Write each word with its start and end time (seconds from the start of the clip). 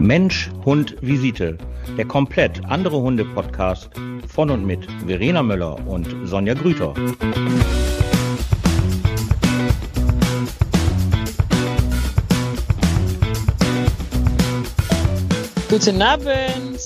Mensch, 0.00 0.50
Hund, 0.64 0.96
Visite. 1.02 1.58
Der 1.98 2.06
komplett 2.06 2.64
andere 2.64 3.02
Hunde-Podcast 3.02 3.90
von 4.26 4.48
und 4.48 4.64
mit 4.64 4.86
Verena 5.06 5.42
Möller 5.42 5.76
und 5.86 6.08
Sonja 6.24 6.54
Grüter. 6.54 6.94
Guten 15.68 16.00
Abend. 16.00 16.80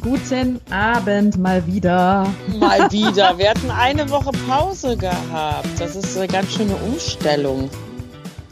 Guten 0.00 0.60
Abend 0.70 1.36
mal 1.38 1.66
wieder. 1.66 2.32
Mal 2.60 2.80
wieder. 2.92 3.36
Wir 3.36 3.50
hatten 3.50 3.70
eine 3.72 4.08
Woche 4.10 4.30
Pause 4.48 4.96
gehabt. 4.96 5.68
Das 5.80 5.96
ist 5.96 6.16
eine 6.16 6.28
ganz 6.28 6.52
schöne 6.54 6.76
Umstellung 6.76 7.68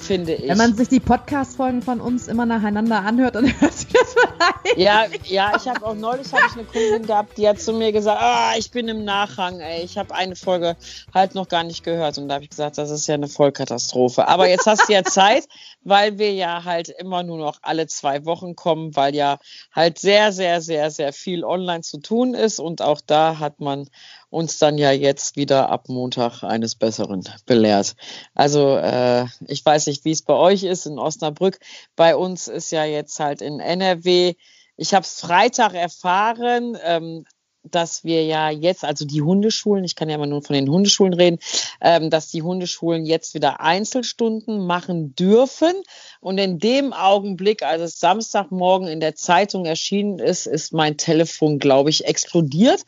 finde 0.07 0.35
ich. 0.35 0.49
Wenn 0.49 0.59
man 0.59 0.75
sich 0.75 0.89
die 0.89 1.01
Podcast-Folgen 1.01 1.83
von 1.83 2.01
uns 2.01 2.29
immer 2.29 2.47
nacheinander 2.47 3.03
anhört, 3.03 3.35
dann 3.35 3.45
hört 3.61 3.73
sich 3.73 3.89
das 3.89 4.15
vielleicht. 4.15 4.79
Ja, 4.79 5.07
ja, 5.25 5.53
ich 5.57 5.69
habe 5.69 5.85
auch 5.85 5.95
neulich 5.95 6.33
hab 6.33 6.41
ich 6.51 6.53
eine 6.53 6.65
Kundin 6.65 7.07
gehabt, 7.07 7.37
die 7.37 7.49
hat 7.49 7.61
zu 7.61 7.73
mir 7.73 7.93
gesagt, 7.93 8.21
ah, 8.21 8.53
ich 8.57 8.71
bin 8.71 8.89
im 8.89 9.05
Nachhang, 9.05 9.61
ey. 9.61 9.83
Ich 9.83 9.99
habe 9.99 10.15
eine 10.15 10.37
Folge 10.37 10.77
halt 11.13 11.35
noch 11.35 11.49
gar 11.49 11.65
nicht 11.65 11.85
gehört. 11.85 12.19
Und 12.19 12.29
da 12.29 12.37
habe 12.37 12.45
ich 12.45 12.51
gesagt, 12.51 12.79
das 12.79 12.91
ist 12.91 13.07
ja 13.07 13.15
eine 13.15 13.29
Vollkatastrophe. 13.29 14.29
Aber 14.29 14.49
jetzt 14.49 14.67
hast 14.67 14.89
du 14.89 14.93
ja 14.93 15.05
Zeit, 15.05 15.47
weil 15.83 16.19
wir 16.19 16.33
ja 16.33 16.65
halt 16.65 16.89
immer 16.89 17.23
nur 17.23 17.39
noch 17.39 17.59
alle 17.63 17.87
zwei 17.87 18.25
Wochen 18.25 18.57
kommen, 18.57 18.95
weil 18.97 19.15
ja 19.15 19.39
halt 19.73 19.99
sehr, 19.99 20.33
sehr, 20.33 20.61
sehr, 20.61 20.91
sehr 20.91 21.13
viel 21.13 21.45
online 21.45 21.83
zu 21.83 21.99
tun 21.99 22.35
ist. 22.35 22.61
Und 22.61 22.83
auch 22.83 23.01
da 23.05 23.39
hat 23.39 23.61
man 23.61 23.89
uns 24.31 24.59
dann 24.59 24.79
ja 24.79 24.91
jetzt 24.93 25.37
wieder 25.37 25.69
ab 25.71 25.89
Montag 25.89 26.43
eines 26.43 26.75
Besseren 26.75 27.25
belehrt. 27.47 27.95
Also 28.35 28.77
äh, 28.77 29.27
ich 29.47 29.65
weiß 29.65 29.87
nicht, 29.87 30.05
wie 30.05 30.11
es 30.11 30.23
bei 30.23 30.35
euch 30.35 30.65
ist 30.65 30.87
in 30.87 30.99
Osnabrück. 30.99 31.59
Bei 31.95 32.17
uns 32.17 32.49
ist 32.49 32.71
ja 32.73 32.85
jetzt 32.85 33.21
halt 33.21 33.41
in 33.41 33.61
NRW. 33.61 34.35
Ich 34.77 34.95
habe 34.95 35.05
es 35.05 35.21
Freitag 35.21 35.75
erfahren. 35.75 36.77
Ähm, 36.83 37.25
dass 37.71 38.05
wir 38.05 38.25
ja 38.25 38.51
jetzt, 38.51 38.85
also 38.85 39.05
die 39.05 39.23
Hundeschulen, 39.23 39.85
ich 39.85 39.95
kann 39.95 40.09
ja 40.09 40.17
immer 40.17 40.27
nur 40.27 40.43
von 40.43 40.55
den 40.55 40.69
Hundeschulen 40.69 41.15
reden, 41.15 41.39
ähm, 41.81 42.11
dass 42.11 42.31
die 42.31 42.43
Hundeschulen 42.43 43.05
jetzt 43.05 43.35
wieder 43.35 43.61
Einzelstunden 43.61 44.67
machen 44.67 45.15
dürfen. 45.15 45.75
Und 46.21 46.39
in 46.39 46.59
dem 46.59 46.93
Augenblick, 46.93 47.63
als 47.63 47.83
es 47.83 48.01
Samstagmorgen 48.01 48.89
in 48.89 49.01
der 49.01 49.15
Zeitung 49.15 49.65
erschienen 49.65 50.19
ist, 50.19 50.47
ist 50.47 50.73
mein 50.73 50.97
Telefon, 50.97 51.59
glaube 51.59 51.91
ich, 51.91 52.05
explodiert. 52.07 52.85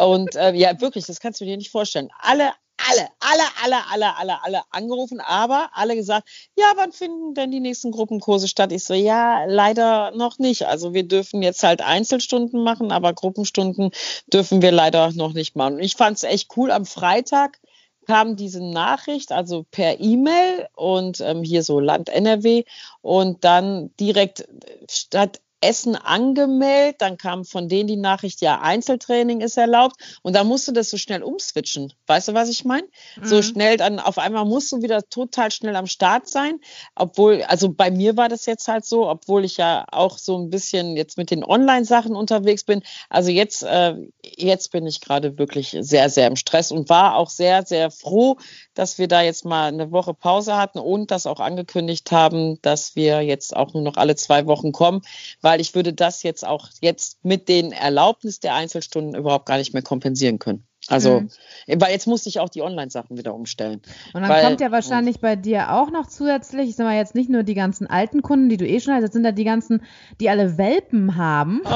Und 0.00 0.36
äh, 0.36 0.52
ja, 0.54 0.80
wirklich, 0.80 1.06
das 1.06 1.20
kannst 1.20 1.40
du 1.40 1.44
dir 1.44 1.56
nicht 1.56 1.70
vorstellen. 1.70 2.08
Alle 2.18 2.52
alle, 2.90 3.08
alle, 3.20 3.44
alle, 3.62 3.76
alle, 3.90 4.16
alle, 4.16 4.44
alle 4.44 4.62
angerufen, 4.70 5.20
aber 5.20 5.70
alle 5.72 5.96
gesagt, 5.96 6.28
ja, 6.56 6.72
wann 6.76 6.92
finden 6.92 7.34
denn 7.34 7.50
die 7.50 7.60
nächsten 7.60 7.90
Gruppenkurse 7.92 8.48
statt? 8.48 8.72
Ich 8.72 8.84
so, 8.84 8.94
ja, 8.94 9.44
leider 9.46 10.12
noch 10.12 10.38
nicht. 10.38 10.66
Also 10.66 10.94
wir 10.94 11.06
dürfen 11.06 11.42
jetzt 11.42 11.62
halt 11.62 11.82
Einzelstunden 11.82 12.62
machen, 12.62 12.92
aber 12.92 13.12
Gruppenstunden 13.12 13.90
dürfen 14.26 14.62
wir 14.62 14.72
leider 14.72 15.12
noch 15.12 15.32
nicht 15.32 15.56
machen. 15.56 15.78
Ich 15.78 15.96
fand 15.96 16.16
es 16.16 16.22
echt 16.22 16.56
cool. 16.56 16.70
Am 16.70 16.86
Freitag 16.86 17.58
kam 18.06 18.36
diese 18.36 18.62
Nachricht, 18.62 19.32
also 19.32 19.64
per 19.70 20.00
E-Mail 20.00 20.68
und 20.74 21.20
ähm, 21.20 21.42
hier 21.42 21.62
so 21.62 21.78
Land 21.80 22.08
NRW 22.08 22.64
und 23.00 23.44
dann 23.44 23.94
direkt 23.98 24.48
statt 24.90 25.40
Essen 25.62 25.96
angemeldet, 25.96 26.96
dann 27.00 27.16
kam 27.16 27.44
von 27.44 27.68
denen 27.68 27.86
die 27.86 27.96
Nachricht, 27.96 28.40
ja, 28.40 28.60
Einzeltraining 28.60 29.40
ist 29.40 29.56
erlaubt 29.56 29.96
und 30.22 30.34
da 30.34 30.44
musst 30.44 30.68
du 30.68 30.72
das 30.72 30.90
so 30.90 30.98
schnell 30.98 31.22
umswitchen. 31.22 31.92
Weißt 32.06 32.28
du, 32.28 32.34
was 32.34 32.48
ich 32.48 32.64
meine? 32.64 32.86
Mhm. 33.16 33.24
So 33.24 33.42
schnell 33.42 33.76
dann 33.76 33.98
auf 33.98 34.18
einmal 34.18 34.44
musst 34.44 34.72
du 34.72 34.82
wieder 34.82 35.08
total 35.08 35.50
schnell 35.50 35.76
am 35.76 35.86
Start 35.86 36.28
sein, 36.28 36.58
obwohl, 36.94 37.42
also 37.44 37.72
bei 37.72 37.90
mir 37.90 38.16
war 38.16 38.28
das 38.28 38.46
jetzt 38.46 38.68
halt 38.68 38.84
so, 38.84 39.08
obwohl 39.08 39.44
ich 39.44 39.56
ja 39.56 39.86
auch 39.90 40.18
so 40.18 40.36
ein 40.38 40.50
bisschen 40.50 40.96
jetzt 40.96 41.16
mit 41.16 41.30
den 41.30 41.44
Online-Sachen 41.44 42.14
unterwegs 42.14 42.64
bin. 42.64 42.82
Also 43.08 43.30
jetzt, 43.30 43.62
äh, 43.62 43.94
jetzt 44.24 44.72
bin 44.72 44.86
ich 44.86 45.00
gerade 45.00 45.38
wirklich 45.38 45.76
sehr, 45.80 46.10
sehr 46.10 46.26
im 46.26 46.36
Stress 46.36 46.72
und 46.72 46.88
war 46.88 47.16
auch 47.16 47.30
sehr, 47.30 47.64
sehr 47.64 47.90
froh, 47.90 48.36
dass 48.74 48.98
wir 48.98 49.08
da 49.08 49.22
jetzt 49.22 49.44
mal 49.44 49.68
eine 49.68 49.92
Woche 49.92 50.14
Pause 50.14 50.56
hatten 50.56 50.78
und 50.78 51.10
das 51.10 51.26
auch 51.26 51.40
angekündigt 51.40 52.10
haben, 52.10 52.60
dass 52.62 52.96
wir 52.96 53.20
jetzt 53.20 53.54
auch 53.56 53.74
nur 53.74 53.82
noch 53.82 53.96
alle 53.96 54.16
zwei 54.16 54.46
Wochen 54.46 54.72
kommen, 54.72 55.02
weil 55.40 55.51
weil 55.52 55.60
ich 55.60 55.74
würde 55.74 55.92
das 55.92 56.22
jetzt 56.22 56.46
auch 56.46 56.70
jetzt 56.80 57.22
mit 57.26 57.46
den 57.46 57.72
Erlaubnis 57.72 58.40
der 58.40 58.54
Einzelstunden 58.54 59.14
überhaupt 59.14 59.44
gar 59.44 59.58
nicht 59.58 59.74
mehr 59.74 59.82
kompensieren 59.82 60.38
können. 60.38 60.64
Also, 60.88 61.20
mhm. 61.20 61.30
weil 61.78 61.92
jetzt 61.92 62.06
musste 62.06 62.30
ich 62.30 62.40
auch 62.40 62.48
die 62.48 62.62
Online-Sachen 62.62 63.18
wieder 63.18 63.34
umstellen. 63.34 63.82
Und 64.14 64.22
dann 64.22 64.30
weil, 64.30 64.42
kommt 64.42 64.62
ja 64.62 64.72
wahrscheinlich 64.72 65.20
bei 65.20 65.36
dir 65.36 65.74
auch 65.74 65.90
noch 65.90 66.06
zusätzlich, 66.06 66.70
ich 66.70 66.76
sag 66.76 66.86
mal 66.86 66.96
jetzt 66.96 67.14
nicht 67.14 67.28
nur 67.28 67.42
die 67.42 67.52
ganzen 67.52 67.86
alten 67.86 68.22
Kunden, 68.22 68.48
die 68.48 68.56
du 68.56 68.66
eh 68.66 68.80
schon 68.80 68.94
hast, 68.94 69.02
jetzt 69.02 69.12
sind 69.12 69.24
da 69.24 69.32
die 69.32 69.44
ganzen, 69.44 69.82
die 70.20 70.30
alle 70.30 70.56
Welpen 70.56 71.18
haben. 71.18 71.60
Oh, 71.66 71.68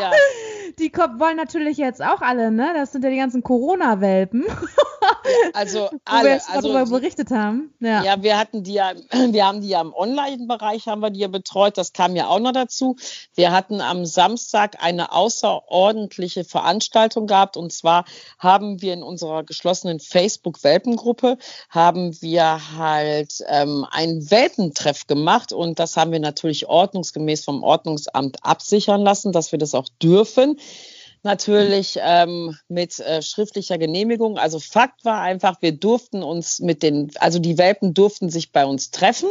ja. 0.00 0.12
Die 0.80 0.90
wollen 0.92 1.36
natürlich 1.36 1.76
jetzt 1.76 2.02
auch 2.02 2.20
alle, 2.20 2.50
ne? 2.50 2.72
Das 2.74 2.90
sind 2.90 3.04
ja 3.04 3.10
die 3.10 3.16
ganzen 3.16 3.44
Corona-Welpen. 3.44 4.44
Also 5.52 5.88
alle, 6.04 6.24
Wo 6.24 6.24
wir 6.24 6.32
also 6.32 6.72
darüber 6.72 6.98
berichtet 6.98 7.30
haben. 7.30 7.72
Ja. 7.80 8.02
ja, 8.02 8.22
wir 8.22 8.38
hatten 8.38 8.62
die 8.62 8.74
ja, 8.74 8.92
wir 9.10 9.46
haben 9.46 9.60
die 9.60 9.68
ja 9.68 9.80
im 9.80 9.94
Online-Bereich 9.94 10.86
haben 10.86 11.00
wir 11.00 11.10
die 11.10 11.20
ja 11.20 11.28
betreut. 11.28 11.78
Das 11.78 11.92
kam 11.92 12.16
ja 12.16 12.28
auch 12.28 12.40
noch 12.40 12.52
dazu. 12.52 12.96
Wir 13.34 13.52
hatten 13.52 13.80
am 13.80 14.04
Samstag 14.04 14.82
eine 14.82 15.12
außerordentliche 15.12 16.44
Veranstaltung 16.44 17.26
gehabt 17.26 17.56
und 17.56 17.72
zwar 17.72 18.04
haben 18.38 18.82
wir 18.82 18.92
in 18.92 19.02
unserer 19.02 19.44
geschlossenen 19.44 20.00
Facebook-Welpengruppe 20.00 21.38
haben 21.70 22.20
wir 22.20 22.76
halt 22.76 23.42
ähm, 23.48 23.86
einen 23.90 24.30
Welpentreff 24.30 25.06
gemacht 25.06 25.52
und 25.52 25.78
das 25.78 25.96
haben 25.96 26.12
wir 26.12 26.20
natürlich 26.20 26.66
ordnungsgemäß 26.66 27.44
vom 27.44 27.62
Ordnungsamt 27.62 28.44
absichern 28.44 29.02
lassen, 29.02 29.32
dass 29.32 29.52
wir 29.52 29.58
das 29.58 29.74
auch 29.74 29.88
dürfen 30.02 30.58
natürlich 31.24 31.98
ähm, 32.00 32.56
mit 32.68 32.98
äh, 33.00 33.22
schriftlicher 33.22 33.78
Genehmigung. 33.78 34.38
Also 34.38 34.60
Fakt 34.60 35.04
war 35.04 35.20
einfach, 35.20 35.60
wir 35.60 35.72
durften 35.72 36.22
uns 36.22 36.60
mit 36.60 36.82
den, 36.82 37.10
also 37.18 37.38
die 37.38 37.58
Welpen 37.58 37.94
durften 37.94 38.30
sich 38.30 38.52
bei 38.52 38.64
uns 38.64 38.90
treffen 38.90 39.30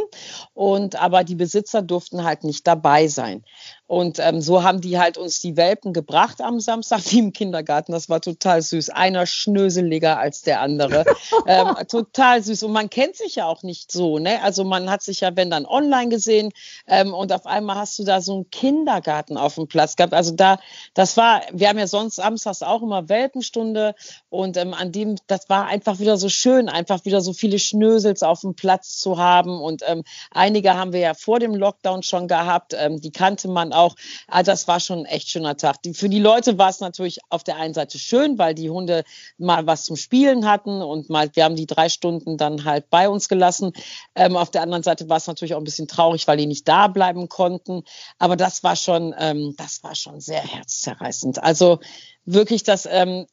und 0.52 1.00
aber 1.00 1.24
die 1.24 1.36
Besitzer 1.36 1.82
durften 1.82 2.24
halt 2.24 2.44
nicht 2.44 2.66
dabei 2.66 3.08
sein. 3.08 3.44
Und 3.86 4.18
ähm, 4.18 4.40
so 4.40 4.62
haben 4.62 4.80
die 4.80 4.98
halt 4.98 5.18
uns 5.18 5.40
die 5.40 5.58
Welpen 5.58 5.92
gebracht 5.92 6.40
am 6.40 6.58
Samstag, 6.58 7.00
wie 7.10 7.18
im 7.18 7.32
Kindergarten. 7.32 7.92
Das 7.92 8.08
war 8.08 8.20
total 8.20 8.62
süß. 8.62 8.90
Einer 8.90 9.26
schnöseliger 9.26 10.18
als 10.18 10.42
der 10.42 10.60
andere. 10.60 11.04
ähm, 11.46 11.74
total 11.88 12.42
süß. 12.42 12.62
Und 12.62 12.72
man 12.72 12.88
kennt 12.88 13.16
sich 13.16 13.36
ja 13.36 13.46
auch 13.46 13.62
nicht 13.62 13.92
so. 13.92 14.18
Ne? 14.18 14.42
Also 14.42 14.64
man 14.64 14.90
hat 14.90 15.02
sich 15.02 15.20
ja, 15.20 15.36
wenn 15.36 15.50
dann 15.50 15.66
online 15.66 16.08
gesehen 16.08 16.50
ähm, 16.86 17.12
und 17.12 17.32
auf 17.32 17.46
einmal 17.46 17.76
hast 17.76 17.98
du 17.98 18.04
da 18.04 18.20
so 18.22 18.34
einen 18.34 18.50
Kindergarten 18.50 19.36
auf 19.36 19.56
dem 19.56 19.68
Platz 19.68 19.96
gehabt. 19.96 20.14
Also 20.14 20.32
da, 20.34 20.58
das 20.94 21.16
war, 21.16 21.42
wir 21.52 21.68
haben 21.68 21.78
ja 21.78 21.86
sonst 21.86 22.16
samstags 22.16 22.62
auch 22.62 22.82
immer 22.82 23.08
Welpenstunde 23.08 23.94
und 24.30 24.56
ähm, 24.56 24.72
an 24.72 24.92
dem, 24.92 25.16
das 25.26 25.48
war 25.50 25.66
einfach 25.66 25.98
wieder 25.98 26.16
so 26.16 26.30
schön, 26.30 26.68
einfach 26.70 27.04
wieder 27.04 27.20
so 27.20 27.34
viele 27.34 27.58
Schnösels 27.58 28.22
auf 28.22 28.40
dem 28.40 28.54
Platz 28.54 28.98
zu 28.98 29.18
haben. 29.18 29.60
Und 29.60 29.82
ähm, 29.86 30.04
einige 30.30 30.74
haben 30.74 30.92
wir 30.92 31.00
ja 31.00 31.14
vor 31.14 31.38
dem 31.38 31.54
Lockdown 31.54 32.02
schon 32.02 32.28
gehabt. 32.28 32.74
Ähm, 32.76 33.00
die 33.00 33.12
kannte 33.12 33.48
man 33.48 33.73
auch. 33.74 33.96
Also 34.28 34.50
das 34.50 34.68
war 34.68 34.80
schon 34.80 35.00
ein 35.00 35.04
echt 35.06 35.28
schöner 35.28 35.56
Tag. 35.56 35.82
Die, 35.82 35.94
für 35.94 36.08
die 36.08 36.20
Leute 36.20 36.58
war 36.58 36.70
es 36.70 36.80
natürlich 36.80 37.18
auf 37.28 37.44
der 37.44 37.56
einen 37.56 37.74
Seite 37.74 37.98
schön, 37.98 38.38
weil 38.38 38.54
die 38.54 38.70
Hunde 38.70 39.04
mal 39.38 39.66
was 39.66 39.84
zum 39.84 39.96
Spielen 39.96 40.46
hatten 40.46 40.82
und 40.82 41.10
mal, 41.10 41.30
wir 41.34 41.44
haben 41.44 41.56
die 41.56 41.66
drei 41.66 41.88
Stunden 41.88 42.36
dann 42.36 42.64
halt 42.64 42.90
bei 42.90 43.08
uns 43.08 43.28
gelassen. 43.28 43.72
Ähm, 44.14 44.36
auf 44.36 44.50
der 44.50 44.62
anderen 44.62 44.82
Seite 44.82 45.08
war 45.08 45.18
es 45.18 45.26
natürlich 45.26 45.54
auch 45.54 45.58
ein 45.58 45.64
bisschen 45.64 45.88
traurig, 45.88 46.26
weil 46.26 46.36
die 46.36 46.46
nicht 46.46 46.68
da 46.68 46.88
bleiben 46.88 47.28
konnten. 47.28 47.82
Aber 48.18 48.36
das 48.36 48.62
war 48.62 48.76
schon, 48.76 49.14
ähm, 49.18 49.54
das 49.56 49.82
war 49.82 49.94
schon 49.94 50.20
sehr 50.20 50.42
herzzerreißend. 50.42 51.42
Also 51.42 51.80
wirklich 52.24 52.62
das, 52.62 52.86
ähm, 52.90 53.26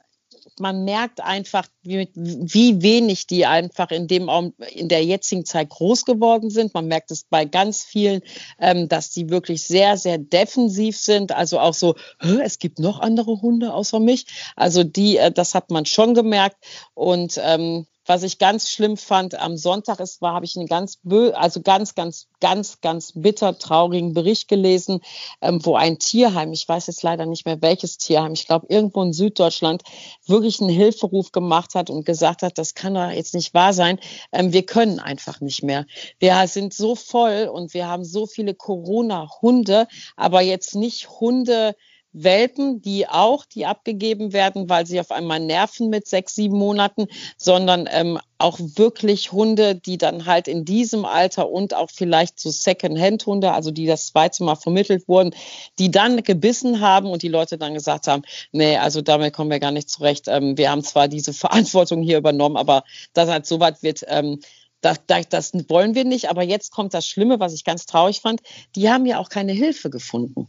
man 0.59 0.83
merkt 0.83 1.21
einfach, 1.21 1.67
wie, 1.83 2.09
wie 2.13 2.81
wenig 2.81 3.27
die 3.27 3.45
einfach 3.45 3.91
in 3.91 4.07
dem 4.07 4.29
in 4.73 4.87
der 4.89 5.03
jetzigen 5.03 5.45
Zeit 5.45 5.69
groß 5.69 6.05
geworden 6.05 6.49
sind. 6.49 6.73
Man 6.73 6.87
merkt 6.87 7.11
es 7.11 7.23
bei 7.23 7.45
ganz 7.45 7.83
vielen, 7.83 8.21
ähm, 8.59 8.87
dass 8.87 9.11
die 9.11 9.29
wirklich 9.29 9.63
sehr, 9.63 9.97
sehr 9.97 10.17
defensiv 10.17 10.97
sind. 10.97 11.31
Also 11.31 11.59
auch 11.59 11.73
so, 11.73 11.95
es 12.19 12.59
gibt 12.59 12.79
noch 12.79 12.99
andere 12.99 13.41
Hunde 13.41 13.73
außer 13.73 13.99
mich. 13.99 14.25
Also 14.55 14.83
die, 14.83 15.17
äh, 15.17 15.31
das 15.31 15.55
hat 15.55 15.71
man 15.71 15.85
schon 15.85 16.13
gemerkt. 16.13 16.57
Und 16.93 17.39
ähm, 17.43 17.85
was 18.05 18.23
ich 18.23 18.39
ganz 18.39 18.69
schlimm 18.69 18.97
fand 18.97 19.35
am 19.39 19.57
Sonntag 19.57 19.99
ist, 19.99 20.21
war, 20.21 20.33
habe 20.33 20.45
ich 20.45 20.55
einen 20.57 20.67
ganz, 20.67 20.99
also 21.33 21.61
ganz, 21.61 21.95
ganz, 21.95 22.27
ganz, 22.39 22.81
ganz 22.81 23.13
bitter 23.15 23.57
traurigen 23.57 24.13
Bericht 24.13 24.47
gelesen, 24.47 25.01
ähm, 25.41 25.63
wo 25.63 25.75
ein 25.75 25.99
Tierheim, 25.99 26.51
ich 26.51 26.67
weiß 26.67 26.87
jetzt 26.87 27.03
leider 27.03 27.25
nicht 27.25 27.45
mehr 27.45 27.61
welches 27.61 27.97
Tierheim, 27.97 28.33
ich 28.33 28.47
glaube 28.47 28.67
irgendwo 28.69 29.03
in 29.03 29.13
Süddeutschland, 29.13 29.83
wirklich 30.25 30.59
einen 30.59 30.69
Hilferuf 30.69 31.31
gemacht 31.31 31.75
hat 31.75 31.89
und 31.89 32.05
gesagt 32.05 32.41
hat, 32.41 32.57
das 32.57 32.73
kann 32.73 32.95
doch 32.95 33.11
jetzt 33.11 33.33
nicht 33.33 33.53
wahr 33.53 33.73
sein. 33.73 33.99
Ähm, 34.31 34.53
wir 34.53 34.65
können 34.65 34.99
einfach 34.99 35.41
nicht 35.41 35.63
mehr. 35.63 35.85
Wir 36.19 36.47
sind 36.47 36.73
so 36.73 36.95
voll 36.95 37.49
und 37.53 37.73
wir 37.73 37.87
haben 37.87 38.03
so 38.03 38.25
viele 38.25 38.55
Corona-Hunde, 38.55 39.87
aber 40.15 40.41
jetzt 40.41 40.75
nicht 40.75 41.09
Hunde, 41.09 41.75
Welpen, 42.13 42.81
die 42.81 43.07
auch, 43.07 43.45
die 43.45 43.65
abgegeben 43.65 44.33
werden, 44.33 44.69
weil 44.69 44.85
sie 44.85 44.99
auf 44.99 45.11
einmal 45.11 45.39
nerven 45.39 45.89
mit 45.89 46.07
sechs, 46.07 46.35
sieben 46.35 46.57
Monaten, 46.57 47.07
sondern 47.37 47.87
ähm, 47.91 48.19
auch 48.37 48.59
wirklich 48.59 49.31
Hunde, 49.31 49.75
die 49.75 49.97
dann 49.97 50.25
halt 50.25 50.47
in 50.47 50.65
diesem 50.65 51.05
Alter 51.05 51.49
und 51.49 51.73
auch 51.73 51.89
vielleicht 51.93 52.39
so 52.39 52.49
Second-Hand-Hunde, 52.49 53.53
also 53.53 53.71
die 53.71 53.85
das 53.85 54.07
zweite 54.07 54.43
Mal 54.43 54.55
vermittelt 54.55 55.07
wurden, 55.07 55.33
die 55.79 55.91
dann 55.91 56.23
gebissen 56.23 56.81
haben 56.81 57.09
und 57.09 57.21
die 57.21 57.29
Leute 57.29 57.57
dann 57.57 57.73
gesagt 57.73 58.07
haben, 58.07 58.23
nee, 58.51 58.77
also 58.77 59.01
damit 59.01 59.33
kommen 59.33 59.51
wir 59.51 59.59
gar 59.59 59.71
nicht 59.71 59.89
zurecht. 59.89 60.27
Ähm, 60.27 60.57
wir 60.57 60.71
haben 60.71 60.83
zwar 60.83 61.07
diese 61.07 61.33
Verantwortung 61.33 62.01
hier 62.01 62.17
übernommen, 62.17 62.57
aber 62.57 62.83
dass 63.13 63.29
halt 63.29 63.45
so 63.45 63.59
weit 63.59 63.83
wird, 63.83 64.03
ähm, 64.07 64.39
das, 64.81 64.99
das 65.29 65.53
wollen 65.69 65.95
wir 65.95 66.05
nicht. 66.05 66.29
Aber 66.29 66.43
jetzt 66.43 66.71
kommt 66.71 66.93
das 66.93 67.07
Schlimme, 67.07 67.39
was 67.39 67.53
ich 67.53 67.63
ganz 67.63 67.85
traurig 67.85 68.21
fand. 68.21 68.41
Die 68.75 68.89
haben 68.89 69.05
ja 69.05 69.19
auch 69.19 69.29
keine 69.29 69.53
Hilfe 69.53 69.89
gefunden. 69.89 70.47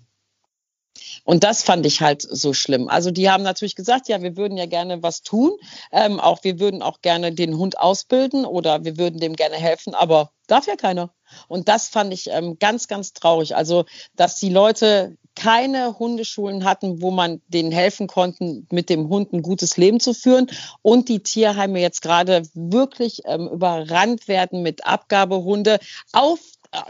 Und 1.25 1.45
das 1.45 1.63
fand 1.63 1.87
ich 1.87 2.01
halt 2.01 2.23
so 2.23 2.53
schlimm. 2.53 2.89
Also 2.89 3.11
die 3.11 3.31
haben 3.31 3.43
natürlich 3.43 3.77
gesagt, 3.77 4.09
ja, 4.09 4.23
wir 4.23 4.37
würden 4.37 4.57
ja 4.57 4.67
gerne 4.67 5.03
was 5.03 5.23
tun. 5.23 5.53
Ähm, 5.91 6.21
auch 6.21 6.45
wir 6.45 6.59
würden 6.59 6.83
auch 6.83 7.01
gerne 7.01 7.33
den 7.33 7.57
Hund 7.57 7.79
ausbilden 7.79 8.45
oder 8.45 8.85
wir 8.85 8.99
würden 8.99 9.21
dem 9.21 9.37
gerne 9.37 9.57
helfen, 9.57 9.95
aber 9.95 10.31
darf 10.47 10.67
ja 10.67 10.77
keiner. 10.77 11.11
Und 11.49 11.69
das 11.69 11.89
fand 11.89 12.13
ich 12.13 12.29
ähm, 12.31 12.59
ganz, 12.59 12.89
ganz 12.89 13.13
traurig. 13.13 13.57
Also, 13.57 13.85
dass 14.17 14.39
die 14.39 14.51
Leute 14.51 15.17
keine 15.35 15.99
Hundeschulen 15.99 16.65
hatten, 16.65 17.01
wo 17.01 17.11
man 17.11 17.41
denen 17.49 17.73
helfen 17.73 18.07
konnte, 18.07 18.65
mit 18.71 18.91
dem 18.91 19.09
Hund 19.09 19.33
ein 19.33 19.43
gutes 19.43 19.77
Leben 19.79 19.99
zu 19.99 20.13
führen. 20.13 20.51
Und 20.83 21.09
die 21.09 21.23
Tierheime 21.23 21.81
jetzt 21.81 22.03
gerade 22.03 22.43
wirklich 22.55 23.23
ähm, 23.25 23.49
überrannt 23.49 24.29
werden 24.29 24.63
mit 24.63 24.87
Abgabehunde 24.87 25.79
auf 26.13 26.39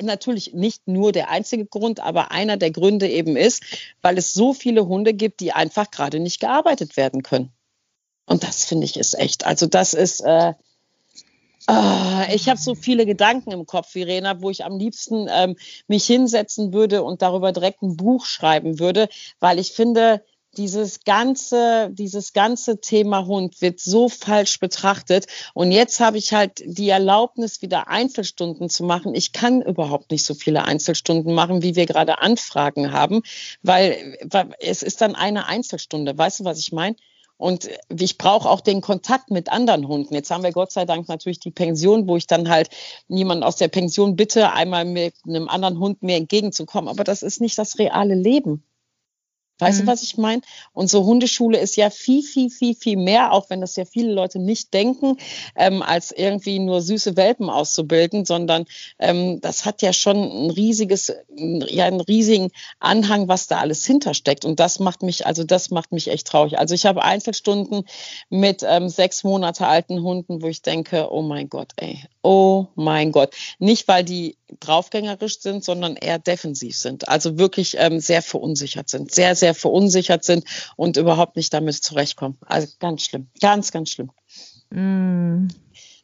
natürlich 0.00 0.52
nicht 0.54 0.86
nur 0.86 1.12
der 1.12 1.30
einzige 1.30 1.66
Grund, 1.66 2.00
aber 2.00 2.30
einer 2.30 2.56
der 2.56 2.70
Gründe 2.70 3.08
eben 3.08 3.36
ist, 3.36 3.62
weil 4.00 4.18
es 4.18 4.32
so 4.32 4.52
viele 4.52 4.86
Hunde 4.86 5.14
gibt, 5.14 5.40
die 5.40 5.52
einfach 5.52 5.90
gerade 5.90 6.20
nicht 6.20 6.40
gearbeitet 6.40 6.96
werden 6.96 7.22
können. 7.22 7.52
Und 8.26 8.44
das 8.44 8.64
finde 8.64 8.84
ich 8.84 8.96
ist 8.96 9.18
echt. 9.18 9.44
Also 9.44 9.66
das 9.66 9.94
ist, 9.94 10.20
äh, 10.20 10.54
äh, 11.68 12.34
ich 12.34 12.48
habe 12.48 12.58
so 12.58 12.74
viele 12.74 13.06
Gedanken 13.06 13.52
im 13.52 13.66
Kopf, 13.66 13.90
Verena, 13.90 14.40
wo 14.40 14.50
ich 14.50 14.64
am 14.64 14.78
liebsten 14.78 15.28
ähm, 15.30 15.56
mich 15.88 16.04
hinsetzen 16.06 16.72
würde 16.72 17.02
und 17.02 17.22
darüber 17.22 17.52
direkt 17.52 17.82
ein 17.82 17.96
Buch 17.96 18.24
schreiben 18.24 18.78
würde, 18.78 19.08
weil 19.40 19.58
ich 19.58 19.72
finde, 19.72 20.24
dieses 20.56 21.04
ganze, 21.04 21.90
dieses 21.92 22.32
ganze 22.32 22.80
Thema 22.80 23.26
Hund 23.26 23.60
wird 23.60 23.80
so 23.80 24.08
falsch 24.08 24.60
betrachtet. 24.60 25.26
Und 25.54 25.72
jetzt 25.72 26.00
habe 26.00 26.18
ich 26.18 26.32
halt 26.32 26.62
die 26.64 26.88
Erlaubnis, 26.88 27.62
wieder 27.62 27.88
Einzelstunden 27.88 28.68
zu 28.68 28.84
machen. 28.84 29.14
Ich 29.14 29.32
kann 29.32 29.62
überhaupt 29.62 30.10
nicht 30.10 30.24
so 30.24 30.34
viele 30.34 30.64
Einzelstunden 30.64 31.34
machen, 31.34 31.62
wie 31.62 31.76
wir 31.76 31.86
gerade 31.86 32.20
Anfragen 32.20 32.92
haben, 32.92 33.22
weil, 33.62 34.18
weil 34.24 34.54
es 34.60 34.82
ist 34.82 35.00
dann 35.00 35.14
eine 35.14 35.46
Einzelstunde. 35.46 36.16
Weißt 36.16 36.40
du, 36.40 36.44
was 36.44 36.58
ich 36.58 36.72
meine? 36.72 36.96
Und 37.38 37.68
ich 37.88 38.18
brauche 38.18 38.48
auch 38.48 38.60
den 38.60 38.82
Kontakt 38.82 39.32
mit 39.32 39.50
anderen 39.50 39.88
Hunden. 39.88 40.14
Jetzt 40.14 40.30
haben 40.30 40.44
wir 40.44 40.52
Gott 40.52 40.70
sei 40.70 40.84
Dank 40.84 41.08
natürlich 41.08 41.40
die 41.40 41.50
Pension, 41.50 42.06
wo 42.06 42.16
ich 42.16 42.28
dann 42.28 42.48
halt 42.48 42.70
niemanden 43.08 43.42
aus 43.42 43.56
der 43.56 43.66
Pension 43.66 44.14
bitte, 44.14 44.52
einmal 44.52 44.84
mit 44.84 45.14
einem 45.26 45.48
anderen 45.48 45.80
Hund 45.80 46.04
mir 46.04 46.16
entgegenzukommen. 46.16 46.88
Aber 46.88 47.02
das 47.02 47.24
ist 47.24 47.40
nicht 47.40 47.58
das 47.58 47.80
reale 47.80 48.14
Leben. 48.14 48.62
Weißt 49.62 49.80
mhm. 49.80 49.86
du, 49.86 49.92
was 49.92 50.02
ich 50.02 50.18
meine? 50.18 50.42
Unsere 50.72 51.04
Hundeschule 51.04 51.58
ist 51.58 51.76
ja 51.76 51.88
viel, 51.88 52.22
viel, 52.22 52.50
viel, 52.50 52.74
viel 52.74 52.96
mehr, 52.96 53.32
auch 53.32 53.48
wenn 53.48 53.60
das 53.60 53.76
ja 53.76 53.84
viele 53.84 54.12
Leute 54.12 54.40
nicht 54.40 54.74
denken, 54.74 55.18
ähm, 55.54 55.82
als 55.82 56.10
irgendwie 56.10 56.58
nur 56.58 56.82
süße 56.82 57.16
Welpen 57.16 57.48
auszubilden, 57.48 58.24
sondern 58.24 58.64
ähm, 58.98 59.40
das 59.40 59.64
hat 59.64 59.82
ja 59.82 59.92
schon 59.92 60.16
ein 60.16 60.50
riesiges, 60.50 61.12
ja, 61.36 61.84
einen 61.84 62.00
riesigen 62.00 62.50
Anhang, 62.80 63.28
was 63.28 63.46
da 63.46 63.58
alles 63.58 63.86
hintersteckt. 63.86 64.44
Und 64.44 64.58
das 64.58 64.80
macht 64.80 65.02
mich, 65.02 65.26
also 65.26 65.44
das 65.44 65.70
macht 65.70 65.92
mich 65.92 66.08
echt 66.08 66.26
traurig. 66.26 66.58
Also 66.58 66.74
ich 66.74 66.84
habe 66.84 67.04
Einzelstunden 67.04 67.84
mit 68.30 68.64
ähm, 68.68 68.88
sechs 68.88 69.22
Monate 69.22 69.66
alten 69.68 70.02
Hunden, 70.02 70.42
wo 70.42 70.48
ich 70.48 70.62
denke, 70.62 71.12
oh 71.12 71.22
mein 71.22 71.48
Gott, 71.48 71.70
ey, 71.76 72.02
oh 72.22 72.66
mein 72.74 73.12
Gott. 73.12 73.34
Nicht, 73.58 73.86
weil 73.86 74.02
die 74.02 74.36
draufgängerisch 74.60 75.40
sind, 75.40 75.64
sondern 75.64 75.96
eher 75.96 76.18
defensiv 76.18 76.76
sind. 76.76 77.08
Also 77.08 77.38
wirklich 77.38 77.76
ähm, 77.78 78.00
sehr 78.00 78.22
verunsichert 78.22 78.88
sind, 78.88 79.12
sehr, 79.12 79.34
sehr 79.34 79.51
verunsichert 79.54 80.24
sind 80.24 80.44
und 80.76 80.96
überhaupt 80.96 81.36
nicht 81.36 81.52
damit 81.52 81.74
zurechtkommen. 81.82 82.38
Also 82.46 82.68
ganz 82.78 83.02
schlimm, 83.02 83.28
ganz, 83.40 83.72
ganz 83.72 83.90
schlimm. 83.90 84.10
Mm. 84.70 85.48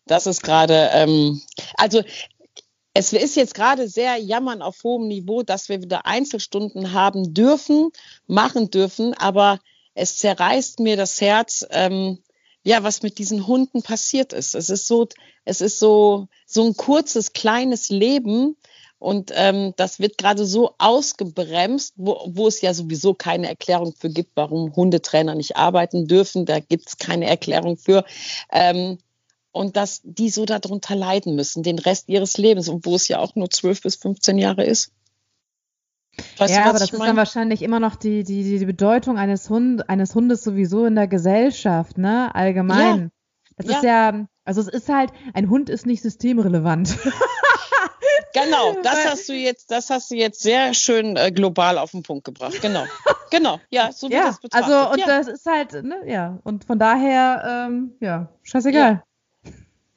Das 0.07 0.27
ist 0.27 0.43
gerade, 0.43 0.91
ähm, 0.93 1.43
also 1.77 2.03
es 2.95 3.13
ist 3.13 3.37
jetzt 3.37 3.55
gerade 3.55 3.89
sehr 3.89 4.17
jammern 4.17 4.63
auf 4.63 4.83
hohem 4.83 5.07
Niveau, 5.07 5.43
dass 5.43 5.69
wir 5.69 5.83
wieder 5.83 6.07
Einzelstunden 6.07 6.93
haben 6.93 7.35
dürfen, 7.35 7.91
machen 8.27 8.71
dürfen, 8.71 9.15
aber 9.15 9.61
es 9.95 10.17
zerreißt 10.17 10.81
mir 10.81 10.97
das 10.97 11.21
Herz, 11.21 11.65
ähm, 11.71 12.19
ja, 12.65 12.83
was 12.83 13.03
mit 13.03 13.19
diesen 13.19 13.47
Hunden 13.47 13.83
passiert 13.83 14.33
ist. 14.33 14.55
Es 14.55 14.69
ist 14.69 14.89
so, 14.89 15.09
es 15.45 15.61
ist 15.61 15.79
so, 15.79 16.27
so 16.47 16.65
ein 16.65 16.77
kurzes, 16.77 17.33
kleines 17.33 17.89
Leben. 17.89 18.57
Und 18.99 19.31
ähm, 19.35 19.75
das 19.77 20.01
wird 20.01 20.19
gerade 20.19 20.45
so 20.45 20.75
ausgebremst, 20.79 21.95
wo, 21.97 22.21
wo 22.27 22.49
es 22.49 22.61
ja 22.61 22.75
sowieso 22.75 23.15
keine 23.15 23.49
Erklärung 23.49 23.95
für 23.97 24.11
gibt, 24.11 24.33
warum 24.35 24.75
Hundetrainer 24.75 25.37
nicht 25.37 25.57
arbeiten 25.57 26.09
dürfen. 26.09 26.47
Da 26.47 26.59
gibt 26.59 26.89
es 26.89 26.99
keine 26.99 27.27
Erklärung 27.27 27.77
für. 27.77 28.05
Ähm, 28.51 28.99
und 29.53 29.77
dass 29.77 30.01
die 30.03 30.31
so 30.31 30.45
darunter 30.45 30.97
leiden 30.97 31.37
müssen, 31.37 31.63
den 31.63 31.79
Rest 31.79 32.09
ihres 32.09 32.39
Lebens, 32.39 32.69
und 32.69 32.87
wo 32.87 32.97
es 32.97 33.09
ja 33.09 33.19
auch 33.19 33.35
nur 33.35 33.51
12 33.51 33.83
bis 33.83 33.97
15 33.97 34.39
Jahre 34.39 34.65
ist. 34.65 34.93
Weißt 36.37 36.55
ja, 36.55 36.65
du, 36.65 36.71
aber 36.71 36.79
das 36.79 36.93
ist 36.93 37.01
dann 37.01 37.17
wahrscheinlich 37.17 37.63
immer 37.63 37.81
noch 37.81 37.95
die, 37.95 38.25
die, 38.25 38.59
die 38.59 38.67
Bedeutung 38.67 39.19
eines, 39.19 39.49
Hund, 39.49 39.89
eines 39.89 40.15
Hundes 40.15 40.43
sowieso 40.43 40.85
in 40.87 40.97
der 40.97 41.07
Gesellschaft, 41.07 41.99
ne? 41.99 42.35
Allgemein. 42.35 42.99
Ja. 42.99 43.09
Das 43.57 43.67
ja. 43.67 43.77
ist 43.77 43.85
ja, 43.85 44.27
also 44.45 44.61
es 44.61 44.69
ist 44.69 44.89
halt, 44.89 45.13
ein 45.35 45.49
Hund 45.49 45.71
ist 45.71 45.87
nicht 45.87 46.03
systemrelevant. 46.03 46.99
Genau, 48.33 48.77
das 48.83 49.05
hast 49.07 49.29
du 49.29 49.33
jetzt, 49.33 49.71
das 49.71 49.91
hast 49.91 50.11
du 50.11 50.15
jetzt 50.15 50.41
sehr 50.41 50.75
schön 50.75 51.17
äh, 51.17 51.31
global 51.31 51.79
auf 51.79 51.93
den 51.93 52.03
Punkt 52.03 52.25
gebracht. 52.25 52.61
Genau, 52.61 52.85
genau, 53.31 53.61
ja, 53.71 53.93
so 53.93 54.09
wie 54.09 54.15
ja, 54.15 54.27
das 54.27 54.41
betrachtet. 54.41 54.73
Also 54.73 54.93
und 54.93 54.99
ja. 54.99 55.07
das 55.07 55.29
ist 55.29 55.47
halt, 55.47 55.73
ne, 55.83 56.03
ja, 56.07 56.39
und 56.45 56.65
von 56.65 56.79
daher, 56.79 57.67
ähm, 57.69 57.93
ja, 58.01 58.29
scheißegal. 58.43 58.93
Ja, 58.93 59.03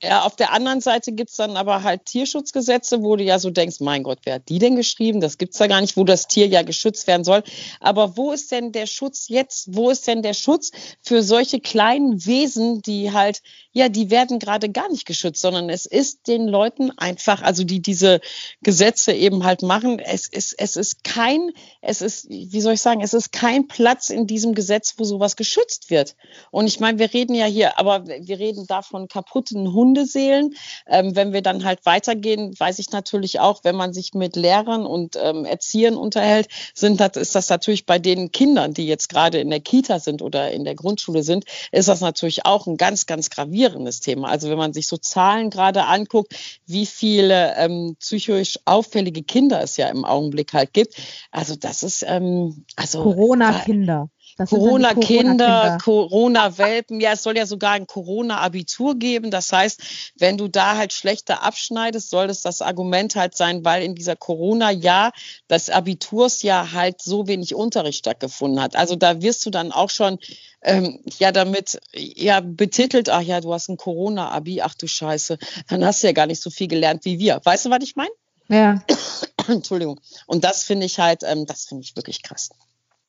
auf 0.10 0.36
der 0.36 0.52
anderen 0.52 0.82
Seite 0.82 1.12
gibt's 1.12 1.36
dann 1.36 1.56
aber 1.56 1.84
halt 1.84 2.06
Tierschutzgesetze, 2.06 3.04
wo 3.04 3.16
du 3.16 3.24
ja 3.24 3.38
so 3.38 3.52
denkst, 3.52 3.82
mein 3.82 4.02
Gott, 4.02 4.20
wer 4.24 4.36
hat 4.36 4.50
die 4.50 4.58
denn 4.58 4.76
geschrieben? 4.76 5.22
Das 5.22 5.38
gibt's 5.38 5.60
da 5.60 5.68
gar 5.68 5.80
nicht, 5.80 5.96
wo 5.96 6.04
das 6.04 6.28
Tier 6.28 6.48
ja 6.48 6.64
geschützt 6.64 7.06
werden 7.06 7.24
soll. 7.24 7.44
Aber 7.80 8.18
wo 8.18 8.32
ist 8.32 8.52
denn 8.52 8.72
der 8.72 8.88
Schutz 8.88 9.28
jetzt? 9.28 9.76
Wo 9.76 9.92
ist 9.92 10.08
denn 10.08 10.24
der 10.24 10.34
Schutz 10.34 10.72
für 11.04 11.22
solche 11.22 11.60
kleinen 11.60 12.26
Wesen, 12.26 12.82
die 12.82 13.12
halt, 13.12 13.44
ja, 13.74 13.90
die 13.90 14.10
werden 14.10 14.40
gerade 14.40 14.72
gar 14.72 14.90
nicht 14.90 15.06
geschützt, 15.06 15.40
sondern 15.40 15.70
es 15.70 15.86
ist 15.86 16.28
den 16.28 16.48
Leuten 16.48 16.90
einfach, 16.98 17.44
also 17.44 17.64
die 17.64 17.82
diese 17.82 18.22
Gesetze 18.64 19.14
eben 19.14 19.44
halt 19.44 19.62
machen, 19.62 20.00
es 20.00 20.28
ist, 20.28 20.56
es 20.58 20.78
ist 20.78 21.04
kein, 21.04 21.52
es 21.82 22.02
ist, 22.02 22.28
wie 22.28 22.62
soll 22.62 22.74
ich 22.74 22.82
sagen, 22.82 23.02
es 23.02 23.14
ist 23.14 23.32
kein 23.32 23.68
Platz 23.68 24.10
in 24.10 24.26
diesem 24.26 24.56
Gesetz, 24.56 24.96
wo 24.98 25.04
sowas 25.04 25.36
geschützt 25.36 25.92
wird. 25.92 26.16
Und 26.50 26.66
ich 26.66 26.80
meine, 26.80 26.98
wir 26.98 27.14
reden 27.14 27.36
ja 27.36 27.46
hier, 27.46 27.78
aber 27.78 28.08
wir 28.08 28.40
reden 28.40 28.66
da 28.68 28.82
von 28.82 29.08
kaputten 29.08 29.72
Hunden 29.72 29.91
Hundeseelen. 29.92 30.56
Ähm, 30.88 31.16
wenn 31.16 31.34
wir 31.34 31.42
dann 31.42 31.66
halt 31.66 31.86
weitergehen, 31.86 32.58
weiß 32.58 32.80
ich 32.80 32.92
natürlich 32.92 33.40
auch, 33.40 33.64
wenn 33.64 33.76
man 33.76 33.94
sich 33.94 34.14
mit 34.14 34.36
Lehrern 34.36 34.86
und 34.86 35.18
ähm, 35.22 35.46
Erziehern 35.46 35.96
unterhält, 35.96 36.48
sind 36.74 37.00
das, 37.00 37.18
ist 37.18 37.36
das 37.36 37.50
natürlich 37.50 37.86
bei 37.86 38.00
den 38.00 38.32
Kindern, 38.32 38.74
die 38.74 38.88
jetzt 38.88 39.10
gerade 39.10 39.40
in 39.40 39.50
der 39.50 39.60
Kita 39.60 40.00
sind 40.00 40.22
oder 40.22 40.52
in 40.52 40.64
der 40.64 40.76
Grundschule 40.76 41.24
sind, 41.24 41.44
ist 41.72 41.90
das 41.90 42.00
natürlich 42.00 42.46
auch 42.46 42.68
ein 42.68 42.78
ganz, 42.78 43.06
ganz 43.06 43.30
gravierendes 43.30 44.00
Thema. 44.00 44.30
Also 44.30 44.50
wenn 44.50 44.58
man 44.58 44.74
sich 44.74 44.88
so 44.88 44.98
Zahlen 44.98 45.50
gerade 45.50 45.86
anguckt, 45.86 46.34
wie 46.66 46.86
viele 46.86 47.56
ähm, 47.58 47.98
psychisch 48.00 48.60
auffällige 48.64 49.24
Kinder 49.24 49.62
es 49.62 49.76
ja 49.76 49.90
im 49.90 50.06
Augenblick 50.06 50.54
halt 50.54 50.74
gibt. 50.74 50.96
Also 51.32 51.56
das 51.56 51.84
ist 51.84 52.06
ähm, 52.08 52.66
also 52.78 53.04
Corona-Kinder. 53.04 54.10
Corona-Kinder, 54.38 55.78
Corona-Welpen. 55.84 57.00
Ja, 57.00 57.14
es 57.14 57.24
soll 57.24 57.38
ja 57.38 57.46
sogar 57.46 57.72
ein 57.72 57.88
Corona-Abitur 57.88 58.98
geben. 58.98 59.32
Das 59.32 59.52
heißt, 59.52 59.82
wenn 60.18 60.38
du 60.38 60.48
da 60.48 60.78
halt 60.78 60.94
schlechter 60.94 61.44
abschneidest, 61.44 62.10
soll 62.10 62.28
das 62.28 62.42
das 62.42 62.62
Argument 62.62 63.16
halt 63.16 63.36
sein, 63.36 63.64
weil 63.66 63.84
in 63.84 63.96
dieser 63.96 64.16
Corona-Jahr 64.16 65.12
des 65.50 65.70
Abiturs 65.70 66.42
ja 66.42 66.72
halt 66.72 67.02
so 67.02 67.28
wenig 67.28 67.56
Unterricht 67.56 68.00
stattgefunden 68.00 68.62
hat. 68.62 68.76
Also 68.76 68.96
da 68.96 69.22
wirst 69.22 69.46
du 69.46 69.50
dann 69.50 69.72
auch 69.72 69.90
schon 69.90 70.20
ähm, 70.64 71.00
ja 71.20 71.32
damit 71.32 71.80
ja 71.94 72.40
betitelt, 72.40 73.10
ach 73.10 73.22
ja, 73.22 73.42
du 73.42 73.54
hast 73.54 73.70
ein 73.70 73.78
Corona-Abi, 73.78 74.62
ach 74.62 74.76
du 74.76 74.88
Scheiße, 74.88 75.38
dann 75.68 75.86
hast 75.86 76.04
du 76.04 76.08
ja 76.08 76.14
gar 76.14 76.28
nicht 76.28 76.42
so 76.42 76.50
viel 76.50 76.68
gelernt 76.68 77.06
wie 77.06 77.20
wir. 77.20 77.42
Weißt 77.44 77.66
du, 77.66 77.70
was 77.70 77.84
ich 77.84 77.96
meine? 77.96 78.12
Ja. 78.48 78.84
Entschuldigung. 79.48 80.00
Und 80.28 80.44
das 80.44 80.64
finde 80.64 80.86
ich 80.86 81.00
halt, 81.00 81.24
ähm, 81.24 81.46
das 81.46 81.66
finde 81.66 81.84
ich 81.84 81.96
wirklich 81.96 82.22
krass. 82.22 82.50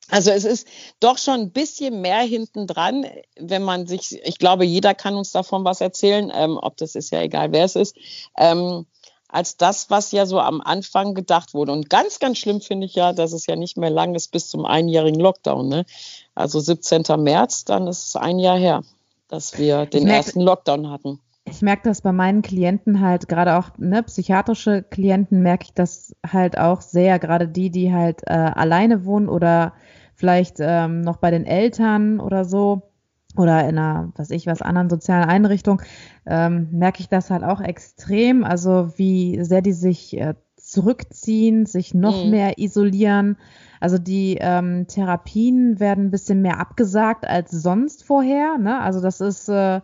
Also 0.09 0.31
es 0.31 0.45
ist 0.45 0.67
doch 1.01 1.17
schon 1.17 1.41
ein 1.41 1.51
bisschen 1.53 2.01
mehr 2.01 2.21
hinten 2.21 2.67
dran, 2.67 3.07
wenn 3.39 3.63
man 3.63 3.87
sich, 3.87 4.21
ich 4.25 4.39
glaube, 4.39 4.65
jeder 4.65 4.95
kann 4.95 5.15
uns 5.15 5.33
davon 5.33 5.65
was 5.65 5.81
erzählen, 5.81 6.31
ähm, 6.35 6.59
ob 6.61 6.77
das 6.77 6.95
ist 6.95 7.11
ja 7.13 7.23
egal, 7.23 7.53
wer 7.53 7.65
es 7.65 7.77
ist. 7.77 7.97
Ähm, 8.37 8.87
als 9.33 9.57
das, 9.57 9.89
was 9.89 10.13
ja 10.13 10.27
so 10.27 10.39
am 10.39 10.61
Anfang 10.61 11.15
gedacht 11.15 11.55
wurde. 11.55 11.73
Und 11.73 11.89
ganz, 11.89 12.19
ganz 12.19 12.37
schlimm 12.37 12.61
finde 12.61 12.87
ich 12.87 12.95
ja, 12.95 13.15
dass 13.15 13.33
es 13.33 13.47
ja 13.47 13.57
nicht 13.57 13.79
mehr 13.79 13.89
lang 13.89 14.15
ist 14.15 14.29
bis 14.29 14.49
zum 14.49 14.67
einjährigen 14.67 15.21
Lockdown. 15.21 15.69
Ne? 15.69 15.87
Also 16.35 16.61
17. 16.61 17.05
März, 17.17 17.65
dann 17.65 17.87
ist 17.89 18.09
es 18.09 18.17
ein 18.17 18.39
Jahr 18.39 18.59
her, 18.59 18.83
dass 19.29 19.57
wir 19.57 19.87
den 19.87 20.07
ersten 20.07 20.43
Lockdown 20.43 20.91
hatten. 20.91 21.19
Ich 21.53 21.61
merke 21.61 21.83
das 21.85 22.01
bei 22.01 22.13
meinen 22.13 22.41
Klienten 22.41 23.01
halt, 23.01 23.29
gerade 23.29 23.59
auch 23.59 23.77
ne, 23.77 24.03
psychiatrische 24.03 24.83
Klienten, 24.83 25.43
merke 25.43 25.65
ich 25.65 25.75
das 25.75 26.17
halt 26.27 26.57
auch 26.57 26.81
sehr, 26.81 27.19
gerade 27.19 27.47
die, 27.47 27.69
die 27.69 27.93
halt 27.93 28.23
äh, 28.27 28.33
alleine 28.33 29.05
wohnen 29.05 29.29
oder 29.29 29.75
vielleicht 30.15 30.57
ähm, 30.61 31.03
noch 31.03 31.19
bei 31.19 31.31
den 31.31 31.45
Eltern 31.45 32.21
oder 32.21 32.47
so 32.47 32.91
oder 33.37 33.69
in 33.69 33.77
einer, 33.77 34.13
was 34.17 34.31
ich 34.31 34.47
was, 34.47 34.63
anderen 34.63 34.89
sozialen 34.89 35.29
Einrichtung, 35.29 35.83
ähm, 36.25 36.69
merke 36.73 37.01
ich 37.01 37.11
das 37.11 37.31
halt 37.31 37.45
auch 37.45 37.61
extrem. 37.61 38.45
Also 38.45 38.95
wie 38.97 39.45
sehr 39.45 39.61
die 39.61 39.75
sich 39.75 40.17
äh, 40.17 40.35
zurückziehen, 40.57 41.67
sich 41.67 41.93
noch 41.93 42.25
mhm. 42.25 42.31
mehr 42.31 42.59
isolieren. 42.59 43.37
Also 43.79 43.99
die 43.99 44.39
ähm, 44.41 44.87
Therapien 44.87 45.81
werden 45.81 46.07
ein 46.07 46.11
bisschen 46.11 46.41
mehr 46.41 46.61
abgesagt 46.61 47.27
als 47.27 47.51
sonst 47.51 48.05
vorher. 48.05 48.57
Ne? 48.57 48.81
Also 48.81 49.03
das 49.03 49.21
ist 49.21 49.51
äh, 49.51 49.83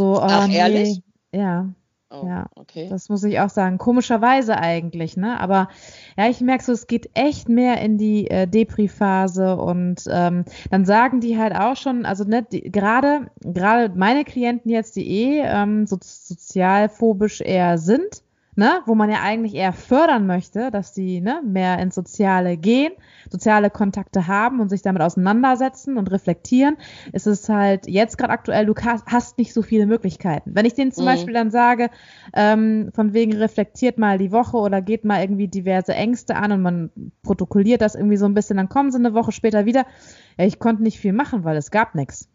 so. 0.00 0.16
Oh, 0.16 0.22
Ach, 0.22 0.46
nee. 0.48 0.56
ehrlich? 0.56 1.02
Ja. 1.32 1.68
Oh, 2.12 2.26
ja, 2.26 2.46
okay. 2.56 2.88
Das 2.88 3.08
muss 3.08 3.22
ich 3.22 3.38
auch 3.38 3.50
sagen. 3.50 3.78
Komischerweise 3.78 4.56
eigentlich, 4.56 5.16
ne? 5.16 5.38
Aber 5.38 5.68
ja, 6.16 6.28
ich 6.28 6.40
merke 6.40 6.64
so, 6.64 6.72
es 6.72 6.88
geht 6.88 7.10
echt 7.14 7.48
mehr 7.48 7.80
in 7.82 7.98
die 7.98 8.28
äh, 8.28 8.48
Depri-Phase 8.48 9.56
und 9.56 10.02
ähm, 10.10 10.44
dann 10.70 10.84
sagen 10.84 11.20
die 11.20 11.38
halt 11.38 11.54
auch 11.54 11.76
schon, 11.76 12.06
also 12.06 12.24
ne, 12.24 12.44
gerade 12.50 13.30
gerade 13.42 13.94
meine 13.96 14.24
Klienten 14.24 14.72
jetzt, 14.72 14.96
die 14.96 15.08
eh 15.08 15.42
ähm, 15.44 15.86
so, 15.86 15.98
sozialphobisch 16.00 17.42
eher 17.42 17.78
sind, 17.78 18.24
ne, 18.56 18.80
wo 18.86 18.94
man 18.94 19.10
ja 19.10 19.20
eigentlich 19.22 19.54
eher 19.54 19.72
fördern 19.72 20.26
möchte, 20.26 20.70
dass 20.70 20.92
die 20.92 21.20
ne, 21.20 21.40
mehr 21.44 21.78
ins 21.78 21.94
Soziale 21.94 22.56
gehen, 22.56 22.92
soziale 23.30 23.70
Kontakte 23.70 24.26
haben 24.26 24.60
und 24.60 24.68
sich 24.68 24.82
damit 24.82 25.02
auseinandersetzen 25.02 25.96
und 25.96 26.10
reflektieren, 26.10 26.76
ist 27.12 27.26
es 27.26 27.48
halt 27.48 27.86
jetzt 27.86 28.18
gerade 28.18 28.32
aktuell, 28.32 28.66
du 28.66 28.74
hast 29.06 29.38
nicht 29.38 29.52
so 29.52 29.62
viele 29.62 29.86
Möglichkeiten. 29.86 30.50
Wenn 30.54 30.66
ich 30.66 30.74
denen 30.74 30.92
zum 30.92 31.04
mhm. 31.04 31.08
Beispiel 31.08 31.34
dann 31.34 31.50
sage, 31.50 31.90
ähm, 32.34 32.90
von 32.94 33.12
wegen 33.12 33.34
reflektiert 33.34 33.98
mal 33.98 34.18
die 34.18 34.32
Woche 34.32 34.56
oder 34.56 34.82
geht 34.82 35.04
mal 35.04 35.20
irgendwie 35.20 35.48
diverse 35.48 35.94
Ängste 35.94 36.36
an 36.36 36.52
und 36.52 36.62
man 36.62 36.90
protokolliert 37.22 37.80
das 37.80 37.94
irgendwie 37.94 38.16
so 38.16 38.26
ein 38.26 38.34
bisschen, 38.34 38.56
dann 38.56 38.68
kommen 38.68 38.90
sie 38.90 38.98
eine 38.98 39.14
Woche 39.14 39.32
später 39.32 39.64
wieder. 39.64 39.86
Ja, 40.38 40.44
ich 40.44 40.58
konnte 40.58 40.82
nicht 40.82 40.98
viel 40.98 41.12
machen, 41.12 41.44
weil 41.44 41.56
es 41.56 41.70
gab 41.70 41.94
nichts. 41.94 42.28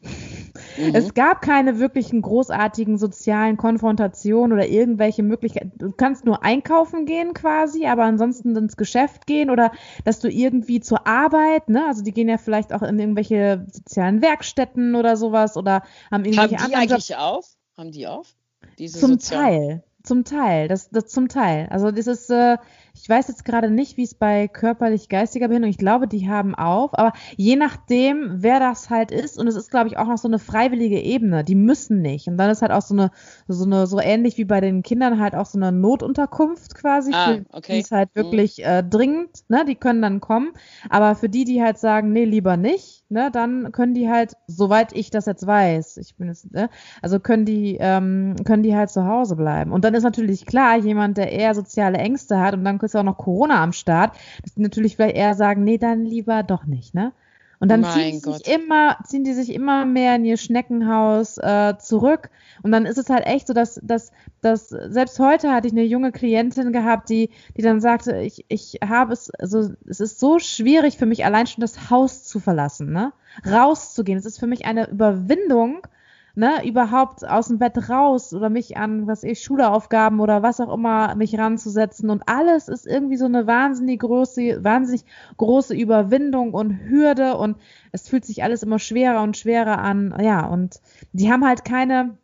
Mhm. 0.78 0.96
Es 0.96 1.14
gab 1.14 1.42
keine 1.42 1.80
wirklichen 1.80 2.22
großartigen 2.22 2.98
sozialen 2.98 3.58
Konfrontationen 3.58 4.54
oder 4.54 4.68
irgendwelche 4.68 5.24
Möglichkeiten. 5.24 5.72
Du 5.78 5.92
kannst 5.92 6.26
nur 6.26 6.44
einkaufen 6.44 7.06
gehen 7.06 7.34
quasi, 7.34 7.86
aber 7.86 8.04
ansonsten 8.04 8.56
ins 8.56 8.78
Geschäft 8.78 9.28
gehen 9.28 9.50
oder 9.50 9.72
dass 10.04 10.20
du 10.20 10.30
irgendwie 10.30 10.80
zur 10.80 11.08
Arbeit, 11.08 11.70
ne? 11.70 11.86
Also 11.88 12.04
die 12.04 12.14
gehen 12.14 12.30
ja 12.30 12.38
vielleicht 12.38 12.74
auch 12.74 12.82
in 12.82 13.00
irgendwelche 13.00 13.66
sozialen 13.72 14.22
Werkstätten 14.22 14.96
oder 14.96 15.18
sowas 15.18 15.58
oder 15.58 15.84
haben 16.12 16.26
irgendwelche 16.26 16.58
Haben 16.58 16.70
die 16.70 16.76
eigentlich 16.76 17.10
Jobs. 17.10 17.22
auf? 17.22 17.46
Haben 17.78 17.92
die 17.92 18.08
auf? 18.08 18.36
Diese 18.80 19.00
Zum 19.00 19.20
Teil. 19.20 19.84
Zum 20.04 20.24
Teil, 20.24 20.68
das, 20.68 20.92
das 20.92 21.08
zum 21.08 21.30
Teil. 21.30 21.68
Also 21.72 21.90
das 21.90 22.06
ist, 22.06 22.30
äh, 22.30 22.58
ich 22.96 23.10
weiß 23.10 23.28
jetzt 23.28 23.46
gerade 23.46 23.70
nicht, 23.70 23.98
wie 23.98 24.04
es 24.04 24.16
bei 24.16 24.48
körperlich-geistiger 24.48 25.48
Behinderung, 25.48 25.72
ich 25.72 25.78
glaube, 25.78 26.08
die 26.08 26.30
haben 26.30 26.56
auf, 26.56 26.98
aber 26.98 27.14
je 27.36 27.56
nachdem, 27.56 28.42
wer 28.42 28.60
das 28.60 28.90
halt 28.90 29.12
ist, 29.12 29.38
und 29.38 29.48
es 29.48 29.56
ist, 29.56 29.70
glaube 29.70 29.88
ich, 29.88 29.98
auch 29.98 30.08
noch 30.08 30.18
so 30.18 30.28
eine 30.28 30.40
freiwillige 30.40 31.00
Ebene, 31.00 31.44
die 31.44 31.56
müssen 31.56 32.02
nicht. 32.02 32.28
Und 32.28 32.38
dann 32.38 32.50
ist 32.50 32.62
halt 32.62 32.72
auch 32.72 32.82
so 32.82 32.94
eine, 32.94 33.12
so 33.48 33.66
eine, 33.66 33.86
so 33.86 34.00
ähnlich 34.00 34.38
wie 34.38 34.46
bei 34.46 34.62
den 34.62 34.82
Kindern 34.82 35.20
halt 35.20 35.36
auch 35.36 35.46
so 35.46 35.60
eine 35.60 35.72
Notunterkunft 35.72 36.76
quasi, 36.76 37.12
ah, 37.14 37.38
okay. 37.52 37.74
die 37.74 37.80
ist 37.80 37.92
halt 37.92 38.10
mhm. 38.16 38.22
wirklich 38.22 38.64
äh, 38.64 38.82
dringend, 38.84 39.44
ne, 39.50 39.66
die 39.66 39.76
können 39.76 40.02
dann 40.02 40.22
kommen. 40.22 40.54
Aber 40.90 41.16
für 41.16 41.30
die, 41.30 41.44
die 41.44 41.62
halt 41.62 41.78
sagen, 41.78 42.14
nee, 42.14 42.26
lieber 42.26 42.56
nicht, 42.56 43.04
ne, 43.10 43.30
dann 43.32 43.72
können 43.72 43.94
die 43.94 44.10
halt, 44.10 44.34
soweit 44.48 44.94
ich 44.94 45.10
das 45.10 45.26
jetzt 45.26 45.46
weiß, 45.46 45.98
ich 45.98 46.16
bin 46.16 46.28
jetzt, 46.28 46.52
ne, 46.52 46.70
also 47.02 47.20
können 47.20 47.46
die, 47.46 47.78
ähm, 47.80 48.36
können 48.46 48.64
die 48.64 48.76
halt 48.76 48.90
zu 48.90 49.06
Hause 49.06 49.36
bleiben. 49.36 49.72
Und 49.72 49.84
dann 49.84 49.94
ist 49.94 50.04
natürlich 50.04 50.46
klar, 50.46 50.78
jemand, 50.78 51.18
der 51.18 51.32
eher 51.32 51.54
soziale 51.54 51.98
Ängste 51.98 52.40
hat 52.40 52.54
und 52.54 52.64
dann 52.64 52.80
ist 52.86 52.96
auch 52.96 53.04
noch 53.04 53.18
Corona 53.18 53.62
am 53.62 53.74
Start, 53.74 54.16
dass 54.44 54.54
die 54.54 54.62
natürlich 54.62 54.96
vielleicht 54.96 55.16
eher 55.16 55.36
sagen, 55.36 55.64
nee, 55.64 55.78
dann 55.78 56.06
lieber 56.06 56.44
doch 56.44 56.66
nicht, 56.66 56.94
ne? 56.94 57.14
Und 57.60 57.70
dann 57.72 57.84
ziehen, 57.86 58.20
sich 58.20 58.48
immer, 58.48 58.98
ziehen 59.06 59.24
die 59.24 59.34
sich 59.34 59.54
immer 59.54 59.86
mehr 59.86 60.18
in 60.18 60.26
ihr 60.26 60.38
Schneckenhaus 60.38 61.38
äh, 61.38 61.76
zurück. 61.80 62.30
Und 62.64 62.72
dann 62.72 62.86
ist 62.86 62.98
es 62.98 63.10
halt 63.10 63.26
echt 63.26 63.48
so, 63.48 63.54
dass, 63.54 63.80
dass, 63.82 64.12
dass 64.42 64.70
selbst 64.70 65.20
heute 65.20 65.52
hatte 65.52 65.68
ich 65.68 65.74
eine 65.74 65.84
junge 65.84 66.12
Klientin 66.12 66.74
gehabt, 66.74 67.10
die, 67.10 67.30
die 67.56 67.62
dann 67.62 67.80
sagte, 67.80 68.18
ich, 68.18 68.46
ich 68.50 68.80
habe 68.86 69.14
es, 69.14 69.32
also 69.32 69.72
es 69.88 70.00
ist 70.00 70.20
so 70.20 70.40
schwierig 70.40 70.98
für 70.98 71.06
mich, 71.06 71.26
allein 71.26 71.48
schon 71.48 71.62
das 71.62 71.90
Haus 71.90 72.24
zu 72.26 72.40
verlassen, 72.40 72.92
ne? 72.92 73.14
Rauszugehen. 73.50 74.18
Es 74.18 74.26
ist 74.26 74.40
für 74.40 74.48
mich 74.48 74.66
eine 74.66 74.90
Überwindung, 74.90 75.88
ne, 76.36 76.66
überhaupt 76.68 77.28
aus 77.28 77.48
dem 77.48 77.60
Bett 77.60 77.90
raus 77.90 78.34
oder 78.34 78.50
mich 78.50 78.78
an, 78.78 79.08
was 79.08 79.24
ich, 79.24 79.42
Schulaufgaben 79.42 80.20
oder 80.20 80.44
was 80.44 80.60
auch 80.60 80.74
immer, 80.74 81.16
mich 81.16 81.38
ranzusetzen. 81.38 82.10
Und 82.10 82.24
alles 82.28 82.68
ist 82.68 82.86
irgendwie 82.86 83.18
so 83.18 83.26
eine 83.26 83.48
wahnsinnig 83.48 84.02
große, 84.02 84.64
wahnsinnig 84.64 85.06
große 85.38 85.76
Überwindung 85.76 86.54
und 86.54 86.80
Hürde 86.90 87.38
und 87.38 87.58
es 87.92 88.10
fühlt 88.10 88.26
sich 88.26 88.44
alles 88.44 88.64
immer 88.64 88.80
schwerer 88.80 89.24
und 89.24 89.38
schwerer 89.38 89.80
an. 89.80 90.16
Ja, 90.22 90.46
und 90.46 90.82
die 91.14 91.32
haben 91.32 91.46
halt 91.46 91.66
keine 91.66 92.18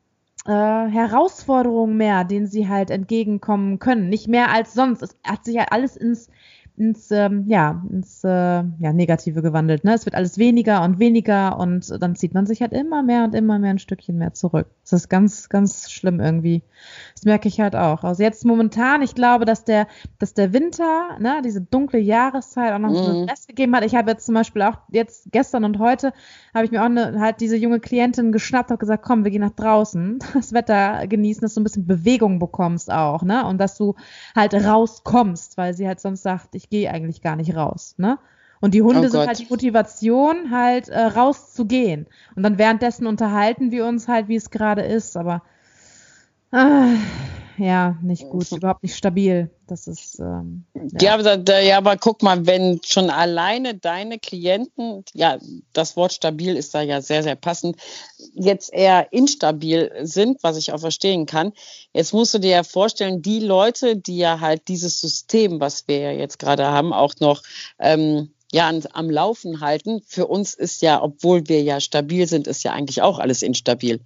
äh, 0.45 0.51
Herausforderungen 0.51 1.97
mehr, 1.97 2.23
denen 2.23 2.47
sie 2.47 2.67
halt 2.67 2.89
entgegenkommen 2.89 3.79
können. 3.79 4.09
Nicht 4.09 4.27
mehr 4.27 4.51
als 4.51 4.73
sonst. 4.73 5.01
Es 5.01 5.17
hat 5.23 5.45
sich 5.45 5.57
halt 5.57 5.71
alles 5.71 5.95
ins 5.95 6.29
ins, 6.81 7.11
ähm, 7.11 7.45
ja, 7.47 7.85
ins 7.91 8.23
äh, 8.23 8.27
ja, 8.27 8.91
Negative 8.91 9.43
gewandelt. 9.43 9.83
Ne? 9.83 9.93
Es 9.93 10.05
wird 10.05 10.15
alles 10.15 10.39
weniger 10.39 10.83
und 10.83 10.97
weniger 10.97 11.59
und 11.59 12.01
dann 12.01 12.15
zieht 12.15 12.33
man 12.33 12.47
sich 12.47 12.61
halt 12.61 12.73
immer 12.73 13.03
mehr 13.03 13.23
und 13.23 13.35
immer 13.35 13.59
mehr 13.59 13.69
ein 13.69 13.79
Stückchen 13.79 14.17
mehr 14.17 14.33
zurück. 14.33 14.65
Das 14.83 14.93
ist 14.93 15.09
ganz, 15.09 15.47
ganz 15.47 15.91
schlimm 15.91 16.19
irgendwie. 16.19 16.63
Das 17.21 17.27
merke 17.27 17.47
ich 17.47 17.59
halt 17.59 17.75
auch. 17.75 18.03
Also 18.03 18.23
jetzt 18.23 18.45
momentan, 18.45 19.03
ich 19.03 19.13
glaube, 19.13 19.45
dass 19.45 19.63
der, 19.63 19.85
dass 20.17 20.33
der 20.33 20.53
Winter, 20.53 21.19
ne, 21.19 21.43
diese 21.45 21.61
dunkle 21.61 21.99
Jahreszeit 21.99 22.73
auch 22.73 22.79
noch 22.79 22.89
mhm. 22.89 22.95
so 22.95 23.05
einen 23.11 23.29
Rest 23.29 23.47
gegeben 23.47 23.75
hat. 23.75 23.85
Ich 23.85 23.93
habe 23.93 24.09
jetzt 24.09 24.25
zum 24.25 24.33
Beispiel 24.33 24.63
auch 24.63 24.77
jetzt 24.89 25.31
gestern 25.31 25.63
und 25.63 25.77
heute 25.77 26.13
habe 26.55 26.65
ich 26.65 26.71
mir 26.71 26.81
auch 26.81 26.85
eine, 26.85 27.19
halt 27.19 27.39
diese 27.39 27.57
junge 27.57 27.79
Klientin 27.79 28.31
geschnappt 28.31 28.71
und 28.71 28.79
gesagt, 28.79 29.03
komm, 29.05 29.23
wir 29.23 29.29
gehen 29.29 29.41
nach 29.41 29.51
draußen, 29.51 30.17
das 30.33 30.51
Wetter 30.51 31.05
genießen, 31.05 31.41
dass 31.41 31.53
du 31.53 31.61
ein 31.61 31.63
bisschen 31.63 31.85
Bewegung 31.85 32.39
bekommst 32.39 32.91
auch, 32.91 33.21
ne? 33.21 33.45
Und 33.45 33.59
dass 33.59 33.77
du 33.77 33.93
halt 34.35 34.55
rauskommst, 34.55 35.57
weil 35.57 35.75
sie 35.75 35.87
halt 35.87 35.99
sonst 35.99 36.23
sagt, 36.23 36.55
ich 36.55 36.71
gehe 36.71 36.89
eigentlich 36.89 37.21
gar 37.21 37.35
nicht 37.35 37.55
raus, 37.55 37.93
ne? 37.99 38.17
Und 38.61 38.73
die 38.73 38.81
Hunde 38.81 39.05
oh 39.05 39.09
sind 39.09 39.27
halt 39.27 39.37
die 39.37 39.47
Motivation, 39.47 40.49
halt 40.49 40.89
äh, 40.89 40.99
rauszugehen. 40.99 42.07
Und 42.35 42.41
dann 42.41 42.57
währenddessen 42.57 43.05
unterhalten 43.05 43.69
wir 43.69 43.85
uns 43.85 44.07
halt, 44.07 44.27
wie 44.27 44.37
es 44.37 44.49
gerade 44.49 44.81
ist, 44.81 45.17
aber 45.17 45.43
äh, 46.51 46.95
ja, 47.57 47.97
nicht 48.01 48.27
gut, 48.29 48.51
überhaupt 48.51 48.81
nicht 48.81 48.95
stabil. 48.95 49.51
Das 49.67 49.87
ist. 49.87 50.19
Ähm, 50.19 50.65
ja. 50.99 51.17
Ja, 51.17 51.37
da, 51.37 51.59
ja, 51.59 51.77
aber 51.77 51.95
guck 51.95 52.23
mal, 52.23 52.45
wenn 52.47 52.79
schon 52.83 53.09
alleine 53.09 53.75
deine 53.75 54.17
Klienten, 54.17 55.03
ja, 55.13 55.37
das 55.73 55.95
Wort 55.95 56.13
stabil 56.13 56.55
ist 56.55 56.73
da 56.73 56.81
ja 56.81 57.01
sehr, 57.01 57.21
sehr 57.21 57.35
passend, 57.35 57.75
jetzt 58.33 58.73
eher 58.73 59.13
instabil 59.13 59.91
sind, 60.01 60.41
was 60.43 60.57
ich 60.57 60.73
auch 60.73 60.79
verstehen 60.79 61.25
kann. 61.25 61.53
Jetzt 61.93 62.13
musst 62.13 62.33
du 62.33 62.39
dir 62.39 62.51
ja 62.51 62.63
vorstellen, 62.63 63.21
die 63.21 63.39
Leute, 63.39 63.95
die 63.95 64.17
ja 64.17 64.39
halt 64.39 64.67
dieses 64.67 64.99
System, 64.99 65.59
was 65.59 65.87
wir 65.87 65.99
ja 65.99 66.11
jetzt 66.11 66.39
gerade 66.39 66.65
haben, 66.65 66.93
auch 66.93 67.13
noch 67.19 67.43
ähm, 67.79 68.31
ja, 68.51 68.67
an, 68.67 68.83
am 68.93 69.09
Laufen 69.09 69.61
halten. 69.61 70.01
Für 70.07 70.27
uns 70.27 70.53
ist 70.53 70.81
ja, 70.81 71.01
obwohl 71.01 71.47
wir 71.47 71.61
ja 71.61 71.79
stabil 71.79 72.27
sind, 72.27 72.47
ist 72.47 72.63
ja 72.63 72.73
eigentlich 72.73 73.01
auch 73.01 73.19
alles 73.19 73.43
instabil. 73.43 74.01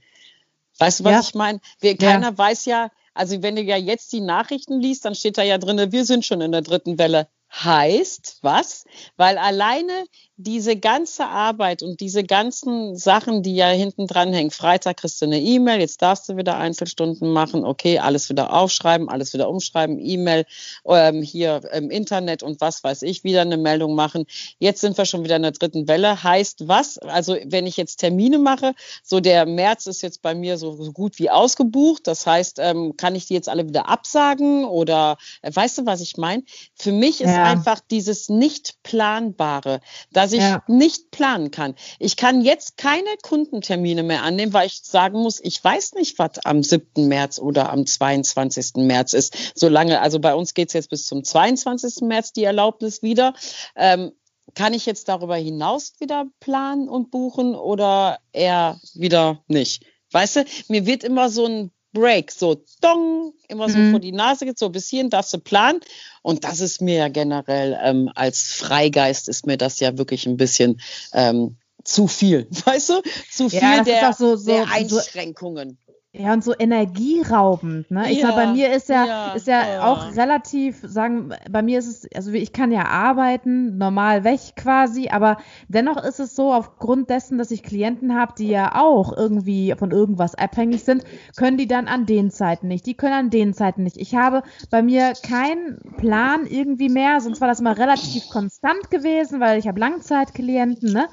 Weißt 0.80 1.00
du, 1.00 1.04
was 1.06 1.12
ja. 1.12 1.20
ich 1.22 1.36
meine? 1.36 1.60
Keiner 1.82 2.30
ja. 2.30 2.38
weiß 2.38 2.66
ja, 2.66 2.90
also 3.14 3.42
wenn 3.42 3.56
du 3.56 3.62
ja 3.62 3.78
jetzt 3.78 4.12
die 4.12 4.22
Nachrichten 4.22 4.80
liest, 4.80 5.06
dann 5.06 5.16
steht 5.16 5.38
da 5.38 5.44
ja 5.44 5.58
drin, 5.58 5.92
wir 5.92 6.06
sind 6.06 6.26
schon 6.26 6.42
in 6.42 6.52
der 6.52 6.62
dritten 6.62 6.98
Welle. 6.98 7.28
Heißt 7.64 8.40
was? 8.42 8.84
Weil 9.16 9.38
alleine 9.38 10.06
diese 10.38 10.76
ganze 10.76 11.26
Arbeit 11.26 11.82
und 11.82 12.02
diese 12.02 12.26
ganzen 12.26 12.98
Sachen, 12.98 13.42
die 13.42 13.56
ja 13.56 13.70
hinten 13.70 14.08
dran 14.08 14.34
hängen, 14.34 14.52
Freitag 14.52 14.98
kriegst 14.98 15.22
du 15.22 15.26
eine 15.26 15.40
E-Mail, 15.40 15.80
jetzt 15.80 16.02
darfst 16.02 16.28
du 16.28 16.36
wieder 16.36 16.58
Einzelstunden 16.58 17.32
machen, 17.32 17.64
okay, 17.64 18.00
alles 18.00 18.30
wieder 18.30 18.52
aufschreiben, 18.52 19.08
alles 19.08 19.34
wieder 19.34 19.48
umschreiben, 19.48 19.98
E-Mail 19.98 20.46
ähm, 20.86 21.22
hier 21.22 21.62
im 21.72 21.90
Internet 21.90 22.44
und 22.44 22.60
was 22.60 22.84
weiß 22.84 23.04
ich, 23.04 23.24
wieder 23.24 23.42
eine 23.42 23.56
Meldung 23.56 23.96
machen. 23.96 24.26
Jetzt 24.60 24.82
sind 24.82 24.98
wir 24.98 25.06
schon 25.06 25.24
wieder 25.24 25.38
in 25.38 25.44
der 25.44 25.52
dritten 25.52 25.88
Welle. 25.88 26.24
Heißt 26.24 26.68
was? 26.68 26.98
Also 26.98 27.38
wenn 27.46 27.66
ich 27.66 27.78
jetzt 27.78 27.98
Termine 27.98 28.38
mache, 28.38 28.74
so 29.02 29.22
der 29.22 29.46
März 29.46 29.86
ist 29.86 30.02
jetzt 30.02 30.22
bei 30.22 30.36
mir 30.36 30.58
so, 30.58 30.74
so 30.84 30.92
gut 30.92 31.18
wie 31.20 31.30
ausgebucht. 31.30 32.06
Das 32.08 32.28
heißt, 32.28 32.60
ähm, 32.60 32.98
kann 32.98 33.16
ich 33.16 33.28
die 33.28 33.34
jetzt 33.34 33.48
alle 33.48 33.66
wieder 33.66 33.88
absagen 33.88 34.66
oder 34.66 35.16
äh, 35.42 35.52
weißt 35.54 35.78
du, 35.78 35.86
was 35.86 36.02
ich 36.02 36.18
meine? 36.18 36.44
Für 36.76 36.92
mich 36.92 37.22
ist 37.22 37.30
ja 37.30 37.45
einfach 37.46 37.80
dieses 37.80 38.30
nicht 38.30 38.82
planbare, 38.84 39.82
dass 40.12 40.34
ich 40.34 40.42
ja. 40.42 40.64
nicht 40.68 41.12
planen 41.12 41.52
kann. 41.52 41.76
Ich 42.00 42.18
kann 42.18 42.42
jetzt 42.42 42.78
keine 42.78 43.10
Kundentermine 43.22 44.04
mehr 44.04 44.24
annehmen, 44.24 44.54
weil 44.54 44.68
ich 44.68 44.82
sagen 44.84 45.22
muss, 45.22 45.40
ich 45.42 45.64
weiß 45.64 45.94
nicht, 45.94 46.20
was 46.20 46.40
am 46.46 46.64
7. 46.64 47.08
März 47.08 47.40
oder 47.40 47.72
am 47.72 47.86
22. 47.86 48.76
März 48.78 49.14
ist. 49.14 49.36
Solange, 49.56 50.02
also 50.02 50.20
bei 50.20 50.36
uns 50.36 50.54
geht 50.54 50.70
es 50.70 50.74
jetzt 50.74 50.90
bis 50.90 51.08
zum 51.08 51.24
22. 51.24 52.02
März 52.02 52.34
die 52.34 52.44
Erlaubnis 52.44 53.02
wieder. 53.02 53.34
Ähm, 53.76 54.12
kann 54.54 54.74
ich 54.74 54.86
jetzt 54.86 55.10
darüber 55.10 55.36
hinaus 55.36 55.94
wieder 56.00 56.28
planen 56.40 56.88
und 56.88 57.12
buchen 57.12 57.56
oder 57.56 58.20
eher 58.32 58.80
wieder 58.94 59.44
nicht? 59.48 59.86
Weißt 60.12 60.38
du, 60.38 60.46
mir 60.70 60.86
wird 60.86 61.04
immer 61.04 61.30
so 61.30 61.46
ein 61.46 61.72
Break, 61.96 62.30
so 62.30 62.62
dong, 62.82 63.34
immer 63.48 63.70
so 63.70 63.78
mhm. 63.78 63.92
vor 63.92 64.00
die 64.02 64.12
Nase 64.12 64.46
geht, 64.46 64.60
so 64.60 64.70
bis 64.70 64.90
hierhin 64.90 65.10
darfst 65.10 65.34
du 65.34 65.40
planen. 65.40 65.80
Und 66.22 66.44
das 66.44 66.60
ist 66.60 66.82
mir 66.82 66.98
ja 66.98 67.08
generell 67.08 67.80
ähm, 67.82 68.12
als 68.14 68.44
Freigeist 68.44 69.30
ist 69.30 69.48
mir 69.48 69.58
das 69.58 69.80
ja 69.80 69.98
wirklich 69.98 70.28
ein 70.28 70.38
bisschen 70.38 70.82
ähm, 71.14 71.56
zu 71.84 72.08
viel, 72.08 72.48
weißt 72.66 72.90
du? 72.90 73.02
Zu 73.32 73.50
viel 73.50 73.60
ja, 73.60 73.84
der, 73.84 74.14
so, 74.14 74.36
so, 74.36 74.52
der 74.52 74.70
Einschränkungen. 74.70 75.78
Ja, 76.18 76.32
und 76.32 76.46
so 76.46 76.54
energieraubend, 76.58 77.92
ne? 77.92 78.10
Ich 78.10 78.20
ja, 78.20 78.28
sag, 78.28 78.36
bei 78.36 78.48
mir 78.48 78.72
ist 78.72 78.88
ja, 78.88 79.06
ja 79.06 79.34
ist 79.34 79.48
ja, 79.48 79.68
ja, 79.68 79.84
auch 79.84 80.16
relativ, 80.16 80.80
sagen, 80.82 81.34
bei 81.50 81.62
mir 81.62 81.78
ist 81.78 81.88
es, 81.88 82.16
also 82.16 82.32
ich 82.32 82.54
kann 82.54 82.72
ja 82.72 82.86
arbeiten, 82.86 83.78
normal 83.78 84.24
weg 84.24 84.40
quasi, 84.56 85.10
aber 85.10 85.38
dennoch 85.68 86.02
ist 86.02 86.22
es 86.22 86.34
so, 86.34 86.54
aufgrund 86.54 87.10
dessen, 87.10 87.38
dass 87.38 87.52
ich 87.52 87.64
Klienten 87.64 88.16
habe, 88.16 88.34
die 88.38 88.48
ja 88.48 88.76
auch 88.76 89.16
irgendwie 89.16 89.74
von 89.78 89.92
irgendwas 89.92 90.36
abhängig 90.36 90.86
sind, 90.86 91.04
können 91.36 91.58
die 91.58 91.68
dann 91.68 91.88
an 91.88 92.06
den 92.06 92.32
Zeiten 92.32 92.70
nicht, 92.70 92.86
die 92.86 92.96
können 92.96 93.14
an 93.14 93.30
den 93.30 93.54
Zeiten 93.54 93.84
nicht. 93.84 93.98
Ich 93.98 94.16
habe 94.16 94.44
bei 94.70 94.82
mir 94.82 95.14
keinen 95.22 95.80
Plan 95.98 96.46
irgendwie 96.46 96.90
mehr, 96.90 97.20
sonst 97.20 97.42
war 97.42 97.50
das 97.50 97.60
mal 97.60 97.74
relativ 97.74 98.30
konstant 98.30 98.90
gewesen, 98.90 99.42
weil 99.42 99.60
ich 99.60 99.68
habe 99.68 99.82
Langzeitklienten, 99.82 100.94
ne? 100.94 101.08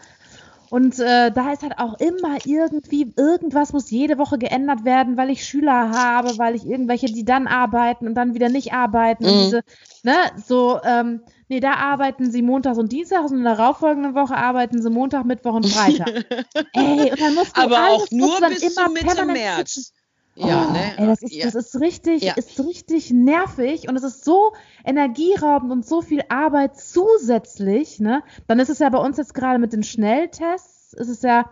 Und 0.72 0.98
äh, 1.00 1.30
da 1.30 1.52
ist 1.52 1.62
halt 1.62 1.76
auch 1.76 2.00
immer 2.00 2.38
irgendwie, 2.46 3.12
irgendwas 3.14 3.74
muss 3.74 3.90
jede 3.90 4.16
Woche 4.16 4.38
geändert 4.38 4.86
werden, 4.86 5.18
weil 5.18 5.28
ich 5.28 5.44
Schüler 5.44 5.90
habe, 5.90 6.38
weil 6.38 6.54
ich 6.54 6.64
irgendwelche, 6.64 7.08
die 7.08 7.26
dann 7.26 7.46
arbeiten 7.46 8.06
und 8.06 8.14
dann 8.14 8.32
wieder 8.32 8.48
nicht 8.48 8.72
arbeiten. 8.72 9.24
Mhm. 9.24 9.30
Und 9.30 9.38
diese, 9.44 9.60
ne, 10.02 10.14
so, 10.42 10.80
ähm, 10.82 11.20
nee, 11.48 11.60
da 11.60 11.74
arbeiten 11.74 12.30
sie 12.30 12.40
montags 12.40 12.78
und 12.78 12.90
dienstags 12.90 13.30
und 13.30 13.36
in 13.36 13.44
der 13.44 13.56
darauffolgenden 13.56 14.14
Woche 14.14 14.34
arbeiten 14.34 14.80
sie 14.80 14.88
Montag, 14.88 15.26
Mittwoch 15.26 15.56
und 15.56 15.66
Freitag. 15.66 16.08
Ey, 16.72 17.10
und 17.10 17.20
dann 17.20 17.34
musst 17.34 17.54
du 17.54 17.60
Aber 17.60 17.78
alles, 17.78 18.04
auch 18.04 18.10
nur 18.10 18.40
bis 18.40 18.74
zu 18.74 18.90
Mitte 18.90 19.26
März. 19.26 19.92
Ja, 20.34 20.66
oh, 20.68 20.72
ne? 20.72 20.98
Ey, 20.98 21.06
das 21.06 21.22
ist, 21.22 21.34
ja. 21.34 21.44
das 21.44 21.54
ist 21.54 21.80
richtig, 21.80 22.22
ja. 22.22 22.34
ist 22.34 22.58
richtig 22.58 23.10
nervig 23.10 23.88
und 23.88 23.96
es 23.96 24.02
ist 24.02 24.24
so 24.24 24.52
energieraubend 24.84 25.70
und 25.70 25.86
so 25.86 26.00
viel 26.00 26.22
Arbeit 26.30 26.76
zusätzlich, 26.76 28.00
ne? 28.00 28.22
Dann 28.46 28.58
ist 28.58 28.70
es 28.70 28.78
ja 28.78 28.88
bei 28.88 28.98
uns 28.98 29.18
jetzt 29.18 29.34
gerade 29.34 29.58
mit 29.58 29.72
den 29.72 29.82
Schnelltests, 29.82 30.94
ist 30.94 31.08
es 31.08 31.22
ja 31.22 31.50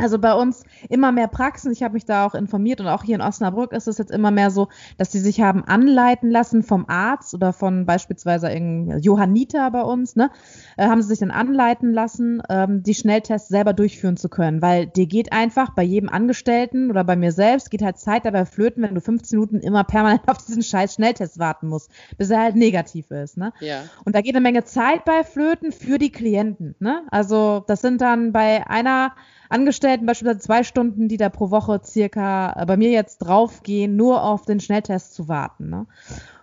also 0.00 0.18
bei 0.18 0.34
uns 0.34 0.64
immer 0.88 1.12
mehr 1.12 1.28
Praxen. 1.28 1.72
Ich 1.72 1.82
habe 1.82 1.94
mich 1.94 2.04
da 2.04 2.26
auch 2.26 2.34
informiert 2.34 2.80
und 2.80 2.88
auch 2.88 3.02
hier 3.02 3.16
in 3.16 3.22
Osnabrück 3.22 3.72
ist 3.72 3.88
es 3.88 3.98
jetzt 3.98 4.10
immer 4.10 4.30
mehr 4.30 4.50
so, 4.50 4.68
dass 4.98 5.10
die 5.10 5.18
sich 5.18 5.40
haben 5.40 5.64
anleiten 5.64 6.30
lassen 6.30 6.62
vom 6.62 6.86
Arzt 6.88 7.34
oder 7.34 7.52
von 7.52 7.86
beispielsweise 7.86 8.50
Johanniter 8.50 9.70
bei 9.70 9.82
uns, 9.82 10.16
ne, 10.16 10.30
äh, 10.76 10.86
haben 10.86 11.02
sie 11.02 11.08
sich 11.08 11.18
dann 11.18 11.30
anleiten 11.30 11.92
lassen, 11.92 12.42
ähm, 12.48 12.82
die 12.82 12.94
Schnelltests 12.94 13.48
selber 13.48 13.72
durchführen 13.72 14.16
zu 14.16 14.28
können, 14.28 14.62
weil 14.62 14.86
dir 14.86 15.06
geht 15.06 15.32
einfach 15.32 15.70
bei 15.74 15.82
jedem 15.82 16.08
Angestellten 16.08 16.90
oder 16.90 17.04
bei 17.04 17.16
mir 17.16 17.32
selbst 17.32 17.70
geht 17.70 17.82
halt 17.82 17.98
Zeit 17.98 18.24
dabei 18.24 18.44
flöten, 18.44 18.82
wenn 18.82 18.94
du 18.94 19.00
15 19.00 19.38
Minuten 19.38 19.60
immer 19.60 19.84
permanent 19.84 20.22
auf 20.28 20.44
diesen 20.44 20.62
scheiß 20.62 20.94
Schnelltest 20.94 21.38
warten 21.38 21.68
musst, 21.68 21.90
bis 22.18 22.30
er 22.30 22.40
halt 22.40 22.56
negativ 22.56 23.10
ist, 23.10 23.36
ne? 23.36 23.52
Ja. 23.60 23.84
Und 24.04 24.14
da 24.14 24.20
geht 24.20 24.34
eine 24.34 24.42
Menge 24.42 24.64
Zeit 24.64 25.04
bei 25.04 25.24
flöten 25.24 25.72
für 25.72 25.98
die 25.98 26.12
Klienten, 26.12 26.74
ne? 26.78 27.02
Also 27.10 27.64
das 27.66 27.80
sind 27.80 28.00
dann 28.00 28.32
bei 28.32 28.66
einer 28.66 29.12
Angestellten 29.50 30.06
beispielsweise 30.06 30.38
zwei 30.38 30.62
Stunden, 30.62 31.08
die 31.08 31.16
da 31.16 31.28
pro 31.28 31.50
Woche 31.50 31.80
circa 31.84 32.54
äh, 32.56 32.66
bei 32.66 32.76
mir 32.76 32.90
jetzt 32.90 33.18
draufgehen, 33.18 33.96
nur 33.96 34.22
auf 34.22 34.44
den 34.46 34.60
Schnelltest 34.60 35.12
zu 35.14 35.28
warten. 35.28 35.68
Ne? 35.68 35.86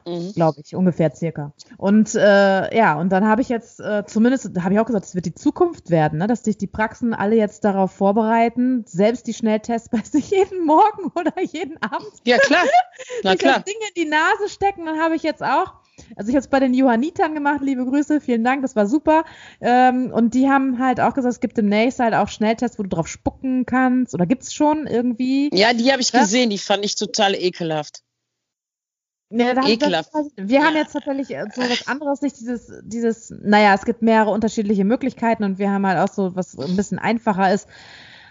Mhm. 0.06 0.34
Glaube 0.34 0.62
ich, 0.64 0.76
ungefähr 0.76 1.16
circa. 1.16 1.54
Und 1.78 2.16
äh, 2.16 2.76
ja, 2.78 3.00
und 3.00 3.10
dann 3.10 3.26
habe 3.26 3.42
ich 3.42 3.50
jetzt, 3.50 3.80
äh, 3.80 4.04
zumindest 4.06 4.62
habe 4.62 4.74
ich 4.74 4.80
auch 4.80 4.86
gesagt, 4.86 5.06
es 5.06 5.16
wird 5.16 5.26
die 5.26 5.34
Zukunft 5.34 5.90
werden, 5.90 6.20
ne? 6.20 6.28
dass 6.28 6.44
sich 6.44 6.58
die 6.58 6.68
Praxen 6.68 7.14
alle 7.14 7.38
jetzt 7.38 7.64
darauf 7.64 7.92
vorbereiten, 7.92 8.84
selbst 8.86 9.26
die 9.28 9.34
Schnelltests 9.34 9.90
bei 9.92 10.00
sich 10.00 10.30
jeden 10.30 10.66
Morgen 10.66 11.12
oder 11.16 11.34
jeden 11.42 11.82
Abend. 11.82 12.12
Ja, 12.26 12.38
klar. 12.38 12.66
Na 13.24 13.36
klar. 13.36 13.62
Dinge 13.62 13.78
in 13.96 14.04
die 14.04 14.10
Nase 14.10 14.50
stecken, 14.50 14.86
dann 14.86 15.00
habe 15.00 15.16
ich 15.16 15.24
jetzt 15.24 15.44
auch 15.44 15.74
also 16.16 16.30
ich 16.30 16.36
habe 16.36 16.40
es 16.40 16.48
bei 16.48 16.60
den 16.60 16.74
Johannitern 16.74 17.34
gemacht, 17.34 17.62
liebe 17.62 17.86
Grüße, 17.86 18.22
vielen 18.22 18.44
Dank, 18.44 18.62
das 18.62 18.76
war 18.76 18.88
super. 18.88 19.26
Ähm, 19.62 20.12
und 20.12 20.34
die 20.34 20.50
haben 20.50 20.80
halt 20.80 21.00
auch 21.00 21.14
gesagt, 21.14 21.34
es 21.34 21.40
gibt 21.40 21.58
demnächst 21.58 22.00
halt 22.00 22.14
auch 22.14 22.30
Schnelltests, 22.30 22.80
wo 22.80 22.84
du 22.84 22.90
drauf 22.90 23.08
spucken 23.08 23.66
kannst. 23.66 24.14
Oder 24.14 24.26
gibt 24.26 24.44
es 24.44 24.54
schon 24.54 24.88
irgendwie? 24.88 25.50
Ja, 25.54 25.74
die 25.74 25.92
habe 25.92 26.02
ich 26.02 26.12
ja? 26.12 26.22
gesehen, 26.22 26.50
die 26.50 26.58
fand 26.58 26.86
ich 26.86 26.96
total 26.96 27.36
ekelhaft. 27.36 28.04
Ja, 29.30 29.54
da 29.54 29.68
Ekelhaft. 29.68 30.10
Das, 30.14 30.28
wir 30.38 30.64
haben 30.64 30.76
jetzt 30.76 30.94
tatsächlich 30.94 31.32
äh, 31.32 31.46
so 31.54 31.62
was 31.62 31.88
anderes, 31.88 32.22
nicht 32.22 32.40
dieses, 32.40 32.72
dieses, 32.84 33.34
naja, 33.42 33.74
es 33.74 33.84
gibt 33.84 34.02
mehrere 34.02 34.32
unterschiedliche 34.32 34.86
Möglichkeiten 34.86 35.44
und 35.44 35.60
wir 35.60 35.70
haben 35.70 35.86
halt 35.86 36.00
auch 36.00 36.14
so, 36.14 36.36
was 36.36 36.58
ein 36.58 36.78
bisschen 36.78 36.98
einfacher 36.98 37.54
ist. 37.54 37.68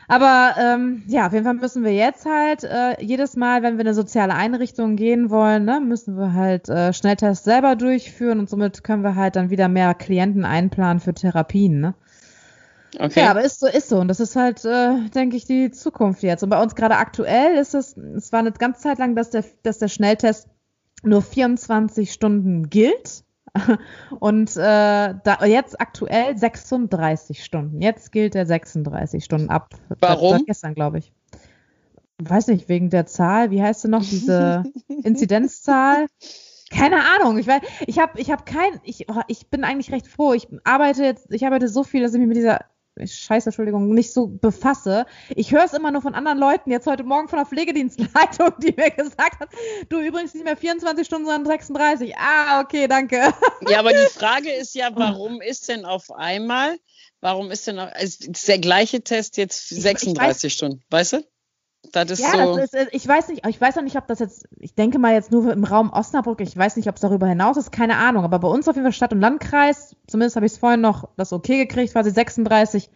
Aber 0.09 0.55
ähm, 0.61 1.03
ja, 1.07 1.27
auf 1.27 1.33
jeden 1.33 1.45
Fall 1.45 1.55
müssen 1.55 1.83
wir 1.83 1.93
jetzt 1.93 2.27
halt 2.27 2.63
äh, 2.63 3.03
jedes 3.03 3.37
Mal, 3.37 3.63
wenn 3.63 3.75
wir 3.75 3.81
in 3.81 3.89
eine 3.89 3.95
soziale 3.95 4.35
Einrichtung 4.35 4.97
gehen 4.97 5.31
wollen, 5.31 5.65
ne, 5.65 5.81
müssen 5.81 6.17
wir 6.17 6.33
halt 6.33 6.69
äh, 6.69 6.93
Schnelltests 6.93 7.45
selber 7.45 7.75
durchführen 7.75 8.39
und 8.39 8.49
somit 8.49 8.85
können 8.85 9.03
wir 9.03 9.17
halt 9.17 9.37
dann 9.37 9.51
wieder 9.51 9.69
mehr 9.69 9.95
Klienten 9.95 10.45
einplanen 10.45 11.01
für 11.01 11.13
Therapien. 11.13 11.81
Ne? 11.81 11.95
Okay. 12.99 13.21
Ja, 13.21 13.31
aber 13.31 13.43
ist 13.43 13.61
so, 13.61 13.67
ist 13.67 13.89
so. 13.89 13.99
Und 13.99 14.09
das 14.09 14.21
ist 14.21 14.37
halt, 14.37 14.65
äh, 14.65 15.09
denke 15.15 15.37
ich, 15.37 15.45
die 15.45 15.71
Zukunft 15.71 16.23
jetzt. 16.23 16.43
Und 16.43 16.51
bei 16.51 16.63
uns 16.63 16.75
gerade 16.75 16.97
aktuell 16.97 17.57
ist 17.57 17.75
es, 17.75 17.97
es 17.97 18.33
war 18.33 18.41
eine 18.41 18.53
ganze 18.53 18.83
Zeit 18.83 18.99
lang, 18.99 19.15
dass 19.17 19.31
der, 19.31 19.45
dass 19.63 19.79
der 19.79 19.89
Schnelltest 19.89 20.49
nur 21.03 21.23
24 21.23 22.13
Stunden 22.13 22.71
gilt. 22.71 23.25
Und 24.21 24.57
äh, 24.57 25.15
da, 25.23 25.45
jetzt 25.45 25.81
aktuell 25.81 26.37
36 26.37 27.45
Stunden. 27.45 27.81
Jetzt 27.81 28.13
gilt 28.13 28.35
der 28.35 28.47
36 28.47 29.25
Stunden 29.25 29.51
ab. 29.51 29.75
Warum? 30.01 30.45
Gestern, 30.47 30.75
glaube 30.75 30.99
ich. 30.99 31.13
Weiß 32.19 32.47
nicht, 32.47 32.69
wegen 32.69 32.91
der 32.91 33.07
Zahl. 33.07 33.51
Wie 33.51 33.63
heißt 33.63 33.83
sie 33.83 33.89
noch? 33.89 34.03
Diese 34.03 34.65
Inzidenzzahl? 35.05 36.07
Keine 36.71 36.97
Ahnung. 37.17 37.39
Ich 37.39 37.47
weiß, 37.47 37.63
ich 37.87 37.99
habe, 37.99 38.19
ich 38.21 38.31
habe 38.31 38.45
kein, 38.45 38.81
ich, 38.83 39.09
oh, 39.09 39.21
ich 39.29 39.49
bin 39.49 39.65
eigentlich 39.65 39.93
recht 39.93 40.09
froh. 40.09 40.33
Ich 40.33 40.49
arbeite 40.65 41.05
jetzt, 41.05 41.33
ich 41.33 41.47
arbeite 41.47 41.69
so 41.69 41.85
viel, 41.85 42.03
dass 42.03 42.15
ich 42.15 42.19
mich 42.19 42.29
mit 42.29 42.37
dieser 42.37 42.61
Scheiße, 43.05 43.51
Entschuldigung, 43.51 43.93
nicht 43.93 44.13
so 44.13 44.27
befasse. 44.27 45.05
Ich 45.29 45.53
höre 45.53 45.65
es 45.65 45.75
immer 45.75 45.91
nur 45.91 46.01
von 46.01 46.15
anderen 46.15 46.39
Leuten, 46.39 46.71
jetzt 46.71 46.87
heute 46.87 47.05
Morgen 47.05 47.29
von 47.29 47.39
der 47.39 47.47
Pflegedienstleitung, 47.47 48.53
die 48.63 48.75
mir 48.75 48.91
gesagt 48.91 49.41
hat, 49.41 49.49
du 49.91 50.01
übrigens 50.01 50.33
nicht 50.33 50.45
mehr 50.45 50.57
24 50.57 51.07
Stunden, 51.07 51.27
sondern 51.27 51.47
36. 51.47 52.17
Ah, 52.17 52.61
okay, 52.61 52.89
danke. 52.89 53.35
Ja, 53.69 53.81
aber 53.81 53.91
die 53.91 54.09
Frage 54.13 54.51
ist 54.51 54.75
ja, 54.75 54.91
warum 54.95 55.43
ist 55.43 55.69
denn 55.69 55.85
auf 55.85 56.11
einmal, 56.11 56.79
warum 57.21 57.51
ist 57.51 57.67
denn, 57.67 57.79
ist 57.79 58.49
der 58.49 58.59
gleiche 58.59 59.03
Test 59.03 59.37
jetzt 59.37 59.69
36 59.69 60.45
weiß, 60.45 60.53
Stunden, 60.53 60.83
weißt 60.89 61.13
du? 61.15 61.36
Das 61.93 62.11
ist 62.11 62.21
ja, 62.21 62.47
so. 62.47 62.57
Das 62.57 62.73
ist, 62.73 62.89
ich 62.93 63.07
weiß 63.07 63.29
nicht, 63.29 63.47
ich 63.47 63.61
weiß 63.61 63.79
auch 63.79 63.83
nicht, 63.83 63.97
ob 63.97 64.07
das 64.07 64.19
jetzt, 64.19 64.49
ich 64.59 64.75
denke 64.75 64.99
mal 64.99 65.13
jetzt 65.13 65.33
nur 65.33 65.53
im 65.53 65.65
Raum 65.65 65.93
Osnabrück, 65.93 66.41
ich 66.41 66.57
weiß 66.57 66.77
nicht, 66.77 66.89
ob 66.89 66.97
es 66.97 67.01
darüber 67.01 67.27
hinaus 67.27 67.57
ist, 67.57 67.73
keine 67.73 67.97
Ahnung, 67.97 68.25
aber 68.25 68.39
bei 68.39 68.49
uns 68.49 68.69
auf 68.69 68.77
jeden 68.77 68.85
Fall 68.85 68.93
Stadt 68.93 69.13
und 69.13 69.21
Landkreis, 69.21 69.97
zumindest 70.07 70.37
habe 70.37 70.47
ich 70.47 70.53
es 70.53 70.59
vorhin 70.59 70.81
noch 70.81 71.09
das 71.17 71.33
okay 71.33 71.59
gekriegt, 71.59 71.93
quasi 71.93 72.11
36 72.11 72.91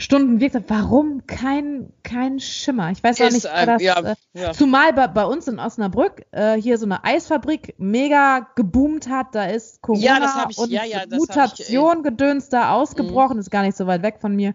Stunden 0.00 0.40
wirkt. 0.40 0.56
Warum 0.68 1.26
kein, 1.26 1.92
kein 2.04 2.38
Schimmer? 2.38 2.92
Ich 2.92 3.02
weiß 3.02 3.20
auch 3.20 3.30
nicht, 3.30 3.46
ein, 3.46 3.66
das, 3.66 3.82
ja, 3.82 3.98
äh, 4.00 4.14
ja. 4.32 4.52
zumal 4.52 4.92
bei, 4.92 5.08
bei 5.08 5.24
uns 5.24 5.48
in 5.48 5.58
Osnabrück 5.58 6.24
äh, 6.30 6.54
hier 6.54 6.78
so 6.78 6.86
eine 6.86 7.04
Eisfabrik 7.04 7.74
mega 7.78 8.48
geboomt 8.54 9.08
hat, 9.08 9.34
da 9.34 9.46
ist 9.46 9.82
Corona 9.82 10.04
ja, 10.04 10.46
ich, 10.48 10.58
und 10.58 11.18
Mutation 11.18 12.04
gedöns 12.04 12.48
da 12.48 12.72
ausgebrochen, 12.72 13.34
mhm. 13.36 13.40
ist 13.40 13.50
gar 13.50 13.62
nicht 13.62 13.76
so 13.76 13.86
weit 13.86 14.02
weg 14.02 14.18
von 14.20 14.34
mir. 14.36 14.54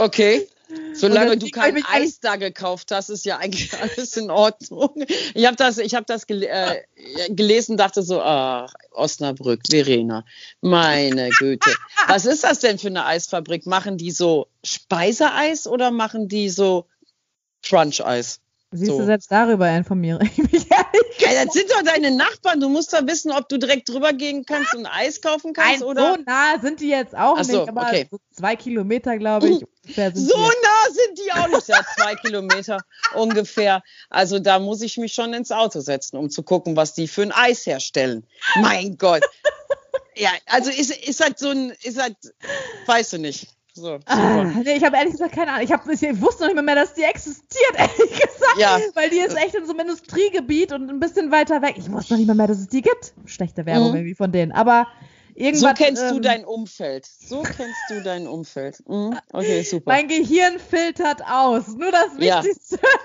Okay. 0.00 0.48
Solange 0.94 1.36
du 1.36 1.48
kein 1.50 1.82
Eis 1.84 2.20
da 2.20 2.36
gekauft 2.36 2.90
hast, 2.92 3.08
ist 3.08 3.24
ja 3.24 3.38
eigentlich 3.38 3.72
alles 3.80 4.16
in 4.16 4.30
Ordnung. 4.30 5.04
Ich 5.34 5.46
habe 5.46 5.56
das, 5.56 5.78
ich 5.78 5.94
hab 5.94 6.06
das 6.06 6.26
gel 6.26 6.42
äh, 6.42 6.82
gelesen, 7.30 7.76
dachte 7.76 8.02
so, 8.02 8.20
ach, 8.20 8.72
Osnabrück, 8.90 9.60
Verena, 9.68 10.24
meine 10.60 11.30
Güte. 11.30 11.70
Was 12.06 12.26
ist 12.26 12.44
das 12.44 12.60
denn 12.60 12.78
für 12.78 12.88
eine 12.88 13.06
Eisfabrik? 13.06 13.66
Machen 13.66 13.96
die 13.96 14.10
so 14.10 14.48
Speiseeis 14.64 15.66
oder 15.66 15.90
machen 15.90 16.28
die 16.28 16.50
so 16.50 16.86
Crunch-Eis? 17.62 18.40
Siehst 18.72 18.90
so. 18.90 18.98
du, 18.98 19.04
selbst 19.04 19.30
darüber 19.30 19.70
informiere 19.70 20.20
ich 20.24 20.38
mich 20.38 20.52
ehrlich. 20.70 21.01
Ja, 21.22 21.44
das 21.44 21.54
sind 21.54 21.70
doch 21.70 21.82
deine 21.82 22.10
Nachbarn. 22.10 22.60
Du 22.60 22.68
musst 22.68 22.92
doch 22.92 23.06
wissen, 23.06 23.32
ob 23.32 23.48
du 23.48 23.58
direkt 23.58 23.88
drüber 23.88 24.12
gehen 24.12 24.44
kannst 24.44 24.74
und 24.74 24.86
Eis 24.86 25.20
kaufen 25.20 25.52
kannst. 25.52 25.82
Ein, 25.82 25.88
oder? 25.88 26.14
So 26.14 26.22
nah 26.26 26.60
sind 26.60 26.80
die 26.80 26.88
jetzt 26.88 27.14
auch 27.14 27.36
Ach 27.38 27.44
so, 27.44 27.60
nicht, 27.60 27.68
aber 27.68 27.82
okay. 27.82 28.08
so 28.10 28.18
zwei 28.32 28.56
Kilometer, 28.56 29.16
glaube 29.18 29.48
ich. 29.48 29.58
so 30.14 30.36
nah 30.36 30.90
sind 30.90 31.18
die 31.18 31.32
auch 31.32 31.48
nicht. 31.48 31.68
Ja, 31.68 31.80
zwei 31.96 32.14
Kilometer 32.16 32.78
ungefähr. 33.14 33.82
Also 34.10 34.38
da 34.38 34.58
muss 34.58 34.82
ich 34.82 34.96
mich 34.98 35.12
schon 35.12 35.32
ins 35.34 35.52
Auto 35.52 35.80
setzen, 35.80 36.16
um 36.16 36.30
zu 36.30 36.42
gucken, 36.42 36.76
was 36.76 36.94
die 36.94 37.08
für 37.08 37.22
ein 37.22 37.32
Eis 37.32 37.66
herstellen. 37.66 38.26
Mein 38.60 38.96
Gott. 38.98 39.22
ja, 40.16 40.30
also 40.46 40.70
ist, 40.70 40.96
ist 41.06 41.20
halt 41.20 41.38
so 41.38 41.50
ein, 41.50 41.72
ist 41.82 42.00
halt, 42.00 42.16
weißt 42.86 43.14
du 43.14 43.18
nicht. 43.18 43.48
So, 43.74 43.98
ah, 44.04 44.44
nee, 44.44 44.74
ich 44.76 44.84
habe 44.84 44.96
ehrlich 44.96 45.12
gesagt 45.12 45.34
keine 45.34 45.52
Ahnung. 45.52 45.64
Ich, 45.64 45.72
hab, 45.72 45.88
ich 45.88 46.20
wusste 46.20 46.44
noch 46.44 46.52
nicht 46.52 46.64
mehr, 46.64 46.74
dass 46.74 46.92
die 46.92 47.04
existiert, 47.04 47.72
ehrlich 47.76 48.20
gesagt. 48.20 48.58
Ja. 48.58 48.78
Weil 48.94 49.08
die 49.08 49.16
ist 49.18 49.34
echt 49.36 49.54
in 49.54 49.64
so 49.64 49.72
einem 49.72 49.88
Industriegebiet 49.88 50.72
und 50.72 50.90
ein 50.90 51.00
bisschen 51.00 51.30
weiter 51.30 51.62
weg. 51.62 51.76
Ich 51.78 51.90
wusste 51.90 52.14
noch 52.14 52.18
nicht 52.18 52.34
mehr, 52.34 52.46
dass 52.46 52.58
es 52.58 52.68
die 52.68 52.82
gibt. 52.82 53.14
Schlechte 53.24 53.64
Werbung 53.64 53.90
mhm. 53.90 53.96
irgendwie 53.96 54.14
von 54.14 54.30
denen. 54.30 54.52
Aber 54.52 54.88
Irgendwas, 55.34 55.78
so 55.78 55.84
kennst 55.84 56.02
ähm, 56.02 56.14
du 56.14 56.20
dein 56.20 56.44
Umfeld. 56.44 57.06
So 57.06 57.42
kennst 57.42 57.80
du 57.88 58.02
dein 58.02 58.26
Umfeld. 58.26 58.82
Mhm. 58.86 59.18
Okay, 59.32 59.62
super. 59.62 59.90
Mein 59.90 60.08
Gehirn 60.08 60.58
filtert 60.58 61.22
aus. 61.26 61.68
Nur 61.68 61.90
das 61.90 62.18
Wichtigste. 62.18 62.78
Ja. 62.82 62.88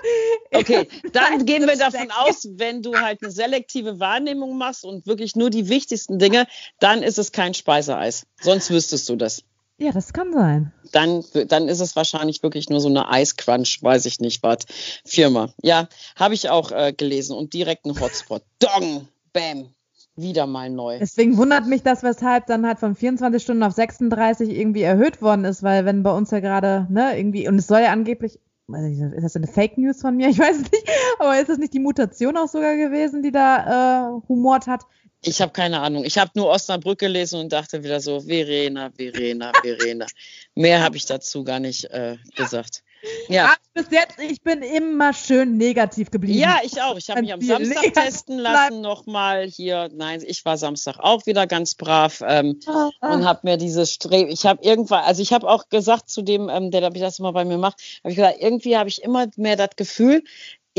Okay, 0.60 0.88
dann 1.12 1.44
gehen 1.44 1.66
wir 1.66 1.76
davon 1.76 2.10
aus, 2.10 2.48
wenn 2.52 2.82
du 2.82 2.98
halt 2.98 3.22
eine 3.22 3.30
selektive 3.30 4.00
Wahrnehmung 4.00 4.56
machst 4.56 4.84
und 4.84 5.06
wirklich 5.06 5.36
nur 5.36 5.50
die 5.50 5.68
wichtigsten 5.68 6.18
Dinge, 6.18 6.46
dann 6.80 7.02
ist 7.02 7.18
es 7.18 7.32
kein 7.32 7.54
Speiseeis. 7.54 8.26
Sonst 8.40 8.70
wüsstest 8.70 9.08
du 9.08 9.16
das. 9.16 9.44
Ja, 9.80 9.92
das 9.92 10.12
kann 10.12 10.32
sein. 10.32 10.72
Dann, 10.90 11.22
dann 11.46 11.68
ist 11.68 11.80
es 11.80 11.94
wahrscheinlich 11.94 12.42
wirklich 12.42 12.68
nur 12.68 12.80
so 12.80 12.88
eine 12.88 13.08
Eiscrunch, 13.08 13.80
weiß 13.80 14.06
ich 14.06 14.18
nicht 14.18 14.42
was, 14.42 14.58
Firma. 15.04 15.54
Ja, 15.62 15.88
habe 16.16 16.34
ich 16.34 16.50
auch 16.50 16.72
äh, 16.72 16.92
gelesen 16.92 17.36
und 17.36 17.54
direkt 17.54 17.86
ein 17.86 17.98
Hotspot. 18.00 18.42
Dong, 18.58 19.06
bam, 19.32 19.68
wieder 20.16 20.48
mal 20.48 20.68
neu. 20.68 20.98
Deswegen 20.98 21.36
wundert 21.36 21.66
mich 21.66 21.84
das, 21.84 22.02
weshalb 22.02 22.46
dann 22.46 22.66
halt 22.66 22.80
von 22.80 22.96
24 22.96 23.40
Stunden 23.40 23.62
auf 23.62 23.72
36 23.72 24.50
irgendwie 24.50 24.82
erhöht 24.82 25.22
worden 25.22 25.44
ist, 25.44 25.62
weil 25.62 25.84
wenn 25.84 26.02
bei 26.02 26.12
uns 26.12 26.32
ja 26.32 26.40
gerade, 26.40 26.88
ne, 26.90 27.16
irgendwie, 27.16 27.46
und 27.46 27.56
es 27.56 27.68
soll 27.68 27.82
ja 27.82 27.92
angeblich, 27.92 28.40
ist 28.66 29.22
das 29.22 29.36
eine 29.36 29.46
Fake 29.46 29.78
News 29.78 30.00
von 30.00 30.16
mir? 30.16 30.28
Ich 30.30 30.40
weiß 30.40 30.56
es 30.56 30.72
nicht, 30.72 30.90
aber 31.20 31.38
ist 31.38 31.50
das 31.50 31.58
nicht 31.58 31.72
die 31.72 31.78
Mutation 31.78 32.36
auch 32.36 32.48
sogar 32.48 32.76
gewesen, 32.76 33.22
die 33.22 33.30
da 33.30 34.08
äh, 34.08 34.20
humort 34.28 34.66
hat? 34.66 34.82
Ich 35.22 35.40
habe 35.40 35.52
keine 35.52 35.80
Ahnung. 35.80 36.04
Ich 36.04 36.16
habe 36.16 36.30
nur 36.34 36.48
Osnabrück 36.48 37.00
gelesen 37.00 37.40
und 37.40 37.52
dachte 37.52 37.82
wieder 37.82 38.00
so, 38.00 38.20
Verena, 38.20 38.90
Verena, 38.96 39.52
Verena. 39.62 40.06
Mehr 40.54 40.82
habe 40.82 40.96
ich 40.96 41.06
dazu 41.06 41.42
gar 41.44 41.58
nicht 41.58 41.84
äh, 41.86 42.16
gesagt. 42.36 42.82
Ja. 43.28 43.44
Aber 43.46 43.56
bis 43.74 43.90
jetzt, 43.90 44.18
ich 44.18 44.42
bin 44.42 44.62
immer 44.62 45.12
schön 45.12 45.56
negativ 45.56 46.10
geblieben. 46.10 46.38
Ja, 46.38 46.58
ich 46.64 46.80
auch. 46.82 46.96
Ich 46.96 47.10
habe 47.10 47.20
mich 47.20 47.32
am 47.32 47.40
Samstag 47.40 47.94
testen 47.94 48.38
lassen 48.38 48.80
nochmal 48.80 49.46
hier. 49.46 49.88
Nein, 49.92 50.22
ich 50.26 50.44
war 50.44 50.56
Samstag 50.56 50.98
auch 50.98 51.26
wieder 51.26 51.46
ganz 51.46 51.74
brav 51.74 52.22
ähm, 52.26 52.58
ah, 52.66 52.90
ah. 53.00 53.12
und 53.12 53.24
habe 53.24 53.40
mir 53.44 53.56
dieses 53.56 53.92
Streben. 53.92 54.30
Ich 54.30 54.46
habe 54.46 54.62
irgendwann, 54.62 55.04
also 55.04 55.22
ich 55.22 55.32
habe 55.32 55.48
auch 55.48 55.68
gesagt 55.68 56.08
zu 56.08 56.22
dem, 56.22 56.48
ähm, 56.48 56.70
der 56.70 56.90
das 56.90 57.18
immer 57.18 57.32
bei 57.32 57.44
mir 57.44 57.58
macht, 57.58 57.80
habe 58.02 58.10
ich 58.10 58.16
gesagt, 58.16 58.38
irgendwie 58.40 58.76
habe 58.76 58.88
ich 58.88 59.02
immer 59.02 59.26
mehr 59.36 59.56
das 59.56 59.70
Gefühl, 59.76 60.24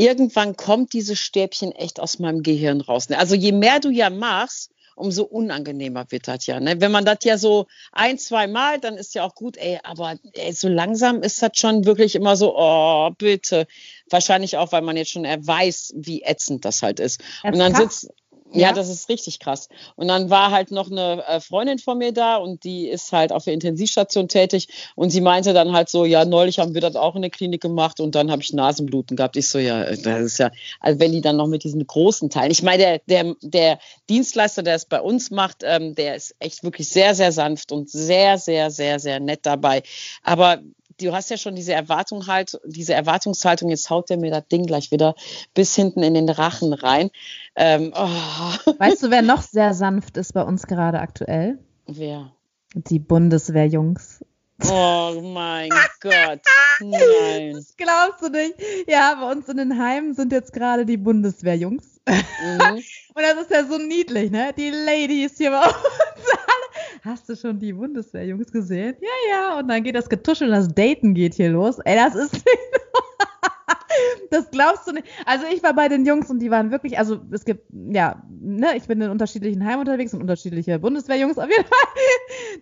irgendwann 0.00 0.56
kommt 0.56 0.92
dieses 0.92 1.18
Stäbchen 1.18 1.72
echt 1.72 2.00
aus 2.00 2.18
meinem 2.18 2.42
Gehirn 2.42 2.80
raus. 2.80 3.08
Also 3.10 3.34
je 3.34 3.52
mehr 3.52 3.80
du 3.80 3.90
ja 3.90 4.10
machst, 4.10 4.72
umso 4.96 5.24
unangenehmer 5.24 6.06
wird 6.10 6.28
das 6.28 6.46
ja. 6.46 6.60
Ne? 6.60 6.80
Wenn 6.80 6.92
man 6.92 7.04
das 7.04 7.18
ja 7.24 7.38
so 7.38 7.66
ein, 7.92 8.18
zwei 8.18 8.46
Mal, 8.46 8.78
dann 8.78 8.96
ist 8.96 9.14
ja 9.14 9.24
auch 9.24 9.34
gut, 9.34 9.56
ey, 9.56 9.78
aber 9.82 10.16
ey, 10.34 10.52
so 10.52 10.68
langsam 10.68 11.22
ist 11.22 11.42
das 11.42 11.52
schon 11.54 11.84
wirklich 11.84 12.14
immer 12.14 12.36
so, 12.36 12.56
oh, 12.56 13.10
bitte. 13.16 13.66
Wahrscheinlich 14.08 14.56
auch, 14.56 14.72
weil 14.72 14.82
man 14.82 14.96
jetzt 14.96 15.10
schon 15.10 15.24
weiß, 15.24 15.94
wie 15.96 16.22
ätzend 16.22 16.64
das 16.64 16.82
halt 16.82 17.00
ist. 17.00 17.20
Und 17.42 17.58
dann 17.58 17.74
sitzt, 17.74 18.08
ja, 18.52 18.72
das 18.72 18.88
ist 18.88 19.08
richtig 19.08 19.38
krass. 19.38 19.68
Und 19.96 20.08
dann 20.08 20.30
war 20.30 20.50
halt 20.50 20.70
noch 20.70 20.90
eine 20.90 21.24
äh, 21.26 21.40
Freundin 21.40 21.78
von 21.78 21.98
mir 21.98 22.12
da 22.12 22.36
und 22.36 22.64
die 22.64 22.88
ist 22.88 23.12
halt 23.12 23.32
auf 23.32 23.44
der 23.44 23.54
Intensivstation 23.54 24.28
tätig 24.28 24.68
und 24.94 25.10
sie 25.10 25.20
meinte 25.20 25.52
dann 25.52 25.72
halt 25.72 25.88
so, 25.88 26.04
ja, 26.04 26.24
neulich 26.24 26.58
haben 26.58 26.74
wir 26.74 26.80
das 26.80 26.96
auch 26.96 27.16
in 27.16 27.22
der 27.22 27.30
Klinik 27.30 27.60
gemacht 27.60 28.00
und 28.00 28.14
dann 28.14 28.30
habe 28.30 28.42
ich 28.42 28.52
Nasenbluten 28.52 29.16
gehabt. 29.16 29.36
Ich 29.36 29.48
so, 29.48 29.58
ja, 29.58 29.84
äh, 29.84 29.96
das 29.96 30.20
ist 30.20 30.38
ja, 30.38 30.50
also 30.80 30.98
wenn 31.00 31.12
die 31.12 31.20
dann 31.20 31.36
noch 31.36 31.46
mit 31.46 31.64
diesen 31.64 31.86
großen 31.86 32.30
Teilen, 32.30 32.50
ich 32.50 32.62
meine, 32.62 32.78
der, 32.82 32.98
der, 33.24 33.34
der 33.42 33.78
Dienstleister, 34.08 34.62
der 34.62 34.74
es 34.74 34.84
bei 34.84 35.00
uns 35.00 35.30
macht, 35.30 35.62
ähm, 35.62 35.94
der 35.94 36.16
ist 36.16 36.34
echt 36.38 36.64
wirklich 36.64 36.88
sehr, 36.88 37.14
sehr 37.14 37.32
sanft 37.32 37.72
und 37.72 37.90
sehr, 37.90 38.38
sehr, 38.38 38.70
sehr, 38.70 38.98
sehr 38.98 39.20
nett 39.20 39.40
dabei. 39.42 39.82
Aber 40.22 40.60
du 41.06 41.12
hast 41.12 41.30
ja 41.30 41.36
schon 41.36 41.54
diese 41.54 41.72
Erwartung 41.72 42.26
halt, 42.26 42.60
diese 42.64 42.94
Erwartungshaltung, 42.94 43.70
jetzt 43.70 43.90
haut 43.90 44.10
der 44.10 44.18
mir 44.18 44.30
das 44.30 44.46
Ding 44.48 44.66
gleich 44.66 44.90
wieder 44.90 45.14
bis 45.54 45.74
hinten 45.74 46.02
in 46.02 46.14
den 46.14 46.28
Rachen 46.28 46.72
rein. 46.72 47.10
Ähm, 47.56 47.92
oh. 47.94 48.72
Weißt 48.78 49.02
du, 49.02 49.10
wer 49.10 49.22
noch 49.22 49.42
sehr 49.42 49.74
sanft 49.74 50.16
ist 50.16 50.32
bei 50.34 50.42
uns 50.42 50.66
gerade 50.66 51.00
aktuell? 51.00 51.58
Wer? 51.86 52.32
Die 52.74 52.98
Bundeswehrjungs. 52.98 54.24
Oh 54.68 55.20
mein 55.22 55.70
Gott. 56.00 56.40
Nein. 56.80 57.52
Das 57.54 57.74
glaubst 57.76 58.22
du 58.22 58.28
nicht. 58.28 58.54
Ja, 58.86 59.16
bei 59.20 59.32
uns 59.32 59.48
in 59.48 59.56
den 59.56 59.78
Heimen 59.78 60.14
sind 60.14 60.32
jetzt 60.32 60.52
gerade 60.52 60.84
die 60.84 60.98
Bundeswehrjungs. 60.98 62.00
Mhm. 62.06 62.60
Und 63.14 63.22
das 63.22 63.42
ist 63.42 63.50
ja 63.50 63.64
so 63.64 63.78
niedlich, 63.78 64.30
ne? 64.30 64.52
Die 64.56 64.70
Ladies 64.70 65.36
hier 65.38 65.50
bei 65.50 65.62
uns 65.62 65.76
hast 67.04 67.28
du 67.28 67.36
schon 67.36 67.58
die 67.58 67.72
Bundeswehrjungs 67.72 68.52
gesehen? 68.52 68.96
Ja, 69.00 69.30
ja. 69.30 69.58
Und 69.58 69.68
dann 69.68 69.82
geht 69.82 69.94
das 69.94 70.08
Getuschel 70.08 70.48
und 70.48 70.54
das 70.54 70.68
Daten 70.68 71.14
geht 71.14 71.34
hier 71.34 71.50
los. 71.50 71.78
Ey, 71.80 71.96
das 71.96 72.14
ist. 72.14 72.44
das 74.30 74.50
glaubst 74.50 74.86
du 74.86 74.92
nicht. 74.92 75.06
Also 75.26 75.46
ich 75.52 75.62
war 75.62 75.74
bei 75.74 75.88
den 75.88 76.06
Jungs 76.06 76.30
und 76.30 76.38
die 76.38 76.50
waren 76.50 76.70
wirklich, 76.70 76.98
also 76.98 77.20
es 77.30 77.44
gibt, 77.44 77.66
ja, 77.70 78.22
ne, 78.28 78.76
ich 78.76 78.84
bin 78.84 79.00
in 79.00 79.10
unterschiedlichen 79.10 79.64
Heimen 79.64 79.80
unterwegs 79.80 80.14
und 80.14 80.20
unterschiedliche 80.20 80.78
Bundeswehrjungs 80.78 81.38
auf 81.38 81.48
jeden 81.48 81.64
Fall. 81.64 81.78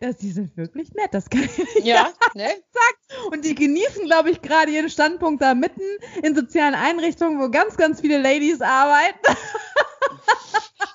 Das, 0.01 0.17
die 0.17 0.31
sind 0.31 0.57
wirklich 0.57 0.93
nett, 0.95 1.13
das 1.13 1.29
kann 1.29 1.43
ich 1.43 1.85
ja, 1.85 2.09
ne? 2.35 2.47
sagen. 2.47 3.33
Und 3.33 3.45
die 3.45 3.55
genießen, 3.55 4.05
glaube 4.05 4.31
ich, 4.31 4.43
gerade 4.43 4.71
ihren 4.71 4.91
Standpunkt 4.91 5.43
da 5.43 5.55
mitten 5.55 5.83
in 6.23 6.37
sozialen 6.37 6.75
Einrichtungen, 6.75 7.41
wo 7.41 7.51
ganz, 7.51 7.77
ganz 7.77 8.01
viele 8.01 8.19
Ladies 8.19 8.61
arbeiten. 8.61 9.37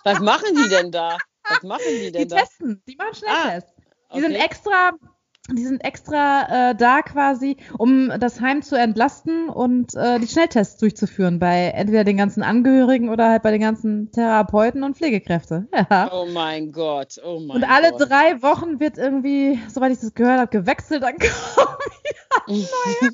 Was 0.03 0.19
machen 0.19 0.56
die 0.56 0.69
denn 0.69 0.91
da? 0.91 1.17
Was 1.49 1.63
machen 1.63 1.82
die 1.88 2.12
denn 2.12 2.21
die 2.23 2.27
da? 2.27 2.36
Die 2.36 2.41
testen, 2.41 2.84
die 2.88 2.95
machen 2.95 3.15
Schnelltests. 3.15 3.71
Ah, 3.77 3.84
okay. 4.10 4.15
Die 4.15 4.21
sind 4.21 4.36
extra, 4.36 4.91
die 5.51 5.63
sind 5.65 5.84
extra 5.84 6.69
äh, 6.69 6.75
da 6.75 7.01
quasi, 7.01 7.58
um 7.77 8.12
das 8.19 8.39
Heim 8.39 8.62
zu 8.62 8.75
entlasten 8.77 9.49
und 9.49 9.93
äh, 9.95 10.19
die 10.19 10.27
Schnelltests 10.27 10.77
durchzuführen 10.77 11.39
bei 11.39 11.65
entweder 11.75 12.03
den 12.03 12.17
ganzen 12.17 12.43
Angehörigen 12.43 13.10
oder 13.10 13.29
halt 13.29 13.43
bei 13.43 13.51
den 13.51 13.62
ganzen 13.62 14.12
Therapeuten 14.12 14.84
und 14.84 14.95
Pflegekräfte. 14.97 15.67
Ja. 15.89 16.12
Oh 16.13 16.25
mein 16.25 16.71
Gott, 16.71 17.19
oh 17.23 17.39
mein 17.39 17.58
Und 17.58 17.63
alle 17.65 17.91
Gott. 17.91 18.10
drei 18.10 18.41
Wochen 18.41 18.79
wird 18.79 18.97
irgendwie, 18.97 19.60
soweit 19.67 19.91
ich 19.91 19.99
das 19.99 20.13
gehört 20.13 20.39
habe, 20.39 20.49
gewechselt, 20.49 21.01
wieder 21.01 21.19
neue. 22.47 23.12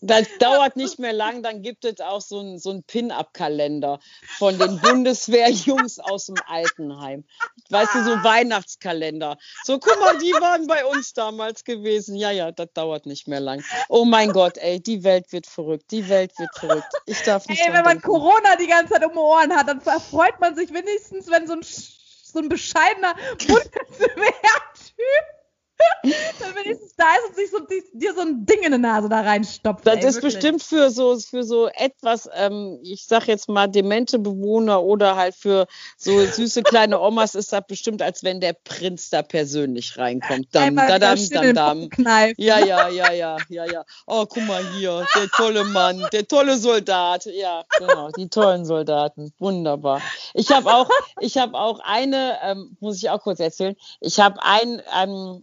Das 0.00 0.28
dauert 0.38 0.76
nicht 0.76 0.98
mehr 0.98 1.12
lang, 1.12 1.42
dann 1.42 1.62
gibt 1.62 1.84
es 1.84 2.00
auch 2.00 2.20
so 2.20 2.38
einen 2.38 2.58
so 2.58 2.80
Pin-Up-Kalender 2.86 3.98
von 4.38 4.58
den 4.58 4.80
Bundeswehrjungs 4.80 5.98
aus 5.98 6.26
dem 6.26 6.36
Altenheim. 6.46 7.24
Weißt 7.70 7.94
du, 7.94 8.04
so 8.04 8.10
Weihnachtskalender. 8.22 9.38
So, 9.64 9.78
guck 9.78 9.98
mal, 10.00 10.18
die 10.18 10.32
waren 10.32 10.66
bei 10.66 10.84
uns 10.84 11.14
damals 11.14 11.64
gewesen. 11.64 12.16
Ja, 12.16 12.30
ja, 12.30 12.52
das 12.52 12.68
dauert 12.74 13.06
nicht 13.06 13.26
mehr 13.26 13.40
lang. 13.40 13.64
Oh 13.88 14.04
mein 14.04 14.32
Gott, 14.32 14.58
ey, 14.58 14.80
die 14.80 15.02
Welt 15.04 15.32
wird 15.32 15.46
verrückt. 15.46 15.90
Die 15.90 16.08
Welt 16.08 16.38
wird 16.38 16.54
verrückt. 16.54 16.92
Ich 17.06 17.22
darf 17.22 17.46
nicht. 17.48 17.60
Ey, 17.60 17.72
wenn 17.72 17.84
man 17.84 17.98
denken. 17.98 18.08
Corona 18.08 18.56
die 18.56 18.66
ganze 18.66 18.92
Zeit 18.92 19.06
um 19.06 19.12
die 19.12 19.18
Ohren 19.18 19.56
hat, 19.56 19.68
dann 19.68 19.80
freut 19.80 20.38
man 20.38 20.54
sich 20.54 20.72
wenigstens, 20.72 21.30
wenn 21.30 21.46
so 21.46 21.54
ein, 21.54 21.62
so 21.62 22.40
ein 22.40 22.48
bescheidener 22.48 23.14
Bundeswehr-Typ 23.38 25.43
dann 26.38 26.54
wenigstens 26.54 26.94
da 26.96 27.04
ist 27.16 27.28
und 27.28 27.36
sich 27.36 27.50
so, 27.50 27.58
dir 27.92 28.14
so 28.14 28.20
ein 28.20 28.46
Ding 28.46 28.62
in 28.62 28.72
die 28.72 28.78
Nase 28.78 29.08
da 29.08 29.20
reinstopft. 29.20 29.86
Das 29.86 29.96
ey, 29.96 30.06
ist 30.06 30.16
wirklich. 30.16 30.34
bestimmt 30.34 30.62
für 30.62 30.90
so, 30.90 31.18
für 31.18 31.42
so 31.42 31.68
etwas, 31.68 32.28
ähm, 32.34 32.78
ich 32.82 33.06
sag 33.06 33.26
jetzt 33.26 33.48
mal, 33.48 33.68
demente 33.68 34.18
Bewohner 34.18 34.82
oder 34.82 35.16
halt 35.16 35.34
für 35.34 35.66
so 35.96 36.24
süße 36.24 36.62
kleine 36.62 37.00
Omas 37.00 37.34
ist 37.34 37.52
das 37.52 37.66
bestimmt, 37.66 38.02
als 38.02 38.22
wenn 38.22 38.40
der 38.40 38.52
Prinz 38.52 39.10
da 39.10 39.22
persönlich 39.22 39.96
reinkommt. 39.98 40.48
Dam, 40.52 40.76
da, 40.76 40.98
dam, 40.98 41.18
dam, 41.30 41.54
dam. 41.54 41.90
Ja, 42.36 42.58
ja, 42.58 42.88
ja, 42.88 43.10
ja, 43.10 43.36
ja, 43.48 43.64
ja. 43.64 43.84
Oh, 44.06 44.26
guck 44.26 44.46
mal 44.46 44.64
hier, 44.76 45.06
der 45.14 45.28
tolle 45.28 45.64
Mann, 45.64 46.06
der 46.12 46.26
tolle 46.28 46.56
Soldat. 46.58 47.26
Ja, 47.26 47.64
genau, 47.78 48.10
die 48.10 48.28
tollen 48.28 48.64
Soldaten. 48.64 49.32
Wunderbar. 49.38 50.00
Ich 50.34 50.50
habe 50.50 50.72
auch, 50.72 50.90
ich 51.20 51.38
habe 51.38 51.54
auch 51.54 51.80
eine, 51.80 52.38
ähm, 52.42 52.76
muss 52.80 52.98
ich 52.98 53.10
auch 53.10 53.22
kurz 53.22 53.40
erzählen, 53.40 53.76
ich 54.00 54.20
habe 54.20 54.42
ein, 54.42 54.82
ähm, 54.94 55.42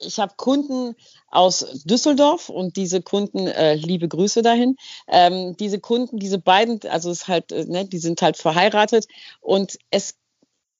ich 0.00 0.18
habe 0.18 0.34
Kunden 0.36 0.94
aus 1.30 1.82
Düsseldorf 1.84 2.48
und 2.48 2.76
diese 2.76 3.02
Kunden, 3.02 3.46
äh, 3.46 3.74
liebe 3.74 4.08
Grüße 4.08 4.42
dahin. 4.42 4.76
Ähm, 5.08 5.56
diese 5.56 5.80
Kunden, 5.80 6.18
diese 6.18 6.38
beiden, 6.38 6.80
also 6.88 7.10
es 7.10 7.28
halt, 7.28 7.52
äh, 7.52 7.64
ne, 7.64 7.84
die 7.84 7.98
sind 7.98 8.22
halt 8.22 8.36
verheiratet 8.36 9.06
und 9.40 9.78
es 9.90 10.14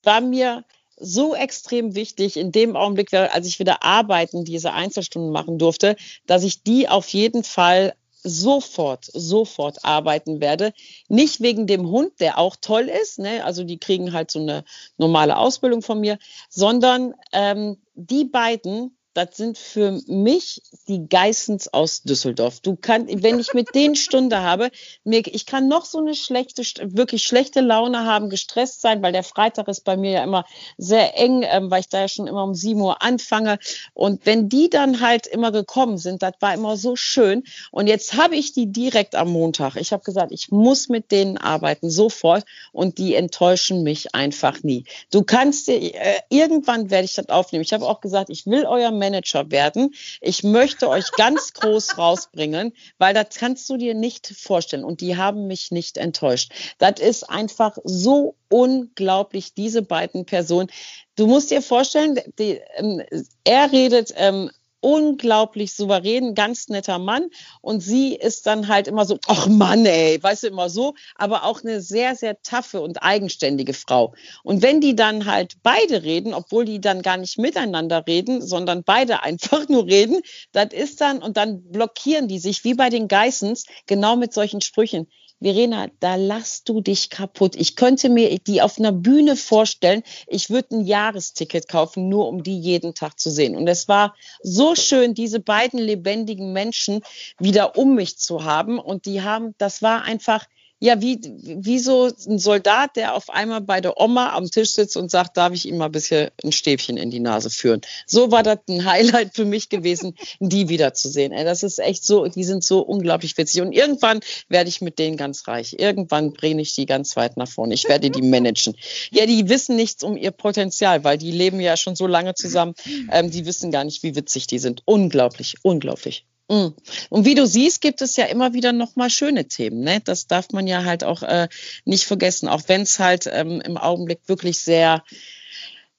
war 0.03 0.21
mir 0.21 0.65
so 1.01 1.35
extrem 1.35 1.95
wichtig 1.95 2.37
in 2.37 2.51
dem 2.51 2.77
Augenblick, 2.77 3.13
als 3.13 3.47
ich 3.47 3.59
wieder 3.59 3.85
arbeiten, 3.85 4.45
diese 4.45 4.73
Einzelstunden 4.73 5.31
machen 5.31 5.59
durfte, 5.59 5.97
dass 6.27 6.43
ich 6.43 6.63
die 6.63 6.89
auf 6.89 7.09
jeden 7.09 7.45
Fall 7.45 7.95
sofort, 8.23 9.05
sofort 9.05 9.85
arbeiten 9.85 10.41
werde. 10.41 10.73
Nicht 11.09 11.41
wegen 11.41 11.67
dem 11.67 11.89
Hund, 11.89 12.21
der 12.21 12.39
auch 12.39 12.57
toll 12.61 12.89
ist, 12.89 13.19
ne? 13.19 13.45
also 13.45 13.65
die 13.65 13.79
kriegen 13.79 14.13
halt 14.13 14.31
so 14.31 14.41
eine 14.41 14.65
normale 14.97 15.37
Ausbildung 15.37 15.83
von 15.83 16.01
mir, 16.01 16.19
sondern 16.49 17.15
ähm, 17.33 17.79
die 17.95 18.25
beiden, 18.25 18.98
das 19.19 19.37
sind 19.37 19.59
für 19.59 20.01
mich 20.07 20.63
die 20.87 21.09
Geissens 21.09 21.73
aus 21.75 22.03
Düsseldorf. 22.03 22.61
Du 22.61 22.77
kannst, 22.81 23.23
wenn 23.25 23.41
ich 23.41 23.53
mit 23.53 23.75
denen 23.75 23.97
Stunde 23.97 24.43
habe, 24.43 24.71
mir, 25.03 25.23
ich 25.27 25.45
kann 25.45 25.67
noch 25.67 25.85
so 25.85 25.99
eine 25.99 26.15
schlechte, 26.15 26.63
wirklich 26.97 27.25
schlechte 27.25 27.61
Laune 27.61 28.05
haben, 28.05 28.31
gestresst 28.31 28.81
sein, 28.81 29.03
weil 29.03 29.11
der 29.11 29.25
Freitag 29.25 29.67
ist 29.67 29.85
bei 29.85 29.97
mir 29.97 30.13
ja 30.13 30.23
immer 30.23 30.45
sehr 30.77 31.19
eng, 31.19 31.43
ähm, 31.43 31.69
weil 31.69 31.81
ich 31.81 31.89
da 31.89 32.03
ja 32.03 32.07
schon 32.07 32.29
immer 32.29 32.45
um 32.45 32.55
sieben 32.55 32.81
Uhr 32.81 33.03
anfange. 33.03 33.59
Und 33.93 34.25
wenn 34.25 34.49
die 34.49 34.71
dann 34.71 35.01
halt 35.01 35.27
immer 35.27 35.51
gekommen 35.51 35.99
sind, 35.99 36.23
das 36.23 36.35
war 36.39 36.55
immer 36.55 36.77
so 36.77 36.95
schön. 36.95 37.43
Und 37.73 37.89
jetzt 37.89 38.15
habe 38.17 38.37
ich 38.37 38.53
die 38.53 38.71
direkt 38.71 39.17
am 39.17 39.33
Montag. 39.33 39.75
Ich 39.75 39.93
habe 39.93 40.05
gesagt, 40.05 40.31
ich 40.31 40.53
muss 40.53 40.89
mit 40.89 41.11
denen 41.11 41.39
arbeiten, 41.39 41.91
sofort. 41.91 42.45
Und 42.71 42.99
die 42.99 43.17
enttäuschen 43.17 43.83
mich 43.83 44.15
einfach 44.15 44.63
nie. 44.63 44.85
Du 45.11 45.25
kannst, 45.25 45.69
äh, 45.69 45.93
irgendwann 46.29 46.91
werde 46.91 47.07
ich 47.07 47.15
das 47.15 47.29
aufnehmen. 47.31 47.65
Ich 47.65 47.73
habe 47.73 47.85
auch 47.85 48.01
gesagt, 48.01 48.31
ich 48.31 48.47
will 48.47 48.65
euer 48.65 48.93
Manager 49.09 49.51
werden. 49.51 49.95
Ich 50.21 50.43
möchte 50.43 50.89
euch 50.89 51.11
ganz 51.13 51.53
groß 51.55 51.99
rausbringen, 51.99 52.73
weil 52.99 53.15
das 53.15 53.37
kannst 53.37 53.69
du 53.71 53.77
dir 53.77 53.95
nicht 53.95 54.27
vorstellen. 54.27 54.85
Und 54.85 55.01
die 55.01 55.17
haben 55.17 55.47
mich 55.47 55.71
nicht 55.71 55.97
enttäuscht. 55.97 56.53
Das 56.79 57.01
ist 57.01 57.29
einfach 57.29 57.79
so 57.85 58.37
unglaublich, 58.49 59.55
diese 59.55 59.83
beiden 59.83 60.27
Personen. 60.27 60.71
Du 61.17 61.27
musst 61.27 61.51
dir 61.51 61.63
vorstellen, 61.63 62.19
die, 62.39 62.61
ähm, 62.77 63.03
er 63.45 63.73
redet 63.73 64.13
ähm, 64.17 64.51
unglaublich 64.81 65.75
souverän, 65.75 66.35
ganz 66.35 66.69
netter 66.69 66.99
Mann. 66.99 67.29
Und 67.61 67.81
sie 67.81 68.15
ist 68.15 68.47
dann 68.47 68.69
halt 68.69 68.89
immer 68.89 69.05
so, 69.05 69.19
ach 69.27 69.47
Mann, 69.49 69.85
ey, 69.87 70.23
weißt 70.23 70.45
du, 70.45 70.47
immer 70.49 70.71
so, 70.71 70.95
aber 71.17 71.45
auch 71.45 71.63
eine 71.63 71.81
sehr, 71.81 72.15
sehr 72.15 72.41
taffe 72.43 72.81
und 72.81 73.03
eigenständige 73.03 73.75
Frau. 73.75 74.15
Und 74.43 74.63
wenn 74.63 74.81
die 74.81 74.97
dann 74.97 75.27
halt 75.27 75.55
beide 75.63 76.03
reden, 76.03 76.35
obwohl 76.35 76.65
die 76.65 76.81
dann 76.81 77.03
gar 77.03 77.17
nicht 77.17 77.39
miteinander 77.39 78.05
reden, 78.07 78.41
sondern 78.41 78.85
beide 78.85 79.23
einfach 79.23 79.69
nur 79.69 79.87
reden, 79.87 80.21
das 80.53 80.73
ist 80.73 81.01
dann, 81.01 81.23
und 81.23 81.37
dann 81.37 81.63
blockieren 81.71 82.29
die 82.29 82.39
sich 82.39 82.65
wie 82.65 82.75
bei 82.75 82.91
den 82.91 83.09
Geissens 83.09 83.65
genau 83.87 84.17
mit 84.17 84.33
solchen 84.33 84.61
Sprüchen. 84.61 85.09
Verena, 85.41 85.89
da 86.01 86.17
lass 86.17 86.65
du 86.65 86.81
dich 86.81 87.11
kaputt. 87.11 87.55
Ich 87.55 87.77
könnte 87.77 88.09
mir 88.09 88.39
die 88.39 88.61
auf 88.61 88.79
einer 88.79 88.93
Bühne 88.93 89.37
vorstellen. 89.37 90.03
Ich 90.27 90.51
würde 90.51 90.77
ein 90.77 90.85
Jahresticket 90.85 91.69
kaufen, 91.69 92.09
nur 92.09 92.29
um 92.29 92.43
die 92.43 92.59
jeden 92.59 92.95
Tag 92.95 93.21
zu 93.21 93.31
sehen. 93.31 93.55
Und 93.55 93.69
es 93.69 93.87
war 93.87 94.17
so 94.43 94.75
schön, 94.75 95.15
diese 95.15 95.39
beiden 95.39 95.79
lebendigen 95.79 96.53
Menschen 96.53 97.03
wieder 97.39 97.79
um 97.79 97.95
mich 97.95 98.19
zu 98.19 98.45
haben. 98.45 98.81
Und 98.81 99.07
die 99.07 99.23
haben, 99.23 99.55
das 99.59 99.81
war 99.81 100.03
einfach, 100.03 100.45
ja, 100.81 101.01
wie, 101.01 101.21
wie 101.43 101.79
so 101.81 102.09
ein 102.29 102.39
Soldat, 102.39 102.95
der 102.95 103.15
auf 103.15 103.31
einmal 103.31 103.61
bei 103.61 103.81
der 103.81 104.01
Oma 104.01 104.33
am 104.35 104.49
Tisch 104.49 104.73
sitzt 104.73 104.97
und 104.97 105.11
sagt, 105.11 105.37
darf 105.37 105.53
ich 105.53 105.67
ihm 105.67 105.77
mal 105.79 105.87
ein 105.87 105.93
bisschen 105.93 106.31
ein 106.45 106.53
Stäbchen 106.53 106.97
in 106.97 107.11
die 107.11 107.19
Nase 107.19 107.51
führen. 107.51 107.81
So 108.07 108.31
war 108.31 108.45
das 108.45 108.59
ein 108.69 108.85
Highlight 108.91 109.35
für 109.35 109.45
mich 109.45 109.71
gewesen, 109.71 110.15
die 110.39 110.69
wiederzusehen. 110.69 111.33
Das 111.33 111.65
ist 111.65 111.81
echt 111.81 112.05
so, 112.05 112.27
die 112.27 112.45
sind 112.45 112.63
so 112.63 112.81
unglaublich 112.81 113.37
witzig. 113.37 113.63
Und 113.63 113.73
irgendwann 113.73 114.21
werde 114.49 114.69
ich 114.69 114.81
mit 114.81 115.01
denen 115.01 115.17
ganz 115.17 115.49
reich. 115.49 115.75
Irgendwann 115.79 116.33
bringe 116.33 116.63
ich 116.63 116.75
die 116.75 116.87
ganz 116.87 117.17
weit 117.17 117.37
nach 117.37 117.49
vorne. 117.49 117.75
Ich 117.75 117.89
werde 117.89 118.11
die 118.11 118.23
managen. 118.23 118.77
Ja, 119.11 119.27
die 119.27 119.49
wissen 119.49 119.75
nichts 119.75 120.05
um 120.05 120.17
ihr 120.17 120.31
Potenzial, 120.31 121.03
weil 121.03 121.19
die 121.19 121.33
leben 121.33 121.61
ja 121.61 121.77
schon 121.77 121.97
so 121.97 122.07
lange 122.07 122.35
zusammen. 122.35 122.75
Ähm, 123.11 123.31
die 123.33 123.47
wissen 123.47 123.73
gar 123.73 123.83
nicht, 123.83 124.05
wie 124.05 124.15
witzig 124.15 124.47
die 124.47 124.61
sind. 124.61 124.83
Unglaublich, 124.85 125.57
unglaublich. 125.63 126.25
Mm. 126.49 126.69
Und 127.11 127.25
wie 127.25 127.35
du 127.35 127.47
siehst, 127.47 127.81
gibt 127.81 128.01
es 128.03 128.17
ja 128.17 128.25
immer 128.25 128.55
wieder 128.55 128.73
nochmal 128.73 129.11
schöne 129.11 129.47
Themen. 129.47 129.81
Ne? 129.81 130.01
Das 130.01 130.27
darf 130.27 130.51
man 130.53 130.67
ja 130.67 130.85
halt 130.85 131.05
auch 131.05 131.23
äh, 131.23 131.49
nicht 131.85 132.05
vergessen, 132.05 132.49
auch 132.49 132.63
wenn 132.67 132.83
es 132.83 132.99
halt 132.99 133.29
ähm, 133.31 133.61
im 133.61 133.77
Augenblick 133.77 134.21
wirklich 134.27 134.59
sehr, 134.59 135.05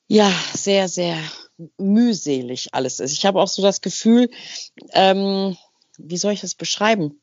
ja, 0.08 0.32
sehr, 0.54 0.88
sehr 0.88 1.18
mühselig 1.78 2.74
alles 2.74 3.00
ist. 3.00 3.14
Ich 3.14 3.26
habe 3.26 3.42
auch 3.42 3.48
so 3.48 3.62
das 3.62 3.82
Gefühl, 3.82 4.30
ähm, 4.94 5.56
wie 5.98 6.18
soll 6.18 6.34
ich 6.34 6.42
das 6.42 6.56
beschreiben? 6.56 7.22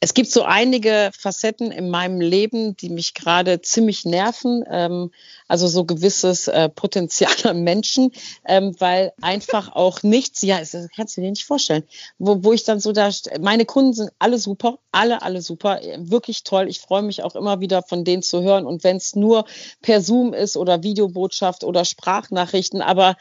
Es 0.00 0.14
gibt 0.14 0.30
so 0.30 0.44
einige 0.44 1.10
Facetten 1.18 1.72
in 1.72 1.90
meinem 1.90 2.20
Leben, 2.20 2.76
die 2.76 2.88
mich 2.88 3.14
gerade 3.14 3.60
ziemlich 3.62 4.04
nerven. 4.04 4.64
Ähm, 4.70 5.10
also 5.48 5.66
so 5.66 5.84
gewisses 5.84 6.46
äh, 6.46 6.68
Potenzial 6.68 7.32
an 7.44 7.62
Menschen, 7.62 8.12
ähm, 8.46 8.76
weil 8.78 9.12
einfach 9.20 9.74
auch 9.74 10.02
nichts, 10.04 10.42
ja, 10.42 10.60
das 10.60 10.76
kannst 10.94 11.16
du 11.16 11.22
dir 11.22 11.30
nicht 11.30 11.46
vorstellen, 11.46 11.82
wo, 12.18 12.44
wo 12.44 12.52
ich 12.52 12.64
dann 12.64 12.78
so 12.78 12.92
da, 12.92 13.10
meine 13.40 13.64
Kunden 13.64 13.92
sind 13.92 14.10
alle 14.20 14.38
super, 14.38 14.78
alle, 14.92 15.22
alle 15.22 15.42
super, 15.42 15.80
wirklich 15.98 16.44
toll. 16.44 16.68
Ich 16.68 16.78
freue 16.78 17.02
mich 17.02 17.24
auch 17.24 17.34
immer 17.34 17.60
wieder 17.60 17.82
von 17.82 18.04
denen 18.04 18.22
zu 18.22 18.42
hören. 18.42 18.66
Und 18.66 18.84
wenn 18.84 18.98
es 18.98 19.16
nur 19.16 19.46
per 19.82 20.00
Zoom 20.00 20.32
ist 20.32 20.56
oder 20.56 20.82
Videobotschaft 20.84 21.64
oder 21.64 21.84
Sprachnachrichten, 21.84 22.82
aber 22.82 23.16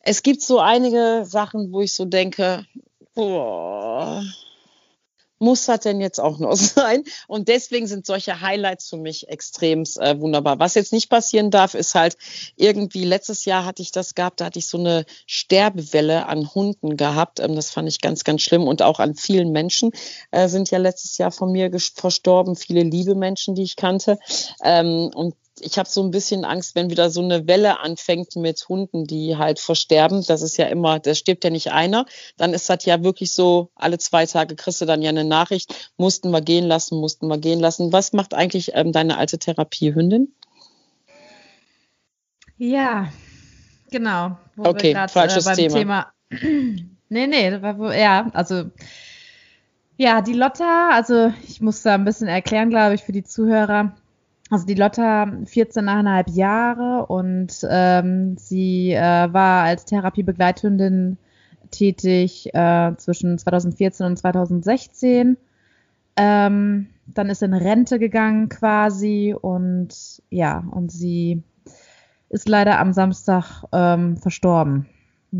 es 0.00 0.22
gibt 0.22 0.42
so 0.42 0.58
einige 0.58 1.24
Sachen, 1.24 1.72
wo 1.72 1.80
ich 1.80 1.92
so 1.94 2.04
denke, 2.04 2.66
boah, 3.14 4.22
muss 5.38 5.66
das 5.66 5.80
denn 5.80 6.00
jetzt 6.00 6.20
auch 6.20 6.38
noch 6.38 6.56
sein? 6.56 7.04
Und 7.26 7.48
deswegen 7.48 7.86
sind 7.86 8.06
solche 8.06 8.40
Highlights 8.40 8.88
für 8.88 8.96
mich 8.96 9.28
extrem 9.28 9.84
äh, 9.98 10.18
wunderbar. 10.20 10.58
Was 10.58 10.74
jetzt 10.74 10.92
nicht 10.92 11.08
passieren 11.08 11.50
darf, 11.50 11.74
ist 11.74 11.94
halt 11.94 12.16
irgendwie, 12.56 13.04
letztes 13.04 13.44
Jahr 13.44 13.64
hatte 13.64 13.82
ich 13.82 13.92
das 13.92 14.14
gehabt, 14.14 14.40
da 14.40 14.46
hatte 14.46 14.58
ich 14.58 14.66
so 14.66 14.78
eine 14.78 15.04
Sterbewelle 15.26 16.26
an 16.26 16.54
Hunden 16.54 16.96
gehabt. 16.96 17.40
Ähm, 17.40 17.54
das 17.54 17.70
fand 17.70 17.88
ich 17.88 18.00
ganz, 18.00 18.24
ganz 18.24 18.42
schlimm. 18.42 18.66
Und 18.66 18.82
auch 18.82 18.98
an 18.98 19.14
vielen 19.14 19.52
Menschen 19.52 19.92
äh, 20.30 20.48
sind 20.48 20.70
ja 20.70 20.78
letztes 20.78 21.18
Jahr 21.18 21.30
von 21.30 21.52
mir 21.52 21.70
verstorben, 21.94 22.56
viele 22.56 22.82
liebe 22.82 23.14
Menschen, 23.14 23.54
die 23.54 23.62
ich 23.62 23.76
kannte. 23.76 24.18
Ähm, 24.62 25.10
und 25.14 25.34
ich 25.60 25.78
habe 25.78 25.88
so 25.88 26.02
ein 26.02 26.10
bisschen 26.10 26.44
Angst, 26.44 26.74
wenn 26.74 26.90
wieder 26.90 27.10
so 27.10 27.22
eine 27.22 27.46
Welle 27.46 27.80
anfängt 27.80 28.36
mit 28.36 28.68
Hunden, 28.68 29.04
die 29.04 29.36
halt 29.36 29.58
versterben. 29.58 30.24
Das 30.26 30.42
ist 30.42 30.56
ja 30.56 30.66
immer, 30.66 30.98
da 30.98 31.14
stirbt 31.14 31.44
ja 31.44 31.50
nicht 31.50 31.72
einer. 31.72 32.06
Dann 32.36 32.54
ist 32.54 32.68
das 32.68 32.84
ja 32.84 33.02
wirklich 33.02 33.32
so, 33.32 33.70
alle 33.74 33.98
zwei 33.98 34.26
Tage 34.26 34.56
kriegst 34.56 34.80
du 34.80 34.86
dann 34.86 35.02
ja 35.02 35.10
eine 35.10 35.24
Nachricht, 35.24 35.92
mussten 35.96 36.30
wir 36.30 36.40
gehen 36.40 36.66
lassen, 36.66 36.98
mussten 36.98 37.28
wir 37.28 37.38
gehen 37.38 37.60
lassen. 37.60 37.92
Was 37.92 38.12
macht 38.12 38.34
eigentlich 38.34 38.72
ähm, 38.74 38.92
deine 38.92 39.18
alte 39.18 39.38
Therapiehündin? 39.38 40.32
Ja, 42.56 43.12
genau. 43.90 44.36
okay, 44.56 44.92
grad, 44.92 45.10
falsches 45.10 45.46
äh, 45.46 45.54
Thema. 45.54 45.74
Thema. 45.78 46.12
nee, 47.08 47.26
nee, 47.26 47.50
ja, 48.00 48.30
also 48.32 48.64
ja, 49.96 50.22
die 50.22 50.32
Lotta, 50.32 50.90
also 50.92 51.32
ich 51.46 51.60
muss 51.60 51.82
da 51.82 51.94
ein 51.94 52.04
bisschen 52.04 52.28
erklären, 52.28 52.70
glaube 52.70 52.94
ich, 52.94 53.02
für 53.02 53.12
die 53.12 53.24
Zuhörer. 53.24 53.96
Also 54.50 54.64
die 54.64 54.74
Lotta 54.74 55.24
14,5 55.24 56.30
Jahre 56.30 57.06
und 57.06 57.66
ähm, 57.68 58.36
sie 58.38 58.92
äh, 58.92 59.32
war 59.32 59.64
als 59.64 59.84
Therapiebegleithündin 59.84 61.18
tätig 61.70 62.54
äh, 62.54 62.96
zwischen 62.96 63.38
2014 63.38 64.06
und 64.06 64.16
2016. 64.16 65.36
Ähm, 66.16 66.88
dann 67.06 67.30
ist 67.30 67.42
in 67.42 67.52
Rente 67.52 67.98
gegangen 67.98 68.48
quasi 68.48 69.34
und 69.38 70.22
ja, 70.30 70.64
und 70.70 70.90
sie 70.90 71.42
ist 72.30 72.48
leider 72.48 72.78
am 72.78 72.92
Samstag 72.92 73.64
ähm, 73.72 74.16
verstorben. 74.16 74.88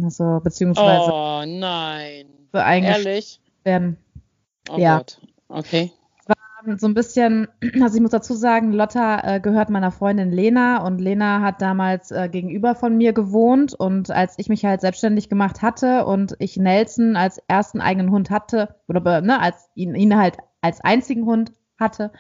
Also 0.03 0.41
beziehungsweise. 0.45 1.11
Oh 1.13 1.45
nein. 1.47 2.27
Ehrlich? 2.53 3.41
Werden. 3.65 3.97
Oh 4.71 4.77
ja. 4.77 4.99
Gott. 4.99 5.21
Okay 5.49 5.93
so 6.77 6.87
ein 6.87 6.95
bisschen, 6.95 7.49
also 7.83 7.97
ich 7.97 8.01
muss 8.01 8.11
dazu 8.11 8.35
sagen, 8.35 8.73
Lotta 8.73 9.37
äh, 9.37 9.41
gehört 9.41 9.71
meiner 9.71 9.91
Freundin 9.91 10.31
Lena 10.31 10.85
und 10.87 11.01
Lena 11.01 11.41
hat 11.41 11.63
damals 11.63 12.11
äh, 12.11 12.29
gegenüber 12.29 12.75
von 12.75 12.97
mir 12.97 13.13
gewohnt 13.13 13.75
und 13.75 14.11
als 14.11 14.35
ich 14.39 14.49
mich 14.49 14.65
halt 14.65 14.81
selbstständig 14.81 15.29
gemacht 15.29 15.63
hatte 15.63 16.05
und 16.07 16.37
ich 16.39 16.57
Nelson 16.57 17.17
als 17.17 17.39
ersten 17.49 17.81
eigenen 17.81 18.11
Hund 18.11 18.31
hatte 18.31 18.75
oder 18.89 19.21
ne, 19.21 19.41
als 19.41 19.71
ihn, 19.75 19.95
ihn 19.95 20.17
halt 20.17 20.39
als 20.61 20.81
einzigen 20.81 21.25
Hund 21.27 21.53
hatte, 21.79 22.13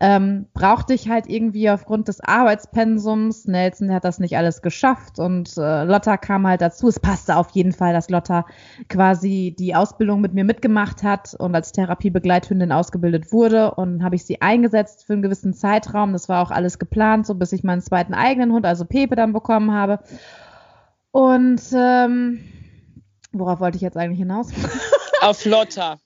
ähm, 0.00 0.46
brauchte 0.54 0.94
ich 0.94 1.08
halt 1.08 1.28
irgendwie 1.28 1.70
aufgrund 1.70 2.08
des 2.08 2.20
Arbeitspensums. 2.20 3.46
Nelson 3.46 3.92
hat 3.92 4.04
das 4.04 4.18
nicht 4.18 4.36
alles 4.36 4.62
geschafft 4.62 5.18
und 5.18 5.56
äh, 5.56 5.84
Lotta 5.84 6.16
kam 6.16 6.46
halt 6.46 6.60
dazu. 6.60 6.88
Es 6.88 7.00
passte 7.00 7.36
auf 7.36 7.50
jeden 7.50 7.72
Fall, 7.72 7.92
dass 7.92 8.10
Lotta 8.10 8.46
quasi 8.88 9.54
die 9.58 9.74
Ausbildung 9.74 10.20
mit 10.20 10.34
mir 10.34 10.44
mitgemacht 10.44 11.02
hat 11.02 11.34
und 11.34 11.54
als 11.54 11.72
Therapiebegleithündin 11.72 12.72
ausgebildet 12.72 13.32
wurde 13.32 13.74
und 13.74 14.02
habe 14.02 14.16
ich 14.16 14.24
sie 14.24 14.40
eingesetzt 14.40 15.04
für 15.04 15.14
einen 15.14 15.22
gewissen 15.22 15.54
Zeitraum. 15.54 16.12
Das 16.12 16.28
war 16.28 16.42
auch 16.42 16.50
alles 16.50 16.78
geplant, 16.78 17.26
so 17.26 17.34
bis 17.34 17.52
ich 17.52 17.64
meinen 17.64 17.82
zweiten 17.82 18.14
eigenen 18.14 18.52
Hund, 18.52 18.66
also 18.66 18.84
Pepe, 18.84 19.16
dann 19.16 19.32
bekommen 19.32 19.72
habe. 19.72 20.00
Und 21.10 21.60
ähm, 21.74 22.40
worauf 23.32 23.60
wollte 23.60 23.76
ich 23.76 23.82
jetzt 23.82 23.96
eigentlich 23.96 24.18
hinaus? 24.18 24.50
Auf 25.20 25.44
Lotta. 25.44 25.98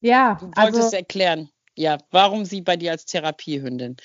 Ja, 0.00 0.34
du 0.34 0.46
wolltest 0.46 0.82
also, 0.82 0.96
erklären 0.96 1.48
ja, 1.76 1.98
warum 2.10 2.44
sie 2.44 2.60
bei 2.60 2.76
dir 2.76 2.92
als 2.92 3.06
Therapiehündin 3.06 3.96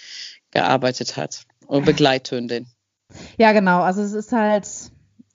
gearbeitet 0.51 1.17
hat 1.17 1.45
oder 1.67 1.85
Begleithündin. 1.85 2.67
Ja, 3.37 3.51
genau. 3.51 3.81
Also 3.81 4.01
es 4.01 4.13
ist 4.13 4.31
halt, 4.31 4.67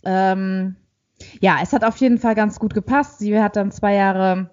ähm, 0.04 0.76
ja, 1.40 1.58
es 1.62 1.72
hat 1.72 1.84
auf 1.84 1.96
jeden 1.98 2.18
Fall 2.18 2.34
ganz 2.34 2.58
gut 2.58 2.74
gepasst. 2.74 3.18
Sie 3.18 3.38
hat 3.38 3.56
dann 3.56 3.70
zwei 3.70 3.94
Jahre 3.94 4.50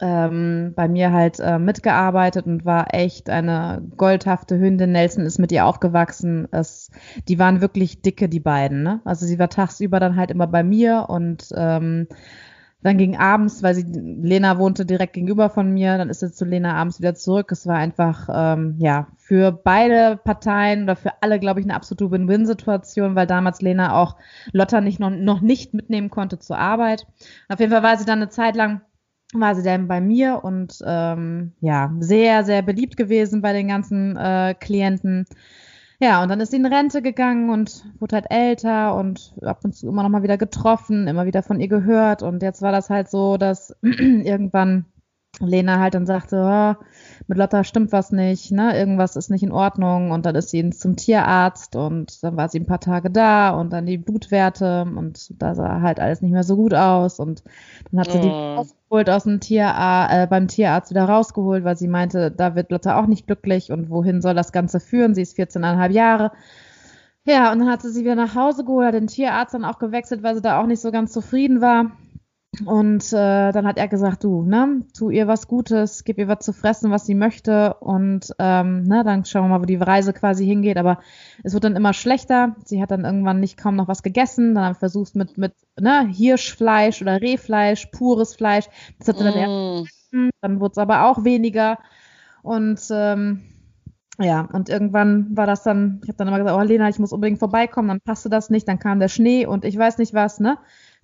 ähm, 0.00 0.72
bei 0.74 0.88
mir 0.88 1.12
halt 1.12 1.38
äh, 1.40 1.58
mitgearbeitet 1.58 2.46
und 2.46 2.64
war 2.64 2.94
echt 2.94 3.30
eine 3.30 3.82
goldhafte 3.96 4.58
Hündin. 4.58 4.92
Nelson 4.92 5.24
ist 5.24 5.38
mit 5.38 5.52
ihr 5.52 5.66
aufgewachsen. 5.66 6.48
Es, 6.50 6.90
die 7.28 7.38
waren 7.38 7.60
wirklich 7.60 8.02
dicke, 8.02 8.28
die 8.28 8.40
beiden. 8.40 8.82
Ne? 8.82 9.00
Also 9.04 9.26
sie 9.26 9.38
war 9.38 9.48
tagsüber 9.48 10.00
dann 10.00 10.16
halt 10.16 10.30
immer 10.30 10.46
bei 10.46 10.62
mir 10.62 11.06
und 11.08 11.48
ähm, 11.56 12.08
dann 12.86 12.98
ging 12.98 13.16
abends, 13.16 13.64
weil 13.64 13.74
sie, 13.74 13.82
Lena 13.82 14.58
wohnte 14.58 14.86
direkt 14.86 15.14
gegenüber 15.14 15.50
von 15.50 15.72
mir, 15.72 15.98
dann 15.98 16.08
ist 16.08 16.20
sie 16.20 16.30
zu 16.30 16.44
Lena 16.44 16.74
abends 16.74 17.00
wieder 17.00 17.16
zurück. 17.16 17.50
Es 17.50 17.66
war 17.66 17.76
einfach, 17.76 18.28
ähm, 18.32 18.76
ja, 18.78 19.08
für 19.16 19.50
beide 19.50 20.20
Parteien 20.22 20.84
oder 20.84 20.94
für 20.94 21.20
alle, 21.20 21.40
glaube 21.40 21.58
ich, 21.58 21.66
eine 21.66 21.74
absolute 21.74 22.12
Win-Win-Situation, 22.12 23.16
weil 23.16 23.26
damals 23.26 23.60
Lena 23.60 24.00
auch 24.00 24.14
Lotta 24.52 24.80
nicht 24.80 25.00
noch, 25.00 25.10
noch 25.10 25.40
nicht 25.40 25.74
mitnehmen 25.74 26.10
konnte 26.10 26.38
zur 26.38 26.58
Arbeit. 26.58 27.08
Auf 27.48 27.58
jeden 27.58 27.72
Fall 27.72 27.82
war 27.82 27.96
sie 27.96 28.04
dann 28.04 28.20
eine 28.20 28.28
Zeit 28.28 28.54
lang 28.54 28.82
war 29.34 29.56
sie 29.56 29.64
dann 29.64 29.88
bei 29.88 30.00
mir 30.00 30.44
und 30.44 30.78
ähm, 30.86 31.52
ja, 31.60 31.92
sehr, 31.98 32.44
sehr 32.44 32.62
beliebt 32.62 32.96
gewesen 32.96 33.42
bei 33.42 33.52
den 33.52 33.66
ganzen 33.66 34.16
äh, 34.16 34.54
Klienten. 34.54 35.26
Ja, 35.98 36.22
und 36.22 36.28
dann 36.28 36.40
ist 36.40 36.50
sie 36.50 36.58
in 36.58 36.66
Rente 36.66 37.00
gegangen 37.00 37.48
und 37.48 37.84
wurde 37.98 38.16
halt 38.16 38.26
älter 38.30 38.94
und 38.96 39.34
ab 39.42 39.64
und 39.64 39.74
zu 39.74 39.88
immer 39.88 40.02
noch 40.02 40.10
mal 40.10 40.22
wieder 40.22 40.36
getroffen, 40.36 41.08
immer 41.08 41.24
wieder 41.24 41.42
von 41.42 41.58
ihr 41.58 41.68
gehört. 41.68 42.22
Und 42.22 42.42
jetzt 42.42 42.60
war 42.60 42.72
das 42.72 42.90
halt 42.90 43.08
so, 43.08 43.38
dass 43.38 43.74
irgendwann 43.82 44.84
Lena 45.40 45.78
halt 45.78 45.94
dann 45.94 46.06
sagte, 46.06 46.36
oh, 46.36 46.84
mit 47.26 47.36
Lotta 47.36 47.64
stimmt 47.64 47.92
was 47.92 48.10
nicht, 48.10 48.52
ne? 48.52 48.78
Irgendwas 48.78 49.16
ist 49.16 49.30
nicht 49.30 49.42
in 49.42 49.52
Ordnung 49.52 50.10
und 50.10 50.24
dann 50.24 50.34
ist 50.34 50.50
sie 50.50 50.70
zum 50.70 50.96
Tierarzt 50.96 51.76
und 51.76 52.22
dann 52.22 52.36
war 52.36 52.48
sie 52.48 52.60
ein 52.60 52.66
paar 52.66 52.80
Tage 52.80 53.10
da 53.10 53.50
und 53.50 53.72
dann 53.72 53.84
die 53.84 53.98
Blutwerte 53.98 54.82
und 54.82 55.34
da 55.42 55.54
sah 55.54 55.82
halt 55.82 56.00
alles 56.00 56.22
nicht 56.22 56.32
mehr 56.32 56.44
so 56.44 56.56
gut 56.56 56.72
aus 56.72 57.18
und 57.18 57.42
dann 57.90 58.00
hat 58.00 58.12
sie 58.12 58.18
oh. 58.18 58.22
die 58.22 58.28
rausgeholt 58.28 59.10
aus 59.10 59.24
dem 59.24 59.40
Tierarzt, 59.40 60.14
äh, 60.14 60.26
beim 60.26 60.48
Tierarzt 60.48 60.90
wieder 60.90 61.04
rausgeholt, 61.04 61.64
weil 61.64 61.76
sie 61.76 61.88
meinte, 61.88 62.30
da 62.30 62.54
wird 62.54 62.70
Lotta 62.70 62.98
auch 62.98 63.06
nicht 63.06 63.26
glücklich 63.26 63.72
und 63.72 63.90
wohin 63.90 64.22
soll 64.22 64.34
das 64.34 64.52
Ganze 64.52 64.80
führen? 64.80 65.14
Sie 65.14 65.22
ist 65.22 65.38
14,5 65.38 65.90
Jahre. 65.90 66.32
Ja, 67.24 67.52
und 67.52 67.58
dann 67.58 67.68
hat 67.68 67.82
sie 67.82 67.90
sie 67.90 68.02
wieder 68.02 68.14
nach 68.14 68.36
Hause 68.36 68.64
geholt, 68.64 68.86
hat 68.86 68.94
den 68.94 69.08
Tierarzt 69.08 69.52
dann 69.52 69.64
auch 69.64 69.80
gewechselt, 69.80 70.22
weil 70.22 70.36
sie 70.36 70.42
da 70.42 70.60
auch 70.60 70.66
nicht 70.66 70.80
so 70.80 70.92
ganz 70.92 71.12
zufrieden 71.12 71.60
war. 71.60 71.90
Und 72.64 73.12
äh, 73.12 73.52
dann 73.52 73.66
hat 73.66 73.76
er 73.76 73.88
gesagt, 73.88 74.24
du, 74.24 74.42
ne, 74.42 74.82
tu 74.96 75.10
ihr 75.10 75.26
was 75.28 75.46
Gutes, 75.46 76.04
gib 76.04 76.18
ihr 76.18 76.28
was 76.28 76.44
zu 76.44 76.52
fressen, 76.52 76.90
was 76.90 77.04
sie 77.04 77.14
möchte. 77.14 77.74
Und 77.74 78.34
ähm, 78.38 78.84
ne, 78.84 79.04
dann 79.04 79.24
schauen 79.24 79.44
wir 79.44 79.48
mal, 79.48 79.60
wo 79.60 79.66
die 79.66 79.76
Reise 79.76 80.12
quasi 80.12 80.46
hingeht. 80.46 80.78
Aber 80.78 80.98
es 81.42 81.52
wird 81.52 81.64
dann 81.64 81.76
immer 81.76 81.92
schlechter. 81.92 82.56
Sie 82.64 82.80
hat 82.80 82.90
dann 82.90 83.04
irgendwann 83.04 83.40
nicht 83.40 83.58
kaum 83.58 83.76
noch 83.76 83.88
was 83.88 84.02
gegessen. 84.02 84.54
Dann 84.54 84.64
haben 84.64 84.74
wir 84.74 84.78
versucht 84.80 85.14
mit, 85.14 85.36
mit 85.36 85.52
ne, 85.78 86.08
Hirschfleisch 86.08 87.02
oder 87.02 87.20
Rehfleisch, 87.20 87.86
pures 87.86 88.34
Fleisch. 88.34 88.66
Das 88.98 89.08
hat 89.08 89.18
sie 89.18 89.24
dann 89.24 89.34
mm. 89.34 89.86
eher, 90.14 90.30
dann 90.40 90.60
wurde 90.60 90.72
es 90.72 90.78
aber 90.78 91.10
auch 91.10 91.24
weniger. 91.24 91.78
Und 92.42 92.80
ähm, 92.90 93.42
ja, 94.18 94.48
und 94.52 94.70
irgendwann 94.70 95.36
war 95.36 95.46
das 95.46 95.62
dann, 95.62 96.00
ich 96.02 96.08
habe 96.08 96.16
dann 96.16 96.28
immer 96.28 96.38
gesagt, 96.38 96.56
oh 96.56 96.62
Lena, 96.62 96.88
ich 96.88 96.98
muss 96.98 97.12
unbedingt 97.12 97.38
vorbeikommen, 97.38 97.88
dann 97.88 98.00
passte 98.00 98.30
das 98.30 98.48
nicht, 98.48 98.66
dann 98.66 98.78
kam 98.78 98.98
der 98.98 99.08
Schnee 99.08 99.44
und 99.44 99.64
ich 99.64 99.76
weiß 99.76 99.98
nicht 99.98 100.14
was, 100.14 100.40
ne? 100.40 100.56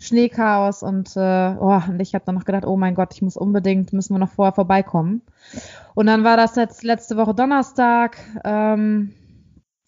Schneechaos 0.02 0.82
und, 0.82 1.16
äh, 1.16 1.54
oh, 1.58 1.80
und 1.88 2.00
ich 2.00 2.14
habe 2.14 2.24
dann 2.24 2.34
noch 2.34 2.44
gedacht, 2.44 2.66
oh 2.66 2.76
mein 2.76 2.94
Gott, 2.94 3.14
ich 3.14 3.22
muss 3.22 3.36
unbedingt, 3.36 3.92
müssen 3.92 4.14
wir 4.14 4.18
noch 4.18 4.30
vorher 4.30 4.52
vorbeikommen. 4.52 5.22
Und 5.94 6.06
dann 6.06 6.24
war 6.24 6.36
das 6.36 6.56
jetzt 6.56 6.82
letzte 6.82 7.16
Woche 7.16 7.34
Donnerstag, 7.34 8.18
ähm, 8.44 9.12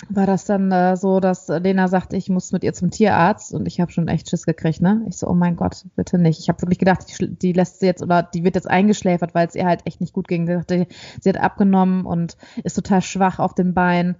war 0.08 0.26
das 0.26 0.44
dann 0.44 0.70
äh, 0.70 0.96
so, 0.96 1.20
dass 1.20 1.48
Lena 1.48 1.88
sagte, 1.88 2.16
ich 2.16 2.28
muss 2.28 2.52
mit 2.52 2.64
ihr 2.64 2.72
zum 2.72 2.90
Tierarzt 2.90 3.54
und 3.54 3.66
ich 3.66 3.80
habe 3.80 3.92
schon 3.92 4.08
echt 4.08 4.28
Schiss 4.28 4.44
gekriegt, 4.44 4.80
ne? 4.80 5.04
Ich 5.08 5.16
so, 5.16 5.26
oh 5.28 5.34
mein 5.34 5.56
Gott, 5.56 5.84
bitte 5.96 6.18
nicht. 6.18 6.40
Ich 6.40 6.48
habe 6.48 6.60
wirklich 6.62 6.78
gedacht, 6.78 7.06
die, 7.08 7.34
die, 7.34 7.52
lässt 7.52 7.80
sie 7.80 7.86
jetzt 7.86 8.02
oder 8.02 8.22
die 8.22 8.44
wird 8.44 8.54
jetzt 8.54 8.68
eingeschläfert, 8.68 9.34
weil 9.34 9.46
es 9.46 9.54
ihr 9.54 9.66
halt 9.66 9.82
echt 9.86 10.00
nicht 10.00 10.12
gut 10.12 10.28
ging. 10.28 10.46
Sie, 10.46 10.54
dachte, 10.54 10.86
sie 11.20 11.28
hat 11.28 11.40
abgenommen 11.40 12.06
und 12.06 12.36
ist 12.62 12.74
total 12.74 13.02
schwach 13.02 13.38
auf 13.38 13.54
den 13.54 13.72
Beinen. 13.74 14.16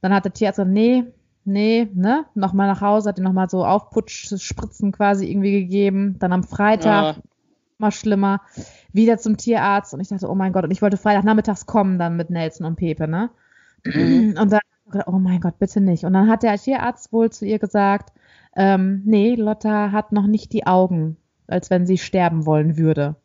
Dann 0.00 0.14
hat 0.14 0.24
der 0.24 0.32
Tierarzt 0.32 0.58
gesagt, 0.58 0.72
nee, 0.72 1.04
nee, 1.48 1.88
ne, 1.94 2.26
nochmal 2.34 2.68
nach 2.68 2.80
Hause, 2.80 3.08
hat 3.08 3.18
ihm 3.18 3.24
nochmal 3.24 3.48
so 3.48 3.64
Aufputschspritzen 3.64 4.92
quasi 4.92 5.30
irgendwie 5.30 5.52
gegeben. 5.52 6.16
Dann 6.18 6.32
am 6.32 6.44
Freitag, 6.44 7.16
ja. 7.16 7.22
mal 7.78 7.90
schlimmer, 7.90 8.40
wieder 8.92 9.18
zum 9.18 9.36
Tierarzt 9.36 9.94
und 9.94 10.00
ich 10.00 10.08
dachte, 10.08 10.28
oh 10.28 10.34
mein 10.34 10.52
Gott, 10.52 10.64
und 10.64 10.70
ich 10.70 10.82
wollte 10.82 10.96
Freitagnachmittags 10.96 11.66
kommen 11.66 11.98
dann 11.98 12.16
mit 12.16 12.30
Nelson 12.30 12.66
und 12.66 12.76
Pepe, 12.76 13.08
ne? 13.08 13.30
Mhm. 13.84 14.36
Und 14.40 14.52
dann, 14.52 14.60
oh 15.06 15.18
mein 15.18 15.40
Gott, 15.40 15.58
bitte 15.58 15.80
nicht. 15.80 16.04
Und 16.04 16.12
dann 16.12 16.28
hat 16.28 16.42
der 16.42 16.56
Tierarzt 16.56 17.12
wohl 17.12 17.30
zu 17.30 17.46
ihr 17.46 17.58
gesagt, 17.58 18.12
ähm, 18.56 19.02
nee, 19.04 19.34
Lotta 19.34 19.92
hat 19.92 20.12
noch 20.12 20.26
nicht 20.26 20.52
die 20.52 20.66
Augen, 20.66 21.16
als 21.46 21.70
wenn 21.70 21.86
sie 21.86 21.98
sterben 21.98 22.46
wollen 22.46 22.76
würde. 22.76 23.16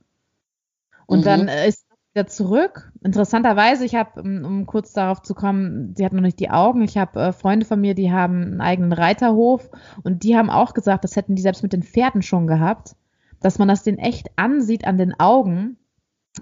Und 1.05 1.19
mhm. 1.19 1.23
dann 1.23 1.47
ist 1.47 1.85
wieder 2.13 2.27
zurück. 2.27 2.91
Interessanterweise, 3.03 3.85
ich 3.85 3.95
habe, 3.95 4.21
um, 4.21 4.45
um, 4.45 4.65
kurz 4.65 4.93
darauf 4.93 5.21
zu 5.21 5.33
kommen, 5.33 5.93
sie 5.95 6.05
hat 6.05 6.13
noch 6.13 6.21
nicht 6.21 6.39
die 6.39 6.51
Augen. 6.51 6.83
Ich 6.83 6.97
habe 6.97 7.19
äh, 7.19 7.33
Freunde 7.33 7.65
von 7.65 7.81
mir, 7.81 7.95
die 7.95 8.11
haben 8.11 8.43
einen 8.43 8.61
eigenen 8.61 8.93
Reiterhof 8.93 9.69
und 10.03 10.23
die 10.23 10.37
haben 10.37 10.49
auch 10.49 10.73
gesagt, 10.73 11.03
das 11.03 11.15
hätten 11.15 11.35
die 11.35 11.41
selbst 11.41 11.63
mit 11.63 11.73
den 11.73 11.83
Pferden 11.83 12.21
schon 12.21 12.45
gehabt, 12.45 12.95
dass 13.41 13.57
man 13.57 13.67
das 13.67 13.83
denen 13.83 13.97
echt 13.97 14.29
ansieht 14.35 14.85
an 14.85 14.97
den 14.97 15.19
Augen, 15.19 15.77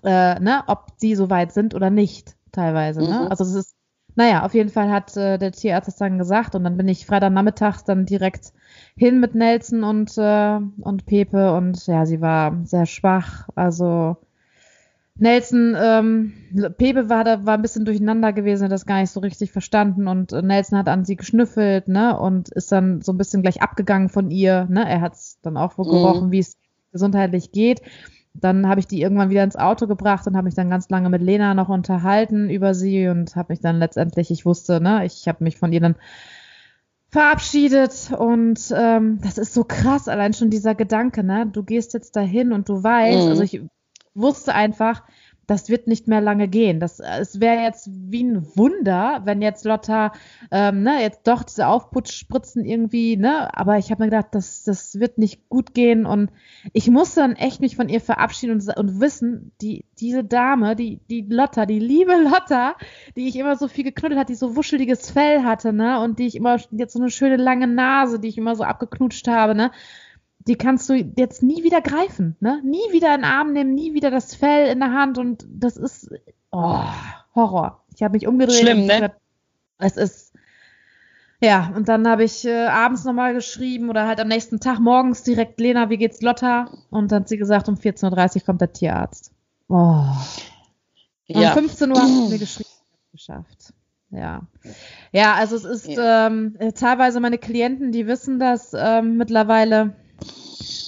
äh, 0.03 0.39
ne, 0.39 0.63
ob 0.67 0.87
sie 0.97 1.15
so 1.15 1.29
weit 1.29 1.53
sind 1.53 1.73
oder 1.73 1.89
nicht, 1.89 2.35
teilweise. 2.51 3.01
Ne? 3.01 3.07
Mhm. 3.07 3.13
Ne? 3.13 3.31
Also 3.31 3.45
es 3.45 3.55
ist, 3.55 3.75
naja, 4.15 4.43
auf 4.43 4.53
jeden 4.53 4.69
Fall 4.69 4.91
hat 4.91 5.15
äh, 5.15 5.37
der 5.37 5.53
Tierarzt 5.53 5.87
das 5.87 5.95
dann 5.95 6.17
gesagt 6.17 6.53
und 6.53 6.65
dann 6.65 6.75
bin 6.75 6.89
ich 6.89 7.05
Freitagnachmittag 7.05 7.81
dann 7.83 8.05
direkt 8.05 8.51
hin 8.97 9.21
mit 9.21 9.35
Nelson 9.35 9.85
und, 9.85 10.17
äh, 10.17 10.59
und 10.81 11.05
Pepe 11.05 11.53
und 11.53 11.87
ja, 11.87 12.05
sie 12.05 12.19
war 12.19 12.59
sehr 12.65 12.85
schwach, 12.85 13.47
also 13.55 14.17
Nelson, 15.21 15.77
ähm, 15.79 16.33
Pepe 16.79 17.07
war 17.07 17.23
da 17.23 17.45
war 17.45 17.53
ein 17.53 17.61
bisschen 17.61 17.85
durcheinander 17.85 18.33
gewesen, 18.33 18.63
hat 18.63 18.71
das 18.71 18.87
gar 18.87 18.99
nicht 18.99 19.11
so 19.11 19.19
richtig 19.19 19.51
verstanden 19.51 20.07
und 20.07 20.33
äh, 20.33 20.41
Nelson 20.41 20.79
hat 20.79 20.87
an 20.87 21.05
sie 21.05 21.15
geschnüffelt, 21.15 21.87
ne, 21.87 22.19
und 22.19 22.49
ist 22.49 22.71
dann 22.71 23.01
so 23.01 23.13
ein 23.13 23.19
bisschen 23.19 23.43
gleich 23.43 23.61
abgegangen 23.61 24.09
von 24.09 24.31
ihr, 24.31 24.65
ne, 24.67 24.83
er 24.89 24.99
hat 24.99 25.13
es 25.13 25.37
dann 25.43 25.57
auch 25.57 25.77
wohl 25.77 25.85
mhm. 25.85 25.91
gerochen, 25.91 26.27
mhm. 26.27 26.31
wie 26.31 26.39
es 26.39 26.57
gesundheitlich 26.91 27.51
geht. 27.51 27.83
Dann 28.33 28.67
habe 28.67 28.79
ich 28.79 28.87
die 28.87 28.99
irgendwann 28.99 29.29
wieder 29.29 29.43
ins 29.43 29.55
Auto 29.55 29.85
gebracht 29.85 30.25
und 30.25 30.35
habe 30.35 30.45
mich 30.45 30.55
dann 30.55 30.71
ganz 30.71 30.89
lange 30.89 31.09
mit 31.09 31.21
Lena 31.21 31.53
noch 31.53 31.69
unterhalten 31.69 32.49
über 32.49 32.73
sie 32.73 33.07
und 33.07 33.35
habe 33.35 33.53
mich 33.53 33.59
dann 33.59 33.77
letztendlich, 33.77 34.31
ich 34.31 34.43
wusste, 34.47 34.81
ne, 34.81 35.05
ich 35.05 35.27
habe 35.27 35.43
mich 35.43 35.55
von 35.55 35.71
ihr 35.71 35.81
dann 35.81 35.97
verabschiedet 37.09 38.11
und 38.17 38.73
ähm, 38.75 39.19
das 39.21 39.37
ist 39.37 39.53
so 39.53 39.65
krass, 39.65 40.07
allein 40.07 40.33
schon 40.33 40.49
dieser 40.49 40.73
Gedanke, 40.73 41.23
ne, 41.23 41.45
du 41.45 41.61
gehst 41.61 41.93
jetzt 41.93 42.15
dahin 42.15 42.53
und 42.53 42.69
du 42.69 42.81
weißt, 42.81 43.25
mhm. 43.25 43.29
also 43.29 43.43
ich 43.43 43.61
wusste 44.13 44.53
einfach, 44.53 45.03
das 45.51 45.67
wird 45.67 45.87
nicht 45.87 46.07
mehr 46.07 46.21
lange 46.21 46.47
gehen. 46.47 46.79
Das, 46.79 46.99
es 46.99 47.41
wäre 47.41 47.61
jetzt 47.61 47.89
wie 47.91 48.23
ein 48.23 48.47
Wunder, 48.55 49.21
wenn 49.25 49.41
jetzt 49.41 49.65
Lotta 49.65 50.13
ähm, 50.49 50.83
ne, 50.83 51.01
jetzt 51.01 51.27
doch 51.27 51.43
diese 51.43 51.67
Aufputschspritzen 51.67 52.63
irgendwie, 52.63 53.17
ne, 53.17 53.55
aber 53.57 53.77
ich 53.77 53.91
habe 53.91 54.03
mir 54.03 54.09
gedacht, 54.09 54.27
das, 54.31 54.63
das 54.63 54.99
wird 54.99 55.17
nicht 55.17 55.49
gut 55.49 55.73
gehen 55.73 56.05
und 56.05 56.31
ich 56.71 56.89
musste 56.89 57.19
dann 57.19 57.35
echt 57.35 57.59
mich 57.59 57.75
von 57.75 57.89
ihr 57.89 57.99
verabschieden 57.99 58.53
und, 58.53 58.77
und 58.77 59.01
wissen, 59.01 59.51
die, 59.61 59.83
diese 59.99 60.23
Dame, 60.23 60.77
die, 60.77 61.01
die 61.09 61.25
Lotta, 61.29 61.65
die 61.65 61.79
liebe 61.79 62.13
Lotta, 62.23 62.75
die 63.17 63.27
ich 63.27 63.35
immer 63.35 63.57
so 63.57 63.67
viel 63.67 63.83
geknuddelt 63.83 64.19
hat, 64.19 64.29
die 64.29 64.35
so 64.35 64.55
wuscheliges 64.55 65.11
Fell 65.11 65.43
hatte, 65.43 65.73
ne, 65.73 65.99
und 65.99 66.17
die 66.19 66.27
ich 66.27 66.35
immer 66.35 66.59
jetzt 66.71 66.93
so 66.93 66.99
eine 66.99 67.09
schöne 67.09 67.35
lange 67.35 67.67
Nase, 67.67 68.19
die 68.19 68.29
ich 68.29 68.37
immer 68.37 68.55
so 68.55 68.63
abgeknutscht 68.63 69.27
habe, 69.27 69.53
ne, 69.53 69.71
die 70.47 70.55
kannst 70.55 70.89
du 70.89 70.93
jetzt 70.93 71.43
nie 71.43 71.63
wieder 71.63 71.81
greifen, 71.81 72.35
ne? 72.39 72.61
Nie 72.63 72.91
wieder 72.91 73.13
in 73.13 73.21
den 73.21 73.29
Arm 73.29 73.53
nehmen, 73.53 73.73
nie 73.73 73.93
wieder 73.93 74.11
das 74.11 74.35
Fell 74.35 74.67
in 74.67 74.79
der 74.79 74.93
Hand 74.93 75.17
und 75.17 75.45
das 75.49 75.77
ist 75.77 76.09
oh, 76.51 76.83
Horror. 77.35 77.83
Ich 77.95 78.03
habe 78.03 78.13
mich 78.13 78.27
umgedreht. 78.27 78.59
Schlimm, 78.59 78.85
ne? 78.85 78.93
Gesagt, 78.93 79.21
es 79.79 79.97
ist 79.97 80.31
ja, 81.43 81.73
und 81.75 81.89
dann 81.89 82.07
habe 82.07 82.23
ich 82.23 82.45
äh, 82.45 82.67
abends 82.67 83.03
nochmal 83.03 83.33
geschrieben 83.33 83.89
oder 83.89 84.05
halt 84.05 84.19
am 84.19 84.27
nächsten 84.27 84.59
Tag 84.59 84.79
morgens 84.79 85.23
direkt, 85.23 85.59
Lena, 85.59 85.89
wie 85.89 85.97
geht's 85.97 86.21
Lotta? 86.21 86.69
Und 86.91 87.11
dann 87.11 87.21
hat 87.21 87.29
sie 87.29 87.37
gesagt, 87.37 87.67
um 87.67 87.75
14.30 87.75 88.35
Uhr 88.35 88.41
kommt 88.45 88.61
der 88.61 88.71
Tierarzt. 88.71 89.31
Oh. 89.67 90.05
Ja. 91.25 91.49
Um 91.49 91.53
15 91.53 91.91
Uhr 91.91 91.99
haben 91.99 92.25
sie 92.25 92.29
mir 92.29 92.37
geschrieben, 92.37 92.69
geschafft. 93.11 93.73
Ja. 94.11 94.41
Ja, 95.11 95.33
also 95.33 95.55
es 95.55 95.63
ist 95.63 95.87
ja. 95.87 96.27
ähm, 96.27 96.57
teilweise 96.75 97.19
meine 97.19 97.39
Klienten, 97.39 97.91
die 97.91 98.05
wissen 98.05 98.37
das 98.37 98.75
ähm, 98.77 99.17
mittlerweile, 99.17 99.95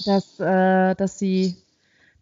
dass, 0.06 0.40
äh, 0.40 0.94
dass 0.94 1.18
sie 1.18 1.56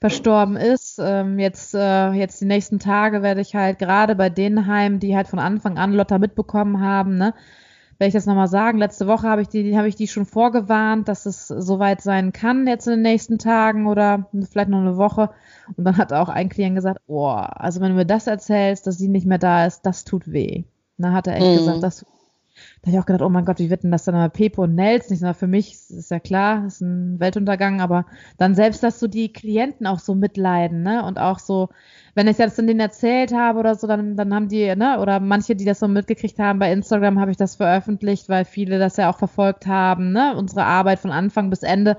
verstorben 0.00 0.56
ist. 0.56 0.98
Ähm, 1.00 1.38
jetzt, 1.38 1.74
äh, 1.74 2.10
jetzt 2.12 2.40
die 2.40 2.46
nächsten 2.46 2.78
Tage 2.78 3.22
werde 3.22 3.40
ich 3.40 3.54
halt 3.54 3.78
gerade 3.78 4.16
bei 4.16 4.30
den 4.30 4.66
Heimen, 4.66 4.98
die 4.98 5.16
halt 5.16 5.28
von 5.28 5.38
Anfang 5.38 5.78
an 5.78 5.92
Lotta 5.92 6.18
mitbekommen 6.18 6.80
haben, 6.80 7.16
ne, 7.16 7.34
werde 7.98 8.08
ich 8.08 8.14
das 8.14 8.26
nochmal 8.26 8.48
sagen. 8.48 8.78
Letzte 8.78 9.06
Woche 9.06 9.28
habe 9.28 9.42
ich 9.42 9.48
die, 9.48 9.78
habe 9.78 9.86
ich 9.86 9.94
die 9.94 10.08
schon 10.08 10.26
vorgewarnt, 10.26 11.06
dass 11.06 11.24
es 11.24 11.46
soweit 11.46 12.00
sein 12.00 12.32
kann 12.32 12.66
jetzt 12.66 12.88
in 12.88 12.94
den 12.94 13.02
nächsten 13.02 13.38
Tagen 13.38 13.86
oder 13.86 14.26
vielleicht 14.50 14.70
noch 14.70 14.80
eine 14.80 14.96
Woche. 14.96 15.30
Und 15.76 15.84
dann 15.84 15.96
hat 15.96 16.12
auch 16.12 16.28
ein 16.28 16.48
Klient 16.48 16.74
gesagt, 16.74 17.00
oh, 17.06 17.28
also 17.28 17.80
wenn 17.80 17.90
du 17.90 17.94
mir 17.94 18.04
das 18.04 18.26
erzählst, 18.26 18.88
dass 18.88 18.98
sie 18.98 19.08
nicht 19.08 19.26
mehr 19.26 19.38
da 19.38 19.66
ist, 19.66 19.82
das 19.82 20.04
tut 20.04 20.32
weh. 20.32 20.64
Da 20.98 21.12
hat 21.12 21.28
er 21.28 21.36
echt 21.36 21.46
mhm. 21.46 21.56
gesagt, 21.58 21.82
das 21.84 22.06
Da 22.82 22.88
habe 22.88 22.96
ich 22.96 23.00
auch 23.00 23.06
gedacht, 23.06 23.22
oh 23.22 23.28
mein 23.28 23.44
Gott, 23.44 23.60
wie 23.60 23.70
wird 23.70 23.84
denn 23.84 23.92
das 23.92 24.04
dann 24.04 24.16
mal 24.16 24.28
Pepe 24.28 24.60
und 24.60 24.74
Nels? 24.74 25.08
Nicht, 25.08 25.20
sondern 25.20 25.36
für 25.36 25.46
mich 25.46 25.72
ist 25.90 26.10
ja 26.10 26.18
klar, 26.18 26.66
ist 26.66 26.80
ein 26.80 27.20
Weltuntergang, 27.20 27.80
aber 27.80 28.06
dann 28.38 28.56
selbst, 28.56 28.82
dass 28.82 28.98
so 28.98 29.06
die 29.06 29.32
Klienten 29.32 29.86
auch 29.86 30.00
so 30.00 30.16
mitleiden, 30.16 30.82
ne? 30.82 31.04
Und 31.04 31.16
auch 31.20 31.38
so, 31.38 31.68
wenn 32.16 32.26
ich 32.26 32.38
das 32.38 32.56
dann 32.56 32.66
denen 32.66 32.80
erzählt 32.80 33.32
habe 33.32 33.60
oder 33.60 33.76
so, 33.76 33.86
dann, 33.86 34.16
dann 34.16 34.34
haben 34.34 34.48
die, 34.48 34.74
ne, 34.74 34.98
oder 34.98 35.20
manche, 35.20 35.54
die 35.54 35.64
das 35.64 35.78
so 35.78 35.86
mitgekriegt 35.86 36.40
haben, 36.40 36.58
bei 36.58 36.72
Instagram 36.72 37.20
habe 37.20 37.30
ich 37.30 37.36
das 37.36 37.54
veröffentlicht, 37.54 38.28
weil 38.28 38.44
viele 38.44 38.80
das 38.80 38.96
ja 38.96 39.08
auch 39.10 39.18
verfolgt 39.18 39.66
haben, 39.68 40.10
ne? 40.10 40.34
Unsere 40.36 40.64
Arbeit 40.64 40.98
von 40.98 41.12
Anfang 41.12 41.50
bis 41.50 41.62
Ende. 41.62 41.96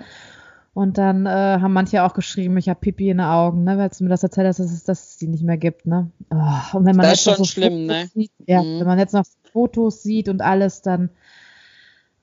Und 0.74 0.98
dann 0.98 1.28
äh, 1.28 1.30
haben 1.30 1.74
manche 1.74 2.04
auch 2.04 2.16
geschrieben, 2.16 2.58
ich 2.58 2.68
habe 2.68 2.80
Pipi 2.80 3.10
in 3.10 3.18
den 3.18 3.28
Augen, 3.28 3.64
ne, 3.64 3.78
weil 3.78 3.90
du 3.90 4.04
mir 4.04 4.10
das 4.10 4.24
erzählt 4.24 4.48
hast, 4.48 4.60
dass 4.60 4.72
es, 4.72 4.84
dass 4.84 5.10
es 5.12 5.18
die 5.18 5.28
nicht 5.28 5.44
mehr 5.44 5.58
gibt, 5.58 5.86
ne? 5.86 6.10
Oh, 6.32 6.78
und 6.78 6.86
wenn 6.86 6.96
man 6.96 7.06
das 7.06 7.20
ist 7.20 7.24
schon 7.24 7.36
so 7.36 7.44
schlimm, 7.44 7.88
Fotos 7.88 7.88
ne? 7.88 8.10
Sieht, 8.16 8.32
ja, 8.48 8.64
mhm. 8.64 8.80
wenn 8.80 8.88
man 8.88 8.98
jetzt 8.98 9.14
noch 9.14 9.26
Fotos 9.52 10.02
sieht 10.02 10.30
und 10.30 10.42
alles, 10.42 10.82
dann 10.82 11.12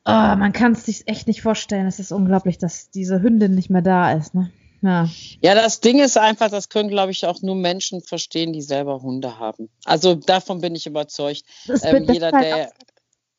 oh, 0.04 0.10
man 0.10 0.52
kann 0.52 0.72
es 0.72 0.84
sich 0.84 1.06
echt 1.06 1.28
nicht 1.28 1.42
vorstellen. 1.42 1.86
Es 1.86 2.00
ist 2.00 2.10
unglaublich, 2.10 2.58
dass 2.58 2.90
diese 2.90 3.22
Hündin 3.22 3.54
nicht 3.54 3.70
mehr 3.70 3.82
da 3.82 4.12
ist, 4.12 4.34
ne? 4.34 4.50
Ja. 4.82 5.08
ja, 5.42 5.54
das 5.54 5.80
Ding 5.80 5.98
ist 5.98 6.16
einfach, 6.16 6.50
das 6.50 6.70
können, 6.70 6.88
glaube 6.88 7.12
ich, 7.12 7.26
auch 7.26 7.42
nur 7.42 7.54
Menschen 7.54 8.00
verstehen, 8.00 8.54
die 8.54 8.62
selber 8.62 9.02
Hunde 9.02 9.38
haben. 9.38 9.68
Also 9.84 10.14
davon 10.14 10.62
bin 10.62 10.74
ich 10.74 10.86
überzeugt. 10.86 11.44
Das, 11.66 11.84
ähm, 11.84 12.06
jeder, 12.10 12.32
halt 12.32 12.44
der 12.44 12.72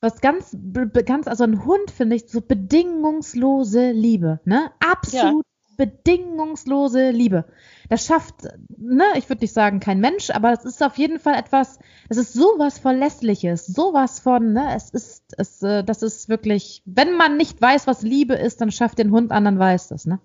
was 0.02 0.20
ganz, 0.20 0.58
ganz, 1.06 1.28
also 1.28 1.44
ein 1.44 1.64
Hund 1.64 1.92
finde 1.92 2.16
ich 2.16 2.24
so 2.28 2.42
bedingungslose 2.42 3.92
Liebe, 3.92 4.40
ne? 4.46 4.72
Absolut 4.80 5.46
ja. 5.46 5.86
bedingungslose 5.86 7.12
Liebe. 7.12 7.46
Das 7.90 8.06
schafft, 8.06 8.36
ne, 8.78 9.04
ich 9.16 9.30
würde 9.30 9.44
nicht 9.44 9.54
sagen 9.54 9.80
kein 9.80 10.00
Mensch, 10.00 10.32
aber 10.32 10.54
es 10.54 10.66
ist 10.66 10.82
auf 10.82 10.98
jeden 10.98 11.20
Fall 11.20 11.36
etwas, 11.36 11.78
es 12.10 12.18
ist 12.18 12.34
sowas 12.34 12.80
Verlässliches, 12.80 13.68
sowas 13.68 14.20
von, 14.20 14.54
ne, 14.54 14.76
es 14.76 14.90
ist, 14.90 15.24
es, 15.38 15.62
äh, 15.62 15.84
das 15.84 16.02
ist 16.02 16.30
wirklich, 16.30 16.82
wenn 16.86 17.16
man 17.16 17.38
nicht 17.38 17.62
weiß, 17.62 17.86
was 17.86 18.02
Liebe 18.02 18.34
ist, 18.34 18.60
dann 18.60 18.72
schafft 18.72 18.98
den 18.98 19.12
Hund 19.12 19.32
an, 19.32 19.46
dann 19.46 19.60
weiß 19.60 19.90
das, 19.90 20.06
ne? 20.06 20.20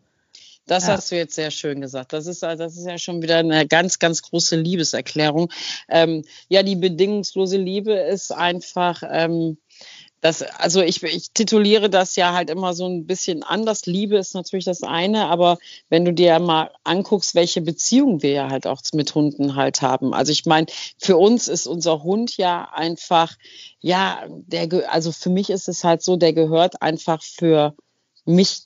Das 0.66 0.89
ja. 0.89 0.95
hast 0.95 1.12
du 1.12 1.16
jetzt 1.16 1.35
sehr 1.35 1.51
schön 1.51 1.81
gesagt. 1.81 2.12
Das 2.12 2.27
ist, 2.27 2.43
das 2.43 2.77
ist 2.77 2.87
ja 2.87 2.99
schon 2.99 3.22
wieder 3.22 3.39
eine 3.39 3.66
ganz, 3.66 3.99
ganz 3.99 4.22
große 4.22 4.57
Liebeserklärung. 4.57 5.53
Ähm, 5.89 6.24
ja, 6.49 6.62
die 6.62 6.77
bedingungslose 6.77 7.57
Liebe 7.57 7.93
ist 7.93 8.33
einfach, 8.33 9.03
ähm, 9.09 9.59
das, 10.27 10.43
also 10.43 10.83
ich, 10.83 11.03
ich 11.05 11.31
tituliere 11.31 11.89
das 11.89 12.16
ja 12.16 12.33
halt 12.33 12.51
immer 12.51 12.74
so 12.74 12.87
ein 12.89 13.07
bisschen 13.07 13.45
anders. 13.45 13.87
Liebe 13.87 14.16
ist 14.16 14.35
natürlich 14.35 14.64
das 14.64 14.83
eine, 14.83 15.27
aber 15.27 15.57
wenn 15.89 16.05
du 16.05 16.12
dir 16.12 16.41
mal 16.41 16.72
anguckst, 16.83 17.37
welche 17.37 17.61
Beziehung 17.61 18.22
wir 18.22 18.33
ja 18.33 18.51
halt 18.51 18.66
auch 18.66 18.83
mit 18.93 19.14
Hunden 19.14 19.55
halt 19.55 19.83
haben. 19.83 20.12
Also 20.12 20.33
ich 20.33 20.45
meine, 20.45 20.66
für 20.99 21.16
uns 21.16 21.47
ist 21.47 21.68
unser 21.68 22.03
Hund 22.03 22.37
ja 22.39 22.68
einfach, 22.72 23.37
ja, 23.79 24.24
der, 24.29 24.93
also 24.93 25.12
für 25.12 25.31
mich 25.31 25.49
ist 25.49 25.68
es 25.68 25.85
halt 25.85 26.03
so, 26.03 26.16
der 26.16 26.33
gehört 26.33 26.83
einfach 26.83 27.22
für 27.22 27.77
mich 28.24 28.66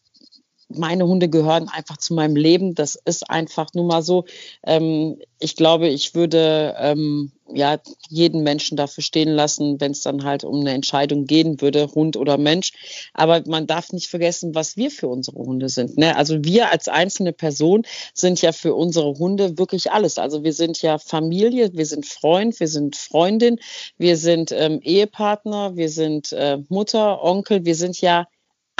meine 0.70 1.06
Hunde 1.06 1.28
gehören 1.28 1.68
einfach 1.68 1.96
zu 1.96 2.14
meinem 2.14 2.36
Leben. 2.36 2.74
Das 2.74 2.94
ist 3.04 3.28
einfach 3.28 3.68
nun 3.74 3.86
mal 3.86 4.02
so. 4.02 4.24
Ähm, 4.64 5.18
ich 5.38 5.56
glaube, 5.56 5.88
ich 5.88 6.14
würde 6.14 6.74
ähm, 6.78 7.32
ja 7.52 7.78
jeden 8.08 8.42
Menschen 8.42 8.76
dafür 8.76 9.02
stehen 9.02 9.30
lassen, 9.30 9.80
wenn 9.80 9.92
es 9.92 10.02
dann 10.02 10.24
halt 10.24 10.44
um 10.44 10.60
eine 10.60 10.72
Entscheidung 10.72 11.24
gehen 11.24 11.60
würde, 11.60 11.90
Hund 11.94 12.16
oder 12.16 12.38
Mensch. 12.38 12.72
Aber 13.14 13.42
man 13.46 13.66
darf 13.66 13.92
nicht 13.92 14.08
vergessen, 14.08 14.54
was 14.54 14.76
wir 14.76 14.90
für 14.90 15.08
unsere 15.08 15.38
Hunde 15.38 15.68
sind. 15.68 15.98
Ne? 15.98 16.16
Also 16.16 16.44
wir 16.44 16.70
als 16.70 16.88
einzelne 16.88 17.32
Person 17.32 17.82
sind 18.14 18.40
ja 18.42 18.52
für 18.52 18.74
unsere 18.74 19.14
Hunde 19.18 19.58
wirklich 19.58 19.90
alles. 19.90 20.18
Also 20.18 20.44
wir 20.44 20.52
sind 20.52 20.80
ja 20.82 20.98
Familie, 20.98 21.70
wir 21.72 21.86
sind 21.86 22.06
Freund, 22.06 22.60
wir 22.60 22.68
sind 22.68 22.96
Freundin, 22.96 23.58
wir 23.98 24.16
sind 24.16 24.52
ähm, 24.52 24.80
Ehepartner, 24.82 25.76
wir 25.76 25.88
sind 25.88 26.32
äh, 26.32 26.58
Mutter, 26.68 27.22
Onkel, 27.24 27.64
wir 27.64 27.74
sind 27.74 28.00
ja 28.00 28.26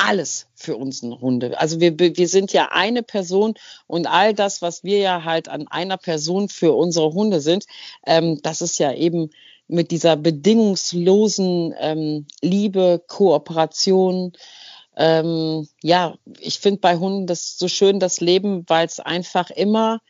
alles 0.01 0.47
für 0.55 0.77
unsere 0.77 1.21
Hunde. 1.21 1.59
Also 1.61 1.81
wir, 1.81 1.99
wir 1.99 2.29
sind 2.29 2.53
ja 2.53 2.71
eine 2.73 3.03
Person 3.03 3.55
und 3.87 4.07
all 4.07 4.35
das, 4.35 4.63
was 4.63 4.83
wir 4.83 4.99
ja 4.99 5.25
halt 5.25 5.49
an 5.49 5.69
einer 5.69 5.97
Person 5.97 6.49
für 6.49 6.73
unsere 6.73 7.13
Hunde 7.13 7.41
sind, 7.41 7.67
ähm, 8.07 8.41
das 8.43 8.63
ist 8.63 8.79
ja 8.79 8.93
eben 8.93 9.31
mit 9.69 9.91
dieser 9.91 10.17
bedingungslosen 10.17 11.75
ähm, 11.79 12.27
Liebe, 12.43 13.03
Kooperation. 13.07 14.33
Ähm, 14.97 15.69
ja, 15.83 16.17
ich 16.39 16.59
finde 16.59 16.81
bei 16.81 16.97
Hunden 16.97 17.27
das 17.27 17.57
so 17.57 17.69
schön, 17.69 18.01
das 18.01 18.21
Leben, 18.21 18.65
weil 18.67 18.87
es 18.87 18.99
einfach 19.01 19.51
immer 19.51 20.01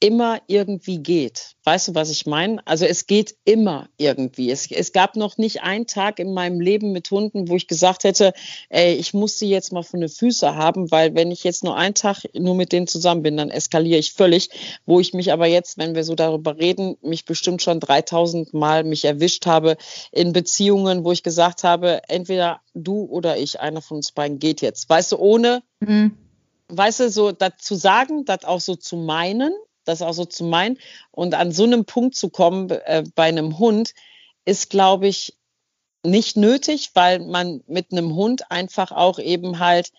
immer 0.00 0.40
irgendwie 0.46 0.98
geht. 0.98 1.56
Weißt 1.64 1.88
du, 1.88 1.94
was 1.94 2.10
ich 2.10 2.24
meine? 2.24 2.64
Also 2.66 2.84
es 2.84 3.06
geht 3.06 3.34
immer 3.44 3.88
irgendwie. 3.96 4.50
Es, 4.50 4.70
es 4.70 4.92
gab 4.92 5.16
noch 5.16 5.38
nicht 5.38 5.62
einen 5.62 5.86
Tag 5.86 6.20
in 6.20 6.32
meinem 6.32 6.60
Leben 6.60 6.92
mit 6.92 7.10
Hunden, 7.10 7.48
wo 7.48 7.56
ich 7.56 7.66
gesagt 7.66 8.04
hätte, 8.04 8.32
ey, 8.68 8.94
ich 8.94 9.12
muss 9.12 9.38
sie 9.38 9.48
jetzt 9.48 9.72
mal 9.72 9.82
von 9.82 10.00
den 10.00 10.08
Füßen 10.08 10.54
haben, 10.54 10.90
weil 10.92 11.14
wenn 11.14 11.32
ich 11.32 11.42
jetzt 11.42 11.64
nur 11.64 11.76
einen 11.76 11.94
Tag 11.94 12.22
nur 12.32 12.54
mit 12.54 12.72
denen 12.72 12.86
zusammen 12.86 13.22
bin, 13.22 13.36
dann 13.36 13.50
eskaliere 13.50 13.98
ich 13.98 14.12
völlig. 14.12 14.50
Wo 14.86 15.00
ich 15.00 15.14
mich 15.14 15.32
aber 15.32 15.46
jetzt, 15.46 15.78
wenn 15.78 15.96
wir 15.96 16.04
so 16.04 16.14
darüber 16.14 16.56
reden, 16.56 16.96
mich 17.02 17.24
bestimmt 17.24 17.60
schon 17.60 17.80
3000 17.80 18.54
Mal 18.54 18.84
mich 18.84 19.04
erwischt 19.04 19.46
habe 19.46 19.76
in 20.12 20.32
Beziehungen, 20.32 21.04
wo 21.04 21.10
ich 21.10 21.24
gesagt 21.24 21.64
habe, 21.64 22.02
entweder 22.08 22.60
du 22.74 23.04
oder 23.04 23.36
ich, 23.36 23.58
einer 23.58 23.82
von 23.82 23.96
uns 23.96 24.12
beiden 24.12 24.38
geht 24.38 24.60
jetzt. 24.60 24.88
Weißt 24.88 25.12
du, 25.12 25.16
ohne, 25.18 25.62
mhm. 25.80 26.16
weißt 26.68 27.00
du, 27.00 27.10
so 27.10 27.32
das 27.32 27.58
zu 27.58 27.74
sagen, 27.74 28.24
das 28.24 28.44
auch 28.44 28.60
so 28.60 28.76
zu 28.76 28.96
meinen, 28.96 29.52
das 29.88 30.02
auch 30.02 30.12
so 30.12 30.24
zu 30.24 30.44
meinen. 30.44 30.78
Und 31.10 31.34
an 31.34 31.52
so 31.52 31.64
einem 31.64 31.84
Punkt 31.84 32.14
zu 32.14 32.30
kommen 32.30 32.70
äh, 32.70 33.04
bei 33.14 33.24
einem 33.24 33.58
Hund 33.58 33.94
ist, 34.44 34.70
glaube 34.70 35.08
ich, 35.08 35.36
nicht 36.04 36.36
nötig, 36.36 36.90
weil 36.94 37.20
man 37.20 37.62
mit 37.66 37.92
einem 37.92 38.14
Hund 38.14 38.50
einfach 38.50 38.92
auch 38.92 39.18
eben 39.18 39.58
halt, 39.58 39.90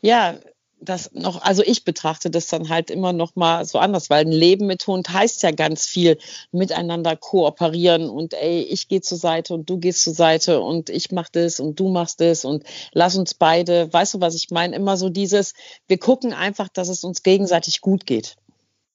ja, 0.00 0.38
das 0.78 1.10
noch, 1.12 1.40
also 1.42 1.62
ich 1.62 1.84
betrachte 1.84 2.30
das 2.30 2.48
dann 2.48 2.68
halt 2.68 2.90
immer 2.90 3.12
noch 3.12 3.34
mal 3.34 3.64
so 3.64 3.78
anders, 3.78 4.10
weil 4.10 4.24
ein 4.24 4.32
Leben 4.32 4.66
mit 4.66 4.86
Hund 4.86 5.08
heißt 5.08 5.42
ja 5.42 5.50
ganz 5.50 5.86
viel 5.86 6.18
miteinander 6.52 7.16
kooperieren 7.16 8.10
und 8.10 8.34
ey, 8.34 8.60
ich 8.62 8.88
gehe 8.88 9.00
zur 9.00 9.16
Seite 9.16 9.54
und 9.54 9.70
du 9.70 9.78
gehst 9.78 10.02
zur 10.02 10.12
Seite 10.12 10.60
und 10.60 10.90
ich 10.90 11.10
mach 11.12 11.30
das 11.30 11.60
und 11.60 11.80
du 11.80 11.88
machst 11.88 12.20
das 12.20 12.44
und 12.44 12.64
lass 12.92 13.16
uns 13.16 13.32
beide, 13.34 13.90
weißt 13.92 14.14
du, 14.14 14.20
was 14.20 14.34
ich 14.34 14.50
meine? 14.50 14.76
Immer 14.76 14.96
so 14.98 15.08
dieses, 15.08 15.54
wir 15.88 15.98
gucken 15.98 16.34
einfach, 16.34 16.68
dass 16.68 16.88
es 16.88 17.04
uns 17.04 17.22
gegenseitig 17.22 17.80
gut 17.80 18.04
geht. 18.04 18.36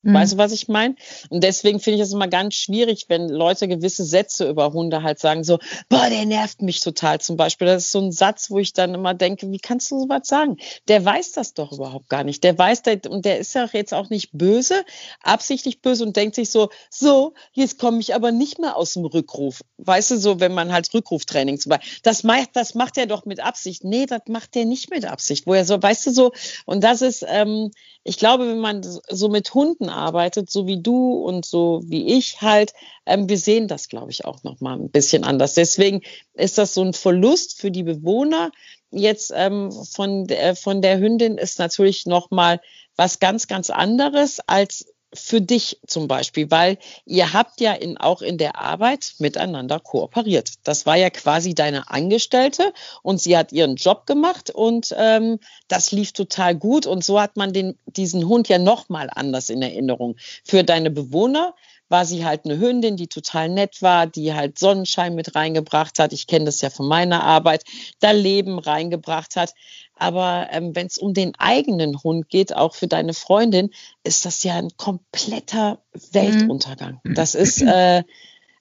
Mhm. 0.04 0.14
Weißt 0.16 0.34
du, 0.34 0.38
was 0.38 0.52
ich 0.52 0.68
meine? 0.68 0.96
Und 1.30 1.44
deswegen 1.44 1.80
finde 1.80 1.98
ich 1.98 2.04
es 2.04 2.14
immer 2.14 2.28
ganz 2.28 2.56
schwierig, 2.56 3.06
wenn 3.08 3.30
Leute 3.30 3.68
gewisse 3.68 4.04
Sätze 4.04 4.50
über 4.50 4.74
Hunde 4.74 5.04
halt 5.04 5.20
sagen, 5.20 5.44
so, 5.44 5.60
boah, 5.90 6.10
der 6.10 6.26
nervt 6.26 6.62
mich 6.62 6.80
total 6.80 7.20
zum 7.22 7.38
Beispiel. 7.38 7.68
Das 7.68 7.86
ist 7.86 7.92
so 7.92 8.00
ein 8.00 8.12
Satz, 8.12 8.50
wo 8.50 8.60
ich 8.60 8.74
dann 8.74 8.96
immer 8.96 9.14
denke, 9.14 9.52
wie 9.52 9.60
kannst 9.60 9.92
du 9.92 10.00
sowas 10.00 10.22
sagen? 10.24 10.58
Der 10.88 11.06
weiß 11.06 11.34
das 11.34 11.54
doch 11.54 11.72
überhaupt 11.72 12.10
gar 12.10 12.24
nicht. 12.24 12.44
Der 12.44 12.58
weiß, 12.58 12.82
der, 12.84 13.00
und 13.10 13.26
der 13.26 13.40
ist 13.40 13.54
ja 13.54 13.68
jetzt 13.72 13.94
auch 13.94 14.10
nicht 14.10 14.32
böse, 14.34 14.84
absichtlich 15.22 15.82
böse 15.82 16.04
und 16.04 16.16
denkt 16.16 16.36
sich 16.36 16.50
so, 16.50 16.70
so, 16.90 17.34
jetzt 17.54 17.78
komme 17.78 18.00
ich 18.00 18.16
aber 18.16 18.32
nicht 18.32 18.60
mehr 18.60 18.76
aus 18.76 18.94
dem 18.94 19.06
Rückruf. 19.06 19.62
Weißt 19.78 20.12
du, 20.12 20.18
so, 20.18 20.40
wenn 20.40 20.54
man 20.54 20.72
halt 20.72 20.92
Rückruftraining 20.94 21.60
zum 21.60 21.72
Beispiel, 21.72 22.00
das 22.04 22.24
macht, 22.24 22.50
das 22.54 22.74
macht 22.74 22.98
er 22.98 23.06
doch 23.06 23.26
mit 23.26 23.40
Absicht. 23.40 23.84
Nee, 23.84 24.08
das 24.08 24.22
macht 24.28 24.56
er 24.56 24.66
nicht 24.66 24.90
mit 24.90 25.06
Absicht. 25.06 25.46
Wo 25.46 25.54
er 25.54 25.66
so, 25.66 25.82
weißt 25.82 26.08
du, 26.08 26.12
so, 26.12 26.32
und 26.66 26.84
das 26.84 27.02
ist, 27.02 27.24
ähm, 27.28 27.72
ich 28.04 28.18
glaube, 28.18 28.48
wenn 28.48 28.60
man 28.60 28.82
so 28.84 29.30
mit 29.30 29.54
Hunden 29.54 29.90
arbeitet, 29.92 30.50
so 30.50 30.68
wie 30.68 30.82
du 30.82 31.14
und 31.14 31.46
so 31.46 31.82
wie 31.86 32.18
ich 32.18 32.42
halt, 32.42 32.74
ähm, 33.06 33.30
wir 33.30 33.38
sehen 33.38 33.68
das, 33.68 33.88
glaube 33.88 34.12
ich, 34.12 34.26
auch 34.26 34.44
noch 34.44 34.62
mal 34.62 34.78
ein 34.78 34.90
bisschen 34.90 35.24
anders. 35.24 35.54
Deswegen 35.54 36.02
ist 36.34 36.58
das 36.58 36.74
so 36.74 36.84
ein 36.84 36.94
Verlust 36.94 37.60
für 37.60 37.72
die 37.72 37.84
Bewohner. 37.84 38.52
Jetzt 38.92 39.32
ähm, 39.36 39.72
von, 39.72 40.28
der, 40.28 40.56
von 40.56 40.82
der 40.82 41.00
Hündin 41.00 41.38
ist 41.38 41.60
natürlich 41.60 42.06
noch 42.06 42.32
mal 42.32 42.60
was 42.96 43.20
ganz, 43.20 43.48
ganz 43.48 43.70
anderes 43.70 44.40
als 44.48 44.86
für 45.14 45.42
dich 45.42 45.80
zum 45.86 46.08
Beispiel, 46.08 46.50
weil 46.52 46.78
ihr 47.06 47.34
habt 47.34 47.60
ja 47.60 47.74
in, 47.74 47.98
auch 47.98 48.22
in 48.22 48.38
der 48.38 48.60
Arbeit 48.60 49.16
miteinander 49.20 49.80
kooperiert. 49.80 50.54
Das 50.64 50.86
war 50.86 50.96
ja 50.96 51.10
quasi 51.10 51.54
deine 51.54 51.90
Angestellte 51.90 52.74
und 53.04 53.22
sie 53.22 53.38
hat 53.38 53.52
ihren 53.52 53.76
Job 53.76 54.06
gemacht 54.06 54.50
und 54.50 54.96
ähm, 54.98 55.40
das 55.68 55.92
lief 55.92 56.14
total 56.14 56.56
gut 56.56 56.86
und 56.86 57.04
so 57.04 57.20
hat 57.20 57.36
man 57.36 57.52
den, 57.52 57.78
diesen 57.86 58.28
Hund 58.28 58.48
ja 58.48 58.58
nochmal 58.58 59.10
anders 59.14 59.50
in 59.50 59.62
Erinnerung. 59.62 60.16
Für 60.44 60.64
deine 60.64 60.92
Bewohner 60.92 61.56
war 61.92 62.06
sie 62.06 62.26
halt 62.26 62.46
eine 62.46 62.58
Hündin, 62.58 62.96
die 62.96 63.08
total 63.08 63.50
nett 63.50 63.82
war, 63.82 64.08
die 64.08 64.34
halt 64.34 64.58
Sonnenschein 64.58 65.14
mit 65.14 65.36
reingebracht 65.36 66.00
hat. 66.00 66.14
Ich 66.14 66.26
kenne 66.26 66.46
das 66.46 66.62
ja 66.62 66.70
von 66.70 66.88
meiner 66.88 67.24
Arbeit, 67.24 67.66
da 68.00 68.12
Leben 68.12 68.60
reingebracht 68.60 69.36
hat. 69.36 69.54
Aber 69.96 70.48
ähm, 70.52 70.74
wenn 70.74 70.88
es 70.88 70.98
um 70.98 71.14
den 71.14 71.36
eigenen 71.38 72.02
Hund 72.02 72.30
geht, 72.30 72.56
auch 72.56 72.74
für 72.74 72.88
deine 72.88 73.14
Freundin, 73.14 73.72
ist 74.04 74.26
das 74.26 74.42
ja 74.44 74.56
ein 74.56 74.70
kompletter 74.78 75.80
Weltuntergang. 76.12 77.02
Mhm. 77.04 77.14
Das 77.14 77.36
ist, 77.36 77.62
äh, 77.62 78.04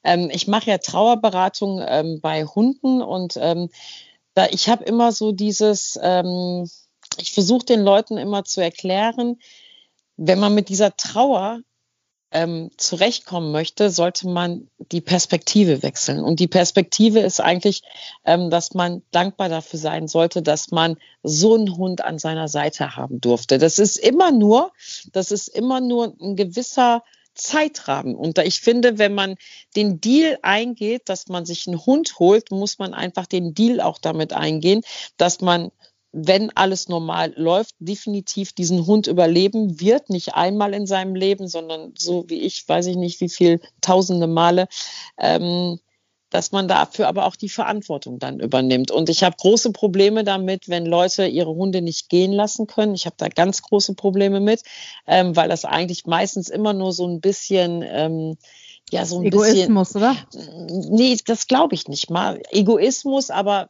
ähm, 0.03 0.29
ich 0.33 0.49
mache 0.49 0.71
ja 0.71 0.79
Trauerberatung 0.79 1.81
ähm, 1.87 2.21
bei 2.21 2.45
Hunden 2.45 3.01
und 3.01 3.39
ähm, 3.41 3.71
da 4.35 4.47
ich 4.47 4.69
habe 4.69 4.85
immer 4.85 5.13
so 5.13 5.33
dieses, 5.33 5.99
ähm, 6.03 6.69
ich 7.17 7.33
versuche 7.33 7.65
den 7.65 7.81
Leuten 7.81 8.17
immer 8.17 8.45
zu 8.45 8.61
erklären, 8.61 9.39
wenn 10.17 10.41
man 10.41 10.55
mit 10.55 10.69
dieser 10.69 10.97
Trauer 10.97 11.61
ähm, 12.33 12.71
zurechtkommen 12.77 13.51
möchte, 13.51 13.91
sollte 13.91 14.29
man 14.29 14.69
die 14.79 15.01
Perspektive 15.01 15.83
wechseln. 15.83 16.23
Und 16.23 16.41
die 16.41 16.47
Perspektive 16.47 17.21
ist 17.21 17.41
eigentlich, 17.41 17.83
ähm, 18.25 18.51
dass 18.51 18.75
man 18.75 19.03
dankbar 19.11 19.49
dafür 19.49 19.79
sein 19.79 20.09
sollte, 20.09 20.43
dass 20.43 20.71
man 20.71 20.97
so 21.23 21.55
einen 21.55 21.77
Hund 21.77 22.05
an 22.05 22.19
seiner 22.19 22.49
Seite 22.49 22.97
haben 22.97 23.21
durfte. 23.21 23.59
Das 23.59 23.79
ist 23.79 23.97
immer 23.97 24.31
nur, 24.31 24.73
das 25.13 25.33
ist 25.33 25.49
immer 25.49 25.81
nur 25.81 26.15
ein 26.21 26.37
gewisser 26.37 27.03
Zeitrahmen. 27.35 28.15
Und 28.15 28.39
ich 28.39 28.61
finde, 28.61 28.99
wenn 28.99 29.15
man 29.15 29.37
den 29.77 30.01
Deal 30.01 30.39
eingeht, 30.43 31.09
dass 31.09 31.29
man 31.29 31.47
sich 31.47 31.67
einen 31.67 31.85
Hund 31.85 32.19
holt, 32.19 32.51
muss 32.51 32.79
man 32.79 32.95
einfach 32.95 33.27
den 33.27 33.55
Deal 33.55 33.81
auch 33.81 33.99
damit 33.99 34.33
eingehen, 34.33 34.83
dass 35.17 35.41
man 35.41 35.71
wenn 36.13 36.51
alles 36.57 36.89
normal 36.89 37.33
läuft, 37.37 37.75
definitiv 37.79 38.53
diesen 38.53 38.87
Hund 38.87 39.07
überleben 39.07 39.81
wird. 39.81 40.11
Nicht 40.11 40.35
einmal 40.35 40.75
in 40.75 40.87
seinem 40.87 41.15
Leben, 41.15 41.47
sondern 41.47 41.93
so 41.97 42.29
wie 42.29 42.41
ich, 42.41 42.69
weiß 42.69 42.87
ich 42.87 42.97
nicht 42.97 43.21
wie 43.21 43.29
viel, 43.29 43.61
tausende 43.81 44.27
Male. 44.27 44.67
Ähm, 45.19 45.79
dass 46.31 46.53
man 46.53 46.69
dafür 46.69 47.09
aber 47.09 47.27
auch 47.27 47.37
die 47.37 47.49
Verantwortung 47.49 48.19
dann 48.19 48.39
übernimmt. 48.39 48.91
Und 48.91 49.09
ich 49.09 49.25
habe 49.25 49.37
große 49.37 49.73
Probleme 49.73 50.25
damit, 50.25 50.69
wenn 50.69 50.87
Leute 50.87 51.27
ihre 51.27 51.51
Hunde 51.51 51.83
nicht 51.83 52.09
gehen 52.09 52.33
lassen 52.33 52.67
können. 52.69 52.95
Ich 52.95 53.07
habe 53.07 53.17
da 53.19 53.29
ganz 53.29 53.63
große 53.63 53.95
Probleme 53.95 54.41
mit, 54.41 54.63
ähm, 55.07 55.35
weil 55.35 55.49
das 55.49 55.65
eigentlich 55.65 56.07
meistens 56.07 56.49
immer 56.49 56.73
nur 56.73 56.93
so 56.93 57.07
ein 57.07 57.21
bisschen 57.21 57.83
ähm, 57.85 58.37
ja 58.91 59.05
so 59.05 59.19
ein 59.19 59.27
Egoismus, 59.27 59.93
bisschen, 59.93 60.03
oder? 60.03 60.17
Nee, 60.89 61.19
das 61.27 61.49
glaube 61.49 61.75
ich 61.75 61.89
nicht 61.89 62.11
mal. 62.11 62.41
Egoismus, 62.51 63.31
aber 63.31 63.69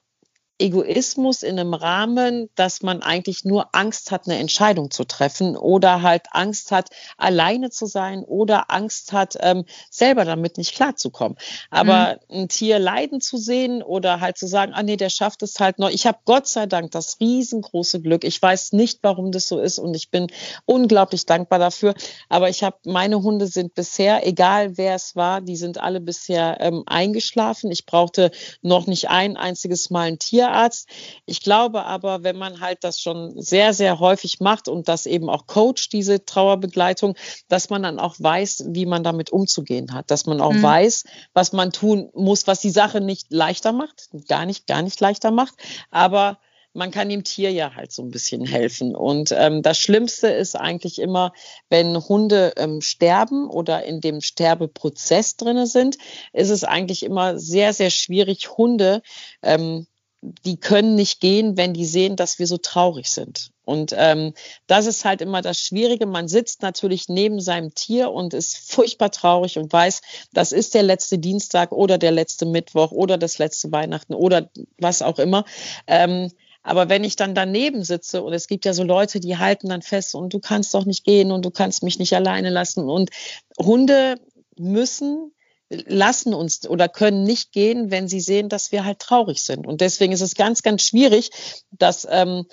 Egoismus 0.60 1.42
in 1.42 1.58
einem 1.58 1.74
Rahmen, 1.74 2.50
dass 2.54 2.82
man 2.82 3.02
eigentlich 3.02 3.44
nur 3.44 3.74
Angst 3.74 4.10
hat, 4.10 4.26
eine 4.26 4.38
Entscheidung 4.38 4.90
zu 4.90 5.04
treffen 5.04 5.56
oder 5.56 6.02
halt 6.02 6.26
Angst 6.32 6.70
hat, 6.70 6.90
alleine 7.16 7.70
zu 7.70 7.86
sein 7.86 8.24
oder 8.24 8.70
Angst 8.70 9.12
hat, 9.12 9.36
ähm, 9.40 9.64
selber 9.90 10.24
damit 10.24 10.58
nicht 10.58 10.74
klarzukommen. 10.74 11.38
Aber 11.70 12.18
mhm. 12.28 12.42
ein 12.42 12.48
Tier 12.48 12.78
leiden 12.78 13.20
zu 13.20 13.38
sehen 13.38 13.82
oder 13.82 14.20
halt 14.20 14.36
zu 14.36 14.46
sagen, 14.46 14.72
ah 14.74 14.82
nee, 14.82 14.96
der 14.96 15.10
schafft 15.10 15.42
es 15.42 15.58
halt 15.58 15.78
noch. 15.78 15.90
Ich 15.90 16.06
habe 16.06 16.18
Gott 16.24 16.46
sei 16.46 16.66
Dank 16.66 16.90
das 16.90 17.18
riesengroße 17.20 18.02
Glück. 18.02 18.24
Ich 18.24 18.40
weiß 18.40 18.72
nicht, 18.72 18.98
warum 19.02 19.32
das 19.32 19.48
so 19.48 19.58
ist 19.58 19.78
und 19.78 19.94
ich 19.94 20.10
bin 20.10 20.26
unglaublich 20.66 21.26
dankbar 21.26 21.58
dafür. 21.58 21.94
Aber 22.28 22.48
ich 22.50 22.62
habe, 22.62 22.76
meine 22.84 23.22
Hunde 23.22 23.46
sind 23.46 23.74
bisher, 23.74 24.26
egal 24.26 24.76
wer 24.76 24.94
es 24.94 25.16
war, 25.16 25.40
die 25.40 25.56
sind 25.56 25.80
alle 25.80 26.00
bisher 26.00 26.58
ähm, 26.60 26.82
eingeschlafen. 26.86 27.70
Ich 27.70 27.86
brauchte 27.86 28.30
noch 28.62 28.86
nicht 28.86 29.08
ein 29.08 29.36
einziges 29.36 29.90
Mal 29.90 30.08
ein 30.08 30.18
Tier 30.18 30.49
Tierarzt. 30.50 30.88
Ich 31.26 31.40
glaube 31.40 31.84
aber, 31.84 32.22
wenn 32.22 32.36
man 32.36 32.60
halt 32.60 32.84
das 32.84 33.00
schon 33.00 33.40
sehr, 33.40 33.72
sehr 33.72 33.98
häufig 34.00 34.40
macht 34.40 34.68
und 34.68 34.88
das 34.88 35.06
eben 35.06 35.28
auch 35.28 35.46
coacht, 35.46 35.92
diese 35.92 36.24
Trauerbegleitung, 36.24 37.16
dass 37.48 37.70
man 37.70 37.82
dann 37.82 37.98
auch 37.98 38.16
weiß, 38.18 38.64
wie 38.68 38.86
man 38.86 39.02
damit 39.02 39.30
umzugehen 39.30 39.92
hat, 39.92 40.10
dass 40.10 40.26
man 40.26 40.40
auch 40.40 40.52
mhm. 40.52 40.62
weiß, 40.62 41.04
was 41.32 41.52
man 41.52 41.72
tun 41.72 42.10
muss, 42.14 42.46
was 42.46 42.60
die 42.60 42.70
Sache 42.70 43.00
nicht 43.00 43.26
leichter 43.30 43.72
macht, 43.72 44.08
gar 44.28 44.46
nicht, 44.46 44.66
gar 44.66 44.82
nicht 44.82 45.00
leichter 45.00 45.30
macht, 45.30 45.54
aber 45.90 46.38
man 46.72 46.90
kann 46.90 47.08
dem 47.08 47.24
Tier 47.24 47.50
ja 47.50 47.74
halt 47.74 47.92
so 47.92 48.02
ein 48.02 48.10
bisschen 48.10 48.44
helfen. 48.46 48.94
Und 48.94 49.32
ähm, 49.36 49.62
das 49.62 49.78
Schlimmste 49.78 50.28
ist 50.28 50.54
eigentlich 50.54 51.00
immer, 51.00 51.32
wenn 51.68 51.96
Hunde 51.96 52.52
ähm, 52.56 52.80
sterben 52.80 53.50
oder 53.50 53.84
in 53.84 54.00
dem 54.00 54.20
Sterbeprozess 54.20 55.36
drinne 55.36 55.66
sind, 55.66 55.98
ist 56.32 56.50
es 56.50 56.64
eigentlich 56.64 57.02
immer 57.02 57.38
sehr, 57.38 57.72
sehr 57.72 57.90
schwierig, 57.90 58.56
Hunde 58.56 59.02
ähm, 59.42 59.86
die 60.22 60.58
können 60.58 60.96
nicht 60.96 61.20
gehen, 61.20 61.56
wenn 61.56 61.72
die 61.72 61.86
sehen, 61.86 62.16
dass 62.16 62.38
wir 62.38 62.46
so 62.46 62.58
traurig 62.58 63.08
sind. 63.08 63.50
Und 63.64 63.94
ähm, 63.96 64.34
das 64.66 64.86
ist 64.86 65.04
halt 65.04 65.22
immer 65.22 65.40
das 65.42 65.60
Schwierige. 65.60 66.04
Man 66.04 66.28
sitzt 66.28 66.60
natürlich 66.62 67.08
neben 67.08 67.40
seinem 67.40 67.74
Tier 67.74 68.10
und 68.10 68.34
ist 68.34 68.56
furchtbar 68.70 69.10
traurig 69.10 69.58
und 69.58 69.72
weiß, 69.72 70.02
das 70.32 70.52
ist 70.52 70.74
der 70.74 70.82
letzte 70.82 71.18
Dienstag 71.18 71.72
oder 71.72 71.96
der 71.96 72.10
letzte 72.10 72.46
Mittwoch 72.46 72.90
oder 72.90 73.16
das 73.16 73.38
letzte 73.38 73.72
Weihnachten 73.72 74.14
oder 74.14 74.50
was 74.78 75.02
auch 75.02 75.18
immer. 75.18 75.44
Ähm, 75.86 76.30
aber 76.62 76.90
wenn 76.90 77.04
ich 77.04 77.16
dann 77.16 77.34
daneben 77.34 77.84
sitze 77.84 78.22
und 78.22 78.34
es 78.34 78.46
gibt 78.46 78.66
ja 78.66 78.74
so 78.74 78.84
Leute, 78.84 79.20
die 79.20 79.38
halten 79.38 79.70
dann 79.70 79.82
fest 79.82 80.14
und 80.14 80.34
du 80.34 80.40
kannst 80.40 80.74
doch 80.74 80.84
nicht 80.84 81.04
gehen 81.04 81.32
und 81.32 81.44
du 81.44 81.50
kannst 81.50 81.82
mich 81.82 81.98
nicht 81.98 82.14
alleine 82.14 82.50
lassen 82.50 82.88
und 82.88 83.10
Hunde 83.58 84.16
müssen 84.58 85.32
lassen 85.70 86.34
uns 86.34 86.68
oder 86.68 86.88
können 86.88 87.22
nicht 87.22 87.52
gehen, 87.52 87.90
wenn 87.90 88.08
sie 88.08 88.20
sehen, 88.20 88.48
dass 88.48 88.72
wir 88.72 88.84
halt 88.84 88.98
traurig 88.98 89.44
sind. 89.44 89.66
Und 89.66 89.80
deswegen 89.80 90.12
ist 90.12 90.20
es 90.20 90.34
ganz, 90.34 90.62
ganz 90.62 90.82
schwierig, 90.82 91.30
dass 91.70 92.06
ähm, 92.10 92.46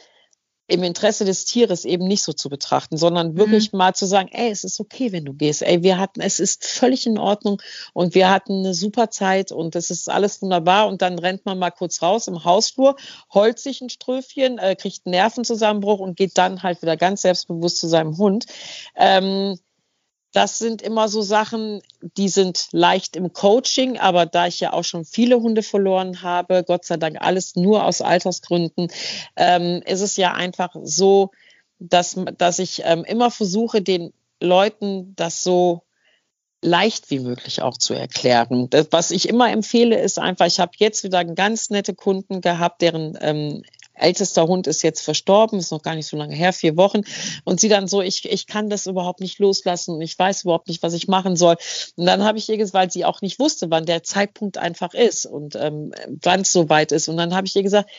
im 0.67 0.83
Interesse 0.83 1.23
des 1.23 1.45
Tieres 1.45 1.85
eben 1.85 2.05
nicht 2.07 2.23
so 2.23 2.33
zu 2.33 2.49
betrachten, 2.49 2.97
sondern 2.97 3.37
wirklich 3.37 3.71
mhm. 3.71 3.77
mal 3.77 3.95
zu 3.95 4.05
sagen, 4.05 4.29
ey, 4.31 4.49
es 4.49 4.65
ist 4.65 4.79
okay, 4.79 5.13
wenn 5.13 5.23
du 5.23 5.33
gehst. 5.33 5.61
Ey, 5.61 5.81
wir 5.81 5.97
hatten, 5.97 6.19
es 6.19 6.39
ist 6.39 6.65
völlig 6.67 7.07
in 7.07 7.17
Ordnung 7.17 7.61
und 7.93 8.15
wir 8.15 8.29
hatten 8.29 8.59
eine 8.59 8.73
super 8.73 9.09
Zeit 9.09 9.51
und 9.51 9.75
es 9.75 9.89
ist 9.89 10.09
alles 10.09 10.41
wunderbar 10.41 10.87
und 10.87 11.01
dann 11.01 11.17
rennt 11.19 11.45
man 11.45 11.57
mal 11.57 11.71
kurz 11.71 12.01
raus 12.01 12.27
im 12.27 12.43
Hausflur, 12.43 12.97
holt 13.33 13.59
sich 13.59 13.81
ein 13.81 13.89
Ströfchen, 13.89 14.57
äh, 14.57 14.75
kriegt 14.75 15.05
einen 15.05 15.11
Nervenzusammenbruch 15.11 15.99
und 15.99 16.17
geht 16.17 16.37
dann 16.37 16.63
halt 16.63 16.81
wieder 16.81 16.97
ganz 16.97 17.21
selbstbewusst 17.21 17.79
zu 17.79 17.87
seinem 17.87 18.17
Hund. 18.17 18.45
Ähm, 18.95 19.57
das 20.33 20.59
sind 20.59 20.81
immer 20.81 21.07
so 21.07 21.21
Sachen, 21.21 21.81
die 22.01 22.29
sind 22.29 22.67
leicht 22.71 23.15
im 23.15 23.33
Coaching, 23.33 23.97
aber 23.97 24.25
da 24.25 24.47
ich 24.47 24.59
ja 24.59 24.73
auch 24.73 24.83
schon 24.83 25.05
viele 25.05 25.37
Hunde 25.37 25.63
verloren 25.63 26.21
habe, 26.21 26.63
Gott 26.63 26.85
sei 26.85 26.97
Dank 26.97 27.17
alles 27.21 27.55
nur 27.55 27.85
aus 27.85 28.01
Altersgründen, 28.01 28.89
ähm, 29.35 29.81
ist 29.85 30.01
es 30.01 30.17
ja 30.17 30.33
einfach 30.33 30.75
so, 30.83 31.31
dass, 31.79 32.17
dass 32.37 32.59
ich 32.59 32.81
ähm, 32.83 33.03
immer 33.03 33.31
versuche, 33.31 33.81
den 33.81 34.13
Leuten 34.39 35.15
das 35.15 35.43
so 35.43 35.83
leicht 36.61 37.09
wie 37.11 37.19
möglich 37.19 37.61
auch 37.61 37.77
zu 37.77 37.93
erklären. 37.93 38.69
Das, 38.69 38.87
was 38.91 39.11
ich 39.11 39.29
immer 39.29 39.51
empfehle, 39.51 39.99
ist 39.99 40.19
einfach, 40.19 40.47
ich 40.47 40.59
habe 40.59 40.71
jetzt 40.77 41.03
wieder 41.03 41.23
ganz 41.23 41.69
nette 41.69 41.93
Kunden 41.93 42.41
gehabt, 42.41 42.81
deren 42.81 43.17
ähm, 43.21 43.63
ältester 43.99 44.47
Hund 44.47 44.67
ist 44.67 44.83
jetzt 44.83 45.01
verstorben, 45.01 45.59
ist 45.59 45.71
noch 45.71 45.81
gar 45.81 45.95
nicht 45.95 46.07
so 46.07 46.17
lange 46.17 46.35
her, 46.35 46.53
vier 46.53 46.77
Wochen. 46.77 47.01
Und 47.43 47.59
sie 47.59 47.69
dann 47.69 47.87
so, 47.87 48.01
ich, 48.01 48.29
ich 48.29 48.47
kann 48.47 48.69
das 48.69 48.87
überhaupt 48.87 49.19
nicht 49.19 49.39
loslassen 49.39 49.95
und 49.95 50.01
ich 50.01 50.17
weiß 50.17 50.43
überhaupt 50.43 50.67
nicht, 50.67 50.83
was 50.83 50.93
ich 50.93 51.07
machen 51.07 51.35
soll. 51.35 51.55
Und 51.95 52.05
dann 52.05 52.23
habe 52.23 52.37
ich 52.37 52.49
ihr 52.49 52.57
gesagt, 52.57 52.73
weil 52.73 52.91
sie 52.91 53.05
auch 53.05 53.21
nicht 53.21 53.39
wusste, 53.39 53.69
wann 53.69 53.85
der 53.85 54.03
Zeitpunkt 54.03 54.57
einfach 54.57 54.93
ist 54.93 55.25
und 55.25 55.55
ähm, 55.55 55.93
wann 56.21 56.41
es 56.41 56.51
soweit 56.51 56.91
ist. 56.91 57.07
Und 57.07 57.17
dann 57.17 57.33
habe 57.33 57.47
ich 57.47 57.55
ihr 57.55 57.63
gesagt, 57.63 57.89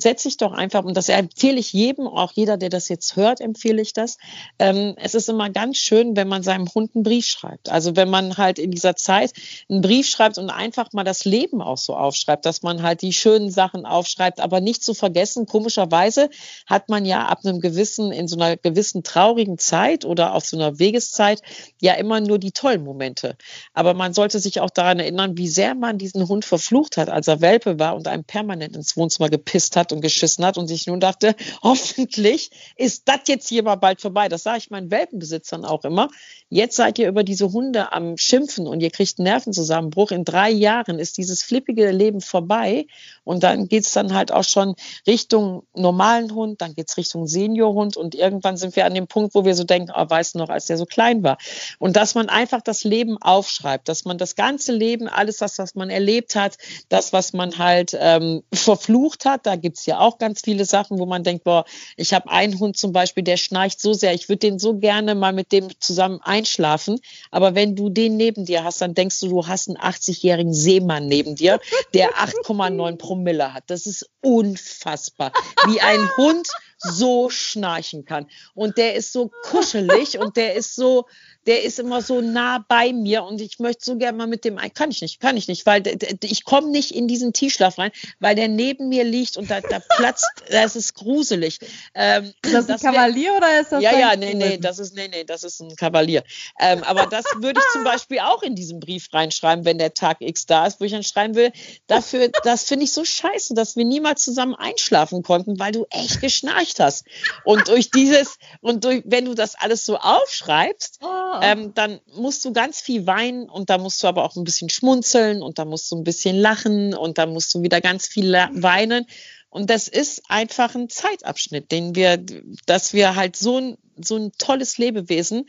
setz 0.00 0.22
dich 0.22 0.36
doch 0.36 0.52
einfach, 0.52 0.84
und 0.84 0.96
das 0.96 1.08
empfehle 1.08 1.58
ich 1.58 1.72
jedem, 1.72 2.06
auch 2.06 2.32
jeder, 2.34 2.56
der 2.56 2.68
das 2.68 2.88
jetzt 2.88 3.16
hört, 3.16 3.40
empfehle 3.40 3.82
ich 3.82 3.92
das. 3.92 4.18
Ähm, 4.58 4.94
es 4.96 5.14
ist 5.14 5.28
immer 5.28 5.50
ganz 5.50 5.76
schön, 5.78 6.16
wenn 6.16 6.28
man 6.28 6.42
seinem 6.42 6.68
Hund 6.74 6.92
einen 6.94 7.04
Brief 7.04 7.26
schreibt. 7.26 7.68
Also 7.70 7.96
wenn 7.96 8.08
man 8.08 8.36
halt 8.36 8.58
in 8.58 8.70
dieser 8.70 8.96
Zeit 8.96 9.32
einen 9.68 9.80
Brief 9.80 10.08
schreibt 10.08 10.38
und 10.38 10.50
einfach 10.50 10.92
mal 10.92 11.04
das 11.04 11.24
Leben 11.24 11.60
auch 11.60 11.78
so 11.78 11.96
aufschreibt, 11.96 12.46
dass 12.46 12.62
man 12.62 12.82
halt 12.82 13.02
die 13.02 13.12
schönen 13.12 13.50
Sachen 13.50 13.86
aufschreibt, 13.86 14.40
aber 14.40 14.60
nicht 14.60 14.82
zu 14.82 14.94
vergessen, 14.94 15.46
komischerweise 15.46 16.30
hat 16.66 16.88
man 16.88 17.04
ja 17.04 17.26
ab 17.26 17.40
einem 17.44 17.60
gewissen, 17.60 18.12
in 18.12 18.28
so 18.28 18.36
einer 18.36 18.56
gewissen 18.56 19.02
traurigen 19.02 19.58
Zeit 19.58 20.04
oder 20.04 20.34
auf 20.34 20.44
so 20.44 20.56
einer 20.56 20.78
Wegeszeit 20.78 21.42
ja 21.80 21.94
immer 21.94 22.20
nur 22.20 22.38
die 22.38 22.52
tollen 22.52 22.84
Momente. 22.84 23.36
Aber 23.74 23.94
man 23.94 24.14
sollte 24.14 24.38
sich 24.38 24.60
auch 24.60 24.70
daran 24.70 24.98
erinnern, 24.98 25.36
wie 25.36 25.48
sehr 25.48 25.74
man 25.74 25.98
diesen 25.98 26.28
Hund 26.28 26.44
verflucht 26.44 26.96
hat, 26.96 27.08
als 27.08 27.28
er 27.28 27.40
Welpe 27.40 27.78
war 27.78 27.96
und 27.96 28.08
einem 28.08 28.24
permanent 28.24 28.76
ins 28.76 28.96
Wohnzimmer 28.96 29.28
gepisst 29.28 29.76
hat 29.76 29.87
hat 29.88 29.92
und 29.92 30.00
geschissen 30.00 30.44
hat 30.44 30.58
und 30.58 30.66
sich 30.66 30.86
nun 30.86 31.00
dachte, 31.00 31.34
hoffentlich 31.62 32.50
ist 32.76 33.02
das 33.06 33.20
jetzt 33.26 33.48
hier 33.48 33.62
mal 33.62 33.76
bald 33.76 34.00
vorbei. 34.00 34.28
Das 34.28 34.42
sage 34.42 34.58
ich 34.58 34.70
meinen 34.70 34.90
Welpenbesitzern 34.90 35.64
auch 35.64 35.84
immer. 35.84 36.08
Jetzt 36.50 36.76
seid 36.76 36.98
ihr 36.98 37.08
über 37.08 37.24
diese 37.24 37.52
Hunde 37.52 37.92
am 37.92 38.16
Schimpfen 38.16 38.66
und 38.66 38.80
ihr 38.80 38.90
kriegt 38.90 39.18
einen 39.18 39.24
Nervenzusammenbruch. 39.24 40.10
In 40.10 40.24
drei 40.24 40.50
Jahren 40.50 40.98
ist 40.98 41.18
dieses 41.18 41.42
flippige 41.42 41.90
Leben 41.90 42.20
vorbei 42.20 42.86
und 43.24 43.42
dann 43.42 43.68
geht 43.68 43.84
es 43.84 43.92
dann 43.92 44.14
halt 44.14 44.32
auch 44.32 44.44
schon 44.44 44.74
Richtung 45.06 45.64
normalen 45.74 46.34
Hund, 46.34 46.62
dann 46.62 46.74
geht 46.74 46.88
es 46.88 46.96
Richtung 46.96 47.26
Seniorhund 47.26 47.96
und 47.96 48.14
irgendwann 48.14 48.56
sind 48.56 48.76
wir 48.76 48.86
an 48.86 48.94
dem 48.94 49.06
Punkt, 49.06 49.34
wo 49.34 49.44
wir 49.44 49.54
so 49.54 49.64
denken, 49.64 49.92
oh, 49.94 50.08
weißt 50.08 50.34
du 50.34 50.38
noch, 50.38 50.48
als 50.48 50.66
der 50.66 50.78
so 50.78 50.86
klein 50.86 51.22
war. 51.22 51.36
Und 51.78 51.96
dass 51.96 52.14
man 52.14 52.30
einfach 52.30 52.62
das 52.62 52.84
Leben 52.84 53.18
aufschreibt, 53.20 53.88
dass 53.88 54.06
man 54.06 54.16
das 54.16 54.34
ganze 54.34 54.72
Leben, 54.72 55.08
alles 55.08 55.38
das, 55.38 55.58
was 55.58 55.74
man 55.74 55.90
erlebt 55.90 56.34
hat, 56.34 56.56
das, 56.88 57.12
was 57.12 57.34
man 57.34 57.58
halt 57.58 57.96
ähm, 57.98 58.42
verflucht 58.52 59.26
hat, 59.26 59.44
da 59.44 59.56
gibt 59.56 59.67
es 59.76 59.86
ja 59.86 59.98
auch 59.98 60.18
ganz 60.18 60.40
viele 60.42 60.64
Sachen, 60.64 60.98
wo 60.98 61.06
man 61.06 61.24
denkt, 61.24 61.44
boah, 61.44 61.64
ich 61.96 62.14
habe 62.14 62.30
einen 62.30 62.58
Hund 62.58 62.76
zum 62.76 62.92
Beispiel, 62.92 63.22
der 63.22 63.36
schnarcht 63.36 63.80
so 63.80 63.92
sehr, 63.92 64.14
ich 64.14 64.28
würde 64.28 64.40
den 64.40 64.58
so 64.58 64.78
gerne 64.78 65.14
mal 65.14 65.32
mit 65.32 65.52
dem 65.52 65.68
zusammen 65.80 66.20
einschlafen. 66.22 67.00
Aber 67.30 67.54
wenn 67.54 67.76
du 67.76 67.88
den 67.88 68.16
neben 68.16 68.44
dir 68.44 68.64
hast, 68.64 68.80
dann 68.80 68.94
denkst 68.94 69.20
du, 69.20 69.28
du 69.28 69.46
hast 69.46 69.68
einen 69.68 69.78
80-jährigen 69.78 70.54
Seemann 70.54 71.06
neben 71.06 71.34
dir, 71.34 71.60
der 71.94 72.10
8,9 72.18 72.96
Promille 72.96 73.54
hat. 73.54 73.64
Das 73.68 73.86
ist 73.86 74.08
unfassbar. 74.20 75.32
Wie 75.66 75.80
ein 75.80 76.16
Hund 76.16 76.48
so 76.78 77.28
schnarchen 77.28 78.04
kann. 78.04 78.26
Und 78.54 78.78
der 78.78 78.94
ist 78.94 79.12
so 79.12 79.30
kuschelig 79.42 80.18
und 80.18 80.36
der 80.36 80.54
ist 80.54 80.76
so, 80.76 81.06
der 81.46 81.62
ist 81.62 81.78
immer 81.78 82.02
so 82.02 82.20
nah 82.20 82.64
bei 82.68 82.92
mir 82.92 83.24
und 83.24 83.40
ich 83.40 83.58
möchte 83.58 83.84
so 83.84 83.96
gerne 83.96 84.18
mal 84.18 84.26
mit 84.26 84.44
dem, 84.44 84.56
kann 84.74 84.90
ich 84.90 85.00
nicht, 85.00 85.18
kann 85.18 85.36
ich 85.36 85.48
nicht, 85.48 85.64
weil 85.66 85.82
ich 86.22 86.44
komme 86.44 86.70
nicht 86.70 86.92
in 86.92 87.08
diesen 87.08 87.32
Tiefschlaf 87.32 87.78
rein, 87.78 87.90
weil 88.20 88.34
der 88.34 88.48
neben 88.48 88.88
mir 88.88 89.02
liegt 89.02 89.36
und 89.36 89.50
da, 89.50 89.60
da 89.60 89.80
platzt, 89.96 90.26
das 90.50 90.76
ist 90.76 90.94
gruselig. 90.94 91.58
Ähm, 91.94 92.34
ist 92.44 92.54
das, 92.54 92.66
das 92.66 92.84
ein 92.84 92.92
Kavalier 92.92 93.30
wär, 93.30 93.36
oder 93.38 93.60
ist 93.60 93.72
das? 93.72 93.82
Ja, 93.82 93.98
ja, 93.98 94.14
nee, 94.14 94.34
nee, 94.34 94.58
das 94.58 94.78
ist, 94.78 94.94
nee, 94.94 95.08
nee, 95.08 95.24
das 95.24 95.42
ist 95.42 95.60
ein 95.60 95.74
Kavalier. 95.74 96.22
Ähm, 96.60 96.82
aber 96.84 97.06
das 97.06 97.24
würde 97.38 97.60
ich 97.60 97.72
zum 97.72 97.82
Beispiel 97.82 98.18
auch 98.20 98.42
in 98.42 98.54
diesen 98.54 98.78
Brief 98.78 99.08
reinschreiben, 99.12 99.64
wenn 99.64 99.78
der 99.78 99.94
Tag 99.94 100.18
X 100.20 100.46
da 100.46 100.66
ist, 100.66 100.80
wo 100.80 100.84
ich 100.84 100.92
dann 100.92 101.02
schreiben 101.02 101.34
will, 101.34 101.50
dafür, 101.86 102.28
das 102.44 102.64
finde 102.64 102.84
ich 102.84 102.92
so 102.92 103.04
scheiße, 103.04 103.54
dass 103.54 103.74
wir 103.74 103.86
niemals 103.86 104.22
zusammen 104.22 104.54
einschlafen 104.54 105.22
konnten, 105.22 105.58
weil 105.58 105.72
du 105.72 105.86
echt 105.90 106.20
geschnarcht 106.20 106.67
hast. 106.80 107.06
Und 107.44 107.68
durch 107.68 107.90
dieses, 107.90 108.38
und 108.60 108.84
durch, 108.84 109.02
wenn 109.06 109.24
du 109.24 109.34
das 109.34 109.54
alles 109.54 109.84
so 109.84 109.96
aufschreibst, 109.96 111.00
oh. 111.02 111.40
ähm, 111.42 111.74
dann 111.74 112.00
musst 112.14 112.44
du 112.44 112.52
ganz 112.52 112.80
viel 112.80 113.06
weinen 113.06 113.48
und 113.48 113.70
da 113.70 113.78
musst 113.78 114.02
du 114.02 114.06
aber 114.06 114.24
auch 114.24 114.36
ein 114.36 114.44
bisschen 114.44 114.68
schmunzeln 114.68 115.42
und 115.42 115.58
da 115.58 115.64
musst 115.64 115.90
du 115.90 115.96
ein 115.96 116.04
bisschen 116.04 116.36
lachen 116.36 116.94
und 116.94 117.18
da 117.18 117.26
musst 117.26 117.54
du 117.54 117.62
wieder 117.62 117.80
ganz 117.80 118.06
viel 118.06 118.32
weinen. 118.32 119.06
Und 119.50 119.70
das 119.70 119.88
ist 119.88 120.22
einfach 120.28 120.74
ein 120.74 120.90
Zeitabschnitt, 120.90 121.72
den 121.72 121.94
wir, 121.94 122.22
dass 122.66 122.92
wir 122.92 123.16
halt 123.16 123.36
so 123.36 123.58
ein, 123.58 123.78
so 123.96 124.16
ein 124.16 124.32
tolles 124.36 124.78
Lebewesen, 124.78 125.48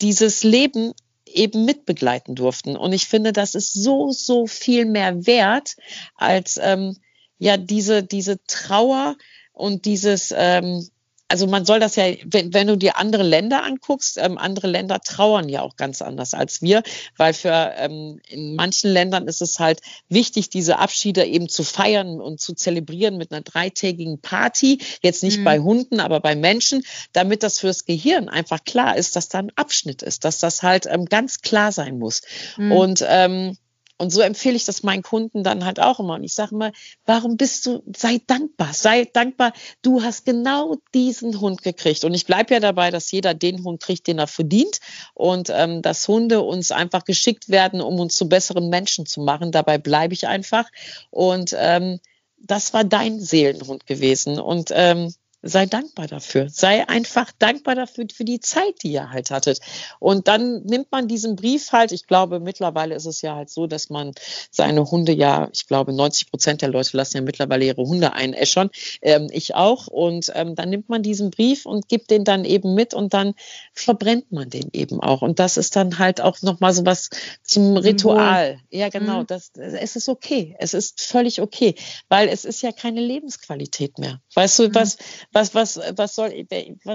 dieses 0.00 0.44
Leben 0.44 0.92
eben 1.26 1.64
mitbegleiten 1.64 2.34
durften. 2.34 2.76
Und 2.76 2.92
ich 2.92 3.06
finde, 3.06 3.32
das 3.32 3.54
ist 3.54 3.72
so, 3.72 4.10
so 4.10 4.46
viel 4.46 4.84
mehr 4.84 5.26
wert 5.26 5.76
als 6.14 6.58
ähm, 6.62 6.96
ja 7.38 7.56
diese, 7.56 8.02
diese 8.02 8.42
Trauer 8.46 9.16
und 9.56 9.84
dieses 9.84 10.32
ähm, 10.36 10.86
also 11.28 11.46
man 11.46 11.64
soll 11.64 11.80
das 11.80 11.96
ja, 11.96 12.04
wenn, 12.24 12.54
wenn 12.54 12.66
du 12.66 12.76
dir 12.76 12.98
andere 12.98 13.22
Länder 13.22 13.64
anguckst, 13.64 14.18
ähm, 14.18 14.38
andere 14.38 14.68
Länder 14.68 15.00
trauern 15.00 15.48
ja 15.48 15.62
auch 15.62 15.76
ganz 15.76 16.02
anders 16.02 16.34
als 16.34 16.62
wir, 16.62 16.82
weil 17.16 17.34
für 17.34 17.72
ähm, 17.76 18.20
in 18.28 18.54
manchen 18.54 18.90
Ländern 18.92 19.26
ist 19.26 19.42
es 19.42 19.58
halt 19.58 19.80
wichtig, 20.08 20.50
diese 20.50 20.78
Abschiede 20.78 21.24
eben 21.24 21.48
zu 21.48 21.64
feiern 21.64 22.20
und 22.20 22.40
zu 22.40 22.54
zelebrieren 22.54 23.16
mit 23.16 23.32
einer 23.32 23.42
dreitägigen 23.42 24.20
Party. 24.20 24.78
Jetzt 25.02 25.22
nicht 25.22 25.40
mhm. 25.40 25.44
bei 25.44 25.58
Hunden, 25.58 26.00
aber 26.00 26.20
bei 26.20 26.36
Menschen, 26.36 26.84
damit 27.12 27.42
das 27.42 27.58
fürs 27.58 27.84
Gehirn 27.84 28.28
einfach 28.28 28.62
klar 28.64 28.96
ist, 28.96 29.16
dass 29.16 29.28
da 29.28 29.38
ein 29.38 29.52
Abschnitt 29.56 30.02
ist, 30.02 30.24
dass 30.24 30.38
das 30.38 30.62
halt 30.62 30.86
ähm, 30.86 31.06
ganz 31.06 31.40
klar 31.40 31.72
sein 31.72 31.98
muss. 31.98 32.22
Mhm. 32.56 32.72
Und 32.72 33.04
ähm, 33.06 33.56
und 33.98 34.10
so 34.10 34.20
empfehle 34.20 34.56
ich 34.56 34.64
das 34.64 34.82
meinen 34.82 35.02
Kunden 35.02 35.42
dann 35.42 35.64
halt 35.64 35.80
auch 35.80 36.00
immer. 36.00 36.14
Und 36.14 36.24
ich 36.24 36.34
sage 36.34 36.54
immer, 36.54 36.72
warum 37.06 37.36
bist 37.36 37.64
du, 37.64 37.82
sei 37.96 38.20
dankbar, 38.26 38.74
sei 38.74 39.06
dankbar, 39.06 39.52
du 39.82 40.02
hast 40.02 40.26
genau 40.26 40.76
diesen 40.92 41.40
Hund 41.40 41.62
gekriegt. 41.62 42.04
Und 42.04 42.12
ich 42.12 42.26
bleibe 42.26 42.54
ja 42.54 42.60
dabei, 42.60 42.90
dass 42.90 43.10
jeder 43.10 43.32
den 43.32 43.64
Hund 43.64 43.82
kriegt, 43.82 44.06
den 44.06 44.18
er 44.18 44.26
verdient. 44.26 44.80
Und 45.14 45.50
ähm, 45.50 45.80
dass 45.80 46.06
Hunde 46.08 46.42
uns 46.42 46.72
einfach 46.72 47.04
geschickt 47.04 47.48
werden, 47.48 47.80
um 47.80 47.98
uns 47.98 48.14
zu 48.16 48.28
besseren 48.28 48.68
Menschen 48.68 49.06
zu 49.06 49.22
machen. 49.22 49.50
Dabei 49.50 49.78
bleibe 49.78 50.12
ich 50.12 50.26
einfach. 50.26 50.68
Und 51.10 51.54
ähm, 51.58 51.98
das 52.38 52.74
war 52.74 52.84
dein 52.84 53.18
Seelenhund 53.18 53.86
gewesen. 53.86 54.38
Und 54.38 54.70
ähm, 54.74 55.14
sei 55.48 55.66
dankbar 55.66 56.06
dafür. 56.06 56.48
Sei 56.48 56.88
einfach 56.88 57.32
dankbar 57.38 57.74
dafür 57.74 58.06
für 58.12 58.24
die 58.24 58.40
Zeit, 58.40 58.82
die 58.82 58.92
ihr 58.92 59.10
halt 59.10 59.30
hattet. 59.30 59.60
Und 59.98 60.28
dann 60.28 60.62
nimmt 60.64 60.90
man 60.92 61.08
diesen 61.08 61.36
Brief 61.36 61.72
halt, 61.72 61.92
ich 61.92 62.06
glaube, 62.06 62.40
mittlerweile 62.40 62.94
ist 62.94 63.06
es 63.06 63.22
ja 63.22 63.34
halt 63.34 63.50
so, 63.50 63.66
dass 63.66 63.90
man 63.90 64.12
seine 64.50 64.90
Hunde 64.90 65.12
ja, 65.12 65.48
ich 65.52 65.66
glaube, 65.66 65.92
90 65.92 66.30
Prozent 66.30 66.62
der 66.62 66.68
Leute 66.68 66.96
lassen 66.96 67.16
ja 67.16 67.22
mittlerweile 67.22 67.64
ihre 67.64 67.82
Hunde 67.82 68.12
einäschern. 68.12 68.70
Ähm, 69.02 69.28
ich 69.30 69.54
auch. 69.54 69.86
Und 69.86 70.30
ähm, 70.34 70.54
dann 70.54 70.70
nimmt 70.70 70.88
man 70.88 71.02
diesen 71.02 71.30
Brief 71.30 71.66
und 71.66 71.88
gibt 71.88 72.10
den 72.10 72.24
dann 72.24 72.44
eben 72.44 72.74
mit 72.74 72.94
und 72.94 73.14
dann 73.14 73.34
verbrennt 73.72 74.32
man 74.32 74.50
den 74.50 74.70
eben 74.72 75.00
auch. 75.00 75.22
Und 75.22 75.38
das 75.38 75.56
ist 75.56 75.76
dann 75.76 75.98
halt 75.98 76.20
auch 76.20 76.40
nochmal 76.42 76.72
so 76.72 76.84
was 76.84 77.10
zum 77.42 77.76
Ritual. 77.76 78.58
Ja, 78.70 78.88
genau. 78.88 79.20
Mhm. 79.20 79.26
Das, 79.26 79.50
es 79.54 79.96
ist 79.96 80.08
okay. 80.08 80.56
Es 80.58 80.74
ist 80.74 81.00
völlig 81.00 81.40
okay, 81.40 81.74
weil 82.08 82.28
es 82.28 82.44
ist 82.44 82.62
ja 82.62 82.72
keine 82.72 83.00
Lebensqualität 83.00 83.98
mehr. 83.98 84.20
Weißt 84.34 84.58
du, 84.58 84.68
mhm. 84.68 84.74
was, 84.74 84.98
was, 85.36 85.54
was, 85.54 85.78
was, 85.96 86.14
soll, 86.14 86.46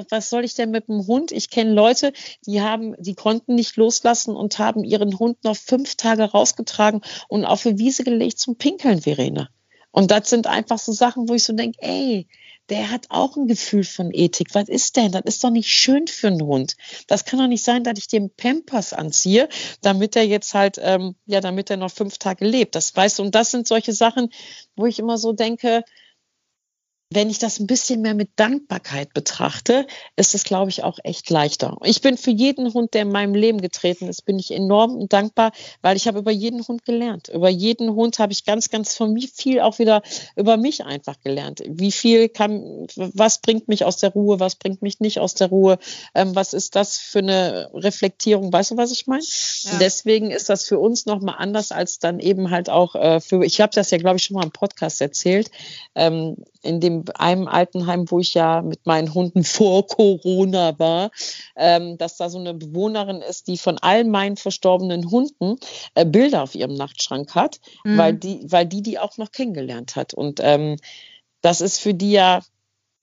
was 0.09 0.29
soll 0.31 0.43
ich 0.43 0.55
denn 0.55 0.71
mit 0.71 0.87
dem 0.87 1.05
Hund? 1.05 1.31
Ich 1.31 1.51
kenne 1.51 1.73
Leute, 1.73 2.11
die 2.47 2.59
haben, 2.59 2.95
die 2.97 3.13
konnten 3.13 3.53
nicht 3.53 3.75
loslassen 3.75 4.35
und 4.35 4.57
haben 4.57 4.83
ihren 4.83 5.19
Hund 5.19 5.43
noch 5.43 5.55
fünf 5.55 5.95
Tage 5.95 6.23
rausgetragen 6.23 7.01
und 7.27 7.45
auf 7.45 7.67
eine 7.67 7.77
Wiese 7.77 8.03
gelegt 8.03 8.39
zum 8.39 8.57
Pinkeln, 8.57 9.01
Verena. 9.01 9.49
Und 9.91 10.09
das 10.09 10.29
sind 10.29 10.47
einfach 10.47 10.79
so 10.79 10.91
Sachen, 10.91 11.29
wo 11.29 11.35
ich 11.35 11.43
so 11.43 11.53
denke, 11.53 11.77
ey, 11.81 12.27
der 12.69 12.89
hat 12.89 13.07
auch 13.09 13.35
ein 13.35 13.47
Gefühl 13.47 13.83
von 13.83 14.11
Ethik. 14.11 14.55
Was 14.55 14.69
ist 14.69 14.95
denn? 14.95 15.11
Das 15.11 15.23
ist 15.25 15.43
doch 15.43 15.51
nicht 15.51 15.69
schön 15.69 16.07
für 16.07 16.27
einen 16.27 16.41
Hund. 16.41 16.77
Das 17.05 17.25
kann 17.25 17.37
doch 17.37 17.47
nicht 17.47 17.63
sein, 17.63 17.83
dass 17.83 17.99
ich 17.99 18.07
dem 18.07 18.31
Pampers 18.31 18.93
anziehe, 18.93 19.49
damit 19.81 20.15
er 20.15 20.23
jetzt 20.23 20.55
halt, 20.55 20.79
ähm, 20.81 21.15
ja, 21.25 21.41
damit 21.41 21.69
er 21.69 21.77
noch 21.77 21.91
fünf 21.91 22.17
Tage 22.17 22.45
lebt. 22.45 22.73
Das 22.73 22.95
weißt 22.95 23.19
du, 23.19 23.23
und 23.23 23.35
das 23.35 23.51
sind 23.51 23.67
solche 23.67 23.93
Sachen, 23.93 24.29
wo 24.75 24.87
ich 24.87 24.97
immer 24.97 25.17
so 25.19 25.33
denke, 25.33 25.83
wenn 27.13 27.29
ich 27.29 27.39
das 27.39 27.59
ein 27.59 27.67
bisschen 27.67 28.01
mehr 28.01 28.13
mit 28.13 28.29
Dankbarkeit 28.37 29.13
betrachte, 29.13 29.85
ist 30.15 30.33
es, 30.33 30.45
glaube 30.45 30.69
ich, 30.69 30.83
auch 30.83 30.97
echt 31.03 31.29
leichter. 31.29 31.77
Ich 31.83 31.99
bin 31.99 32.17
für 32.17 32.31
jeden 32.31 32.73
Hund, 32.73 32.93
der 32.93 33.01
in 33.01 33.11
meinem 33.11 33.35
Leben 33.35 33.59
getreten 33.59 34.07
ist, 34.07 34.25
bin 34.25 34.39
ich 34.39 34.51
enorm 34.51 35.09
dankbar, 35.09 35.51
weil 35.81 35.97
ich 35.97 36.07
habe 36.07 36.19
über 36.19 36.31
jeden 36.31 36.65
Hund 36.65 36.85
gelernt. 36.85 37.27
Über 37.27 37.49
jeden 37.49 37.95
Hund 37.95 38.17
habe 38.19 38.31
ich 38.31 38.45
ganz, 38.45 38.69
ganz 38.69 38.95
von 38.95 39.11
mir 39.11 39.27
viel 39.27 39.59
auch 39.59 39.77
wieder 39.77 40.01
über 40.37 40.55
mich 40.55 40.85
einfach 40.85 41.19
gelernt. 41.21 41.61
Wie 41.67 41.91
viel 41.91 42.29
kann, 42.29 42.87
was 42.95 43.41
bringt 43.41 43.67
mich 43.67 43.83
aus 43.83 43.97
der 43.97 44.13
Ruhe, 44.13 44.39
was 44.39 44.55
bringt 44.55 44.81
mich 44.81 45.01
nicht 45.01 45.19
aus 45.19 45.33
der 45.33 45.49
Ruhe, 45.49 45.79
ähm, 46.15 46.33
was 46.33 46.53
ist 46.53 46.77
das 46.77 46.97
für 46.97 47.19
eine 47.19 47.69
Reflektierung, 47.73 48.53
weißt 48.53 48.71
du, 48.71 48.77
was 48.77 48.93
ich 48.93 49.07
meine? 49.07 49.23
Ja. 49.63 49.71
Deswegen 49.81 50.31
ist 50.31 50.47
das 50.47 50.63
für 50.63 50.79
uns 50.79 51.05
nochmal 51.05 51.35
anders 51.39 51.73
als 51.73 51.99
dann 51.99 52.21
eben 52.21 52.51
halt 52.51 52.69
auch 52.69 52.95
äh, 52.95 53.19
für, 53.19 53.43
ich 53.43 53.59
habe 53.59 53.73
das 53.75 53.91
ja, 53.91 53.97
glaube 53.97 54.15
ich, 54.15 54.23
schon 54.23 54.35
mal 54.35 54.43
im 54.43 54.51
Podcast 54.51 55.01
erzählt, 55.01 55.51
ähm, 55.95 56.37
in 56.63 56.79
dem 56.79 57.05
einem 57.15 57.47
Altenheim, 57.47 58.09
wo 58.09 58.19
ich 58.19 58.33
ja 58.33 58.61
mit 58.61 58.85
meinen 58.85 59.13
Hunden 59.13 59.43
vor 59.43 59.87
Corona 59.87 60.77
war, 60.79 61.11
ähm, 61.55 61.97
dass 61.97 62.17
da 62.17 62.29
so 62.29 62.39
eine 62.39 62.53
Bewohnerin 62.53 63.21
ist, 63.21 63.47
die 63.47 63.57
von 63.57 63.77
all 63.77 64.03
meinen 64.03 64.37
verstorbenen 64.37 65.09
Hunden 65.11 65.57
äh, 65.95 66.05
Bilder 66.05 66.43
auf 66.43 66.55
ihrem 66.55 66.73
Nachtschrank 66.73 67.35
hat, 67.35 67.59
mhm. 67.83 67.97
weil 67.97 68.13
die, 68.13 68.45
weil 68.45 68.65
die 68.65 68.81
die 68.81 68.99
auch 68.99 69.17
noch 69.17 69.31
kennengelernt 69.31 69.95
hat. 69.95 70.13
Und 70.13 70.39
ähm, 70.41 70.77
das 71.41 71.61
ist 71.61 71.79
für 71.79 71.93
die 71.93 72.11
ja 72.11 72.41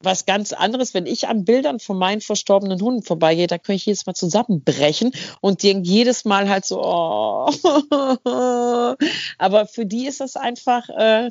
was 0.00 0.26
ganz 0.26 0.52
anderes, 0.52 0.94
wenn 0.94 1.06
ich 1.06 1.26
an 1.26 1.44
Bildern 1.44 1.80
von 1.80 1.98
meinen 1.98 2.20
verstorbenen 2.20 2.80
Hunden 2.80 3.02
vorbeigehe, 3.02 3.48
da 3.48 3.58
könnte 3.58 3.76
ich 3.76 3.86
jedes 3.86 4.06
Mal 4.06 4.14
zusammenbrechen 4.14 5.12
und 5.40 5.62
denke 5.62 5.88
jedes 5.88 6.24
Mal 6.24 6.48
halt 6.48 6.64
so, 6.64 6.80
oh. 6.82 7.50
aber 9.38 9.66
für 9.66 9.86
die 9.86 10.06
ist 10.06 10.20
das 10.20 10.36
einfach 10.36 10.88
äh, 10.88 11.30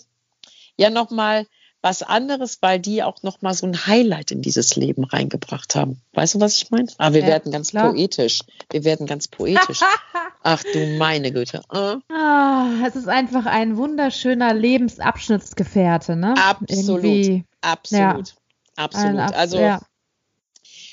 ja 0.76 0.90
nochmal 0.90 1.48
was 1.88 2.04
anderes, 2.04 2.58
weil 2.62 2.80
die 2.80 3.02
auch 3.02 3.24
noch 3.24 3.42
mal 3.42 3.54
so 3.54 3.66
ein 3.66 3.88
Highlight 3.88 4.32
in 4.32 4.42
dieses 4.42 4.76
Leben 4.76 5.06
reingebracht 5.06 5.74
haben. 5.76 6.02
Weißt 6.14 6.36
du, 6.36 6.42
was 6.42 6.56
ich 6.56 6.70
meine? 6.70 6.88
Ah, 6.98 7.14
wir 7.14 7.22
ja, 7.22 7.28
werden 7.28 7.52
ganz 7.52 7.70
klar. 7.70 7.92
poetisch. 7.92 8.42
Wir 8.70 8.84
werden 8.84 9.08
ganz 9.08 9.30
poetisch. 9.30 9.80
Ach 10.44 10.62
du 10.74 10.98
meine 10.98 11.32
Güte. 11.32 11.62
Äh? 11.72 11.96
Ah, 12.14 12.68
es 12.86 12.98
ist 12.98 13.08
einfach 13.08 13.46
ein 13.46 13.78
wunderschöner 13.78 14.54
Lebensabschnittsgefährte, 14.54 16.18
ne? 16.18 16.36
Absolut. 16.38 17.04
Irgendwie, 17.06 17.46
absolut. 17.62 18.28
Ja. 18.28 18.84
Absolut. 18.84 19.34
Also 19.34 19.60
ja. 19.60 19.80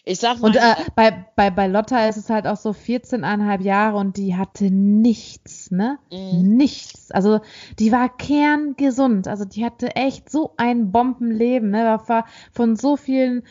Ich 0.06 0.18
sag 0.18 0.38
mal. 0.38 0.48
Und 0.48 0.56
äh, 0.56 0.74
bei, 0.94 1.24
bei, 1.34 1.50
bei 1.50 1.66
Lotta 1.66 2.06
ist 2.08 2.18
es 2.18 2.28
halt 2.28 2.46
auch 2.46 2.58
so 2.58 2.70
14,5 2.70 3.62
Jahre 3.62 3.96
und 3.96 4.18
die 4.18 4.36
hatte 4.36 4.64
nichts, 4.70 5.70
ne? 5.70 5.98
Mhm. 6.12 6.56
Nichts. 6.56 7.10
Also 7.10 7.40
die 7.78 7.90
war 7.90 8.14
kerngesund. 8.14 9.28
Also 9.28 9.46
die 9.46 9.64
hatte 9.64 9.96
echt 9.96 10.30
so 10.30 10.52
ein 10.58 10.92
Bombenleben, 10.92 11.70
ne? 11.70 12.02
War 12.06 12.26
von 12.52 12.76
so 12.76 12.96
vielen 12.96 13.44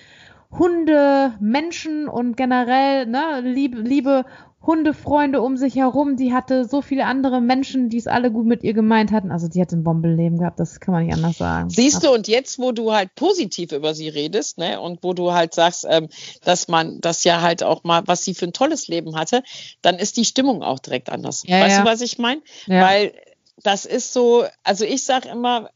Hunde, 0.58 1.34
Menschen 1.40 2.08
und 2.08 2.38
generell, 2.38 3.06
ne, 3.06 3.42
liebe, 3.42 3.80
liebe 3.80 4.26
Hundefreunde 4.66 5.42
um 5.42 5.58
sich 5.58 5.76
herum, 5.76 6.16
die 6.16 6.34
hatte 6.34 6.66
so 6.66 6.82
viele 6.82 7.06
andere 7.06 7.42
Menschen, 7.42 7.90
die 7.90 7.98
es 7.98 8.08
alle 8.08 8.32
gut 8.32 8.46
mit 8.46 8.64
ihr 8.64 8.74
gemeint 8.74 9.12
hatten. 9.12 9.30
Also 9.30 9.50
die 9.50 9.60
hat 9.60 9.74
ein 9.74 9.84
Bombelleben 9.84 10.40
gehabt, 10.40 10.58
das 10.60 10.80
kann 10.80 10.94
man 10.94 11.06
nicht 11.06 11.14
anders 11.14 11.38
sagen. 11.38 11.70
Siehst 11.70 12.04
du, 12.04 12.14
und 12.14 12.30
jetzt, 12.30 12.60
wo 12.60 12.72
du 12.72 12.94
halt 12.94 13.14
positiv 13.16 13.74
über 13.74 13.94
sie 13.94 14.08
redest, 14.08 14.58
ne, 14.58 14.80
und 14.80 15.04
wo 15.04 15.14
du 15.14 15.34
halt 15.34 15.54
sagst, 15.54 15.86
ähm, 15.90 16.08
dass 16.46 16.70
man 16.70 17.02
das 17.02 17.26
ja 17.26 17.42
halt 17.42 17.62
auch 17.62 17.84
mal, 17.84 18.04
was 18.06 18.24
sie 18.24 18.34
für 18.34 18.46
ein 18.46 18.54
tolles 18.54 18.88
Leben 18.88 19.18
hatte, 19.18 19.44
dann 19.82 19.96
ist 19.96 20.16
die 20.16 20.26
Stimmung 20.26 20.64
auch 20.64 20.80
direkt 20.80 21.10
anders. 21.10 21.44
Ja, 21.46 21.60
weißt 21.60 21.78
ja. 21.78 21.84
du, 21.84 21.90
was 21.90 22.02
ich 22.02 22.18
meine? 22.18 22.42
Ja. 22.68 22.86
Weil 22.86 23.14
das 23.62 23.86
ist 23.86 24.14
so, 24.14 24.46
also 24.64 24.84
ich 24.84 25.04
sage 25.04 25.30
immer, 25.30 25.70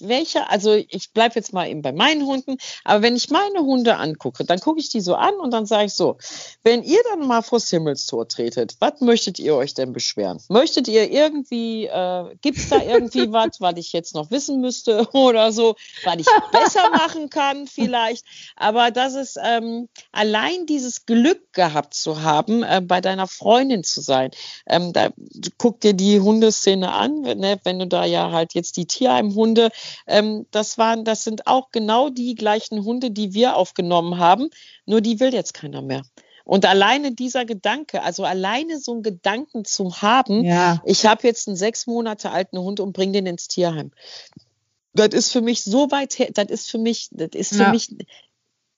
welcher, 0.00 0.50
also 0.50 0.74
ich 0.74 1.12
bleibe 1.12 1.36
jetzt 1.36 1.52
mal 1.52 1.68
eben 1.68 1.82
bei 1.82 1.92
meinen 1.92 2.26
Hunden, 2.26 2.56
aber 2.82 3.02
wenn 3.02 3.14
ich 3.14 3.30
meine 3.30 3.60
Hunde 3.60 3.96
angucke, 3.96 4.44
dann 4.44 4.58
gucke 4.58 4.80
ich 4.80 4.88
die 4.88 5.00
so 5.00 5.14
an 5.14 5.34
und 5.34 5.52
dann 5.52 5.66
sage 5.66 5.86
ich 5.86 5.94
so, 5.94 6.16
wenn 6.64 6.82
ihr 6.82 7.00
dann 7.10 7.26
mal 7.26 7.42
vors 7.42 7.70
Himmelstor 7.70 8.26
tretet, 8.26 8.76
was 8.80 9.00
möchtet 9.00 9.38
ihr 9.38 9.54
euch 9.54 9.74
denn 9.74 9.92
beschweren? 9.92 10.40
Möchtet 10.48 10.88
ihr 10.88 11.10
irgendwie, 11.10 11.86
äh, 11.86 12.34
gibt 12.40 12.58
es 12.58 12.68
da 12.68 12.82
irgendwie 12.82 13.30
was, 13.32 13.60
was 13.60 13.74
ich 13.76 13.92
jetzt 13.92 14.14
noch 14.14 14.30
wissen 14.30 14.60
müsste 14.60 15.06
oder 15.12 15.52
so, 15.52 15.76
was 16.04 16.16
ich 16.18 16.26
besser 16.50 16.90
machen 16.90 17.30
kann 17.30 17.66
vielleicht, 17.66 18.24
aber 18.56 18.90
das 18.90 19.14
ist 19.14 19.38
ähm, 19.42 19.88
allein 20.10 20.66
dieses 20.66 21.06
Glück 21.06 21.52
gehabt 21.52 21.94
zu 21.94 22.22
haben, 22.22 22.62
äh, 22.62 22.80
bei 22.82 23.00
deiner 23.00 23.28
Freundin 23.28 23.84
zu 23.84 24.00
sein, 24.00 24.30
ähm, 24.66 24.92
da 24.92 25.10
guck 25.58 25.80
dir 25.80 25.92
die 25.92 26.20
Hundeszene 26.20 26.92
an, 26.92 27.03
ne, 27.08 27.60
wenn 27.64 27.78
du 27.78 27.86
da 27.86 28.04
ja 28.04 28.30
halt 28.30 28.54
jetzt 28.54 28.76
die 28.76 28.86
Tierheimhunde, 28.86 29.70
ähm, 30.06 30.46
das 30.50 30.78
waren, 30.78 31.04
das 31.04 31.24
sind 31.24 31.46
auch 31.46 31.70
genau 31.70 32.10
die 32.10 32.34
gleichen 32.34 32.84
Hunde, 32.84 33.10
die 33.10 33.34
wir 33.34 33.56
aufgenommen 33.56 34.18
haben, 34.18 34.50
nur 34.86 35.00
die 35.00 35.20
will 35.20 35.32
jetzt 35.32 35.54
keiner 35.54 35.82
mehr. 35.82 36.02
Und 36.44 36.66
alleine 36.66 37.12
dieser 37.12 37.46
Gedanke, 37.46 38.02
also 38.02 38.24
alleine 38.24 38.78
so 38.78 38.92
einen 38.92 39.02
Gedanken 39.02 39.64
zu 39.64 40.02
haben, 40.02 40.44
ja. 40.44 40.82
ich 40.84 41.06
habe 41.06 41.26
jetzt 41.26 41.48
einen 41.48 41.56
sechs 41.56 41.86
Monate 41.86 42.30
alten 42.30 42.58
Hund 42.58 42.80
und 42.80 42.92
bringe 42.92 43.12
den 43.12 43.26
ins 43.26 43.48
Tierheim. 43.48 43.92
Das 44.92 45.08
ist 45.08 45.32
für 45.32 45.40
mich 45.40 45.64
so 45.64 45.90
weit 45.90 46.18
her, 46.18 46.28
das 46.32 46.48
ist 46.50 46.70
für 46.70 46.78
mich, 46.78 47.08
das 47.12 47.30
ist 47.32 47.54
für 47.54 47.62
ja. 47.62 47.70
mich, 47.70 47.88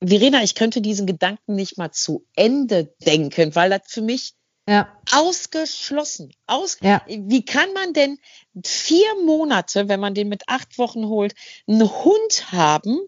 Verena, 0.00 0.42
ich 0.42 0.54
könnte 0.54 0.80
diesen 0.80 1.06
Gedanken 1.06 1.56
nicht 1.56 1.76
mal 1.76 1.90
zu 1.90 2.24
Ende 2.36 2.94
denken, 3.04 3.54
weil 3.54 3.70
das 3.70 3.82
für 3.86 4.02
mich 4.02 4.34
ja. 4.68 4.88
Ausgeschlossen. 5.12 6.32
Aus 6.46 6.78
ja. 6.80 7.02
Wie 7.06 7.44
kann 7.44 7.72
man 7.72 7.92
denn 7.92 8.18
vier 8.64 9.14
Monate, 9.24 9.88
wenn 9.88 10.00
man 10.00 10.14
den 10.14 10.28
mit 10.28 10.48
acht 10.48 10.78
Wochen 10.78 11.06
holt, 11.06 11.34
einen 11.66 11.88
Hund 11.88 12.52
haben, 12.52 13.00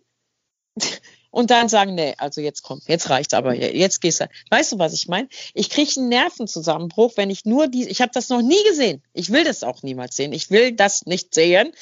und 1.31 1.51
dann 1.51 1.69
sagen, 1.69 1.95
nee, 1.95 2.15
also 2.19 2.41
jetzt 2.41 2.63
komm, 2.63 2.81
jetzt 2.87 3.11
reicht's 3.11 3.35
aber, 3.35 3.55
jetzt 3.55 4.01
gehst 4.01 4.21
du. 4.21 4.29
Weißt 4.51 4.73
du, 4.73 4.79
was 4.79 4.93
ich 4.95 5.09
meine? 5.09 5.29
Ich 5.55 5.71
kriege 5.71 5.93
einen 5.99 6.09
Nervenzusammenbruch, 6.09 7.13
wenn 7.17 7.31
ich 7.31 7.45
nur 7.45 7.69
die, 7.69 7.89
ich 7.89 8.01
habe 8.01 8.13
das 8.15 8.29
noch 8.29 8.43
nie 8.43 8.63
gesehen. 8.69 9.03
Ich 9.13 9.31
will 9.31 9.45
das 9.45 9.63
auch 9.63 9.83
niemals 9.83 10.17
sehen. 10.17 10.33
Ich 10.33 10.51
will 10.51 10.73
das 10.73 11.07
nicht 11.07 11.35
sehen. 11.35 11.73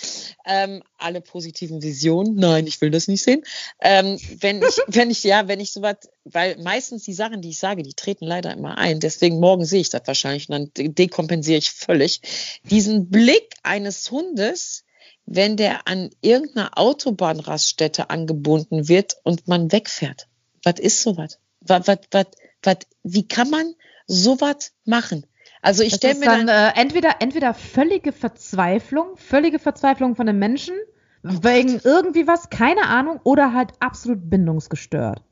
Ähm, 0.44 0.82
alle 0.98 1.20
positiven 1.20 1.82
Visionen, 1.82 2.34
nein, 2.34 2.66
ich 2.66 2.80
will 2.80 2.90
das 2.90 3.08
nicht 3.08 3.22
sehen. 3.22 3.42
Ähm, 3.80 4.18
wenn 4.40 4.62
ich, 4.62 4.78
wenn 4.88 5.10
ich, 5.10 5.22
ja, 5.22 5.46
wenn 5.48 5.60
ich 5.60 5.72
sowas, 5.72 5.96
weil 6.24 6.56
meistens 6.58 7.04
die 7.04 7.14
Sachen, 7.14 7.40
die 7.40 7.50
ich 7.50 7.58
sage, 7.58 7.82
die 7.82 7.94
treten 7.94 8.26
leider 8.26 8.52
immer 8.52 8.78
ein. 8.78 9.00
Deswegen 9.00 9.38
morgen 9.38 9.64
sehe 9.64 9.80
ich 9.80 9.90
das 9.90 10.02
wahrscheinlich 10.06 10.48
und 10.48 10.76
dann 10.76 10.94
dekompensiere 10.94 11.58
ich 11.58 11.70
völlig. 11.70 12.20
Diesen 12.64 13.08
Blick 13.10 13.54
eines 13.62 14.10
Hundes, 14.10 14.85
wenn 15.26 15.56
der 15.56 15.86
an 15.86 16.10
irgendeiner 16.20 16.78
Autobahnraststätte 16.78 18.10
angebunden 18.10 18.88
wird 18.88 19.16
und 19.24 19.48
man 19.48 19.72
wegfährt. 19.72 20.28
Was 20.62 20.78
ist 20.78 21.02
sowas? 21.02 21.38
Was, 21.60 21.86
was, 21.88 21.98
was, 22.10 22.26
was, 22.62 22.76
wie 23.02 23.26
kann 23.26 23.50
man 23.50 23.74
sowas 24.06 24.72
machen? 24.84 25.26
Also 25.62 25.82
ich 25.82 25.94
stelle 25.94 26.14
mir 26.14 26.26
dann, 26.26 26.46
dann 26.46 26.74
äh, 26.76 26.80
entweder 26.80 27.16
entweder 27.20 27.52
völlige 27.52 28.12
Verzweiflung, 28.12 29.16
völlige 29.16 29.58
Verzweiflung 29.58 30.14
von 30.14 30.26
den 30.26 30.38
Menschen 30.38 30.76
wegen 31.22 31.80
irgendwie 31.82 32.28
was, 32.28 32.50
keine 32.50 32.86
Ahnung, 32.86 33.20
oder 33.24 33.52
halt 33.52 33.72
absolut 33.80 34.30
bindungsgestört. 34.30 35.22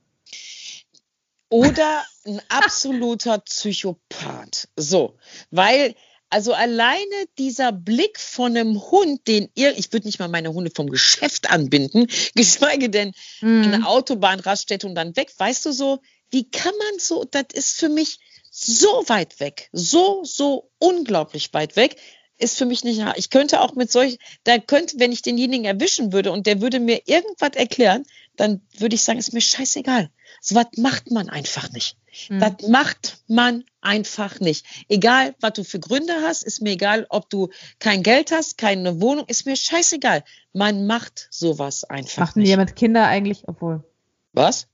Oder 1.51 2.03
ein 2.27 2.41
absoluter 2.49 3.39
Psychopath. 3.39 4.69
So, 4.77 5.17
weil 5.53 5.95
also 6.35 6.53
alleine 6.53 7.15
dieser 7.39 7.71
Blick 7.71 8.19
von 8.19 8.57
einem 8.57 8.91
Hund, 8.91 9.29
den 9.29 9.51
ihr, 9.55 9.79
ich 9.79 9.93
würde 9.93 10.09
nicht 10.09 10.19
mal 10.19 10.27
meine 10.27 10.53
Hunde 10.53 10.73
vom 10.75 10.91
Geschäft 10.91 11.49
anbinden, 11.49 12.09
geschweige 12.35 12.91
denn 12.91 13.13
mhm. 13.41 13.63
eine 13.63 13.87
Autobahnraststätte 13.87 14.85
und 14.89 14.97
dann 14.97 15.15
weg. 15.15 15.31
Weißt 15.39 15.65
du 15.65 15.71
so, 15.71 16.01
wie 16.33 16.51
kann 16.51 16.73
man 16.77 16.99
so, 16.99 17.25
das 17.25 17.45
ist 17.53 17.79
für 17.79 17.89
mich 17.89 18.19
so 18.51 19.05
weit 19.07 19.39
weg, 19.39 19.69
so, 19.71 20.25
so 20.25 20.73
unglaublich 20.81 21.55
weit 21.55 21.77
weg 21.77 21.97
ist 22.37 22.59
für 22.59 22.67
mich 22.67 22.83
nicht, 22.83 23.01
ich 23.15 23.31
könnte 23.31 23.61
auch 23.61 23.77
mit 23.77 23.93
solch, 23.93 24.19
da 24.43 24.59
könnte, 24.59 24.99
wenn 24.99 25.13
ich 25.13 25.23
denjenigen 25.23 25.65
erwischen 25.65 26.13
würde 26.13 26.33
und 26.33 26.49
der 26.49 26.61
würde 26.61 26.81
mir 26.81 27.03
irgendwas 27.07 27.53
erklären, 27.55 28.05
dann 28.37 28.61
würde 28.79 28.95
ich 28.95 29.03
sagen, 29.03 29.19
ist 29.19 29.33
mir 29.33 29.41
scheißegal. 29.41 30.11
So 30.41 30.55
was 30.55 30.67
macht 30.77 31.11
man 31.11 31.29
einfach 31.29 31.71
nicht. 31.71 31.97
Mhm. 32.29 32.41
Das 32.41 32.69
macht 32.69 33.19
man 33.29 33.65
einfach 33.81 34.41
nicht. 34.41 34.67
Egal, 34.89 35.35
was 35.41 35.55
du 35.55 35.65
für 35.65 35.81
Gründe 35.81 36.15
hast, 36.23 36.43
ist 36.43 36.61
mir 36.61 36.73
egal, 36.73 37.07
ob 37.09 37.31
du 37.31 37.51
kein 37.79 38.03
Geld 38.03 38.33
hast, 38.33 38.59
keine 38.59 39.01
Wohnung, 39.01 39.27
ist 39.27 39.47
mir 39.47 39.57
scheißegal. 39.57 40.25
Man 40.53 40.87
macht 40.87 41.29
sowas 41.31 41.85
einfach 41.85 42.27
Machten 42.27 42.41
nicht. 42.41 42.57
Mit 42.57 42.77
Kinder 42.77 43.07
eigentlich, 43.07 43.45
obwohl. 43.47 43.85
Was? 44.33 44.67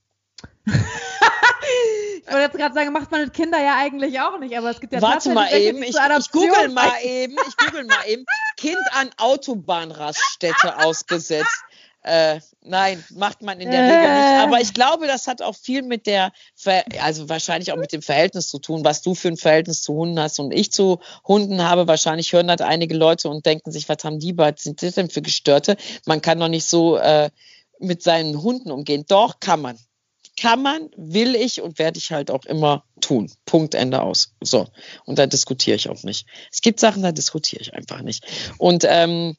ich 0.65 2.27
wollte 2.27 2.41
jetzt 2.41 2.57
gerade 2.57 2.73
sagen, 2.73 2.91
macht 2.91 3.11
man 3.11 3.21
mit 3.21 3.33
Kinder 3.33 3.59
ja 3.59 3.77
eigentlich 3.77 4.19
auch 4.19 4.39
nicht, 4.39 4.57
aber 4.57 4.71
es 4.71 4.79
gibt 4.79 4.93
ja 4.93 5.01
Warte 5.01 5.33
mal 5.33 5.51
eben, 5.53 5.83
ich, 5.83 5.95
ich 5.95 6.31
google 6.31 6.69
mal 6.69 6.91
eben, 7.03 7.35
ich 7.47 7.57
google 7.57 7.85
mal 7.85 8.07
eben, 8.07 8.25
Kind 8.57 8.79
an 8.93 9.09
Autobahnraststätte 9.17 10.77
ausgesetzt. 10.77 11.63
Äh, 12.03 12.39
nein, 12.63 13.03
macht 13.13 13.43
man 13.43 13.59
in 13.59 13.69
der 13.69 13.83
Regel 13.83 14.15
nicht. 14.15 14.43
Aber 14.43 14.59
ich 14.59 14.73
glaube, 14.73 15.05
das 15.05 15.27
hat 15.27 15.41
auch 15.41 15.55
viel 15.55 15.83
mit 15.83 16.07
der, 16.07 16.31
Ver 16.55 16.83
also 16.99 17.29
wahrscheinlich 17.29 17.71
auch 17.71 17.77
mit 17.77 17.91
dem 17.91 18.01
Verhältnis 18.01 18.49
zu 18.49 18.57
tun, 18.57 18.83
was 18.83 19.03
du 19.03 19.13
für 19.13 19.27
ein 19.27 19.37
Verhältnis 19.37 19.83
zu 19.83 19.93
Hunden 19.93 20.19
hast 20.19 20.39
und 20.39 20.51
ich 20.51 20.71
zu 20.71 20.99
Hunden 21.27 21.61
habe. 21.61 21.87
Wahrscheinlich 21.87 22.33
hören 22.33 22.47
das 22.47 22.61
einige 22.61 22.95
Leute 22.95 23.29
und 23.29 23.45
denken 23.45 23.71
sich, 23.71 23.87
was 23.87 24.03
haben 24.03 24.19
die 24.19 24.33
bei, 24.33 24.53
sind 24.57 24.81
das 24.81 24.95
denn 24.95 25.11
für 25.11 25.21
Gestörte? 25.21 25.77
Man 26.05 26.21
kann 26.21 26.39
doch 26.39 26.47
nicht 26.47 26.65
so 26.65 26.97
äh, 26.97 27.29
mit 27.79 28.01
seinen 28.01 28.41
Hunden 28.41 28.71
umgehen. 28.71 29.05
Doch, 29.07 29.39
kann 29.39 29.61
man. 29.61 29.77
Kann 30.39 30.63
man, 30.63 30.89
will 30.95 31.35
ich 31.35 31.61
und 31.61 31.77
werde 31.77 31.99
ich 31.99 32.11
halt 32.11 32.31
auch 32.31 32.45
immer 32.45 32.83
tun. 32.99 33.31
Punkt, 33.45 33.75
Ende 33.75 34.01
aus. 34.01 34.33
So. 34.41 34.67
Und 35.05 35.19
da 35.19 35.27
diskutiere 35.27 35.75
ich 35.75 35.87
auch 35.87 36.01
nicht. 36.01 36.25
Es 36.51 36.61
gibt 36.61 36.79
Sachen, 36.79 37.03
da 37.03 37.11
diskutiere 37.11 37.61
ich 37.61 37.75
einfach 37.75 38.01
nicht. 38.01 38.25
Und 38.57 38.85
ähm, 38.87 39.35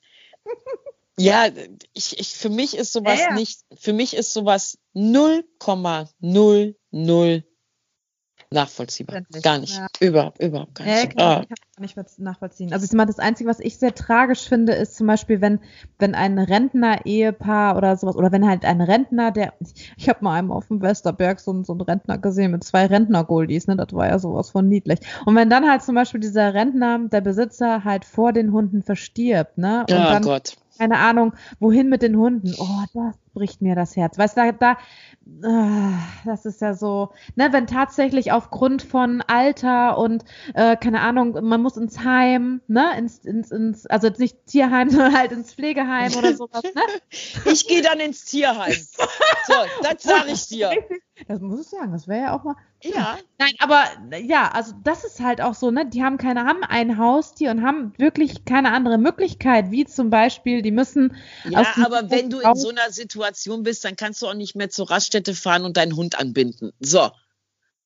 ja, 1.19 1.47
ich, 1.93 2.19
ich, 2.19 2.35
für 2.35 2.49
mich 2.49 2.77
ist 2.77 2.93
sowas 2.93 3.19
ja, 3.19 3.29
ja. 3.29 3.35
nicht, 3.35 3.61
für 3.79 3.93
mich 3.93 4.17
ist 4.17 4.33
sowas 4.33 4.79
0,00 4.95 7.45
nachvollziehbar. 8.53 9.23
Gar 9.43 9.59
nicht. 9.59 9.77
Ja. 9.77 9.87
Überhaupt, 10.01 10.43
überhaupt 10.43 10.75
gar 10.75 10.85
nicht. 10.85 10.95
Ja, 10.95 11.07
kann, 11.07 11.21
ah. 11.21 11.45
kann 11.77 11.85
ich 11.85 11.97
nicht 11.97 12.19
nachvollziehen. 12.19 12.73
Also 12.73 12.85
ich 12.85 12.93
meine, 12.93 13.07
das 13.07 13.19
Einzige, 13.19 13.49
was 13.49 13.61
ich 13.61 13.79
sehr 13.79 13.95
tragisch 13.95 14.49
finde, 14.49 14.75
ist 14.75 14.97
zum 14.97 15.07
Beispiel, 15.07 15.41
wenn, 15.41 15.61
wenn 15.99 16.15
ein 16.15 16.39
Rentner-Ehepaar 16.39 17.77
oder 17.77 17.97
sowas, 17.97 18.17
oder 18.17 18.33
wenn 18.33 18.47
halt 18.47 18.65
ein 18.65 18.81
Rentner, 18.81 19.33
der, 19.33 19.55
ich 19.97 20.09
habe 20.09 20.25
mal 20.25 20.39
einmal 20.39 20.57
auf 20.57 20.69
dem 20.69 20.83
Westerberg 20.83 21.41
so, 21.41 21.63
so 21.65 21.73
einen 21.73 21.83
Rentner 21.83 22.19
gesehen 22.19 22.53
mit 22.53 22.65
zwei 22.65 22.87
Rentner-Goldies, 22.87 23.67
ne, 23.67 23.77
das 23.77 23.93
war 23.93 24.09
ja 24.09 24.19
sowas 24.19 24.51
von 24.51 24.69
niedlich. 24.69 25.01
Und 25.25 25.35
wenn 25.35 25.51
dann 25.51 25.69
halt 25.69 25.83
zum 25.83 25.95
Beispiel 25.95 26.21
dieser 26.21 26.55
Rentner, 26.55 27.01
der 27.09 27.21
Besitzer 27.21 27.85
halt 27.85 28.05
vor 28.05 28.33
den 28.33 28.53
Hunden 28.53 28.83
verstirbt, 28.83 29.59
ne, 29.59 29.81
und 29.89 29.95
oh 29.95 29.95
dann, 29.95 30.23
Gott 30.23 30.57
keine 30.83 30.99
Ahnung, 30.99 31.33
wohin 31.61 31.89
mit 31.89 32.03
den 32.03 32.17
Hunden. 32.17 32.53
Oh, 32.59 32.85
das 32.93 33.15
bricht 33.33 33.63
mir 33.63 33.75
das 33.75 33.97
Herz. 33.97 34.19
Weißt 34.19 34.37
du, 34.37 34.53
da, 34.61 34.77
da, 35.23 35.99
das 36.25 36.45
ist 36.45 36.61
ja 36.61 36.75
so, 36.75 37.13
ne, 37.37 37.53
wenn 37.53 37.67
tatsächlich 37.67 38.33
aufgrund 38.33 38.83
von 38.83 39.23
Alter 39.27 39.99
und, 39.99 40.25
äh, 40.55 40.77
keine 40.77 41.01
Ahnung, 41.01 41.33
man 41.43 41.63
muss 41.63 41.77
ins 41.77 42.01
Heim, 42.01 42.61
ne, 42.69 42.97
ins, 42.99 43.19
ins, 43.19 43.51
ins, 43.51 43.87
also 43.87 44.09
jetzt 44.09 44.21
nicht 44.21 44.47
Tierheim, 44.47 44.91
sondern 44.91 45.17
halt 45.17 45.33
ins 45.33 45.55
Pflegeheim 45.55 46.13
oder 46.15 46.35
sowas, 46.35 46.63
ne? 46.63 46.83
Ich 47.53 47.67
gehe 47.67 47.83
dann 47.83 48.01
ins 48.01 48.25
Tierheim. 48.25 48.73
So, 48.73 49.55
das 49.83 50.03
sage 50.03 50.31
ich 50.33 50.49
dir. 50.49 50.71
Das 51.29 51.41
muss 51.41 51.61
ich 51.61 51.69
sagen, 51.69 51.93
das 51.93 52.09
wäre 52.09 52.23
ja 52.23 52.37
auch 52.37 52.45
mal. 52.45 52.57
Ja. 52.83 53.17
Nein, 53.39 53.53
aber 53.61 53.85
ja, 54.19 54.51
also 54.53 54.73
das 54.83 55.05
ist 55.05 55.21
halt 55.21 55.41
auch 55.41 55.55
so, 55.55 55.71
ne? 55.71 55.87
Die 55.87 56.03
haben 56.03 56.19
keine, 56.19 56.45
haben 56.45 56.65
ein 56.65 56.99
Haustier 56.99 57.51
und 57.53 57.63
haben 57.65 57.93
wirklich 57.97 58.45
keine 58.45 58.73
andere 58.73 58.99
Möglichkeit, 58.99 59.71
wie 59.71 59.85
zum 59.85 60.11
Beispiel, 60.11 60.63
die 60.63 60.73
müssen. 60.73 61.15
Ja, 61.49 61.65
aber 61.85 62.11
wenn 62.11 62.29
du 62.29 62.41
in 62.41 62.55
so 62.57 62.71
einer 62.71 62.91
Situation 62.91 63.22
bist, 63.63 63.85
dann 63.85 63.97
kannst 63.97 64.23
du 64.23 64.29
auch 64.29 64.35
nicht 64.35 64.55
mehr 64.55 64.71
zur 64.71 64.91
Raststätte 64.91 65.35
fahren 65.35 65.65
und 65.65 65.77
deinen 65.77 65.97
Hund 65.97 66.19
anbinden. 66.19 66.73
So. 66.81 67.11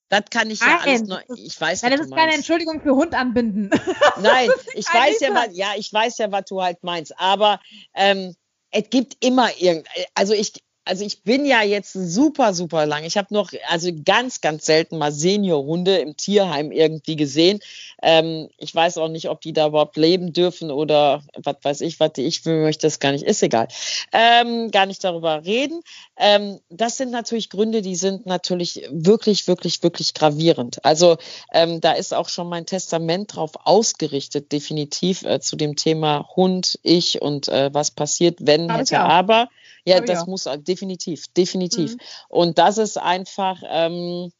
Das 0.08 0.22
kann 0.30 0.50
ich 0.50 0.60
ja 0.60 0.78
alles 0.82 1.02
noch. 1.02 1.20
Ich 1.34 1.60
weiß, 1.60 1.82
Nein, 1.82 1.92
das 1.92 2.02
ist 2.02 2.14
keine 2.14 2.32
Entschuldigung 2.32 2.80
für 2.80 2.94
Hund 2.94 3.12
anbinden. 3.14 3.70
Nein, 4.20 4.50
ich 4.74 4.86
weiß 4.86 5.20
ja, 5.20 5.34
was, 5.34 5.48
ja, 5.56 5.72
ich 5.76 5.92
weiß 5.92 6.18
ja, 6.18 6.30
was 6.30 6.44
du 6.44 6.62
halt 6.62 6.84
meinst. 6.84 7.18
Aber 7.18 7.60
ähm, 7.94 8.36
es 8.70 8.88
gibt 8.90 9.16
immer 9.24 9.48
irgend, 9.58 9.88
also 10.14 10.32
ich, 10.32 10.52
also 10.86 11.04
ich 11.04 11.22
bin 11.22 11.44
ja 11.44 11.62
jetzt 11.62 11.92
super, 11.92 12.54
super 12.54 12.86
lang. 12.86 13.04
Ich 13.04 13.16
habe 13.16 13.34
noch, 13.34 13.50
also 13.68 13.90
ganz, 14.04 14.40
ganz 14.40 14.66
selten 14.66 14.98
mal 14.98 15.10
Seniorhunde 15.10 15.98
im 15.98 16.16
Tierheim 16.16 16.70
irgendwie 16.70 17.16
gesehen. 17.16 17.58
Ähm, 18.02 18.48
ich 18.56 18.72
weiß 18.72 18.98
auch 18.98 19.08
nicht, 19.08 19.28
ob 19.28 19.40
die 19.40 19.52
da 19.52 19.66
überhaupt 19.66 19.96
leben 19.96 20.32
dürfen 20.32 20.70
oder 20.70 21.22
was 21.36 21.56
weiß 21.62 21.80
ich, 21.80 21.98
was 21.98 22.12
ich 22.16 22.44
möchte, 22.44 22.86
das 22.86 23.00
gar 23.00 23.10
nicht, 23.10 23.24
ist 23.24 23.42
egal. 23.42 23.66
Ähm, 24.12 24.70
gar 24.70 24.86
nicht 24.86 25.02
darüber 25.02 25.44
reden. 25.44 25.80
Ähm, 26.16 26.60
das 26.70 26.96
sind 26.96 27.10
natürlich 27.10 27.50
Gründe, 27.50 27.82
die 27.82 27.96
sind 27.96 28.24
natürlich 28.24 28.82
wirklich, 28.90 29.48
wirklich, 29.48 29.82
wirklich 29.82 30.14
gravierend. 30.14 30.84
Also 30.84 31.16
ähm, 31.52 31.80
da 31.80 31.92
ist 31.92 32.14
auch 32.14 32.28
schon 32.28 32.48
mein 32.48 32.64
Testament 32.64 33.34
drauf 33.34 33.52
ausgerichtet, 33.64 34.52
definitiv 34.52 35.24
äh, 35.24 35.40
zu 35.40 35.56
dem 35.56 35.74
Thema 35.74 36.28
Hund, 36.36 36.78
ich 36.84 37.20
und 37.20 37.48
äh, 37.48 37.74
was 37.74 37.90
passiert, 37.90 38.38
wenn, 38.40 38.70
hätte, 38.70 39.00
aber. 39.00 39.48
Ja, 39.86 40.00
das 40.00 40.20
ja. 40.20 40.26
muss 40.26 40.48
definitiv, 40.58 41.28
definitiv. 41.36 41.92
Mhm. 41.92 42.00
Und 42.28 42.58
das 42.58 42.76
ist 42.76 42.98
einfach, 42.98 43.62
ähm, 43.68 44.32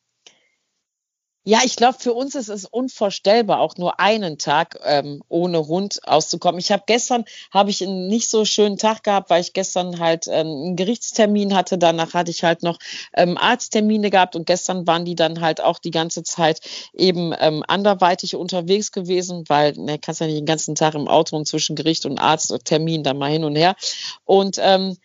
ja, 1.48 1.60
ich 1.64 1.76
glaube, 1.76 1.96
für 2.00 2.12
uns 2.12 2.34
ist 2.34 2.48
es 2.48 2.64
unvorstellbar, 2.64 3.60
auch 3.60 3.76
nur 3.76 4.00
einen 4.00 4.36
Tag 4.36 4.80
ähm, 4.82 5.22
ohne 5.28 5.68
Hund 5.68 6.00
auszukommen. 6.02 6.58
Ich 6.58 6.72
habe 6.72 6.82
gestern 6.86 7.24
habe 7.52 7.70
ich 7.70 7.84
einen 7.84 8.08
nicht 8.08 8.28
so 8.28 8.44
schönen 8.44 8.78
Tag 8.78 9.04
gehabt, 9.04 9.30
weil 9.30 9.42
ich 9.42 9.52
gestern 9.52 10.00
halt 10.00 10.26
ähm, 10.26 10.48
einen 10.48 10.76
Gerichtstermin 10.76 11.54
hatte. 11.54 11.78
Danach 11.78 12.14
hatte 12.14 12.32
ich 12.32 12.42
halt 12.42 12.64
noch 12.64 12.80
ähm, 13.14 13.38
Arzttermine 13.38 14.10
gehabt 14.10 14.34
und 14.34 14.44
gestern 14.44 14.88
waren 14.88 15.04
die 15.04 15.14
dann 15.14 15.40
halt 15.40 15.60
auch 15.60 15.78
die 15.78 15.92
ganze 15.92 16.24
Zeit 16.24 16.60
eben 16.92 17.32
ähm, 17.38 17.62
anderweitig 17.68 18.34
unterwegs 18.34 18.90
gewesen, 18.90 19.44
weil 19.46 19.74
ne, 19.74 20.00
kannst 20.00 20.20
ja 20.20 20.26
nicht 20.26 20.40
den 20.40 20.46
ganzen 20.46 20.74
Tag 20.74 20.96
im 20.96 21.06
Auto 21.06 21.36
und 21.36 21.46
zwischen 21.46 21.76
Gericht 21.76 22.06
und 22.06 22.18
Arzttermin 22.18 23.04
dann 23.04 23.18
mal 23.18 23.30
hin 23.30 23.44
und 23.44 23.54
her. 23.54 23.76
Und 24.24 24.58
ähm, 24.60 24.96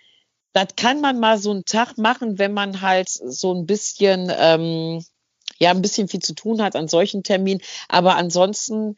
das 0.54 0.68
kann 0.76 1.02
man 1.02 1.20
mal 1.20 1.38
so 1.38 1.52
einen 1.52 1.66
Tag 1.66 1.97
machen, 1.97 2.38
wenn 2.38 2.54
man 2.54 2.82
halt 2.82 3.10
so 3.10 3.54
ein 3.54 3.66
bisschen, 3.66 4.32
ähm, 4.36 5.04
ja, 5.60 5.72
ein 5.72 5.82
bisschen 5.82 6.08
viel 6.08 6.22
zu 6.22 6.34
tun 6.34 6.62
hat 6.62 6.76
an 6.76 6.88
solchen 6.88 7.24
Terminen. 7.24 7.62
Aber 7.88 8.16
ansonsten 8.16 8.95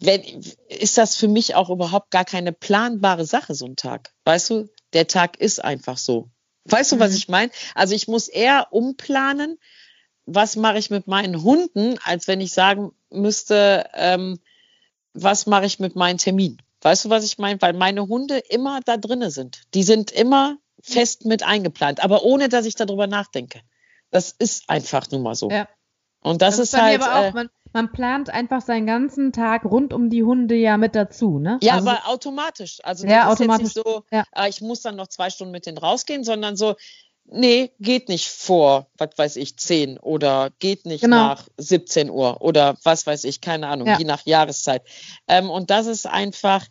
wenn, 0.00 0.22
ist 0.68 0.98
das 0.98 1.16
für 1.16 1.28
mich 1.28 1.54
auch 1.54 1.70
überhaupt 1.70 2.10
gar 2.10 2.24
keine 2.24 2.52
planbare 2.52 3.24
Sache, 3.24 3.54
so 3.54 3.66
ein 3.66 3.76
Tag. 3.76 4.12
Weißt 4.24 4.50
du, 4.50 4.68
der 4.92 5.06
Tag 5.06 5.38
ist 5.38 5.62
einfach 5.62 5.98
so. 5.98 6.30
Weißt 6.64 6.92
du, 6.92 6.98
was 6.98 7.12
mhm. 7.12 7.16
ich 7.16 7.28
meine? 7.28 7.52
Also 7.74 7.94
ich 7.94 8.08
muss 8.08 8.28
eher 8.28 8.68
umplanen, 8.70 9.58
was 10.26 10.56
mache 10.56 10.78
ich 10.78 10.90
mit 10.90 11.06
meinen 11.06 11.42
Hunden, 11.42 11.98
als 12.02 12.28
wenn 12.28 12.40
ich 12.40 12.52
sagen 12.52 12.92
müsste, 13.10 13.88
ähm, 13.94 14.40
was 15.12 15.46
mache 15.46 15.66
ich 15.66 15.78
mit 15.78 15.96
meinen 15.96 16.18
Terminen. 16.18 16.62
Weißt 16.84 17.06
du, 17.06 17.10
was 17.10 17.24
ich 17.24 17.38
meine? 17.38 17.60
Weil 17.62 17.72
meine 17.72 18.06
Hunde 18.08 18.38
immer 18.38 18.80
da 18.84 18.98
drinnen 18.98 19.30
sind. 19.30 19.62
Die 19.72 19.82
sind 19.82 20.10
immer 20.12 20.58
fest 20.82 21.24
mit 21.24 21.42
eingeplant, 21.42 22.04
aber 22.04 22.24
ohne 22.24 22.50
dass 22.50 22.66
ich 22.66 22.74
darüber 22.74 23.06
nachdenke. 23.06 23.62
Das 24.10 24.30
ist 24.30 24.68
einfach 24.68 25.10
nun 25.10 25.22
mal 25.22 25.34
so. 25.34 25.50
Ja. 25.50 25.66
Und 26.20 26.42
das, 26.42 26.56
das 26.56 26.68
ist, 26.68 26.74
ist 26.74 26.82
halt. 26.82 27.02
Auch, 27.02 27.22
äh, 27.22 27.32
man, 27.32 27.48
man, 27.72 27.90
plant 27.90 28.28
einfach 28.28 28.60
seinen 28.60 28.86
ganzen 28.86 29.32
Tag 29.32 29.64
rund 29.64 29.94
um 29.94 30.10
die 30.10 30.24
Hunde 30.24 30.54
ja 30.56 30.76
mit 30.76 30.94
dazu, 30.94 31.38
ne? 31.38 31.58
Ja, 31.62 31.74
also, 31.74 31.88
aber 31.88 32.06
automatisch. 32.06 32.78
Also 32.82 33.06
ja, 33.06 33.28
automatisch. 33.30 33.68
ist 33.68 33.76
jetzt 33.76 33.86
nicht 33.86 33.94
so, 33.94 34.04
ja. 34.12 34.24
äh, 34.36 34.50
ich 34.50 34.60
muss 34.60 34.82
dann 34.82 34.96
noch 34.96 35.08
zwei 35.08 35.30
Stunden 35.30 35.52
mit 35.52 35.64
denen 35.64 35.78
rausgehen, 35.78 36.22
sondern 36.22 36.54
so, 36.54 36.76
nee, 37.26 37.72
geht 37.80 38.08
nicht 38.08 38.28
vor, 38.28 38.86
was 38.98 39.10
weiß 39.16 39.36
ich, 39.36 39.56
10 39.56 39.98
oder 39.98 40.50
geht 40.58 40.86
nicht 40.86 41.02
genau. 41.02 41.28
nach 41.28 41.48
17 41.56 42.10
Uhr 42.10 42.40
oder 42.42 42.76
was 42.82 43.06
weiß 43.06 43.24
ich, 43.24 43.40
keine 43.40 43.68
Ahnung, 43.68 43.88
ja. 43.88 43.98
je 43.98 44.04
nach 44.04 44.24
Jahreszeit. 44.24 44.82
Ähm, 45.28 45.50
und 45.50 45.70
das 45.70 45.86
ist 45.86 46.06
einfach, 46.06 46.66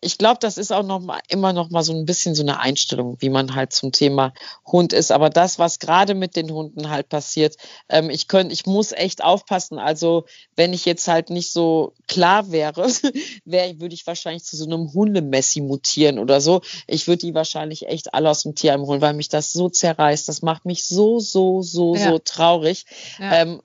ich 0.00 0.16
glaube, 0.16 0.38
das 0.40 0.58
ist 0.58 0.72
auch 0.72 0.84
noch 0.84 1.00
mal, 1.00 1.20
immer 1.28 1.52
noch 1.52 1.70
mal 1.70 1.82
so 1.82 1.92
ein 1.92 2.04
bisschen 2.04 2.34
so 2.34 2.42
eine 2.42 2.60
Einstellung, 2.60 3.16
wie 3.18 3.30
man 3.30 3.54
halt 3.54 3.72
zum 3.72 3.90
Thema 3.90 4.32
Hund 4.64 4.92
ist. 4.92 5.10
Aber 5.10 5.28
das, 5.28 5.58
was 5.58 5.80
gerade 5.80 6.14
mit 6.14 6.36
den 6.36 6.52
Hunden 6.52 6.88
halt 6.88 7.08
passiert, 7.08 7.56
ähm, 7.88 8.08
ich 8.08 8.28
könnte, 8.28 8.52
ich 8.52 8.64
muss 8.64 8.92
echt 8.92 9.24
aufpassen. 9.24 9.78
Also 9.78 10.24
wenn 10.54 10.72
ich 10.72 10.84
jetzt 10.84 11.08
halt 11.08 11.30
nicht 11.30 11.52
so 11.52 11.94
klar 12.06 12.52
wäre, 12.52 12.86
wäre 13.44 13.80
würde 13.80 13.94
ich 13.94 14.06
wahrscheinlich 14.06 14.44
zu 14.44 14.56
so 14.56 14.66
einem 14.66 14.92
Hundemessi 14.92 15.60
mutieren 15.60 16.20
oder 16.20 16.40
so. 16.40 16.60
Ich 16.86 17.08
würde 17.08 17.26
die 17.26 17.34
wahrscheinlich 17.34 17.88
echt 17.88 18.14
alle 18.14 18.30
aus 18.30 18.44
dem 18.44 18.54
Tierheim 18.54 18.82
holen, 18.82 19.00
weil 19.00 19.14
mich 19.14 19.28
das 19.28 19.52
so 19.52 19.68
zerreißt. 19.68 20.28
Das 20.28 20.42
macht 20.42 20.64
mich 20.64 20.84
so, 20.84 21.18
so, 21.18 21.62
so, 21.62 21.96
ja. 21.96 22.10
so 22.10 22.18
traurig. 22.18 22.84
Ja. 23.18 23.42
Ähm, 23.42 23.60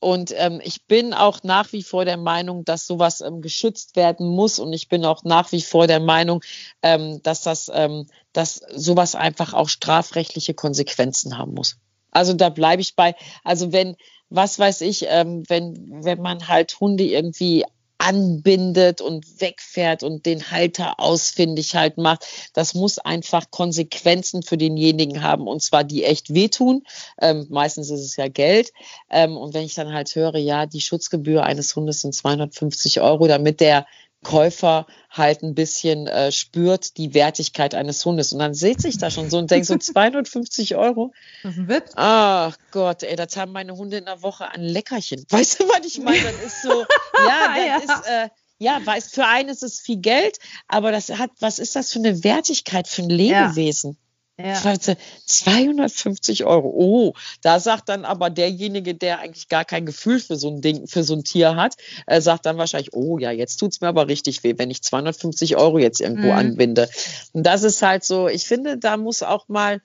und 0.00 0.32
ähm, 0.34 0.60
ich 0.64 0.86
bin 0.86 1.12
auch 1.12 1.42
nach 1.42 1.72
wie 1.72 1.82
vor 1.82 2.06
der 2.06 2.16
Meinung, 2.16 2.64
dass 2.64 2.86
sowas 2.86 3.20
ähm, 3.20 3.42
geschützt 3.42 3.96
werden 3.96 4.26
muss. 4.26 4.58
Und 4.58 4.72
ich 4.72 4.88
bin 4.88 5.04
auch 5.04 5.24
nach 5.24 5.52
wie 5.52 5.60
vor 5.60 5.86
der 5.86 6.00
Meinung, 6.00 6.42
ähm, 6.82 7.22
dass 7.22 7.42
das, 7.42 7.70
ähm, 7.72 8.06
dass 8.32 8.62
sowas 8.74 9.14
einfach 9.14 9.52
auch 9.52 9.68
strafrechtliche 9.68 10.54
Konsequenzen 10.54 11.36
haben 11.36 11.52
muss. 11.52 11.76
Also 12.10 12.32
da 12.32 12.48
bleibe 12.48 12.80
ich 12.80 12.96
bei. 12.96 13.14
Also 13.44 13.72
wenn, 13.72 13.94
was 14.30 14.58
weiß 14.58 14.80
ich, 14.80 15.04
ähm, 15.06 15.44
wenn, 15.48 16.02
wenn 16.02 16.22
man 16.22 16.48
halt 16.48 16.80
Hunde 16.80 17.04
irgendwie 17.04 17.66
anbindet 18.00 19.00
und 19.00 19.40
wegfährt 19.40 20.02
und 20.02 20.24
den 20.24 20.50
Halter 20.50 20.98
ausfindig 20.98 21.76
halt 21.76 21.98
macht. 21.98 22.26
Das 22.54 22.74
muss 22.74 22.98
einfach 22.98 23.50
Konsequenzen 23.50 24.42
für 24.42 24.56
denjenigen 24.56 25.22
haben 25.22 25.46
und 25.46 25.62
zwar 25.62 25.84
die 25.84 26.04
echt 26.04 26.32
wehtun. 26.32 26.82
Ähm, 27.20 27.46
meistens 27.50 27.90
ist 27.90 28.00
es 28.00 28.16
ja 28.16 28.28
Geld. 28.28 28.72
Ähm, 29.10 29.36
und 29.36 29.52
wenn 29.54 29.64
ich 29.64 29.74
dann 29.74 29.92
halt 29.92 30.14
höre, 30.14 30.36
ja, 30.36 30.66
die 30.66 30.80
Schutzgebühr 30.80 31.44
eines 31.44 31.76
Hundes 31.76 32.00
sind 32.00 32.14
250 32.14 33.00
Euro, 33.02 33.28
damit 33.28 33.60
der 33.60 33.86
Käufer 34.22 34.86
halt 35.08 35.42
ein 35.42 35.54
bisschen 35.54 36.06
äh, 36.06 36.30
spürt 36.30 36.98
die 36.98 37.14
Wertigkeit 37.14 37.74
eines 37.74 38.04
Hundes. 38.04 38.32
Und 38.32 38.38
dann 38.38 38.54
sitze 38.54 38.88
ich 38.88 38.98
da 38.98 39.10
schon 39.10 39.30
so 39.30 39.38
und 39.38 39.50
denke 39.50 39.66
so 39.66 39.76
250 39.78 40.76
Euro. 40.76 41.12
Das 41.42 41.52
ist 41.52 41.58
ein 41.58 41.68
Witz. 41.68 41.92
Ach 41.96 42.56
Gott, 42.70 43.02
ey, 43.02 43.16
das 43.16 43.36
haben 43.36 43.52
meine 43.52 43.76
Hunde 43.76 43.98
in 43.98 44.04
der 44.04 44.22
Woche 44.22 44.52
an 44.52 44.62
Leckerchen. 44.62 45.24
Weißt 45.28 45.60
du, 45.60 45.68
was 45.68 45.86
ich 45.86 46.00
meine? 46.00 46.22
Das 46.22 46.52
ist 46.52 46.62
so, 46.62 46.68
ja, 47.26 47.54
das 47.56 47.84
ja. 47.86 47.94
ist, 47.94 48.06
äh, 48.06 48.28
ja, 48.58 48.80
weiß, 48.84 49.10
für 49.10 49.26
einen 49.26 49.48
ist 49.48 49.62
es 49.62 49.80
viel 49.80 49.96
Geld, 49.96 50.38
aber 50.68 50.92
das 50.92 51.08
hat, 51.08 51.30
was 51.40 51.58
ist 51.58 51.74
das 51.76 51.92
für 51.92 51.98
eine 51.98 52.22
Wertigkeit 52.22 52.88
für 52.88 53.02
ein 53.02 53.10
Lebewesen? 53.10 53.92
Ja. 53.92 54.09
Ja. 54.44 54.96
250 55.26 56.44
Euro. 56.44 56.72
Oh, 56.74 57.14
da 57.42 57.60
sagt 57.60 57.88
dann 57.88 58.04
aber 58.04 58.30
derjenige, 58.30 58.94
der 58.94 59.20
eigentlich 59.20 59.48
gar 59.48 59.64
kein 59.64 59.86
Gefühl 59.86 60.20
für 60.20 60.36
so 60.36 60.48
ein 60.48 60.60
Ding, 60.60 60.86
für 60.86 61.04
so 61.04 61.14
ein 61.14 61.24
Tier 61.24 61.56
hat, 61.56 61.76
äh, 62.06 62.20
sagt 62.20 62.46
dann 62.46 62.58
wahrscheinlich, 62.58 62.92
oh 62.92 63.18
ja, 63.18 63.30
jetzt 63.30 63.56
tut's 63.56 63.80
mir 63.80 63.88
aber 63.88 64.08
richtig 64.08 64.42
weh, 64.44 64.54
wenn 64.56 64.70
ich 64.70 64.82
250 64.82 65.56
Euro 65.56 65.78
jetzt 65.78 66.00
irgendwo 66.00 66.28
mhm. 66.28 66.38
anbinde. 66.38 66.88
Und 67.32 67.44
das 67.44 67.62
ist 67.62 67.82
halt 67.82 68.04
so, 68.04 68.28
ich 68.28 68.46
finde, 68.46 68.78
da 68.78 68.96
muss 68.96 69.22
auch 69.22 69.48
mal 69.48 69.80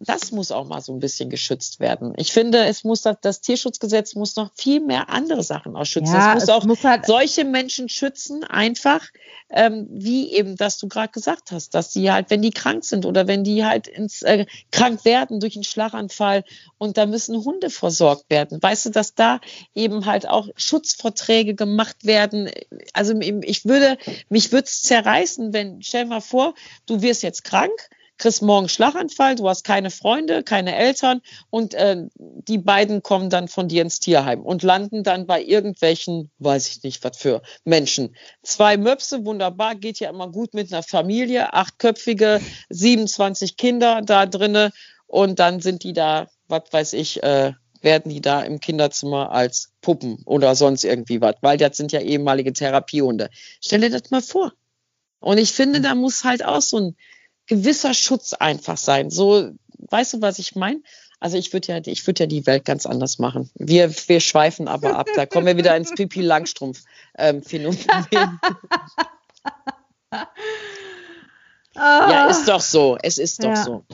das 0.00 0.32
muss 0.32 0.50
auch 0.50 0.66
mal 0.66 0.80
so 0.80 0.92
ein 0.92 0.98
bisschen 0.98 1.28
geschützt 1.28 1.78
werden. 1.78 2.14
Ich 2.16 2.32
finde, 2.32 2.64
es 2.64 2.84
muss 2.84 3.02
das, 3.02 3.18
das 3.20 3.40
Tierschutzgesetz 3.42 4.14
muss 4.14 4.34
noch 4.34 4.50
viel 4.54 4.80
mehr 4.80 5.10
andere 5.10 5.42
Sachen 5.42 5.76
auch 5.76 5.84
schützen. 5.84 6.14
Ja, 6.14 6.30
es 6.30 6.34
muss 6.34 6.42
es 6.44 6.48
auch 6.48 6.64
muss 6.64 6.84
halt 6.84 7.04
solche 7.04 7.44
Menschen 7.44 7.88
schützen, 7.90 8.42
einfach 8.44 9.02
ähm, 9.50 9.88
wie 9.90 10.32
eben, 10.34 10.56
dass 10.56 10.78
du 10.78 10.88
gerade 10.88 11.12
gesagt 11.12 11.50
hast, 11.50 11.74
dass 11.74 11.90
die 11.90 12.10
halt, 12.10 12.30
wenn 12.30 12.40
die 12.40 12.50
krank 12.50 12.84
sind 12.84 13.04
oder 13.04 13.26
wenn 13.26 13.44
die 13.44 13.64
halt 13.64 13.88
ins 13.88 14.22
äh, 14.22 14.46
krank 14.72 15.04
werden 15.04 15.38
durch 15.38 15.56
einen 15.56 15.64
Schlaganfall 15.64 16.44
und 16.78 16.96
da 16.96 17.04
müssen 17.04 17.44
Hunde 17.44 17.68
versorgt 17.68 18.30
werden. 18.30 18.62
Weißt 18.62 18.86
du, 18.86 18.90
dass 18.90 19.14
da 19.14 19.40
eben 19.74 20.06
halt 20.06 20.26
auch 20.26 20.48
Schutzverträge 20.56 21.54
gemacht 21.54 22.06
werden. 22.06 22.50
Also 22.94 23.18
ich 23.20 23.66
würde, 23.66 23.98
mich 24.28 24.50
würde 24.52 24.64
es 24.64 24.82
zerreißen, 24.82 25.52
wenn, 25.52 25.82
stell 25.82 26.06
mal 26.06 26.20
vor, 26.20 26.54
du 26.86 27.02
wirst 27.02 27.22
jetzt 27.22 27.44
krank 27.44 27.90
kriegst 28.20 28.42
morgen 28.42 28.68
Schlaganfall, 28.68 29.34
du 29.34 29.48
hast 29.48 29.64
keine 29.64 29.90
Freunde, 29.90 30.42
keine 30.42 30.76
Eltern 30.76 31.22
und 31.48 31.74
äh, 31.74 32.04
die 32.16 32.58
beiden 32.58 33.02
kommen 33.02 33.30
dann 33.30 33.48
von 33.48 33.66
dir 33.66 33.82
ins 33.82 33.98
Tierheim 33.98 34.42
und 34.42 34.62
landen 34.62 35.02
dann 35.02 35.26
bei 35.26 35.42
irgendwelchen, 35.42 36.30
weiß 36.38 36.68
ich 36.68 36.82
nicht, 36.82 37.02
was 37.02 37.16
für 37.16 37.42
Menschen. 37.64 38.14
Zwei 38.42 38.76
Möpse, 38.76 39.24
wunderbar, 39.24 39.74
geht 39.74 40.00
ja 40.00 40.10
immer 40.10 40.30
gut 40.30 40.54
mit 40.54 40.72
einer 40.72 40.82
Familie, 40.82 41.54
achtköpfige, 41.54 42.40
27 42.68 43.56
Kinder 43.56 44.02
da 44.02 44.26
drinne 44.26 44.70
und 45.06 45.38
dann 45.38 45.60
sind 45.60 45.82
die 45.82 45.94
da, 45.94 46.28
was 46.46 46.64
weiß 46.70 46.92
ich, 46.92 47.22
äh, 47.22 47.54
werden 47.80 48.10
die 48.12 48.20
da 48.20 48.42
im 48.42 48.60
Kinderzimmer 48.60 49.32
als 49.32 49.72
Puppen 49.80 50.22
oder 50.26 50.54
sonst 50.54 50.84
irgendwie 50.84 51.22
was, 51.22 51.36
weil 51.40 51.56
das 51.56 51.78
sind 51.78 51.90
ja 51.90 52.00
ehemalige 52.00 52.52
Therapiehunde. 52.52 53.30
Stell 53.62 53.80
dir 53.80 53.90
das 53.90 54.10
mal 54.10 54.20
vor. 54.20 54.52
Und 55.20 55.38
ich 55.38 55.52
finde, 55.52 55.80
da 55.80 55.94
muss 55.94 56.24
halt 56.24 56.44
auch 56.44 56.60
so 56.60 56.78
ein 56.78 56.96
gewisser 57.50 57.92
Schutz 57.94 58.32
einfach 58.32 58.76
sein. 58.76 59.10
So, 59.10 59.50
weißt 59.90 60.14
du, 60.14 60.22
was 60.22 60.38
ich 60.38 60.54
meine? 60.54 60.80
Also 61.18 61.36
ich 61.36 61.52
würde 61.52 61.66
ja, 61.72 61.80
ich 61.84 62.06
würde 62.06 62.22
ja 62.22 62.26
die 62.26 62.46
Welt 62.46 62.64
ganz 62.64 62.86
anders 62.86 63.18
machen. 63.18 63.50
Wir, 63.54 63.92
wir 64.06 64.20
schweifen 64.20 64.68
aber 64.68 64.96
ab. 64.96 65.08
Da 65.16 65.26
kommen 65.26 65.46
wir 65.46 65.56
wieder 65.56 65.76
ins 65.76 65.92
Pipi 65.92 66.22
Langstrumpf 66.22 66.84
ähm, 67.18 67.42
Phänomen. 67.42 67.78
ja, 71.74 72.26
ist 72.28 72.46
doch 72.48 72.60
so. 72.60 72.96
Es 73.02 73.18
ist 73.18 73.42
doch 73.42 73.48
ja. 73.50 73.64
so. 73.64 73.84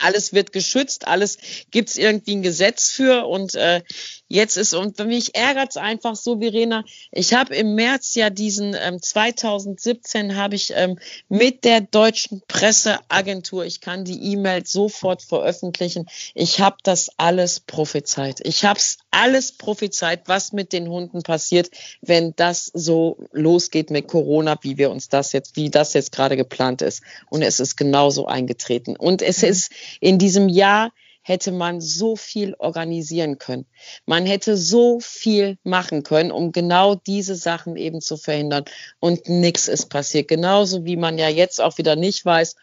Alles 0.00 0.32
wird 0.32 0.52
geschützt, 0.52 1.06
alles 1.06 1.38
gibt 1.70 1.90
es 1.90 1.96
irgendwie 1.96 2.36
ein 2.36 2.42
Gesetz 2.42 2.90
für 2.90 3.26
und 3.26 3.54
äh, 3.54 3.82
jetzt 4.28 4.56
ist, 4.56 4.74
und 4.74 4.98
mich 5.06 5.34
ärgert 5.34 5.70
es 5.70 5.76
einfach 5.76 6.16
so, 6.16 6.40
Verena, 6.40 6.84
ich 7.12 7.34
habe 7.34 7.54
im 7.54 7.74
März 7.74 8.14
ja 8.14 8.30
diesen, 8.30 8.76
ähm, 8.78 9.00
2017 9.00 10.36
habe 10.36 10.56
ich 10.56 10.72
ähm, 10.74 10.98
mit 11.28 11.64
der 11.64 11.80
deutschen 11.80 12.42
Presseagentur, 12.48 13.64
ich 13.64 13.80
kann 13.80 14.04
die 14.04 14.32
E-Mail 14.32 14.66
sofort 14.66 15.22
veröffentlichen, 15.22 16.06
ich 16.34 16.60
habe 16.60 16.76
das 16.82 17.10
alles 17.16 17.60
prophezeit. 17.60 18.40
Ich 18.44 18.64
habe 18.64 18.78
es 18.78 18.98
alles 19.10 19.52
prophezeit, 19.52 20.22
was 20.26 20.52
mit 20.52 20.72
den 20.72 20.88
Hunden 20.88 21.22
passiert, 21.22 21.70
wenn 22.02 22.34
das 22.36 22.70
so 22.74 23.16
losgeht 23.32 23.90
mit 23.90 24.08
Corona, 24.08 24.58
wie 24.62 24.76
wir 24.76 24.90
uns 24.90 25.08
das 25.08 25.32
jetzt, 25.32 25.56
wie 25.56 25.70
das 25.70 25.94
jetzt 25.94 26.12
gerade 26.12 26.36
geplant 26.36 26.82
ist. 26.82 27.02
Und 27.30 27.42
es 27.42 27.60
ist 27.60 27.76
genauso 27.76 28.26
eingetreten. 28.26 28.96
Und 28.96 29.22
es 29.22 29.42
ist 29.42 29.70
in 30.00 30.18
diesem 30.18 30.48
Jahr 30.48 30.92
hätte 31.22 31.50
man 31.50 31.80
so 31.80 32.14
viel 32.14 32.54
organisieren 32.58 33.38
können. 33.38 33.66
Man 34.06 34.26
hätte 34.26 34.56
so 34.56 35.00
viel 35.00 35.58
machen 35.64 36.04
können, 36.04 36.30
um 36.30 36.52
genau 36.52 36.94
diese 36.94 37.34
Sachen 37.34 37.76
eben 37.76 38.00
zu 38.00 38.16
verhindern. 38.16 38.64
Und 39.00 39.28
nichts 39.28 39.66
ist 39.66 39.86
passiert. 39.86 40.28
Genauso 40.28 40.84
wie 40.84 40.96
man 40.96 41.18
ja 41.18 41.28
jetzt 41.28 41.60
auch 41.60 41.78
wieder 41.78 41.96
nicht 41.96 42.24
weiß, 42.24 42.54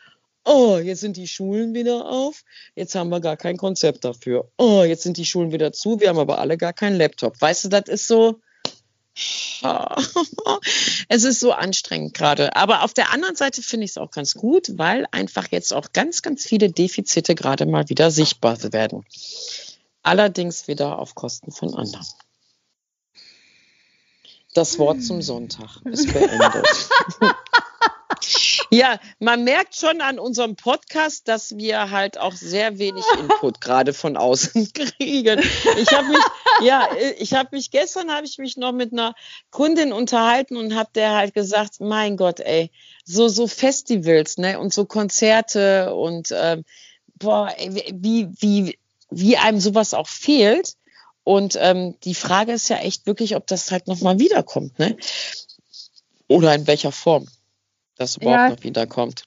oh, 0.45 0.77
jetzt 0.77 1.01
sind 1.01 1.17
die 1.17 1.27
Schulen 1.27 1.73
wieder 1.73 2.09
auf, 2.09 2.43
jetzt 2.75 2.95
haben 2.95 3.09
wir 3.09 3.19
gar 3.19 3.37
kein 3.37 3.57
Konzept 3.57 4.05
dafür. 4.05 4.49
Oh, 4.57 4.83
jetzt 4.83 5.03
sind 5.03 5.17
die 5.17 5.25
Schulen 5.25 5.51
wieder 5.51 5.73
zu, 5.73 5.99
wir 5.99 6.09
haben 6.09 6.19
aber 6.19 6.39
alle 6.39 6.57
gar 6.57 6.73
keinen 6.73 6.97
Laptop. 6.97 7.39
Weißt 7.41 7.65
du, 7.65 7.69
das 7.69 7.87
ist 7.87 8.07
so, 8.07 8.39
es 11.09 11.23
ist 11.23 11.39
so 11.39 11.51
anstrengend 11.51 12.13
gerade. 12.13 12.55
Aber 12.55 12.83
auf 12.83 12.93
der 12.93 13.11
anderen 13.11 13.35
Seite 13.35 13.61
finde 13.61 13.85
ich 13.85 13.91
es 13.91 13.97
auch 13.97 14.11
ganz 14.11 14.33
gut, 14.33 14.77
weil 14.77 15.05
einfach 15.11 15.47
jetzt 15.51 15.73
auch 15.73 15.93
ganz, 15.93 16.21
ganz 16.21 16.45
viele 16.45 16.71
Defizite 16.71 17.35
gerade 17.35 17.65
mal 17.65 17.89
wieder 17.89 18.11
sichtbar 18.11 18.57
werden. 18.73 19.05
Allerdings 20.01 20.67
wieder 20.67 20.99
auf 20.99 21.15
Kosten 21.15 21.51
von 21.51 21.73
anderen. 21.73 22.05
Das 24.53 24.77
Wort 24.77 25.01
zum 25.01 25.21
Sonntag 25.21 25.81
ist 25.85 26.13
beendet. 26.13 26.67
Ja, 28.73 28.99
man 29.19 29.43
merkt 29.43 29.75
schon 29.75 30.01
an 30.01 30.17
unserem 30.17 30.55
Podcast, 30.55 31.27
dass 31.27 31.55
wir 31.57 31.91
halt 31.91 32.17
auch 32.17 32.33
sehr 32.33 32.79
wenig 32.79 33.03
Input 33.19 33.61
gerade 33.61 33.93
von 33.93 34.17
außen 34.17 34.73
kriegen. 34.73 35.39
Ich 35.77 35.91
habe 35.91 36.07
mich, 36.07 36.23
ja, 36.61 36.89
ich 37.19 37.35
habe 37.35 37.49
mich 37.51 37.69
gestern 37.69 38.11
habe 38.11 38.25
ich 38.25 38.39
mich 38.39 38.57
noch 38.57 38.71
mit 38.71 38.91
einer 38.91 39.13
Kundin 39.51 39.93
unterhalten 39.93 40.57
und 40.57 40.73
habe 40.73 40.89
der 40.95 41.13
halt 41.13 41.35
gesagt, 41.35 41.81
mein 41.81 42.17
Gott, 42.17 42.39
ey, 42.39 42.71
so 43.05 43.27
so 43.27 43.45
Festivals, 43.45 44.39
ne, 44.39 44.57
und 44.57 44.73
so 44.73 44.85
Konzerte 44.85 45.93
und 45.93 46.33
ähm, 46.35 46.65
boah, 47.19 47.53
ey, 47.55 47.93
wie 47.93 48.29
wie 48.39 48.79
wie 49.11 49.37
einem 49.37 49.59
sowas 49.59 49.93
auch 49.93 50.07
fehlt. 50.07 50.73
Und 51.23 51.55
ähm, 51.61 51.95
die 52.05 52.15
Frage 52.15 52.53
ist 52.53 52.69
ja 52.69 52.77
echt 52.77 53.05
wirklich, 53.05 53.35
ob 53.35 53.45
das 53.45 53.71
halt 53.71 53.87
nochmal 53.87 54.17
wiederkommt, 54.17 54.79
ne? 54.79 54.97
Oder 56.27 56.55
in 56.55 56.65
welcher 56.65 56.91
Form 56.91 57.27
das 57.95 58.17
überhaupt 58.17 58.39
ja. 58.39 58.49
noch 58.49 58.63
wiederkommt. 58.63 59.23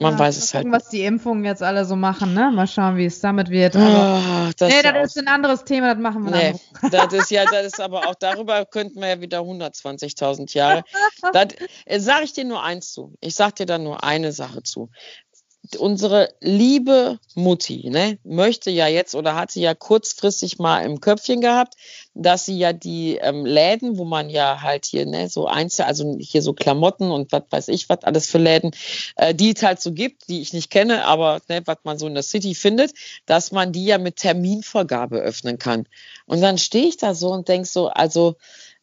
Man 0.00 0.12
ja, 0.12 0.18
weiß 0.20 0.36
es 0.36 0.54
halt. 0.54 0.70
Was 0.70 0.90
die 0.90 1.02
Impfungen 1.02 1.44
jetzt 1.44 1.62
alle 1.62 1.84
so 1.84 1.96
machen, 1.96 2.32
ne? 2.32 2.52
Mal 2.52 2.68
schauen, 2.68 2.96
wie 2.96 3.06
es 3.06 3.20
damit 3.20 3.50
wird. 3.50 3.74
Aber, 3.74 4.22
oh, 4.22 4.52
das 4.56 4.68
nee, 4.68 4.82
das 4.82 5.08
ist 5.08 5.18
ein 5.18 5.26
anderes 5.26 5.64
Thema, 5.64 5.92
das 5.92 6.00
machen 6.00 6.24
wir 6.24 6.30
nee, 6.30 6.54
Das 6.92 7.12
ist 7.12 7.32
ja, 7.32 7.44
das 7.44 7.66
ist 7.66 7.80
aber 7.80 8.06
auch 8.06 8.14
darüber 8.14 8.64
könnten 8.64 9.00
wir 9.00 9.08
ja 9.08 9.20
wieder 9.20 9.40
120.000 9.40 10.54
Jahre. 10.54 10.84
das 11.32 11.48
äh, 11.84 11.98
sage 11.98 12.24
ich 12.24 12.32
dir 12.32 12.44
nur 12.44 12.62
eins 12.62 12.92
zu. 12.92 13.14
Ich 13.20 13.34
sage 13.34 13.54
dir 13.54 13.66
da 13.66 13.78
nur 13.78 14.04
eine 14.04 14.30
Sache 14.30 14.62
zu 14.62 14.88
unsere 15.78 16.30
liebe 16.40 17.18
Mutti 17.34 17.90
ne, 17.90 18.18
möchte 18.24 18.70
ja 18.70 18.86
jetzt 18.86 19.14
oder 19.14 19.34
hat 19.34 19.50
sie 19.50 19.60
ja 19.60 19.74
kurzfristig 19.74 20.58
mal 20.58 20.84
im 20.84 21.00
Köpfchen 21.00 21.40
gehabt, 21.40 21.74
dass 22.14 22.46
sie 22.46 22.58
ja 22.58 22.72
die 22.72 23.16
ähm, 23.16 23.44
Läden, 23.44 23.98
wo 23.98 24.04
man 24.04 24.30
ja 24.30 24.62
halt 24.62 24.86
hier 24.86 25.04
ne, 25.04 25.28
so 25.28 25.46
einzeln, 25.46 25.86
also 25.86 26.16
hier 26.20 26.42
so 26.42 26.52
Klamotten 26.52 27.10
und 27.10 27.32
was 27.32 27.42
weiß 27.50 27.68
ich, 27.68 27.88
was 27.88 28.04
alles 28.04 28.26
für 28.26 28.38
Läden, 28.38 28.70
äh, 29.16 29.34
die 29.34 29.52
es 29.54 29.62
halt 29.62 29.80
so 29.80 29.92
gibt, 29.92 30.28
die 30.28 30.40
ich 30.40 30.52
nicht 30.52 30.70
kenne, 30.70 31.04
aber 31.04 31.40
ne, 31.48 31.62
was 31.66 31.78
man 31.84 31.98
so 31.98 32.06
in 32.06 32.14
der 32.14 32.22
City 32.22 32.54
findet, 32.54 32.92
dass 33.26 33.52
man 33.52 33.72
die 33.72 33.84
ja 33.84 33.98
mit 33.98 34.16
Terminvergabe 34.16 35.18
öffnen 35.18 35.58
kann. 35.58 35.86
Und 36.26 36.40
dann 36.40 36.58
stehe 36.58 36.86
ich 36.86 36.96
da 36.96 37.14
so 37.14 37.30
und 37.30 37.48
denke 37.48 37.68
so, 37.68 37.88
also 37.88 38.36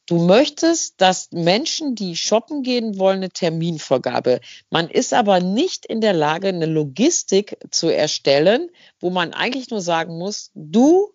Du 0.07 0.19
möchtest, 0.19 1.01
dass 1.01 1.31
Menschen, 1.31 1.95
die 1.95 2.15
shoppen 2.15 2.61
gehen 2.61 2.99
wollen, 2.99 3.17
eine 3.17 3.29
Terminvorgabe. 3.29 4.39
Man 4.69 4.87
ist 4.87 5.13
aber 5.13 5.39
nicht 5.39 5.85
in 5.85 5.99
der 5.99 6.13
Lage, 6.13 6.49
eine 6.49 6.67
Logistik 6.67 7.57
zu 7.71 7.89
erstellen, 7.89 8.69
wo 8.99 9.09
man 9.09 9.33
eigentlich 9.33 9.71
nur 9.71 9.81
sagen 9.81 10.17
muss, 10.17 10.51
du 10.53 11.09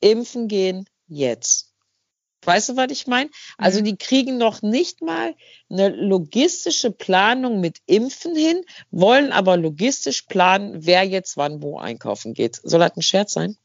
impfen 0.00 0.46
gehen 0.46 0.86
jetzt. 1.08 1.72
Weißt 2.44 2.68
du, 2.68 2.76
was 2.76 2.92
ich 2.92 3.08
meine? 3.08 3.30
Also 3.58 3.80
mhm. 3.80 3.84
die 3.84 3.96
kriegen 3.96 4.38
noch 4.38 4.62
nicht 4.62 5.02
mal 5.02 5.34
eine 5.68 5.88
logistische 5.88 6.92
Planung 6.92 7.60
mit 7.60 7.78
Impfen 7.86 8.36
hin, 8.36 8.62
wollen 8.92 9.32
aber 9.32 9.56
logistisch 9.56 10.22
planen, 10.22 10.86
wer 10.86 11.02
jetzt 11.02 11.36
wann 11.36 11.62
wo 11.62 11.78
einkaufen 11.78 12.34
geht. 12.34 12.60
Soll 12.62 12.78
das 12.78 12.96
ein 12.96 13.02
Scherz 13.02 13.32
sein? 13.32 13.56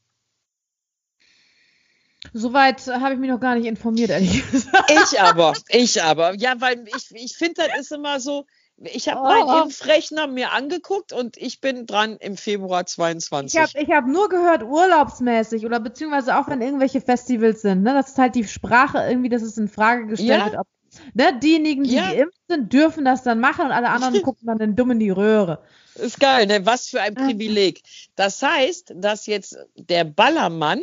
Soweit 2.32 2.86
habe 2.86 3.14
ich 3.14 3.20
mich 3.20 3.30
noch 3.30 3.40
gar 3.40 3.56
nicht 3.56 3.66
informiert, 3.66 4.10
ehrlich 4.10 4.48
gesagt. 4.50 4.90
Ich 4.90 5.20
aber, 5.20 5.54
ich 5.68 6.02
aber. 6.02 6.34
Ja, 6.34 6.54
weil 6.60 6.84
ich, 6.96 7.10
ich 7.10 7.36
finde, 7.36 7.62
das 7.66 7.80
ist 7.80 7.92
immer 7.92 8.20
so, 8.20 8.46
ich 8.76 9.08
habe 9.08 9.20
oh. 9.20 9.24
meinen 9.24 9.64
Impfrechner 9.64 10.26
mir 10.26 10.52
angeguckt 10.52 11.12
und 11.12 11.36
ich 11.36 11.60
bin 11.60 11.86
dran 11.86 12.16
im 12.18 12.36
Februar 12.36 12.86
22. 12.86 13.58
Ich 13.58 13.60
habe 13.60 13.84
ich 13.84 13.90
hab 13.90 14.06
nur 14.06 14.28
gehört, 14.28 14.62
urlaubsmäßig 14.62 15.66
oder 15.66 15.80
beziehungsweise 15.80 16.38
auch 16.38 16.48
wenn 16.48 16.60
irgendwelche 16.60 17.00
Festivals 17.00 17.62
sind, 17.62 17.82
ne, 17.82 17.92
das 17.92 18.10
ist 18.10 18.18
halt 18.18 18.34
die 18.34 18.44
Sprache 18.44 18.98
irgendwie, 19.08 19.28
dass 19.28 19.42
es 19.42 19.58
in 19.58 19.68
Frage 19.68 20.06
gestellt 20.06 20.28
ja. 20.28 20.44
wird, 20.46 20.58
ob 20.58 20.66
ne, 21.14 21.38
diejenigen, 21.38 21.84
die 21.84 21.94
ja. 21.94 22.10
geimpft 22.10 22.40
sind, 22.48 22.72
dürfen 22.72 23.04
das 23.04 23.22
dann 23.22 23.40
machen 23.40 23.66
und 23.66 23.72
alle 23.72 23.90
anderen 23.90 24.22
gucken 24.22 24.46
dann 24.46 24.58
den 24.58 24.76
Dumm 24.76 24.92
in 24.92 25.00
die 25.00 25.10
Röhre. 25.10 25.62
Ist 25.94 26.20
geil, 26.20 26.46
ne? 26.46 26.64
Was 26.64 26.88
für 26.88 27.02
ein 27.02 27.14
Privileg. 27.14 27.82
Das 28.16 28.42
heißt, 28.42 28.94
dass 28.96 29.26
jetzt 29.26 29.58
der 29.76 30.04
Ballermann 30.04 30.80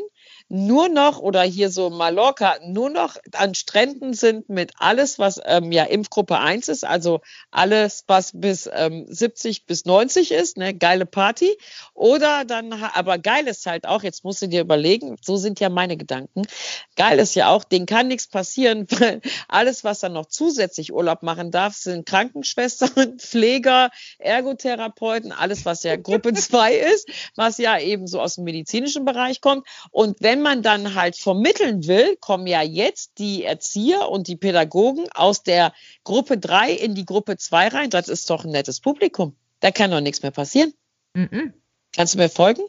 nur 0.49 0.89
noch 0.89 1.19
oder 1.19 1.43
hier 1.43 1.69
so 1.69 1.91
Mallorca 1.91 2.57
nur 2.65 2.89
noch 2.89 3.17
an 3.33 3.53
Stränden 3.53 4.13
sind 4.13 4.49
mit 4.49 4.73
alles, 4.79 5.19
was 5.19 5.39
ähm, 5.45 5.71
ja 5.71 5.83
Impfgruppe 5.83 6.39
1 6.39 6.67
ist, 6.67 6.83
also 6.83 7.21
alles, 7.51 8.03
was 8.07 8.31
bis 8.33 8.67
ähm, 8.73 9.05
70 9.07 9.67
bis 9.67 9.85
90 9.85 10.31
ist, 10.31 10.57
ne, 10.57 10.73
geile 10.73 11.05
Party. 11.05 11.55
Oder 11.93 12.45
dann, 12.45 12.73
aber 12.73 13.19
geil 13.19 13.47
ist 13.47 13.65
halt 13.67 13.87
auch, 13.87 14.01
jetzt 14.01 14.23
musst 14.23 14.41
du 14.41 14.47
dir 14.47 14.61
überlegen, 14.61 15.17
so 15.21 15.37
sind 15.37 15.59
ja 15.59 15.69
meine 15.69 15.97
Gedanken, 15.97 16.47
geil 16.95 17.19
ist 17.19 17.35
ja 17.35 17.49
auch, 17.49 17.63
denen 17.63 17.85
kann 17.85 18.07
nichts 18.07 18.27
passieren, 18.27 18.87
weil 18.99 19.21
alles, 19.47 19.83
was 19.83 19.99
dann 19.99 20.13
noch 20.13 20.25
zusätzlich 20.25 20.91
Urlaub 20.91 21.21
machen 21.21 21.51
darf, 21.51 21.75
sind 21.75 22.07
Krankenschwestern, 22.07 23.17
Pfleger, 23.19 23.91
Ergotherapeuten, 24.17 25.31
alles, 25.31 25.65
was 25.65 25.83
ja 25.83 25.95
Gruppe 25.95 26.33
2 26.33 26.73
ist, 26.73 27.07
was 27.35 27.59
ja 27.59 27.79
eben 27.79 28.07
so 28.07 28.19
aus 28.19 28.35
dem 28.35 28.45
medizinischen 28.45 29.05
Bereich 29.05 29.41
kommt. 29.41 29.67
Und 29.91 30.17
wenn 30.21 30.38
wenn 30.39 30.43
man 30.43 30.63
dann 30.63 30.95
halt 30.95 31.17
vermitteln 31.17 31.85
will, 31.85 32.15
kommen 32.15 32.47
ja 32.47 32.61
jetzt 32.61 33.19
die 33.19 33.43
Erzieher 33.43 34.07
und 34.07 34.29
die 34.29 34.37
Pädagogen 34.37 35.05
aus 35.13 35.43
der 35.43 35.73
Gruppe 36.05 36.37
3 36.37 36.71
in 36.71 36.95
die 36.95 37.05
Gruppe 37.05 37.35
2 37.35 37.67
rein. 37.67 37.89
Das 37.89 38.07
ist 38.07 38.29
doch 38.29 38.45
ein 38.45 38.51
nettes 38.51 38.79
Publikum. 38.79 39.35
Da 39.59 39.71
kann 39.71 39.91
doch 39.91 39.99
nichts 39.99 40.21
mehr 40.21 40.31
passieren. 40.31 40.73
Mhm. 41.13 41.53
Kannst 41.93 42.13
du 42.13 42.19
mir 42.19 42.29
folgen? 42.29 42.61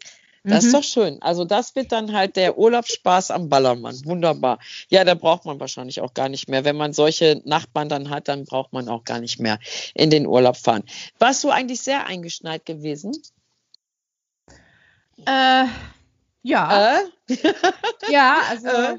Das 0.42 0.64
mhm. 0.64 0.66
ist 0.66 0.74
doch 0.74 0.82
schön. 0.82 1.22
Also 1.22 1.44
das 1.44 1.76
wird 1.76 1.92
dann 1.92 2.12
halt 2.12 2.34
der 2.34 2.58
Urlaubsspaß 2.58 3.30
am 3.30 3.48
Ballermann. 3.48 4.04
Wunderbar. 4.04 4.58
Ja, 4.88 5.04
da 5.04 5.14
braucht 5.14 5.44
man 5.44 5.60
wahrscheinlich 5.60 6.00
auch 6.00 6.12
gar 6.12 6.28
nicht 6.28 6.48
mehr. 6.48 6.64
Wenn 6.64 6.76
man 6.76 6.92
solche 6.92 7.40
Nachbarn 7.44 7.88
dann 7.88 8.10
hat, 8.10 8.26
dann 8.26 8.46
braucht 8.46 8.72
man 8.72 8.88
auch 8.88 9.04
gar 9.04 9.20
nicht 9.20 9.38
mehr 9.38 9.60
in 9.94 10.10
den 10.10 10.26
Urlaub 10.26 10.56
fahren. 10.56 10.82
Warst 11.20 11.44
du 11.44 11.50
eigentlich 11.50 11.82
sehr 11.82 12.06
eingeschneit 12.06 12.66
gewesen? 12.66 13.12
Äh, 15.24 15.66
ja. 16.42 16.98
Äh? 17.28 17.36
ja, 18.10 18.36
also. 18.50 18.68
Äh? 18.68 18.98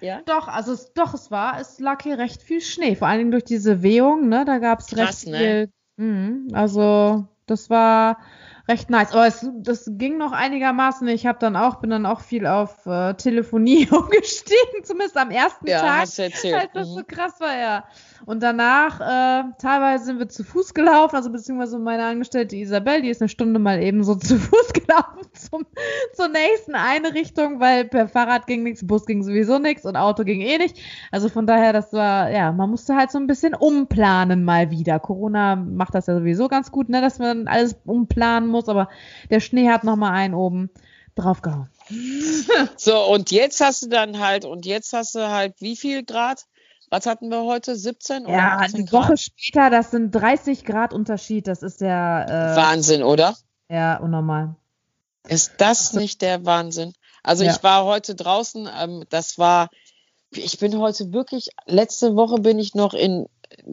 Ja? 0.00 0.20
Doch, 0.26 0.48
also 0.48 0.72
es, 0.72 0.92
doch, 0.94 1.14
es 1.14 1.30
war, 1.30 1.60
es 1.60 1.78
lag 1.78 2.02
hier 2.02 2.18
recht 2.18 2.42
viel 2.42 2.60
Schnee, 2.60 2.96
vor 2.96 3.06
allen 3.06 3.18
Dingen 3.18 3.30
durch 3.30 3.44
diese 3.44 3.82
Wehung, 3.82 4.28
ne? 4.28 4.44
Da 4.44 4.58
gab 4.58 4.80
es 4.80 4.96
recht 4.96 5.28
ne? 5.28 5.38
viel. 5.38 5.72
Mh, 5.96 6.58
also, 6.58 7.28
das 7.46 7.70
war 7.70 8.18
recht 8.68 8.90
nice. 8.90 9.12
Aber 9.12 9.26
es, 9.26 9.48
das 9.58 9.90
ging 9.92 10.18
noch 10.18 10.32
einigermaßen. 10.32 11.06
Ich 11.08 11.26
habe 11.26 11.38
dann 11.38 11.56
auch, 11.56 11.76
bin 11.76 11.90
dann 11.90 12.06
auch 12.06 12.20
viel 12.20 12.46
auf 12.46 12.86
äh, 12.86 13.14
Telefonie 13.14 13.88
umgestiegen, 13.90 14.84
zumindest 14.84 15.16
am 15.16 15.30
ersten 15.30 15.68
ja, 15.68 15.80
Tag. 15.80 16.00
Hast 16.00 16.18
du 16.18 16.22
erzählt. 16.22 16.54
Als 16.54 16.72
das 16.72 16.88
mhm. 16.88 16.94
so 16.94 17.02
krass 17.06 17.40
war, 17.40 17.56
ja. 17.56 17.84
Und 18.24 18.42
danach, 18.42 19.00
äh, 19.00 19.44
teilweise 19.58 20.04
sind 20.04 20.18
wir 20.18 20.28
zu 20.28 20.44
Fuß 20.44 20.74
gelaufen, 20.74 21.16
also 21.16 21.30
beziehungsweise 21.30 21.78
meine 21.78 22.04
Angestellte 22.04 22.56
Isabel, 22.56 23.02
die 23.02 23.08
ist 23.10 23.20
eine 23.20 23.28
Stunde 23.28 23.58
mal 23.58 23.82
eben 23.82 24.04
so 24.04 24.14
zu 24.16 24.38
Fuß 24.38 24.72
gelaufen 24.72 25.22
zu 25.34 25.52
zum, 25.52 25.66
zur 26.14 26.28
nächsten 26.28 26.74
Einrichtung, 26.74 27.60
weil 27.60 27.84
per 27.84 28.08
Fahrrad 28.08 28.46
ging 28.46 28.62
nichts, 28.62 28.86
Bus 28.86 29.04
ging 29.06 29.22
sowieso 29.22 29.58
nichts 29.58 29.84
und 29.84 29.96
Auto 29.96 30.24
ging 30.24 30.40
eh 30.40 30.58
nicht. 30.58 30.78
Also 31.10 31.28
von 31.28 31.46
daher, 31.46 31.72
das 31.72 31.92
war, 31.92 32.30
ja, 32.30 32.52
man 32.52 32.70
musste 32.70 32.96
halt 32.96 33.10
so 33.10 33.18
ein 33.18 33.26
bisschen 33.26 33.54
umplanen 33.54 34.44
mal 34.44 34.70
wieder. 34.70 34.98
Corona 34.98 35.56
macht 35.56 35.94
das 35.94 36.06
ja 36.06 36.14
sowieso 36.14 36.48
ganz 36.48 36.72
gut, 36.72 36.88
ne, 36.88 37.00
dass 37.00 37.18
man 37.18 37.46
alles 37.48 37.76
umplanen 37.84 38.48
muss, 38.52 38.68
aber 38.68 38.88
der 39.30 39.40
Schnee 39.40 39.68
hat 39.68 39.84
nochmal 39.84 40.12
einen 40.12 40.34
oben 40.34 40.70
draufgehauen. 41.14 41.68
So, 42.76 43.04
und 43.06 43.30
jetzt 43.30 43.60
hast 43.60 43.82
du 43.82 43.88
dann 43.88 44.18
halt, 44.18 44.44
und 44.44 44.66
jetzt 44.66 44.92
hast 44.92 45.14
du 45.14 45.28
halt 45.28 45.54
wie 45.60 45.76
viel 45.76 46.04
Grad? 46.04 46.46
Was 46.90 47.06
hatten 47.06 47.28
wir 47.30 47.42
heute? 47.42 47.74
17 47.74 48.26
oder 48.26 48.32
Ja, 48.34 48.56
eine 48.58 48.84
Grad? 48.84 48.92
Woche 48.92 49.16
später, 49.16 49.70
das 49.70 49.90
sind 49.90 50.10
30 50.10 50.64
Grad 50.64 50.92
Unterschied. 50.92 51.46
Das 51.48 51.62
ist 51.62 51.80
der 51.80 52.26
äh, 52.28 52.56
Wahnsinn, 52.56 53.02
oder? 53.02 53.34
Ja, 53.68 53.96
unnormal. 53.96 54.56
Ist 55.28 55.54
das 55.58 55.92
nicht 55.92 56.22
der 56.22 56.44
Wahnsinn? 56.44 56.92
Also 57.22 57.44
ja. 57.44 57.52
ich 57.52 57.62
war 57.62 57.84
heute 57.84 58.14
draußen, 58.14 58.68
ähm, 58.80 59.04
das 59.08 59.38
war, 59.38 59.68
ich 60.30 60.58
bin 60.58 60.78
heute 60.78 61.12
wirklich, 61.12 61.48
letzte 61.66 62.16
Woche 62.16 62.40
bin 62.40 62.58
ich 62.58 62.74
noch 62.74 62.94
in 62.94 63.26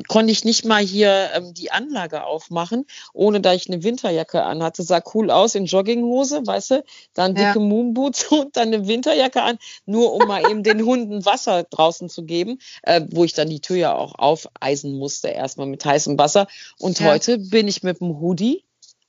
konnte 0.08 0.32
ich 0.32 0.46
nicht 0.46 0.66
mal 0.66 0.84
hier 0.84 1.30
ähm, 1.34 1.54
die 1.54 1.72
Anlage 1.72 2.24
aufmachen, 2.24 2.86
ohne 3.14 3.42
dass 3.42 3.56
ich 3.56 3.70
eine 3.70 3.84
Winterjacke 3.84 4.44
anhatte. 4.44 4.84
Sah 4.84 5.02
cool 5.14 5.32
aus 5.32 5.56
in 5.56 5.66
Jogginghose, 5.66 6.46
weißt 6.46 6.72
du, 6.72 6.84
dann 7.14 7.36
dicke 7.36 7.60
ja. 7.60 7.60
Moonboots 7.60 8.28
und 8.32 8.58
dann 8.58 8.74
eine 8.74 8.88
Winterjacke 8.88 9.42
an, 9.42 9.58
nur 9.86 10.14
um 10.14 10.28
mal 10.28 10.50
eben 10.50 10.64
den 10.64 10.86
Hunden 10.86 11.26
Wasser 11.26 11.64
draußen 11.64 12.10
zu 12.10 12.24
geben, 12.24 12.60
äh, 12.84 13.02
wo 13.10 13.24
ich 13.24 13.34
dann 13.34 13.50
die 13.50 13.62
Tür 13.62 13.78
ja 13.78 13.96
auch 13.96 14.16
aufeisen 14.18 14.98
musste, 14.98 15.30
erstmal 15.30 15.68
mit 15.68 15.84
heißem 15.84 16.18
Wasser. 16.18 16.48
Und 16.80 17.00
ja. 17.00 17.08
heute 17.08 17.38
bin 17.38 17.68
ich 17.68 17.84
mit 17.84 18.00
dem 18.00 18.20
Hoodie 18.20 18.64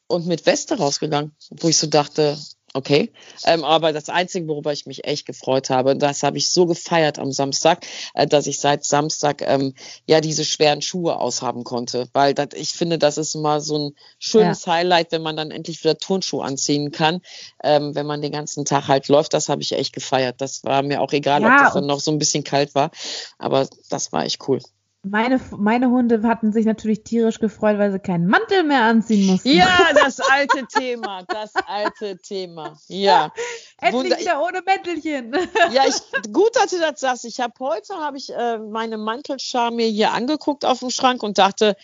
und 0.06 0.26
mit 0.26 0.44
Weste 0.46 0.76
rausgegangen, 0.76 1.32
wo 1.50 1.68
ich 1.68 1.78
so 1.78 1.86
dachte, 1.86 2.36
Okay, 2.72 3.10
ähm, 3.46 3.64
aber 3.64 3.92
das 3.92 4.08
Einzige, 4.08 4.46
worüber 4.46 4.72
ich 4.72 4.86
mich 4.86 5.04
echt 5.04 5.26
gefreut 5.26 5.70
habe, 5.70 5.96
das 5.96 6.22
habe 6.22 6.38
ich 6.38 6.50
so 6.50 6.66
gefeiert 6.66 7.18
am 7.18 7.32
Samstag, 7.32 7.84
äh, 8.14 8.28
dass 8.28 8.46
ich 8.46 8.60
seit 8.60 8.84
Samstag 8.84 9.42
ähm, 9.42 9.74
ja 10.06 10.20
diese 10.20 10.44
schweren 10.44 10.80
Schuhe 10.80 11.18
aushaben 11.18 11.64
konnte, 11.64 12.08
weil 12.12 12.32
das, 12.32 12.48
ich 12.54 12.70
finde, 12.70 12.98
das 12.98 13.18
ist 13.18 13.34
immer 13.34 13.60
so 13.60 13.76
ein 13.76 13.96
schönes 14.20 14.66
ja. 14.66 14.74
Highlight, 14.74 15.10
wenn 15.10 15.22
man 15.22 15.36
dann 15.36 15.50
endlich 15.50 15.82
wieder 15.82 15.98
Turnschuhe 15.98 16.44
anziehen 16.44 16.92
kann, 16.92 17.22
ähm, 17.64 17.96
wenn 17.96 18.06
man 18.06 18.22
den 18.22 18.30
ganzen 18.30 18.64
Tag 18.64 18.86
halt 18.86 19.08
läuft. 19.08 19.34
Das 19.34 19.48
habe 19.48 19.62
ich 19.62 19.72
echt 19.72 19.92
gefeiert. 19.92 20.40
Das 20.40 20.62
war 20.62 20.82
mir 20.82 21.00
auch 21.00 21.12
egal, 21.12 21.42
ja, 21.42 21.52
ob 21.52 21.58
das 21.58 21.74
dann 21.74 21.86
noch 21.86 21.98
so 21.98 22.12
ein 22.12 22.18
bisschen 22.18 22.44
kalt 22.44 22.76
war, 22.76 22.92
aber 23.38 23.68
das 23.88 24.12
war 24.12 24.24
echt 24.24 24.46
cool. 24.46 24.60
Meine, 25.02 25.40
meine 25.56 25.88
Hunde 25.88 26.22
hatten 26.24 26.52
sich 26.52 26.66
natürlich 26.66 27.04
tierisch 27.04 27.38
gefreut, 27.38 27.78
weil 27.78 27.90
sie 27.90 28.00
keinen 28.00 28.26
Mantel 28.26 28.64
mehr 28.64 28.82
anziehen 28.82 29.26
mussten. 29.26 29.48
Ja, 29.48 29.68
das 29.94 30.20
alte 30.20 30.66
Thema, 30.66 31.22
das 31.22 31.54
alte 31.54 32.18
Thema. 32.18 32.78
Ja. 32.88 33.32
Endlich 33.80 34.18
wieder 34.18 34.42
ohne 34.42 34.60
Mäntelchen. 34.62 35.32
Ja, 35.72 35.84
ich, 35.86 36.32
gut, 36.32 36.54
dass 36.54 36.70
du 36.70 36.78
das 36.78 37.00
sagst. 37.00 37.24
Ich 37.24 37.40
habe 37.40 37.54
heute 37.60 37.94
habe 37.94 38.18
ich 38.18 38.30
äh, 38.30 38.58
meine 38.58 38.98
Mantelschar 38.98 39.70
mir 39.70 39.86
hier 39.86 40.12
angeguckt 40.12 40.66
auf 40.66 40.80
dem 40.80 40.90
Schrank 40.90 41.22
und 41.22 41.38
dachte, 41.38 41.76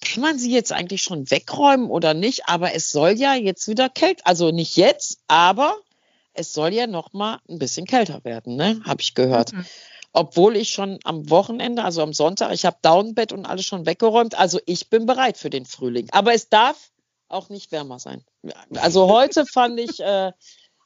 kann 0.00 0.22
man 0.22 0.38
sie 0.38 0.50
jetzt 0.50 0.72
eigentlich 0.72 1.02
schon 1.02 1.30
wegräumen 1.30 1.90
oder 1.90 2.14
nicht? 2.14 2.48
Aber 2.48 2.74
es 2.74 2.90
soll 2.90 3.12
ja 3.12 3.34
jetzt 3.34 3.68
wieder 3.68 3.90
kälter, 3.90 4.26
also 4.26 4.50
nicht 4.50 4.76
jetzt, 4.76 5.18
aber 5.28 5.76
es 6.32 6.54
soll 6.54 6.72
ja 6.72 6.86
noch 6.86 7.12
mal 7.12 7.38
ein 7.48 7.58
bisschen 7.58 7.86
kälter 7.86 8.24
werden, 8.24 8.56
ne? 8.56 8.80
Habe 8.86 9.02
ich 9.02 9.14
gehört. 9.14 9.52
Mhm 9.52 9.66
obwohl 10.12 10.56
ich 10.56 10.70
schon 10.70 10.98
am 11.04 11.30
Wochenende, 11.30 11.84
also 11.84 12.02
am 12.02 12.12
Sonntag, 12.12 12.52
ich 12.52 12.64
habe 12.64 12.76
Downbett 12.82 13.32
und 13.32 13.46
alles 13.46 13.64
schon 13.64 13.86
weggeräumt. 13.86 14.38
Also 14.38 14.60
ich 14.66 14.90
bin 14.90 15.06
bereit 15.06 15.38
für 15.38 15.50
den 15.50 15.64
Frühling. 15.64 16.08
Aber 16.12 16.34
es 16.34 16.48
darf 16.48 16.90
auch 17.28 17.48
nicht 17.48 17.72
wärmer 17.72 17.98
sein. 17.98 18.22
Also 18.76 19.08
heute 19.08 19.46
fand 19.46 19.80
ich, 19.80 20.00
äh, 20.00 20.32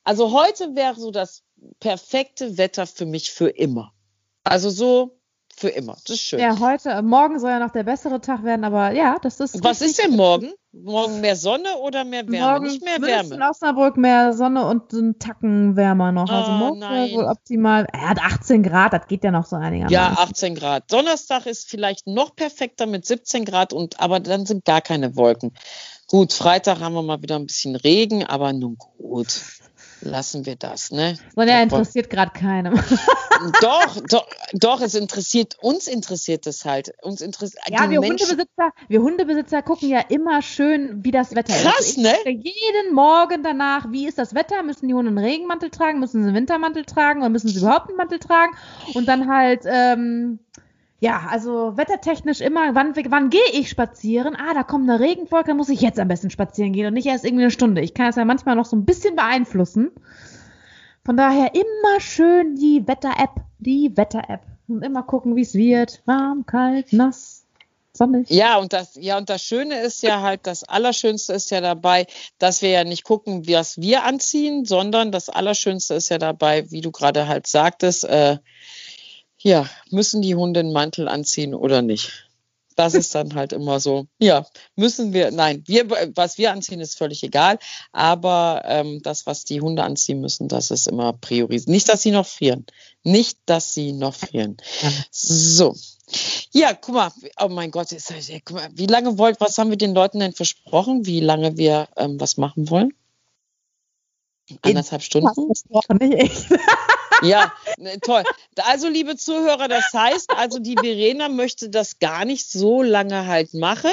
also 0.04 0.32
heute 0.32 0.76
wäre 0.76 0.94
so 0.94 1.10
das 1.10 1.42
perfekte 1.80 2.56
Wetter 2.56 2.86
für 2.86 3.06
mich 3.06 3.32
für 3.32 3.48
immer. 3.48 3.92
Also 4.44 4.70
so 4.70 5.18
für 5.56 5.70
immer. 5.70 5.96
Das 6.04 6.16
ist 6.16 6.20
schön. 6.20 6.38
Ja, 6.38 6.60
heute, 6.60 6.90
äh, 6.90 7.02
morgen 7.02 7.40
soll 7.40 7.50
ja 7.50 7.58
noch 7.58 7.72
der 7.72 7.82
bessere 7.82 8.20
Tag 8.20 8.44
werden, 8.44 8.64
aber 8.64 8.92
ja, 8.92 9.18
das 9.20 9.40
ist. 9.40 9.64
Was 9.64 9.80
ist 9.80 9.98
denn 9.98 10.14
morgen? 10.14 10.52
Morgen 10.82 11.20
mehr 11.20 11.36
Sonne 11.36 11.76
oder 11.78 12.04
mehr 12.04 12.28
Wärme? 12.28 12.52
Morgen 12.52 12.66
Nicht 12.66 12.84
mehr 12.84 13.00
Wärme. 13.00 13.34
in 13.34 13.42
Osnabrück 13.42 13.96
mehr 13.96 14.32
Sonne 14.32 14.66
und 14.66 14.92
ein 14.92 15.18
Tacken 15.18 15.76
wärmer 15.76 16.12
noch. 16.12 16.28
Also 16.28 16.50
oh, 16.50 16.54
morgen 16.54 16.80
wäre 16.80 17.12
wohl 17.12 17.24
optimal. 17.24 17.86
Er 17.92 18.10
hat 18.10 18.18
18 18.22 18.62
Grad, 18.62 18.92
das 18.92 19.06
geht 19.08 19.24
ja 19.24 19.30
noch 19.30 19.46
so 19.46 19.56
einigermaßen. 19.56 19.92
Ja, 19.92 20.16
18 20.18 20.54
Grad. 20.54 20.92
Donnerstag 20.92 21.46
ist 21.46 21.68
vielleicht 21.68 22.06
noch 22.06 22.36
perfekter 22.36 22.86
mit 22.86 23.06
17 23.06 23.44
Grad 23.44 23.72
und 23.72 24.00
aber 24.00 24.20
dann 24.20 24.46
sind 24.46 24.64
gar 24.64 24.80
keine 24.80 25.16
Wolken. 25.16 25.52
Gut, 26.08 26.32
Freitag 26.32 26.80
haben 26.80 26.94
wir 26.94 27.02
mal 27.02 27.22
wieder 27.22 27.36
ein 27.36 27.46
bisschen 27.46 27.74
Regen, 27.74 28.24
aber 28.24 28.52
nun 28.52 28.76
gut 28.98 29.40
lassen 30.00 30.46
wir 30.46 30.56
das, 30.56 30.90
ne? 30.90 31.16
Sonja 31.34 31.62
interessiert 31.62 32.10
gerade 32.10 32.32
keinem. 32.32 32.74
doch, 33.60 34.00
doch, 34.08 34.26
doch, 34.52 34.80
es 34.80 34.94
interessiert, 34.94 35.56
uns 35.60 35.86
interessiert 35.86 36.46
es 36.46 36.64
halt. 36.64 36.92
Uns 37.02 37.20
interessiert, 37.20 37.62
ja, 37.68 37.88
wir 37.90 38.00
Hundebesitzer, 38.00 38.72
wir 38.88 39.00
Hundebesitzer 39.00 39.62
gucken 39.62 39.88
ja 39.88 40.00
immer 40.08 40.42
schön, 40.42 41.04
wie 41.04 41.10
das 41.10 41.34
Wetter 41.34 41.54
Krass, 41.54 41.80
ist. 41.80 42.02
Krass, 42.02 42.24
ne? 42.24 42.30
Jeden 42.30 42.94
Morgen 42.94 43.42
danach, 43.42 43.90
wie 43.90 44.06
ist 44.06 44.18
das 44.18 44.34
Wetter? 44.34 44.62
Müssen 44.62 44.88
die 44.88 44.94
Hunde 44.94 45.08
einen 45.08 45.18
Regenmantel 45.18 45.70
tragen? 45.70 46.00
Müssen 46.00 46.22
sie 46.22 46.28
einen 46.28 46.36
Wintermantel 46.36 46.84
tragen? 46.84 47.20
Oder 47.20 47.30
müssen 47.30 47.48
sie 47.48 47.58
überhaupt 47.58 47.88
einen 47.88 47.96
Mantel 47.96 48.18
tragen? 48.18 48.56
Und 48.94 49.06
dann 49.06 49.28
halt, 49.28 49.62
ähm, 49.66 50.38
ja, 50.98 51.26
also 51.30 51.76
wettertechnisch 51.76 52.40
immer, 52.40 52.74
wann, 52.74 52.94
wann 52.96 53.30
gehe 53.30 53.50
ich 53.52 53.68
spazieren? 53.68 54.34
Ah, 54.34 54.54
da 54.54 54.62
kommt 54.62 54.88
eine 54.88 54.98
Regenwolke, 55.00 55.48
dann 55.48 55.56
muss 55.56 55.68
ich 55.68 55.80
jetzt 55.80 56.00
am 56.00 56.08
besten 56.08 56.30
spazieren 56.30 56.72
gehen 56.72 56.86
und 56.86 56.94
nicht 56.94 57.06
erst 57.06 57.24
irgendwie 57.24 57.44
eine 57.44 57.50
Stunde. 57.50 57.82
Ich 57.82 57.92
kann 57.92 58.08
es 58.08 58.16
ja 58.16 58.24
manchmal 58.24 58.56
noch 58.56 58.64
so 58.64 58.76
ein 58.76 58.86
bisschen 58.86 59.14
beeinflussen. 59.14 59.90
Von 61.04 61.16
daher 61.16 61.54
immer 61.54 62.00
schön 62.00 62.56
die 62.56 62.86
Wetter-App, 62.86 63.42
die 63.58 63.96
Wetter-App. 63.96 64.40
Und 64.68 64.82
immer 64.82 65.04
gucken, 65.04 65.36
wie 65.36 65.42
es 65.42 65.54
wird. 65.54 66.02
Warm, 66.06 66.44
kalt, 66.46 66.92
nass. 66.92 67.44
Sonnig. 67.92 68.28
Ja, 68.28 68.58
und 68.58 68.72
das, 68.72 68.96
ja, 68.96 69.16
und 69.16 69.30
das 69.30 69.42
Schöne 69.42 69.80
ist 69.80 70.02
ja 70.02 70.20
halt, 70.20 70.46
das 70.46 70.64
Allerschönste 70.64 71.32
ist 71.32 71.50
ja 71.50 71.60
dabei, 71.60 72.06
dass 72.38 72.60
wir 72.60 72.70
ja 72.70 72.84
nicht 72.84 73.04
gucken, 73.04 73.46
was 73.46 73.80
wir 73.80 74.04
anziehen, 74.04 74.64
sondern 74.64 75.12
das 75.12 75.28
Allerschönste 75.28 75.94
ist 75.94 76.10
ja 76.10 76.18
dabei, 76.18 76.70
wie 76.70 76.80
du 76.80 76.90
gerade 76.90 77.26
halt 77.26 77.46
sagtest, 77.46 78.04
äh, 78.04 78.38
ja, 79.38 79.68
müssen 79.90 80.22
die 80.22 80.34
Hunde 80.34 80.60
einen 80.60 80.72
Mantel 80.72 81.08
anziehen 81.08 81.54
oder 81.54 81.82
nicht? 81.82 82.26
Das 82.76 82.92
ist 82.92 83.14
dann 83.14 83.34
halt 83.34 83.54
immer 83.54 83.80
so. 83.80 84.06
Ja, 84.18 84.46
müssen 84.76 85.14
wir, 85.14 85.30
nein, 85.30 85.64
wir, 85.66 85.88
was 86.14 86.36
wir 86.36 86.52
anziehen, 86.52 86.80
ist 86.80 86.98
völlig 86.98 87.22
egal. 87.22 87.58
Aber 87.92 88.62
ähm, 88.66 89.00
das, 89.02 89.26
was 89.26 89.44
die 89.44 89.62
Hunde 89.62 89.82
anziehen 89.82 90.20
müssen, 90.20 90.46
das 90.46 90.70
ist 90.70 90.86
immer 90.86 91.14
priorisiert. 91.14 91.70
Nicht, 91.70 91.88
dass 91.88 92.02
sie 92.02 92.10
noch 92.10 92.26
frieren. 92.26 92.66
Nicht, 93.02 93.38
dass 93.46 93.72
sie 93.72 93.92
noch 93.92 94.14
frieren. 94.14 94.58
So. 95.10 95.74
Ja, 96.52 96.74
guck 96.74 96.94
mal, 96.94 97.12
oh 97.40 97.48
mein 97.48 97.70
Gott, 97.70 97.92
ist, 97.92 98.12
guck 98.44 98.56
mal, 98.56 98.68
wie 98.74 98.86
lange 98.86 99.16
wollt, 99.18 99.40
was 99.40 99.56
haben 99.58 99.70
wir 99.70 99.78
den 99.78 99.94
Leuten 99.94 100.20
denn 100.20 100.34
versprochen, 100.34 101.06
wie 101.06 101.20
lange 101.20 101.56
wir 101.56 101.88
ähm, 101.96 102.20
was 102.20 102.36
machen 102.36 102.68
wollen? 102.70 102.92
Anderthalb 104.62 105.02
Stunden? 105.02 105.46
Versprochen, 105.46 105.96
nicht 105.96 106.14
echt. 106.14 106.46
Ja, 107.22 107.52
ne, 107.78 107.98
toll. 108.00 108.22
Also, 108.56 108.88
liebe 108.88 109.16
Zuhörer, 109.16 109.68
das 109.68 109.92
heißt, 109.92 110.30
also 110.30 110.58
die 110.58 110.74
Verena 110.74 111.28
möchte 111.28 111.68
das 111.68 111.98
gar 111.98 112.24
nicht 112.24 112.50
so 112.50 112.82
lange 112.82 113.26
halt 113.26 113.54
machen. 113.54 113.92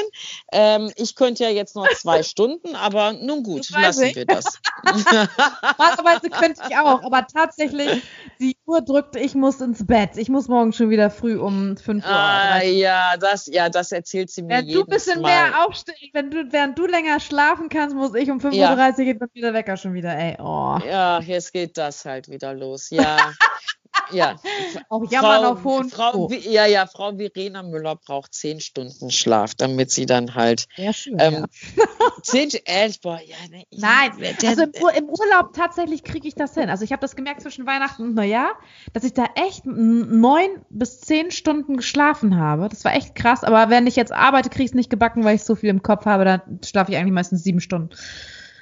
Ähm, 0.51 0.91
ich 0.95 1.15
könnte 1.15 1.43
ja 1.43 1.49
jetzt 1.49 1.75
noch 1.75 1.89
zwei 1.95 2.23
Stunden, 2.23 2.75
aber 2.75 3.13
nun 3.13 3.43
gut, 3.43 3.69
lassen 3.71 4.03
ich. 4.03 4.15
wir 4.15 4.25
das. 4.25 4.59
Normalerweise 4.83 6.29
könnte 6.29 6.61
ich 6.69 6.75
auch, 6.77 7.03
aber 7.03 7.27
tatsächlich, 7.27 8.01
die 8.39 8.52
Uhr 8.65 8.81
drückt, 8.81 9.15
ich 9.15 9.35
muss 9.35 9.59
ins 9.61 9.85
Bett. 9.85 10.11
Ich 10.15 10.29
muss 10.29 10.47
morgen 10.47 10.73
schon 10.73 10.89
wieder 10.89 11.09
früh 11.09 11.37
um 11.37 11.75
5 11.75 12.03
Uhr. 12.03 12.09
Ah, 12.09 12.61
ja, 12.63 13.17
das, 13.17 13.47
ja, 13.47 13.69
das 13.69 13.91
erzählt 13.91 14.29
sie 14.29 14.43
mir 14.43 14.49
Wenn 14.49 14.67
du 14.67 14.81
ein 14.81 14.87
bisschen 14.87 15.21
Mal. 15.21 15.29
mehr 15.29 15.65
aufstehst, 15.65 16.13
wenn 16.13 16.31
du, 16.31 16.51
während 16.51 16.77
du 16.77 16.85
länger 16.85 17.19
schlafen 17.19 17.69
kannst, 17.69 17.95
muss 17.95 18.15
ich 18.15 18.31
um 18.31 18.39
5.30 18.39 18.53
ja. 18.53 18.75
Uhr 18.75 18.91
geht 18.93 19.21
dann 19.21 19.29
wieder 19.33 19.53
Wecker 19.53 19.77
schon 19.77 19.93
wieder, 19.93 20.17
ey. 20.17 20.37
Oh. 20.39 20.79
Ja, 20.85 21.19
jetzt 21.21 21.51
geht 21.51 21.77
das 21.77 22.05
halt 22.05 22.29
wieder 22.29 22.53
los. 22.53 22.89
Ja 22.89 23.17
ja. 24.11 24.35
Ja. 24.73 24.81
Auch 24.89 25.09
jammern 25.11 25.45
auf 25.45 25.63
hohen 25.63 25.89
Frau, 25.89 26.29
Ja, 26.31 26.65
ja, 26.65 26.85
Frau 26.87 27.15
Verena 27.15 27.63
Müller 27.63 27.95
braucht 27.95 28.33
zehn 28.33 28.59
Stunden 28.59 29.11
Schlaf, 29.11 29.55
damit 29.55 29.91
sie 29.91 30.05
dann 30.05 30.35
halt. 30.35 30.67
Sehr 30.75 30.93
schön. 30.93 31.17
Ähm, 31.19 31.45
ja. 31.75 31.83
zehn, 32.21 32.49
äh, 32.65 32.91
boah, 33.01 33.19
ja, 33.25 33.35
ne, 33.49 33.65
Nein, 33.71 34.11
also 34.45 34.63
im, 34.63 34.71
im 34.95 35.09
Urlaub 35.09 35.53
tatsächlich 35.53 36.03
kriege 36.03 36.27
ich 36.27 36.35
das 36.35 36.53
hin. 36.53 36.69
Also 36.69 36.83
ich 36.83 36.91
habe 36.91 37.01
das 37.01 37.15
gemerkt 37.15 37.41
zwischen 37.41 37.65
Weihnachten 37.65 38.03
und 38.03 38.15
Neujahr, 38.15 38.53
dass 38.93 39.03
ich 39.03 39.13
da 39.13 39.25
echt 39.35 39.65
neun 39.65 40.49
bis 40.69 41.01
zehn 41.01 41.31
Stunden 41.31 41.77
geschlafen 41.77 42.37
habe. 42.37 42.69
Das 42.69 42.85
war 42.85 42.95
echt 42.95 43.15
krass. 43.15 43.43
Aber 43.43 43.69
wenn 43.69 43.87
ich 43.87 43.95
jetzt 43.95 44.11
arbeite, 44.11 44.49
kriege 44.49 44.63
ich 44.63 44.71
es 44.71 44.75
nicht 44.75 44.89
gebacken, 44.89 45.23
weil 45.23 45.35
ich 45.35 45.43
so 45.43 45.55
viel 45.55 45.69
im 45.69 45.83
Kopf 45.83 46.05
habe. 46.05 46.25
Dann 46.25 46.59
schlafe 46.65 46.91
ich 46.91 46.97
eigentlich 46.97 47.13
meistens 47.13 47.43
sieben 47.43 47.59
Stunden. 47.59 47.89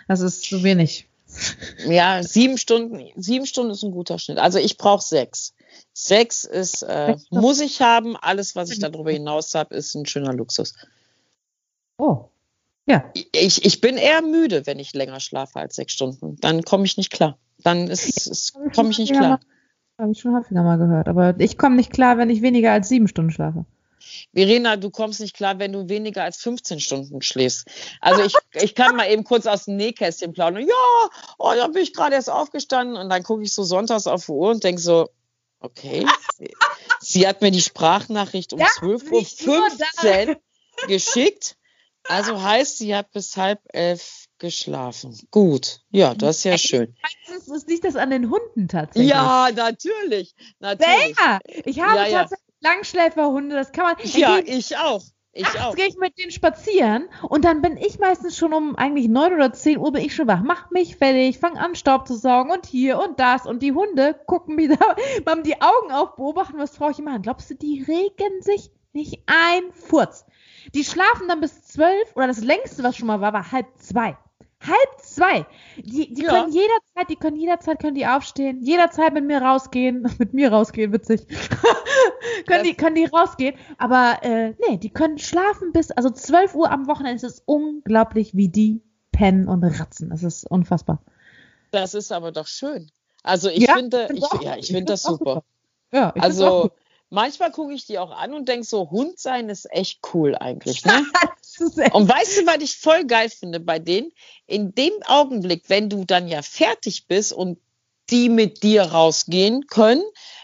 Das 0.08 0.22
ist 0.22 0.50
so 0.50 0.64
wenig. 0.64 1.11
Ja, 1.88 2.24
sieben 2.24 2.58
Stunden, 2.58 3.10
sieben 3.16 3.46
Stunden 3.46 3.72
ist 3.72 3.84
ein 3.84 3.92
guter 3.92 4.20
Schnitt. 4.20 4.38
Also 4.38 4.60
ich 4.60 4.78
brauche 4.78 5.04
sechs. 5.04 5.54
Sechs 5.94 6.44
ist, 6.44 6.84
äh, 6.84 7.16
muss 7.30 7.60
ich 7.60 7.82
haben. 7.82 8.16
Alles, 8.18 8.56
was 8.56 8.72
ich 8.72 8.80
darüber 8.80 9.12
hinaus 9.12 9.56
habe, 9.56 9.76
ist 9.76 9.96
ein 9.96 10.06
schöner 10.06 10.34
Luxus. 10.34 10.74
Oh. 11.98 12.26
Ja. 12.88 13.12
Ich, 13.32 13.66
ich 13.66 13.82
bin 13.82 13.98
eher 13.98 14.22
müde, 14.22 14.66
wenn 14.66 14.80
ich 14.80 14.94
länger 14.94 15.20
schlafe 15.20 15.60
als 15.60 15.76
sechs 15.76 15.94
Stunden. 15.94 16.38
Dann 16.42 16.64
komme 16.64 16.86
ich 16.86 16.98
nicht 16.98 17.12
klar. 17.12 17.38
Dann 17.64 17.92
komme 18.76 18.90
ich 18.90 19.00
nicht 19.00 19.14
klar. 19.14 19.40
Habe 19.98 20.12
ich 20.12 20.20
schon 20.20 20.36
häufiger 20.36 20.64
mal 20.64 20.78
gehört. 20.78 21.08
Aber 21.08 21.40
ich 21.40 21.58
komme 21.58 21.76
nicht 21.76 21.92
klar, 21.92 22.18
wenn 22.18 22.30
ich 22.30 22.42
weniger 22.42 22.72
als 22.72 22.90
sieben 22.90 23.08
Stunden 23.08 23.32
schlafe. 23.32 23.66
Verena, 24.34 24.78
du 24.78 24.90
kommst 24.90 25.20
nicht 25.20 25.36
klar, 25.36 25.60
wenn 25.60 25.74
du 25.74 25.90
weniger 25.90 26.24
als 26.24 26.38
15 26.38 26.80
Stunden 26.80 27.22
schläfst. 27.22 27.68
Also 28.00 28.24
ich, 28.24 28.34
ich 28.64 28.76
kann 28.76 28.96
mal 28.96 29.10
eben 29.10 29.24
kurz 29.24 29.46
aus 29.46 29.66
dem 29.66 29.78
Nähkästchen 29.78 30.34
plaudern. 30.34 30.68
Ja, 30.68 31.10
oh, 31.38 31.54
da 31.56 31.68
bin 31.68 31.84
ich 31.84 31.94
gerade 31.94 32.16
erst 32.16 32.30
aufgestanden 32.30 32.98
und 32.98 33.10
dann 33.10 33.24
gucke 33.24 33.44
ich 33.44 33.54
so 33.54 33.64
sonntags 33.64 34.08
auf 34.08 34.26
die 34.26 34.32
Uhr 34.32 34.52
und 34.52 34.64
denke 34.64 34.82
so, 34.82 35.10
okay, 35.60 36.06
sie 37.00 37.28
hat 37.28 37.42
mir 37.42 37.52
die 37.52 37.62
Sprachnachricht 37.62 38.54
um 38.54 38.60
ja, 38.60 38.68
12.15 38.80 40.28
Uhr 40.28 40.38
geschickt. 40.88 41.58
Also 42.08 42.42
heißt, 42.42 42.80
sie 42.80 42.96
hat 42.96 43.12
bis 43.12 43.38
halb 43.38 43.60
elf 43.70 44.26
geschlafen. 44.40 45.18
Gut, 45.30 45.82
ja, 45.92 46.16
das 46.16 46.38
ist 46.38 46.44
ja 46.46 46.58
schön. 46.58 46.96
Meistens 47.30 47.68
liegt 47.68 47.86
das 47.86 47.96
an 47.96 48.10
den 48.10 48.30
Hunden 48.30 48.68
tatsächlich. 48.68 49.12
Ja, 49.12 49.50
natürlich. 49.54 50.34
natürlich. 50.60 51.16
Ja, 51.18 51.40
ich 51.64 51.80
habe 51.80 52.10
ja. 52.10 52.20
tatsächlich 52.22 52.51
Langschläferhunde, 52.62 53.56
das 53.56 53.72
kann 53.72 53.86
man. 53.86 53.96
Ja, 54.04 54.40
ich 54.44 54.78
auch. 54.78 55.02
Ich 55.34 55.48
auch. 55.62 55.76
gehe 55.76 55.88
ich 55.88 55.96
mit 55.96 56.18
denen 56.18 56.32
spazieren 56.32 57.08
und 57.30 57.46
dann 57.46 57.62
bin 57.62 57.78
ich 57.78 58.00
meistens 58.00 58.38
schon 58.38 58.52
um 58.54 58.76
eigentlich 58.76 59.08
neun 59.08 59.34
oder 59.34 59.54
zehn 59.54 59.78
Uhr 59.78 59.94
bin 59.94 60.04
ich 60.04 60.14
schon 60.14 60.28
wach. 60.28 60.42
Mach 60.44 60.72
mich 60.72 60.98
fertig, 60.98 61.40
fang 61.40 61.58
an 61.58 61.76
Staub 61.76 62.06
zu 62.06 62.16
saugen 62.16 62.52
und 62.52 62.66
hier 62.66 63.00
und 63.00 63.18
das 63.18 63.46
und 63.46 63.64
die 63.64 63.72
Hunde 63.72 64.20
gucken 64.26 64.56
mich 64.56 64.70
da, 64.78 64.96
haben 65.26 65.44
die 65.44 65.62
Augen 65.62 65.92
auf, 65.92 66.18
beobachten, 66.18 66.58
was 66.58 66.76
Frauchen 66.76 67.06
machen. 67.06 67.22
Glaubst 67.22 67.50
du, 67.50 67.56
die 67.56 67.82
regen 67.88 68.42
sich 68.42 68.72
nicht 68.92 69.24
ein 69.26 69.72
Furz? 69.72 70.26
Die 70.76 70.84
schlafen 70.84 71.30
dann 71.30 71.40
bis 71.40 71.64
zwölf 71.64 72.16
oder 72.16 72.28
das 72.28 72.42
längste, 72.42 72.84
was 72.84 72.98
schon 72.98 73.08
mal 73.08 73.22
war, 73.22 73.32
war 73.32 73.54
halb 73.54 73.68
zwei. 73.78 74.18
Halb 74.62 75.02
zwei. 75.02 75.46
Die, 75.78 76.14
die 76.14 76.24
ja. 76.24 76.30
können 76.30 76.54
jederzeit, 76.54 77.10
die 77.10 77.16
können 77.16 77.38
jederzeit 77.38 77.80
können 77.80 77.96
die 77.96 78.06
aufstehen, 78.06 78.62
jederzeit 78.62 79.14
mit 79.14 79.26
mir 79.26 79.42
rausgehen, 79.42 80.08
mit 80.20 80.34
mir 80.34 80.52
rausgehen, 80.52 80.94
witzig. 80.94 81.22
können 82.48 82.64
die 82.64 82.76
können 82.76 82.96
die 82.96 83.06
rausgehen, 83.06 83.56
aber 83.78 84.20
äh, 84.22 84.54
nee, 84.68 84.78
die 84.78 84.92
können 84.92 85.18
schlafen 85.18 85.72
bis 85.72 85.92
also 85.92 86.10
12 86.10 86.56
Uhr 86.56 86.72
am 86.72 86.88
Wochenende. 86.88 87.16
Es 87.18 87.24
ist 87.24 87.44
unglaublich, 87.46 88.36
wie 88.36 88.50
die 88.50 88.82
pennen 89.12 89.48
und 89.48 89.64
ratzen. 89.64 90.12
Es 90.12 90.24
ist 90.24 90.50
unfassbar. 90.50 91.02
Das 91.72 91.94
ist 91.94 92.12
aber 92.12 92.32
doch 92.32 92.48
schön. 92.48 92.92
Also 93.24 93.50
ich 93.50 93.68
ja, 93.68 93.76
finde, 93.76 94.10
ich, 94.14 94.42
ja, 94.42 94.58
ich 94.58 94.68
finde 94.68 94.86
das 94.86 95.04
super. 95.04 95.18
super. 95.18 95.44
Ja, 95.94 96.10
also 96.20 96.72
manchmal 97.10 97.52
gucke 97.52 97.74
ich 97.74 97.86
die 97.86 98.00
auch 98.00 98.12
an 98.12 98.34
und 98.34 98.48
denke 98.48 98.66
so, 98.66 98.90
Hund 98.90 99.20
sein 99.20 99.50
ist 99.50 99.72
echt 99.72 100.00
cool 100.14 100.36
eigentlich. 100.36 100.86
Ne? 100.86 101.06
und 101.60 102.08
weißt 102.08 102.40
du, 102.40 102.46
was 102.46 102.58
ich 102.62 102.78
voll 102.78 103.06
geil 103.06 103.30
finde 103.30 103.60
bei 103.60 103.80
denen? 103.80 104.12
In 104.48 104.74
dem 104.74 104.94
Augenblick, 105.06 105.64
wenn 105.68 105.90
du 105.90 106.06
dann 106.06 106.28
ja 106.28 106.42
fertig 106.42 107.08
bist 107.08 107.34
und 107.34 107.60
die 108.10 108.30
mit 108.30 108.64
dir 108.64 108.84
rausgehen 108.84 109.68
können, 109.68 110.04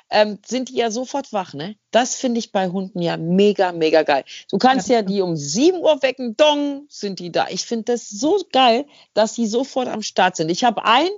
ähm, 0.10 0.40
sind 0.46 0.70
die 0.70 0.76
ja 0.76 0.90
sofort 0.90 1.34
wach, 1.34 1.54
ne? 1.54 1.76
Das 1.92 2.16
finde 2.16 2.40
ich 2.40 2.54
bei 2.54 2.70
Hunden 2.70 3.02
ja 3.02 3.18
mega, 3.18 3.74
mega 3.74 4.04
geil. 4.04 4.24
Du 4.50 4.58
kannst 4.58 4.88
ja, 4.88 4.98
ja 4.98 5.02
die 5.02 5.22
um 5.22 5.36
7 5.36 5.80
Uhr 5.80 6.02
wecken, 6.02 6.38
dong, 6.38 6.86
sind 6.88 7.20
die 7.20 7.32
da. 7.32 7.48
Ich 7.50 7.66
finde 7.66 7.94
das 7.94 8.10
so 8.10 8.40
geil, 8.54 8.86
dass 9.14 9.34
die 9.34 9.48
sofort 9.48 9.90
am 9.90 10.02
Start 10.02 10.38
sind. 10.38 10.50
Ich 10.50 10.64
habe 10.64 10.86
einen, 10.86 11.10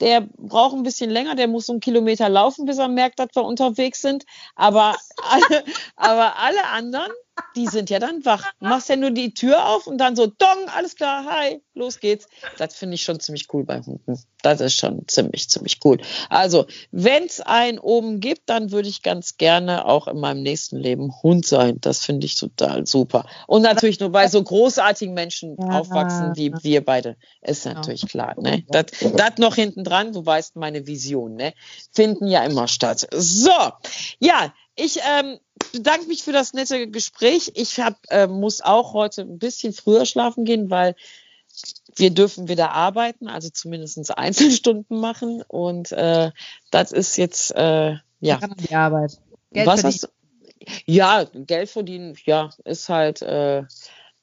der 0.00 0.22
braucht 0.36 0.74
ein 0.76 0.82
bisschen 0.82 1.08
länger, 1.08 1.36
der 1.36 1.48
muss 1.48 1.66
so 1.66 1.72
einen 1.72 1.80
Kilometer 1.80 2.28
laufen, 2.28 2.66
bis 2.66 2.78
er 2.78 2.88
merkt, 2.88 3.18
dass 3.18 3.28
wir 3.34 3.44
unterwegs 3.44 4.02
sind. 4.02 4.24
Aber 4.56 4.96
alle, 5.22 5.64
aber 5.96 6.36
alle 6.38 6.66
anderen, 6.66 7.12
die 7.56 7.66
sind 7.66 7.90
ja 7.90 7.98
dann 7.98 8.24
wach. 8.24 8.52
Du 8.60 8.66
machst 8.66 8.88
ja 8.88 8.96
nur 8.96 9.10
die 9.10 9.34
Tür 9.34 9.68
auf 9.68 9.86
und 9.86 9.98
dann 9.98 10.16
so, 10.16 10.26
dong, 10.26 10.68
alles 10.74 10.96
klar, 10.96 11.24
hi, 11.24 11.60
los 11.74 12.00
geht's. 12.00 12.26
Das 12.58 12.74
finde 12.74 12.94
ich 12.94 13.02
schon 13.02 13.20
ziemlich 13.20 13.52
cool 13.52 13.64
bei 13.64 13.80
Hunden. 13.80 14.18
Das 14.42 14.60
ist 14.60 14.74
schon 14.74 15.06
ziemlich, 15.08 15.48
ziemlich 15.48 15.80
cool. 15.84 15.98
Also, 16.28 16.66
wenn 16.90 17.24
es 17.24 17.40
einen 17.40 17.78
oben 17.78 18.20
gibt, 18.20 18.50
dann 18.50 18.72
würde 18.72 18.88
ich 18.88 19.02
ganz 19.02 19.36
gerne 19.36 19.86
auch 19.86 20.08
in 20.08 20.18
meinem 20.18 20.42
nächsten 20.42 20.76
Leben 20.76 21.12
Hund 21.22 21.46
sein. 21.46 21.80
Das 21.80 22.04
finde 22.04 22.26
ich 22.26 22.36
total 22.36 22.86
super. 22.86 23.26
Und 23.46 23.62
natürlich 23.62 24.00
nur 24.00 24.10
bei 24.10 24.28
so 24.28 24.42
großartigen 24.42 25.14
Menschen 25.14 25.56
ja, 25.58 25.80
aufwachsen 25.80 26.36
wie 26.36 26.52
wir 26.62 26.84
beide. 26.84 27.16
Ist 27.40 27.64
natürlich 27.64 28.06
klar. 28.06 28.34
Ne? 28.40 28.64
Das, 28.68 28.86
das 29.16 29.38
noch 29.38 29.54
hinten 29.54 29.84
dran, 29.84 30.12
du 30.12 30.24
weißt 30.24 30.56
meine 30.56 30.86
Vision, 30.86 31.34
ne? 31.34 31.54
finden 31.92 32.26
ja 32.26 32.44
immer 32.44 32.68
statt. 32.68 33.06
So, 33.12 33.50
ja, 34.18 34.52
ich 34.76 34.98
ähm, 35.06 35.38
bedanke 35.72 36.06
mich 36.06 36.22
für 36.22 36.32
das 36.32 36.52
nette 36.52 36.88
Gespräch. 36.88 37.52
Ich 37.54 37.80
hab, 37.80 37.98
äh, 38.10 38.26
muss 38.26 38.60
auch 38.60 38.92
heute 38.92 39.22
ein 39.22 39.38
bisschen 39.38 39.72
früher 39.72 40.06
schlafen 40.06 40.44
gehen, 40.44 40.70
weil 40.70 40.94
wir 41.96 42.10
dürfen 42.10 42.48
wieder 42.48 42.72
arbeiten, 42.72 43.28
also 43.28 43.48
zumindest 43.50 44.16
Einzelstunden 44.16 44.98
machen. 44.98 45.42
Und 45.46 45.92
äh, 45.92 46.30
das 46.70 46.92
ist 46.92 47.16
jetzt, 47.16 47.54
äh, 47.54 47.96
ja. 48.20 48.40
Die 48.68 48.74
Arbeit. 48.74 49.20
Geld 49.52 49.66
Was 49.66 49.84
hast 49.84 50.04
du? 50.04 50.08
Ja, 50.86 51.24
Geld 51.24 51.68
verdienen, 51.68 52.16
ja, 52.24 52.50
ist 52.64 52.88
halt, 52.88 53.20
äh, 53.20 53.64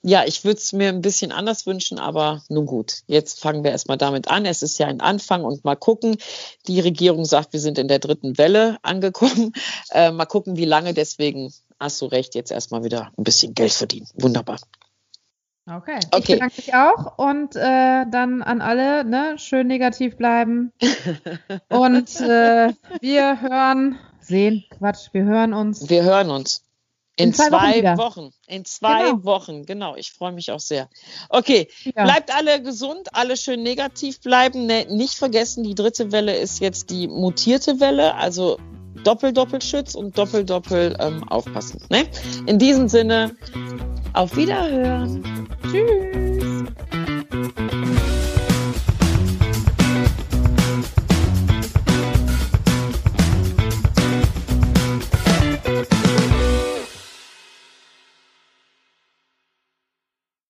ja, 0.04 0.24
ich 0.26 0.44
würde 0.44 0.58
es 0.58 0.74
mir 0.74 0.90
ein 0.90 1.02
bisschen 1.02 1.32
anders 1.32 1.68
wünschen, 1.68 2.00
aber 2.00 2.42
nun 2.50 2.66
gut, 2.66 3.04
jetzt 3.06 3.40
fangen 3.40 3.64
wir 3.64 3.72
erstmal 3.72 3.98
damit 3.98 4.28
an. 4.30 4.46
Es 4.46 4.64
ist 4.64 4.80
ja 4.80 4.88
ein 4.88 5.00
Anfang 5.00 5.44
und 5.44 5.64
mal 5.64 5.76
gucken. 5.76 6.18
Die 6.68 6.80
Regierung 6.80 7.24
sagt, 7.26 7.54
wir 7.54 7.60
sind 7.60 7.78
in 7.78 7.88
der 7.88 8.00
dritten 8.00 8.38
Welle 8.38 8.78
angekommen. 8.82 9.54
Äh, 9.94 10.12
mal 10.12 10.26
gucken, 10.26 10.56
wie 10.56 10.66
lange. 10.66 10.94
Deswegen 10.94 11.54
hast 11.80 12.02
du 12.02 12.06
recht, 12.06 12.34
jetzt 12.36 12.52
erstmal 12.52 12.84
wieder 12.84 13.12
ein 13.18 13.24
bisschen 13.24 13.54
Geld 13.54 13.74
verdienen. 13.74 14.08
Wunderbar. 14.14 14.58
Okay. 15.70 16.00
okay. 16.12 16.20
Ich 16.20 16.28
bedanke 16.28 16.56
mich 16.58 16.74
auch 16.74 17.18
und 17.18 17.56
äh, 17.56 18.06
dann 18.10 18.42
an 18.42 18.62
alle, 18.62 19.04
ne, 19.04 19.36
schön 19.38 19.68
negativ 19.68 20.16
bleiben. 20.18 20.72
und 21.70 22.22
äh, 22.22 22.74
wir 23.02 23.42
hören, 23.42 24.00
sehen, 24.20 24.64
Quatsch, 24.70 25.10
wir 25.12 25.24
hören 25.24 25.54
uns. 25.54 25.90
Wir 25.90 26.04
hören 26.04 26.32
uns. 26.32 26.64
In, 27.18 27.30
in 27.30 27.34
zwei, 27.34 27.50
zwei 27.50 27.98
Wochen, 27.98 27.98
Wochen, 27.98 28.34
In 28.48 28.66
zwei 28.66 29.04
genau. 29.04 29.24
Wochen, 29.24 29.66
genau. 29.66 29.96
Ich 29.96 30.12
freue 30.12 30.32
mich 30.32 30.52
auch 30.52 30.60
sehr. 30.60 30.90
Okay, 31.30 31.68
ja. 31.84 32.06
bleibt 32.06 32.34
alle 32.34 32.62
gesund, 32.62 33.10
alle 33.14 33.36
schön 33.38 33.64
negativ 33.64 34.22
bleiben. 34.22 34.66
Ne, 34.66 34.86
nicht 34.90 35.16
vergessen, 35.16 35.64
die 35.64 35.76
dritte 35.76 36.12
Welle 36.12 36.36
ist 36.36 36.60
jetzt 36.62 36.90
die 36.90 37.08
mutierte 37.08 37.80
Welle, 37.80 38.16
also 38.16 38.58
Doppel-Doppelschutz 39.04 39.96
und 39.96 40.18
Doppel-Doppel 40.18 40.96
ähm, 41.00 41.28
aufpassen. 41.28 41.82
Ne? 41.90 42.06
In 42.46 42.60
diesem 42.60 42.88
Sinne, 42.88 43.36
auf 44.14 44.36
Wiederhören. 44.36 45.48
Tschüss. 45.72 46.32